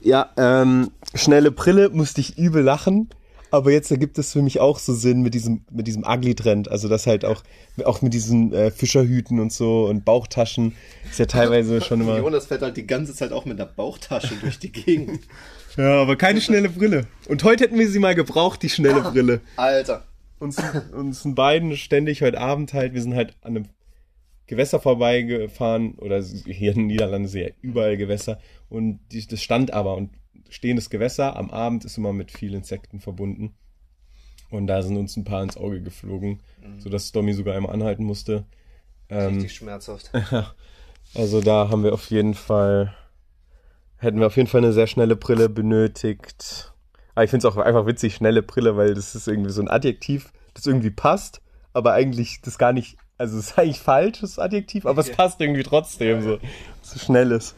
Ja, 0.00 0.30
ähm, 0.36 0.90
schnelle 1.14 1.50
Brille 1.50 1.90
musste 1.90 2.20
ich 2.20 2.38
übel 2.38 2.62
lachen. 2.62 3.08
Aber 3.50 3.72
jetzt 3.72 3.90
ergibt 3.90 4.18
es 4.18 4.32
für 4.32 4.42
mich 4.42 4.60
auch 4.60 4.78
so 4.78 4.92
Sinn 4.92 5.22
mit 5.22 5.32
diesem, 5.32 5.64
mit 5.70 5.86
diesem 5.86 6.04
Ugly-Trend. 6.04 6.70
Also 6.70 6.88
das 6.88 7.06
halt 7.06 7.24
auch, 7.24 7.42
auch 7.84 8.02
mit 8.02 8.12
diesen 8.12 8.52
äh, 8.52 8.70
Fischerhüten 8.70 9.40
und 9.40 9.52
so 9.52 9.86
und 9.86 10.04
Bauchtaschen 10.04 10.74
ist 11.08 11.18
ja 11.18 11.26
teilweise 11.26 11.80
schon 11.84 12.00
immer. 12.00 12.18
Jonas 12.18 12.46
fährt 12.46 12.62
halt 12.62 12.76
die 12.76 12.86
ganze 12.86 13.14
Zeit 13.14 13.32
auch 13.32 13.46
mit 13.46 13.58
der 13.58 13.64
Bauchtasche 13.66 14.34
durch 14.40 14.58
die 14.58 14.72
Gegend. 14.72 15.20
Ja, 15.76 16.02
aber 16.02 16.16
keine 16.16 16.40
schnelle 16.40 16.70
Brille. 16.70 17.06
Und 17.28 17.44
heute 17.44 17.62
hätten 17.62 17.78
wir 17.78 17.88
sie 17.88 18.00
mal 18.00 18.16
gebraucht, 18.16 18.64
die 18.64 18.68
schnelle 18.68 19.00
Brille. 19.00 19.42
Alter. 19.56 20.02
uns, 20.40 20.60
uns 20.92 21.22
beiden 21.24 21.76
ständig 21.76 22.20
heute 22.20 22.40
Abend 22.40 22.72
halt, 22.72 22.94
wir 22.94 23.02
sind 23.02 23.14
halt 23.14 23.36
an 23.42 23.56
einem 23.56 23.66
Gewässer 24.48 24.80
vorbeigefahren, 24.80 25.94
oder 25.94 26.20
hier 26.20 26.72
in 26.72 26.78
den 26.78 26.86
Niederlanden 26.88 27.28
ja 27.38 27.48
überall 27.60 27.96
Gewässer, 27.96 28.40
und 28.68 28.98
die, 29.12 29.24
das 29.26 29.42
stand 29.42 29.72
aber, 29.72 29.96
und 29.96 30.10
stehendes 30.48 30.90
Gewässer 30.90 31.36
am 31.36 31.50
Abend 31.50 31.84
ist 31.84 31.98
immer 31.98 32.12
mit 32.12 32.32
vielen 32.32 32.54
Insekten 32.54 33.00
verbunden. 33.00 33.54
Und 34.50 34.66
da 34.66 34.82
sind 34.82 34.96
uns 34.96 35.16
ein 35.16 35.24
paar 35.24 35.42
ins 35.42 35.58
Auge 35.58 35.82
geflogen, 35.82 36.40
sodass 36.78 37.12
Domi 37.12 37.34
sogar 37.34 37.54
einmal 37.54 37.72
anhalten 37.72 38.04
musste. 38.04 38.44
Ähm, 39.10 39.34
Richtig 39.34 39.54
schmerzhaft. 39.54 40.10
also 41.14 41.40
da 41.42 41.68
haben 41.68 41.84
wir 41.84 41.92
auf 41.92 42.08
jeden 42.10 42.34
Fall, 42.34 42.94
hätten 43.98 44.20
wir 44.20 44.26
auf 44.26 44.36
jeden 44.36 44.48
Fall 44.48 44.62
eine 44.62 44.72
sehr 44.72 44.86
schnelle 44.86 45.16
Brille 45.16 45.50
benötigt. 45.50 46.72
Aber 47.14 47.24
ich 47.24 47.30
finde 47.30 47.46
es 47.46 47.52
auch 47.52 47.58
einfach 47.58 47.86
witzig, 47.86 48.14
schnelle 48.14 48.42
Brille, 48.42 48.76
weil 48.76 48.94
das 48.94 49.14
ist 49.14 49.28
irgendwie 49.28 49.50
so 49.50 49.60
ein 49.60 49.68
Adjektiv, 49.68 50.32
das 50.54 50.66
irgendwie 50.66 50.90
passt, 50.90 51.42
aber 51.72 51.92
eigentlich 51.92 52.40
das 52.42 52.58
gar 52.58 52.72
nicht, 52.72 52.96
also 53.18 53.38
es 53.38 53.50
ist 53.50 53.58
eigentlich 53.58 53.80
falsch, 53.80 54.20
das 54.20 54.38
Adjektiv, 54.38 54.86
aber 54.86 55.00
es 55.00 55.10
passt 55.10 55.40
irgendwie 55.40 55.64
trotzdem 55.64 56.22
so. 56.22 56.38
So 56.82 56.98
schnell 56.98 57.32
ist. 57.32 57.54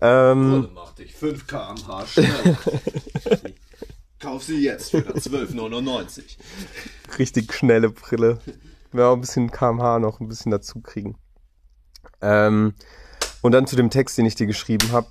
Ähm, 0.00 0.68
macht 0.74 0.98
dich 0.98 1.14
5 1.14 1.46
km/h 1.46 2.06
schnell. 2.06 2.56
Kauf 4.18 4.42
sie 4.42 4.62
jetzt 4.62 4.90
für 4.90 4.98
12,99. 4.98 6.36
richtig 7.18 7.54
schnelle 7.54 7.90
Brille. 7.90 8.38
Ja, 8.92 9.08
auch 9.08 9.14
ein 9.14 9.20
bisschen 9.20 9.50
kmh 9.50 9.98
noch 9.98 10.20
ein 10.20 10.28
bisschen 10.28 10.50
dazu 10.50 10.80
kriegen. 10.80 11.16
Ähm, 12.20 12.74
und 13.40 13.52
dann 13.52 13.66
zu 13.66 13.76
dem 13.76 13.90
Text, 13.90 14.18
den 14.18 14.26
ich 14.26 14.34
dir 14.34 14.46
geschrieben 14.46 14.92
habe. 14.92 15.06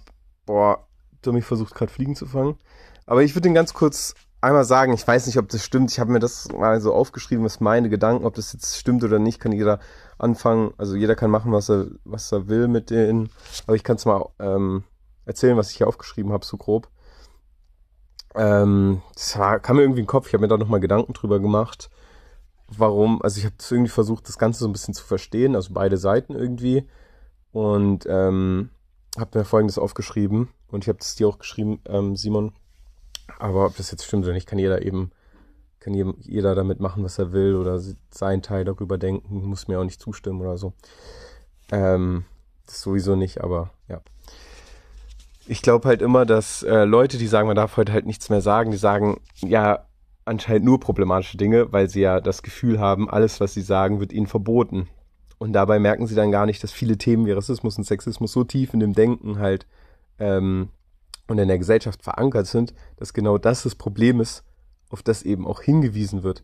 Boah, 0.45 0.87
Tommy 1.21 1.41
versucht 1.41 1.73
gerade 1.73 1.91
Fliegen 1.91 2.15
zu 2.15 2.25
fangen. 2.25 2.57
Aber 3.05 3.23
ich 3.23 3.33
würde 3.33 3.47
den 3.47 3.55
ganz 3.55 3.73
kurz 3.73 4.13
einmal 4.41 4.65
sagen, 4.65 4.93
ich 4.93 5.05
weiß 5.05 5.27
nicht, 5.27 5.37
ob 5.37 5.49
das 5.49 5.63
stimmt. 5.63 5.91
Ich 5.91 5.99
habe 5.99 6.11
mir 6.11 6.19
das 6.19 6.47
mal 6.51 6.79
so 6.81 6.93
aufgeschrieben, 6.93 7.43
was 7.43 7.59
meine 7.59 7.89
Gedanken, 7.89 8.25
ob 8.25 8.35
das 8.35 8.53
jetzt 8.53 8.77
stimmt 8.77 9.03
oder 9.03 9.19
nicht, 9.19 9.39
kann 9.39 9.51
jeder 9.51 9.79
anfangen. 10.17 10.73
Also 10.77 10.95
jeder 10.95 11.15
kann 11.15 11.31
machen, 11.31 11.51
was 11.51 11.69
er, 11.69 11.87
was 12.05 12.31
er 12.31 12.47
will 12.47 12.67
mit 12.67 12.89
denen. 12.89 13.29
Aber 13.67 13.75
ich 13.75 13.83
kann 13.83 13.97
es 13.97 14.05
mal 14.05 14.29
ähm, 14.39 14.83
erzählen, 15.25 15.57
was 15.57 15.71
ich 15.71 15.77
hier 15.77 15.87
aufgeschrieben 15.87 16.31
habe, 16.31 16.45
so 16.45 16.57
grob. 16.57 16.89
Ähm, 18.35 19.01
das 19.13 19.37
war, 19.37 19.59
kam 19.59 19.77
mir 19.77 19.83
irgendwie 19.83 20.01
in 20.01 20.05
den 20.05 20.09
Kopf. 20.09 20.27
Ich 20.27 20.33
habe 20.33 20.41
mir 20.41 20.47
da 20.47 20.57
nochmal 20.57 20.79
Gedanken 20.79 21.13
drüber 21.13 21.39
gemacht. 21.39 21.89
Warum? 22.67 23.21
Also 23.21 23.39
ich 23.39 23.45
habe 23.45 23.55
irgendwie 23.69 23.89
versucht, 23.89 24.27
das 24.27 24.37
Ganze 24.37 24.59
so 24.59 24.67
ein 24.67 24.71
bisschen 24.73 24.93
zu 24.93 25.03
verstehen, 25.03 25.55
also 25.55 25.73
beide 25.73 25.97
Seiten 25.97 26.35
irgendwie. 26.35 26.87
Und 27.51 28.05
ähm, 28.07 28.69
habe 29.17 29.39
mir 29.39 29.45
Folgendes 29.45 29.79
aufgeschrieben. 29.79 30.49
Und 30.67 30.83
ich 30.83 30.87
habe 30.87 30.99
das 30.99 31.15
dir 31.15 31.27
auch 31.27 31.39
geschrieben, 31.39 31.81
ähm, 31.87 32.15
Simon. 32.15 32.53
Aber 33.37 33.65
ob 33.65 33.77
das 33.77 33.91
jetzt 33.91 34.05
stimmt 34.05 34.25
oder 34.25 34.33
nicht, 34.33 34.47
kann 34.47 34.59
jeder 34.59 34.81
eben, 34.81 35.11
kann 35.79 35.93
jeder 35.93 36.55
damit 36.55 36.79
machen, 36.79 37.03
was 37.03 37.19
er 37.19 37.31
will 37.31 37.55
oder 37.55 37.79
seinen 38.09 38.41
Teil 38.41 38.65
darüber 38.65 38.97
denken, 38.97 39.45
muss 39.45 39.67
mir 39.67 39.79
auch 39.79 39.83
nicht 39.83 40.01
zustimmen 40.01 40.41
oder 40.41 40.57
so. 40.57 40.73
Ähm, 41.71 42.25
das 42.65 42.81
sowieso 42.81 43.15
nicht, 43.15 43.41
aber 43.41 43.71
ja. 43.87 44.01
Ich 45.47 45.61
glaube 45.61 45.87
halt 45.87 46.01
immer, 46.01 46.25
dass 46.25 46.63
äh, 46.63 46.83
Leute, 46.83 47.17
die 47.17 47.27
sagen, 47.27 47.47
man 47.47 47.55
darf 47.55 47.77
heute 47.77 47.91
halt 47.93 48.05
nichts 48.05 48.29
mehr 48.29 48.41
sagen, 48.41 48.71
die 48.71 48.77
sagen, 48.77 49.19
ja, 49.37 49.85
anscheinend 50.25 50.65
nur 50.65 50.79
problematische 50.79 51.37
Dinge, 51.37 51.71
weil 51.73 51.89
sie 51.89 52.01
ja 52.01 52.21
das 52.21 52.43
Gefühl 52.43 52.79
haben, 52.79 53.09
alles, 53.09 53.39
was 53.39 53.53
sie 53.53 53.61
sagen, 53.61 53.99
wird 53.99 54.13
ihnen 54.13 54.27
verboten. 54.27 54.87
Und 55.39 55.53
dabei 55.53 55.79
merken 55.79 56.05
sie 56.05 56.15
dann 56.15 56.31
gar 56.31 56.45
nicht, 56.45 56.61
dass 56.63 56.71
viele 56.71 56.97
Themen 56.97 57.25
wie 57.25 57.31
Rassismus 57.31 57.77
und 57.77 57.85
Sexismus 57.85 58.31
so 58.31 58.43
tief 58.43 58.73
in 58.73 58.79
dem 58.79 58.93
Denken 58.93 59.39
halt 59.39 59.65
ähm, 60.19 60.69
und 61.29 61.37
in 61.37 61.47
der 61.47 61.59
Gesellschaft 61.59 62.01
verankert 62.03 62.47
sind, 62.47 62.73
dass 62.97 63.13
genau 63.13 63.37
das 63.37 63.63
das 63.63 63.75
Problem 63.75 64.19
ist, 64.19 64.43
auf 64.89 65.03
das 65.03 65.23
eben 65.23 65.47
auch 65.47 65.61
hingewiesen 65.61 66.23
wird. 66.23 66.43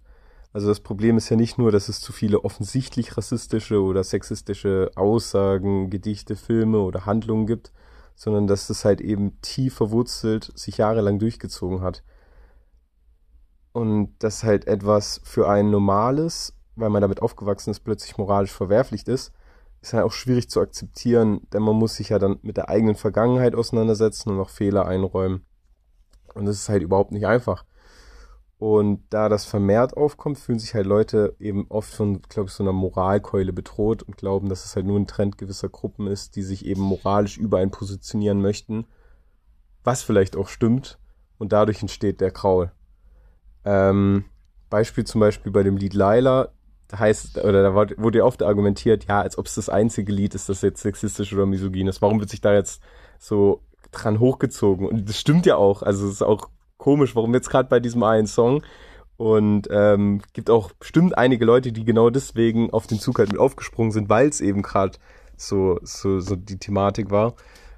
Also 0.53 0.67
das 0.67 0.79
Problem 0.79 1.17
ist 1.17 1.29
ja 1.29 1.35
nicht 1.35 1.57
nur, 1.57 1.71
dass 1.71 1.89
es 1.89 1.99
zu 1.99 2.13
viele 2.13 2.45
offensichtlich 2.45 3.17
rassistische 3.17 3.81
oder 3.81 4.03
sexistische 4.03 4.91
Aussagen, 4.95 5.89
Gedichte, 5.89 6.35
Filme 6.35 6.79
oder 6.79 7.05
Handlungen 7.05 7.45
gibt, 7.45 7.73
sondern 8.15 8.47
dass 8.47 8.67
das 8.67 8.85
halt 8.85 9.01
eben 9.01 9.41
tief 9.41 9.75
verwurzelt 9.75 10.51
sich 10.55 10.77
jahrelang 10.77 11.19
durchgezogen 11.19 11.81
hat. 11.81 12.03
Und 13.73 14.15
dass 14.19 14.45
halt 14.45 14.67
etwas 14.67 15.19
für 15.25 15.49
ein 15.49 15.69
normales, 15.71 16.53
weil 16.77 16.89
man 16.89 17.01
damit 17.01 17.21
aufgewachsen 17.21 17.71
ist, 17.71 17.81
plötzlich 17.81 18.17
moralisch 18.17 18.53
verwerflich 18.53 19.05
ist, 19.07 19.33
ist 19.87 19.93
halt 19.93 20.03
auch 20.03 20.11
schwierig 20.11 20.49
zu 20.49 20.61
akzeptieren, 20.61 21.41
denn 21.53 21.61
man 21.61 21.75
muss 21.75 21.95
sich 21.95 22.09
ja 22.09 22.19
dann 22.19 22.39
mit 22.41 22.57
der 22.57 22.69
eigenen 22.69 22.95
Vergangenheit 22.95 23.55
auseinandersetzen 23.55 24.31
und 24.31 24.39
auch 24.39 24.49
Fehler 24.49 24.85
einräumen. 24.85 25.45
Und 26.33 26.45
das 26.45 26.57
ist 26.57 26.69
halt 26.69 26.83
überhaupt 26.83 27.11
nicht 27.11 27.27
einfach. 27.27 27.65
Und 28.57 29.03
da 29.09 29.29
das 29.29 29.45
vermehrt 29.45 29.95
aufkommt, 29.95 30.39
fühlen 30.39 30.59
sich 30.59 30.73
halt 30.73 30.85
Leute 30.85 31.35
eben 31.39 31.65
oft 31.69 31.93
von, 31.93 32.21
glaube 32.23 32.47
ich, 32.47 32.55
so 32.55 32.63
einer 32.63 32.73
Moralkeule 32.73 33.53
bedroht 33.53 34.01
und 34.01 34.17
glauben, 34.17 34.49
dass 34.49 34.65
es 34.65 34.75
halt 34.75 34.85
nur 34.85 34.97
ein 34.97 35.07
Trend 35.07 35.37
gewisser 35.37 35.69
Gruppen 35.69 36.07
ist, 36.07 36.35
die 36.35 36.41
sich 36.41 36.65
eben 36.65 36.81
moralisch 36.81 37.37
über 37.37 37.59
einen 37.59 37.71
positionieren 37.71 38.41
möchten. 38.41 38.85
Was 39.83 40.03
vielleicht 40.03 40.35
auch 40.35 40.47
stimmt. 40.47 40.99
Und 41.37 41.51
dadurch 41.51 41.81
entsteht 41.81 42.21
der 42.21 42.31
Kraul. 42.31 42.71
Ähm, 43.65 44.25
Beispiel 44.69 45.03
zum 45.03 45.19
Beispiel 45.19 45.51
bei 45.51 45.63
dem 45.63 45.77
Lied 45.77 45.93
Laila, 45.93 46.49
heißt, 46.93 47.37
oder 47.43 47.63
da 47.63 47.73
wurde 47.73 48.19
ja 48.19 48.23
oft 48.23 48.43
argumentiert, 48.43 49.05
ja, 49.05 49.21
als 49.21 49.37
ob 49.37 49.47
es 49.47 49.55
das 49.55 49.69
einzige 49.69 50.11
Lied 50.11 50.35
ist, 50.35 50.49
das 50.49 50.61
jetzt 50.61 50.81
sexistisch 50.81 51.33
oder 51.33 51.45
misogyn 51.45 51.87
ist. 51.87 52.01
Warum 52.01 52.19
wird 52.19 52.29
sich 52.29 52.41
da 52.41 52.53
jetzt 52.53 52.81
so 53.19 53.61
dran 53.91 54.19
hochgezogen? 54.19 54.87
Und 54.87 55.09
das 55.09 55.19
stimmt 55.19 55.45
ja 55.45 55.55
auch. 55.55 55.81
Also 55.81 56.07
es 56.07 56.13
ist 56.13 56.21
auch 56.21 56.49
komisch, 56.77 57.15
warum 57.15 57.33
jetzt 57.33 57.49
gerade 57.49 57.69
bei 57.69 57.79
diesem 57.79 58.03
einen 58.03 58.27
Song. 58.27 58.63
Und 59.17 59.69
ähm, 59.71 60.21
gibt 60.33 60.49
auch 60.49 60.73
bestimmt 60.73 61.17
einige 61.17 61.45
Leute, 61.45 61.71
die 61.71 61.85
genau 61.85 62.09
deswegen 62.09 62.71
auf 62.71 62.85
den 62.85 62.99
Zug 62.99 63.19
halt 63.19 63.31
mit 63.31 63.39
aufgesprungen 63.39 63.91
sind, 63.91 64.09
weil 64.09 64.27
es 64.27 64.41
eben 64.41 64.61
gerade 64.61 64.97
so, 65.37 65.79
so, 65.83 66.19
so 66.19 66.35
die 66.35 66.59
Thematik 66.59 67.11
war. 67.11 67.35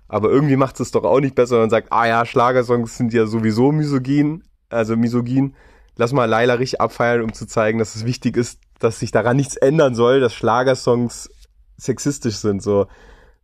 Aber 0.07 0.29
irgendwie 0.29 0.55
macht 0.55 0.79
es 0.79 0.91
doch 0.91 1.03
auch 1.03 1.19
nicht 1.19 1.35
besser 1.35 1.61
und 1.61 1.69
sagt, 1.69 1.91
ah 1.91 2.07
ja, 2.07 2.25
Schlagersongs 2.25 2.97
sind 2.97 3.13
ja 3.13 3.25
sowieso 3.27 3.71
misogyn, 3.71 4.43
also 4.69 4.95
misogyn. 4.95 5.53
Lass 5.95 6.13
mal 6.13 6.25
Laila 6.25 6.55
richtig 6.55 6.81
abfeiern, 6.81 7.21
um 7.21 7.33
zu 7.33 7.45
zeigen, 7.45 7.79
dass 7.79 7.95
es 7.95 8.05
wichtig 8.05 8.37
ist, 8.37 8.59
dass 8.79 8.99
sich 8.99 9.11
daran 9.11 9.37
nichts 9.37 9.55
ändern 9.55 9.95
soll, 9.95 10.19
dass 10.19 10.33
Schlagersongs 10.33 11.29
sexistisch 11.77 12.37
sind, 12.37 12.61
so. 12.61 12.87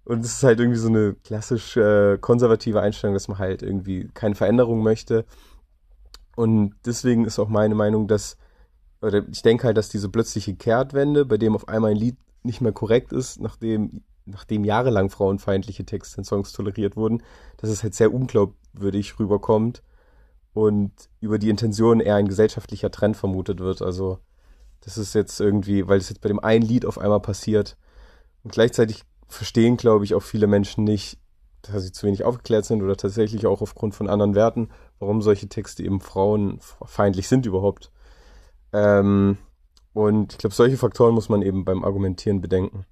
Und 0.06 0.26
es 0.26 0.34
ist 0.34 0.44
halt 0.44 0.60
irgendwie 0.60 0.80
so 0.80 0.90
eine 0.90 1.16
klassisch 1.24 1.78
äh, 1.78 2.18
konservative 2.18 2.82
Einstellung, 2.82 3.14
dass 3.14 3.30
man 3.30 3.38
halt 3.38 3.64
irgendwie 3.64 4.10
keine 4.14 4.36
Veränderung 4.36 4.84
möchte. 4.84 5.26
Und 6.36 6.76
deswegen 6.86 7.26
ist 7.26 7.40
auch 7.40 7.48
meine 7.48 7.76
Meinung, 7.76 8.08
dass, 8.08 8.38
oder 9.02 9.24
ich 9.32 9.44
denke 9.44 9.66
halt, 9.66 9.78
dass 9.78 9.90
diese 9.90 10.10
plötzliche 10.10 10.56
Kehrtwende, 10.56 11.26
bei 11.26 11.38
dem 11.38 11.56
auf 11.56 11.70
einmal 11.70 11.92
ein 11.92 11.98
Lied 11.98 12.18
nicht 12.44 12.60
mehr 12.60 12.74
korrekt 12.74 13.14
ist, 13.14 13.40
nachdem, 13.40 14.04
nachdem 14.26 14.66
jahrelang 14.66 15.10
frauenfeindliche 15.10 15.86
Texte 15.86 16.18
in 16.18 16.26
Songs 16.26 16.52
toleriert 16.52 16.98
wurden, 16.98 17.24
dass 17.58 17.70
es 17.70 17.84
halt 17.84 17.94
sehr 17.94 18.14
unglaubwürdig 18.14 19.20
rüberkommt 19.20 19.84
und 20.54 20.92
über 21.22 21.40
die 21.40 21.50
Intention 21.50 22.02
eher 22.02 22.16
ein 22.16 22.28
gesellschaftlicher 22.28 22.92
Trend 22.92 23.16
vermutet 23.16 23.60
wird. 23.60 23.82
Also, 23.82 24.20
das 24.84 24.98
ist 24.98 25.16
jetzt 25.16 25.40
irgendwie, 25.40 25.88
weil 25.88 25.98
es 25.98 26.10
jetzt 26.10 26.22
bei 26.22 26.28
dem 26.28 26.40
einen 26.40 26.66
Lied 26.66 26.86
auf 26.86 26.98
einmal 26.98 27.22
passiert. 27.22 27.78
Und 28.44 28.52
gleichzeitig 28.52 29.04
verstehen, 29.28 29.78
glaube 29.78 30.04
ich, 30.04 30.14
auch 30.14 30.22
viele 30.22 30.48
Menschen 30.48 30.84
nicht, 30.84 31.18
dass 31.62 31.84
sie 31.84 31.94
zu 31.94 32.06
wenig 32.06 32.26
aufgeklärt 32.26 32.66
sind 32.66 32.82
oder 32.84 32.98
tatsächlich 32.98 33.46
auch 33.46 33.62
aufgrund 33.62 33.96
von 33.96 34.10
anderen 34.10 34.36
Werten, 34.36 34.70
warum 35.00 35.22
solche 35.22 35.48
Texte 35.48 35.84
eben 35.84 36.02
frauenfeindlich 36.02 37.30
sind 37.30 37.46
überhaupt. 37.46 37.92
Ähm, 38.74 39.38
und 39.94 40.34
ich 40.34 40.40
glaube, 40.40 40.56
solche 40.56 40.78
Faktoren 40.78 41.14
muss 41.14 41.30
man 41.30 41.42
eben 41.42 41.64
beim 41.64 41.86
Argumentieren 41.86 42.42
bedenken. 42.42 42.86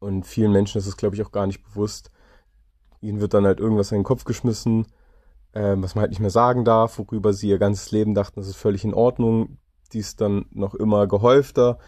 Und 0.00 0.26
vielen 0.26 0.52
Menschen 0.52 0.78
ist 0.78 0.86
es, 0.86 0.96
glaube 0.96 1.14
ich, 1.14 1.22
auch 1.22 1.30
gar 1.30 1.46
nicht 1.46 1.62
bewusst. 1.62 2.10
Ihnen 3.00 3.20
wird 3.20 3.34
dann 3.34 3.46
halt 3.46 3.60
irgendwas 3.60 3.92
in 3.92 3.98
den 3.98 4.04
Kopf 4.04 4.24
geschmissen, 4.24 4.86
ähm, 5.54 5.82
was 5.82 5.94
man 5.94 6.02
halt 6.02 6.10
nicht 6.10 6.20
mehr 6.20 6.30
sagen 6.30 6.64
darf, 6.64 6.98
worüber 6.98 7.32
sie 7.32 7.48
ihr 7.48 7.58
ganzes 7.58 7.92
Leben 7.92 8.14
dachten, 8.14 8.40
das 8.40 8.48
ist 8.48 8.56
völlig 8.56 8.84
in 8.84 8.94
Ordnung. 8.94 9.58
Dies 9.88 10.16
dann 10.16 10.46
noch 10.50 10.74
immer 10.74 11.06
gehäufter 11.06 11.78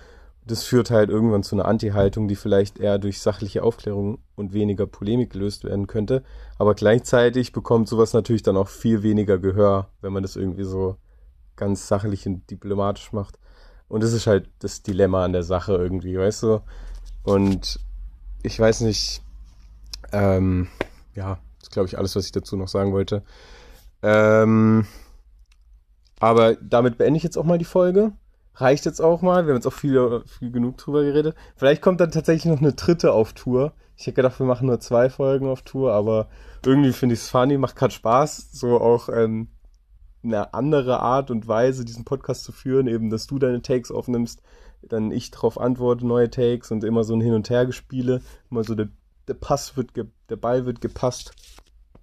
das 0.51 0.65
führt 0.65 0.91
halt 0.91 1.11
irgendwann 1.11 1.43
zu 1.43 1.55
einer 1.55 1.66
Anti-Haltung, 1.66 2.27
die 2.27 2.37
vielleicht 2.37 2.79
eher 2.79 2.99
durch 2.99 3.20
sachliche 3.20 3.62
Aufklärung 3.62 4.19
und 4.35 4.53
weniger 4.53 4.87
Polemik 4.87 5.31
gelöst 5.31 5.65
werden 5.65 5.87
könnte. 5.87 6.25
Aber 6.59 6.75
gleichzeitig 6.75 7.53
bekommt 7.53 7.89
sowas 7.89 8.15
natürlich 8.15 8.43
dann 8.43 8.57
auch 8.57 8.69
viel 8.69 9.03
weniger 9.03 9.39
Gehör, 9.39 9.91
wenn 10.01 10.12
man 10.12 10.23
das 10.23 10.37
irgendwie 10.37 10.65
so 10.65 10.97
ganz 11.57 11.87
sachlich 11.87 12.27
und 12.27 12.51
diplomatisch 12.51 13.12
macht. 13.12 13.39
Und 13.89 14.03
das 14.03 14.12
ist 14.12 14.27
halt 14.27 14.49
das 14.59 14.83
Dilemma 14.83 15.25
an 15.25 15.33
der 15.33 15.43
Sache 15.43 15.75
irgendwie, 15.75 16.19
weißt 16.19 16.43
du? 16.43 16.61
Und 17.23 17.81
ich 18.43 18.59
weiß 18.59 18.81
nicht, 18.83 19.23
ähm, 20.12 20.69
ja, 21.15 21.39
das 21.59 21.69
ist 21.69 21.73
glaube 21.73 21.89
ich 21.89 21.99
alles, 21.99 22.16
was 22.16 22.25
ich 22.25 22.33
dazu 22.33 22.57
noch 22.57 22.69
sagen 22.69 22.93
wollte. 22.93 23.23
Ähm, 24.03 24.87
aber 26.20 26.57
damit 26.57 26.99
beende 26.99 27.16
ich 27.16 27.23
jetzt 27.23 27.39
auch 27.39 27.45
mal 27.45 27.59
die 27.59 27.65
Folge 27.65 28.12
reicht 28.61 28.86
jetzt 28.86 29.01
auch 29.01 29.23
mal. 29.23 29.45
Wir 29.45 29.51
haben 29.51 29.59
jetzt 29.59 29.66
auch 29.66 29.73
viel, 29.73 30.23
viel 30.27 30.51
genug 30.51 30.77
drüber 30.78 31.03
geredet. 31.03 31.36
Vielleicht 31.57 31.82
kommt 31.82 32.01
dann 32.01 32.11
tatsächlich 32.11 32.53
noch 32.53 32.61
eine 32.61 32.73
dritte 32.73 33.12
auf 33.12 33.32
Tour. 33.32 33.73
Ich 33.97 34.07
hätte 34.07 34.16
gedacht, 34.16 34.39
wir 34.39 34.47
machen 34.47 34.66
nur 34.66 34.81
zwei 34.81 35.11
Folgen 35.11 35.49
auf 35.49 35.62
Tour, 35.62 35.93
aber 35.93 36.28
irgendwie 36.65 36.93
finde 36.93 37.15
ich 37.15 37.20
es 37.20 37.31
funny, 37.31 37.59
macht 37.59 37.77
gerade 37.77 37.93
Spaß, 37.93 38.53
so 38.53 38.81
auch 38.81 39.09
ähm, 39.09 39.49
eine 40.23 40.55
andere 40.55 41.01
Art 41.01 41.31
und 41.31 41.49
Weise, 41.49 41.85
diesen 41.85 42.05
Podcast 42.05 42.45
zu 42.45 42.53
führen, 42.53 42.86
eben, 42.86 43.11
dass 43.11 43.27
du 43.27 43.39
deine 43.39 43.62
Takes 43.62 43.90
aufnimmst, 43.90 44.43
dann 44.82 45.11
ich 45.11 45.31
darauf 45.31 45.61
antworte, 45.61 46.07
neue 46.07 46.31
Takes 46.31 46.70
und 46.70 46.85
immer 46.85 47.05
so 47.05 47.15
ein 47.15 47.20
Hin- 47.20 47.35
und 47.35 47.51
Hergespiele, 47.51 48.20
immer 48.51 48.62
so 48.62 48.74
der, 48.74 48.89
der 49.27 49.35
Pass 49.35 49.77
wird, 49.77 49.90
der 49.97 50.36
Ball 50.36 50.65
wird 50.65 50.81
gepasst 50.81 51.32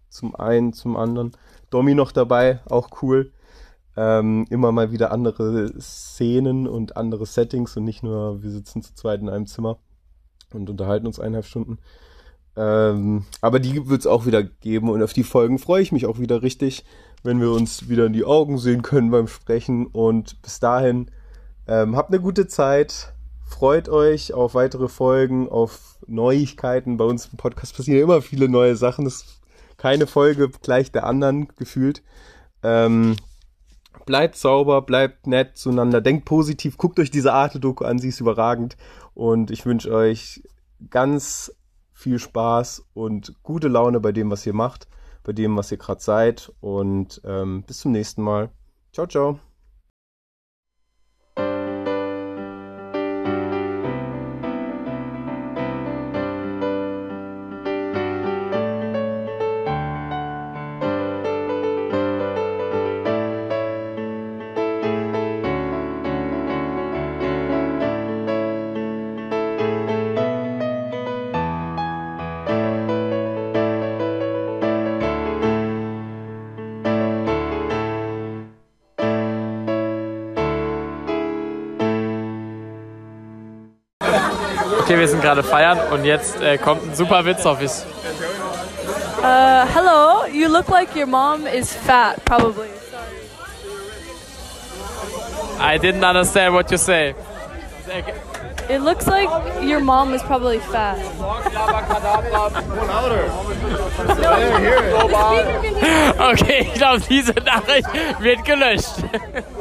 zum 0.09 0.35
einen, 0.35 0.73
zum 0.73 0.97
anderen. 0.97 1.31
Domi 1.69 1.93
noch 1.95 2.11
dabei, 2.11 2.59
auch 2.65 2.89
cool 3.01 3.31
ähm, 3.97 4.45
immer 4.49 4.71
mal 4.71 4.91
wieder 4.91 5.11
andere 5.11 5.73
Szenen 5.79 6.67
und 6.67 6.97
andere 6.97 7.25
Settings 7.25 7.77
und 7.77 7.85
nicht 7.85 8.03
nur, 8.03 8.43
wir 8.43 8.51
sitzen 8.51 8.81
zu 8.81 8.93
zweit 8.93 9.21
in 9.21 9.29
einem 9.29 9.47
Zimmer 9.47 9.77
und 10.53 10.69
unterhalten 10.69 11.07
uns 11.07 11.19
eineinhalb 11.19 11.45
Stunden. 11.45 11.79
Ähm, 12.57 13.25
aber 13.41 13.59
die 13.59 13.87
wird 13.87 14.01
es 14.01 14.07
auch 14.07 14.25
wieder 14.25 14.43
geben 14.43 14.89
und 14.89 15.03
auf 15.03 15.13
die 15.13 15.23
Folgen 15.23 15.59
freue 15.59 15.81
ich 15.81 15.91
mich 15.91 16.05
auch 16.05 16.19
wieder 16.19 16.41
richtig, 16.41 16.85
wenn 17.23 17.41
wir 17.41 17.51
uns 17.51 17.89
wieder 17.89 18.05
in 18.05 18.13
die 18.13 18.23
Augen 18.23 18.57
sehen 18.57 18.81
können 18.81 19.11
beim 19.11 19.27
Sprechen. 19.27 19.87
Und 19.87 20.41
bis 20.41 20.59
dahin, 20.59 21.11
ähm, 21.67 21.95
habt 21.95 22.11
eine 22.11 22.21
gute 22.21 22.47
Zeit, 22.47 23.13
freut 23.45 23.89
euch 23.89 24.33
auf 24.33 24.55
weitere 24.55 24.87
Folgen, 24.87 25.49
auf 25.49 25.97
Neuigkeiten. 26.07 26.97
Bei 26.97 27.05
uns 27.05 27.27
im 27.27 27.37
Podcast 27.37 27.75
passieren 27.75 28.03
immer 28.03 28.21
viele 28.21 28.47
neue 28.47 28.75
Sachen. 28.75 29.05
Das 29.05 29.15
ist 29.15 29.41
keine 29.77 30.07
Folge 30.07 30.49
gleich 30.61 30.91
der 30.91 31.05
anderen 31.05 31.47
gefühlt. 31.57 32.03
Ähm, 32.63 33.15
bleibt 34.05 34.35
sauber, 34.35 34.81
bleibt 34.81 35.27
nett 35.27 35.57
zueinander, 35.57 36.01
denkt 36.01 36.25
positiv, 36.25 36.77
guckt 36.77 36.99
euch 36.99 37.11
diese 37.11 37.33
Arte-Doku 37.33 37.83
an, 37.83 37.99
sie 37.99 38.09
ist 38.09 38.19
überragend. 38.19 38.77
Und 39.13 39.51
ich 39.51 39.65
wünsche 39.65 39.93
euch 39.93 40.43
ganz 40.89 41.55
viel 41.93 42.19
Spaß 42.19 42.85
und 42.93 43.35
gute 43.43 43.67
Laune 43.67 43.99
bei 43.99 44.11
dem, 44.11 44.29
was 44.29 44.45
ihr 44.45 44.53
macht, 44.53 44.87
bei 45.23 45.33
dem, 45.33 45.55
was 45.57 45.71
ihr 45.71 45.77
gerade 45.77 46.01
seid. 46.01 46.51
Und 46.59 47.21
ähm, 47.25 47.63
bis 47.63 47.79
zum 47.79 47.91
nächsten 47.91 48.21
Mal. 48.21 48.49
Ciao, 48.91 49.07
ciao. 49.07 49.44
Gerade 85.35 85.47
feiern 85.47 85.79
und 85.91 86.05
jetzt 86.05 86.41
äh, 86.41 86.57
kommt 86.57 86.83
ein 86.83 86.95
super 86.95 87.25
Witz 87.25 87.45
auf 87.45 87.61
ich. 87.61 87.71
Uh, 89.21 89.65
hello, 89.73 90.25
you 90.31 90.47
look 90.47 90.69
like 90.69 90.95
your 90.95 91.07
mom 91.07 91.45
is 91.47 91.73
fat, 91.73 92.23
probably. 92.25 92.69
I 95.59 95.77
didn't 95.77 96.03
understand 96.03 96.53
what 96.53 96.69
you 96.71 96.77
say. 96.77 97.15
It 98.69 98.81
looks 98.81 99.07
like 99.07 99.29
your 99.61 99.79
mom 99.79 100.13
is 100.13 100.21
probably 100.23 100.59
fat. 100.59 100.97
Okay, 106.17 106.61
ich 106.61 106.73
glaube, 106.73 107.01
diese 107.09 107.33
Nachricht 107.33 107.87
wird 108.19 108.45
gelöscht. 108.45 108.95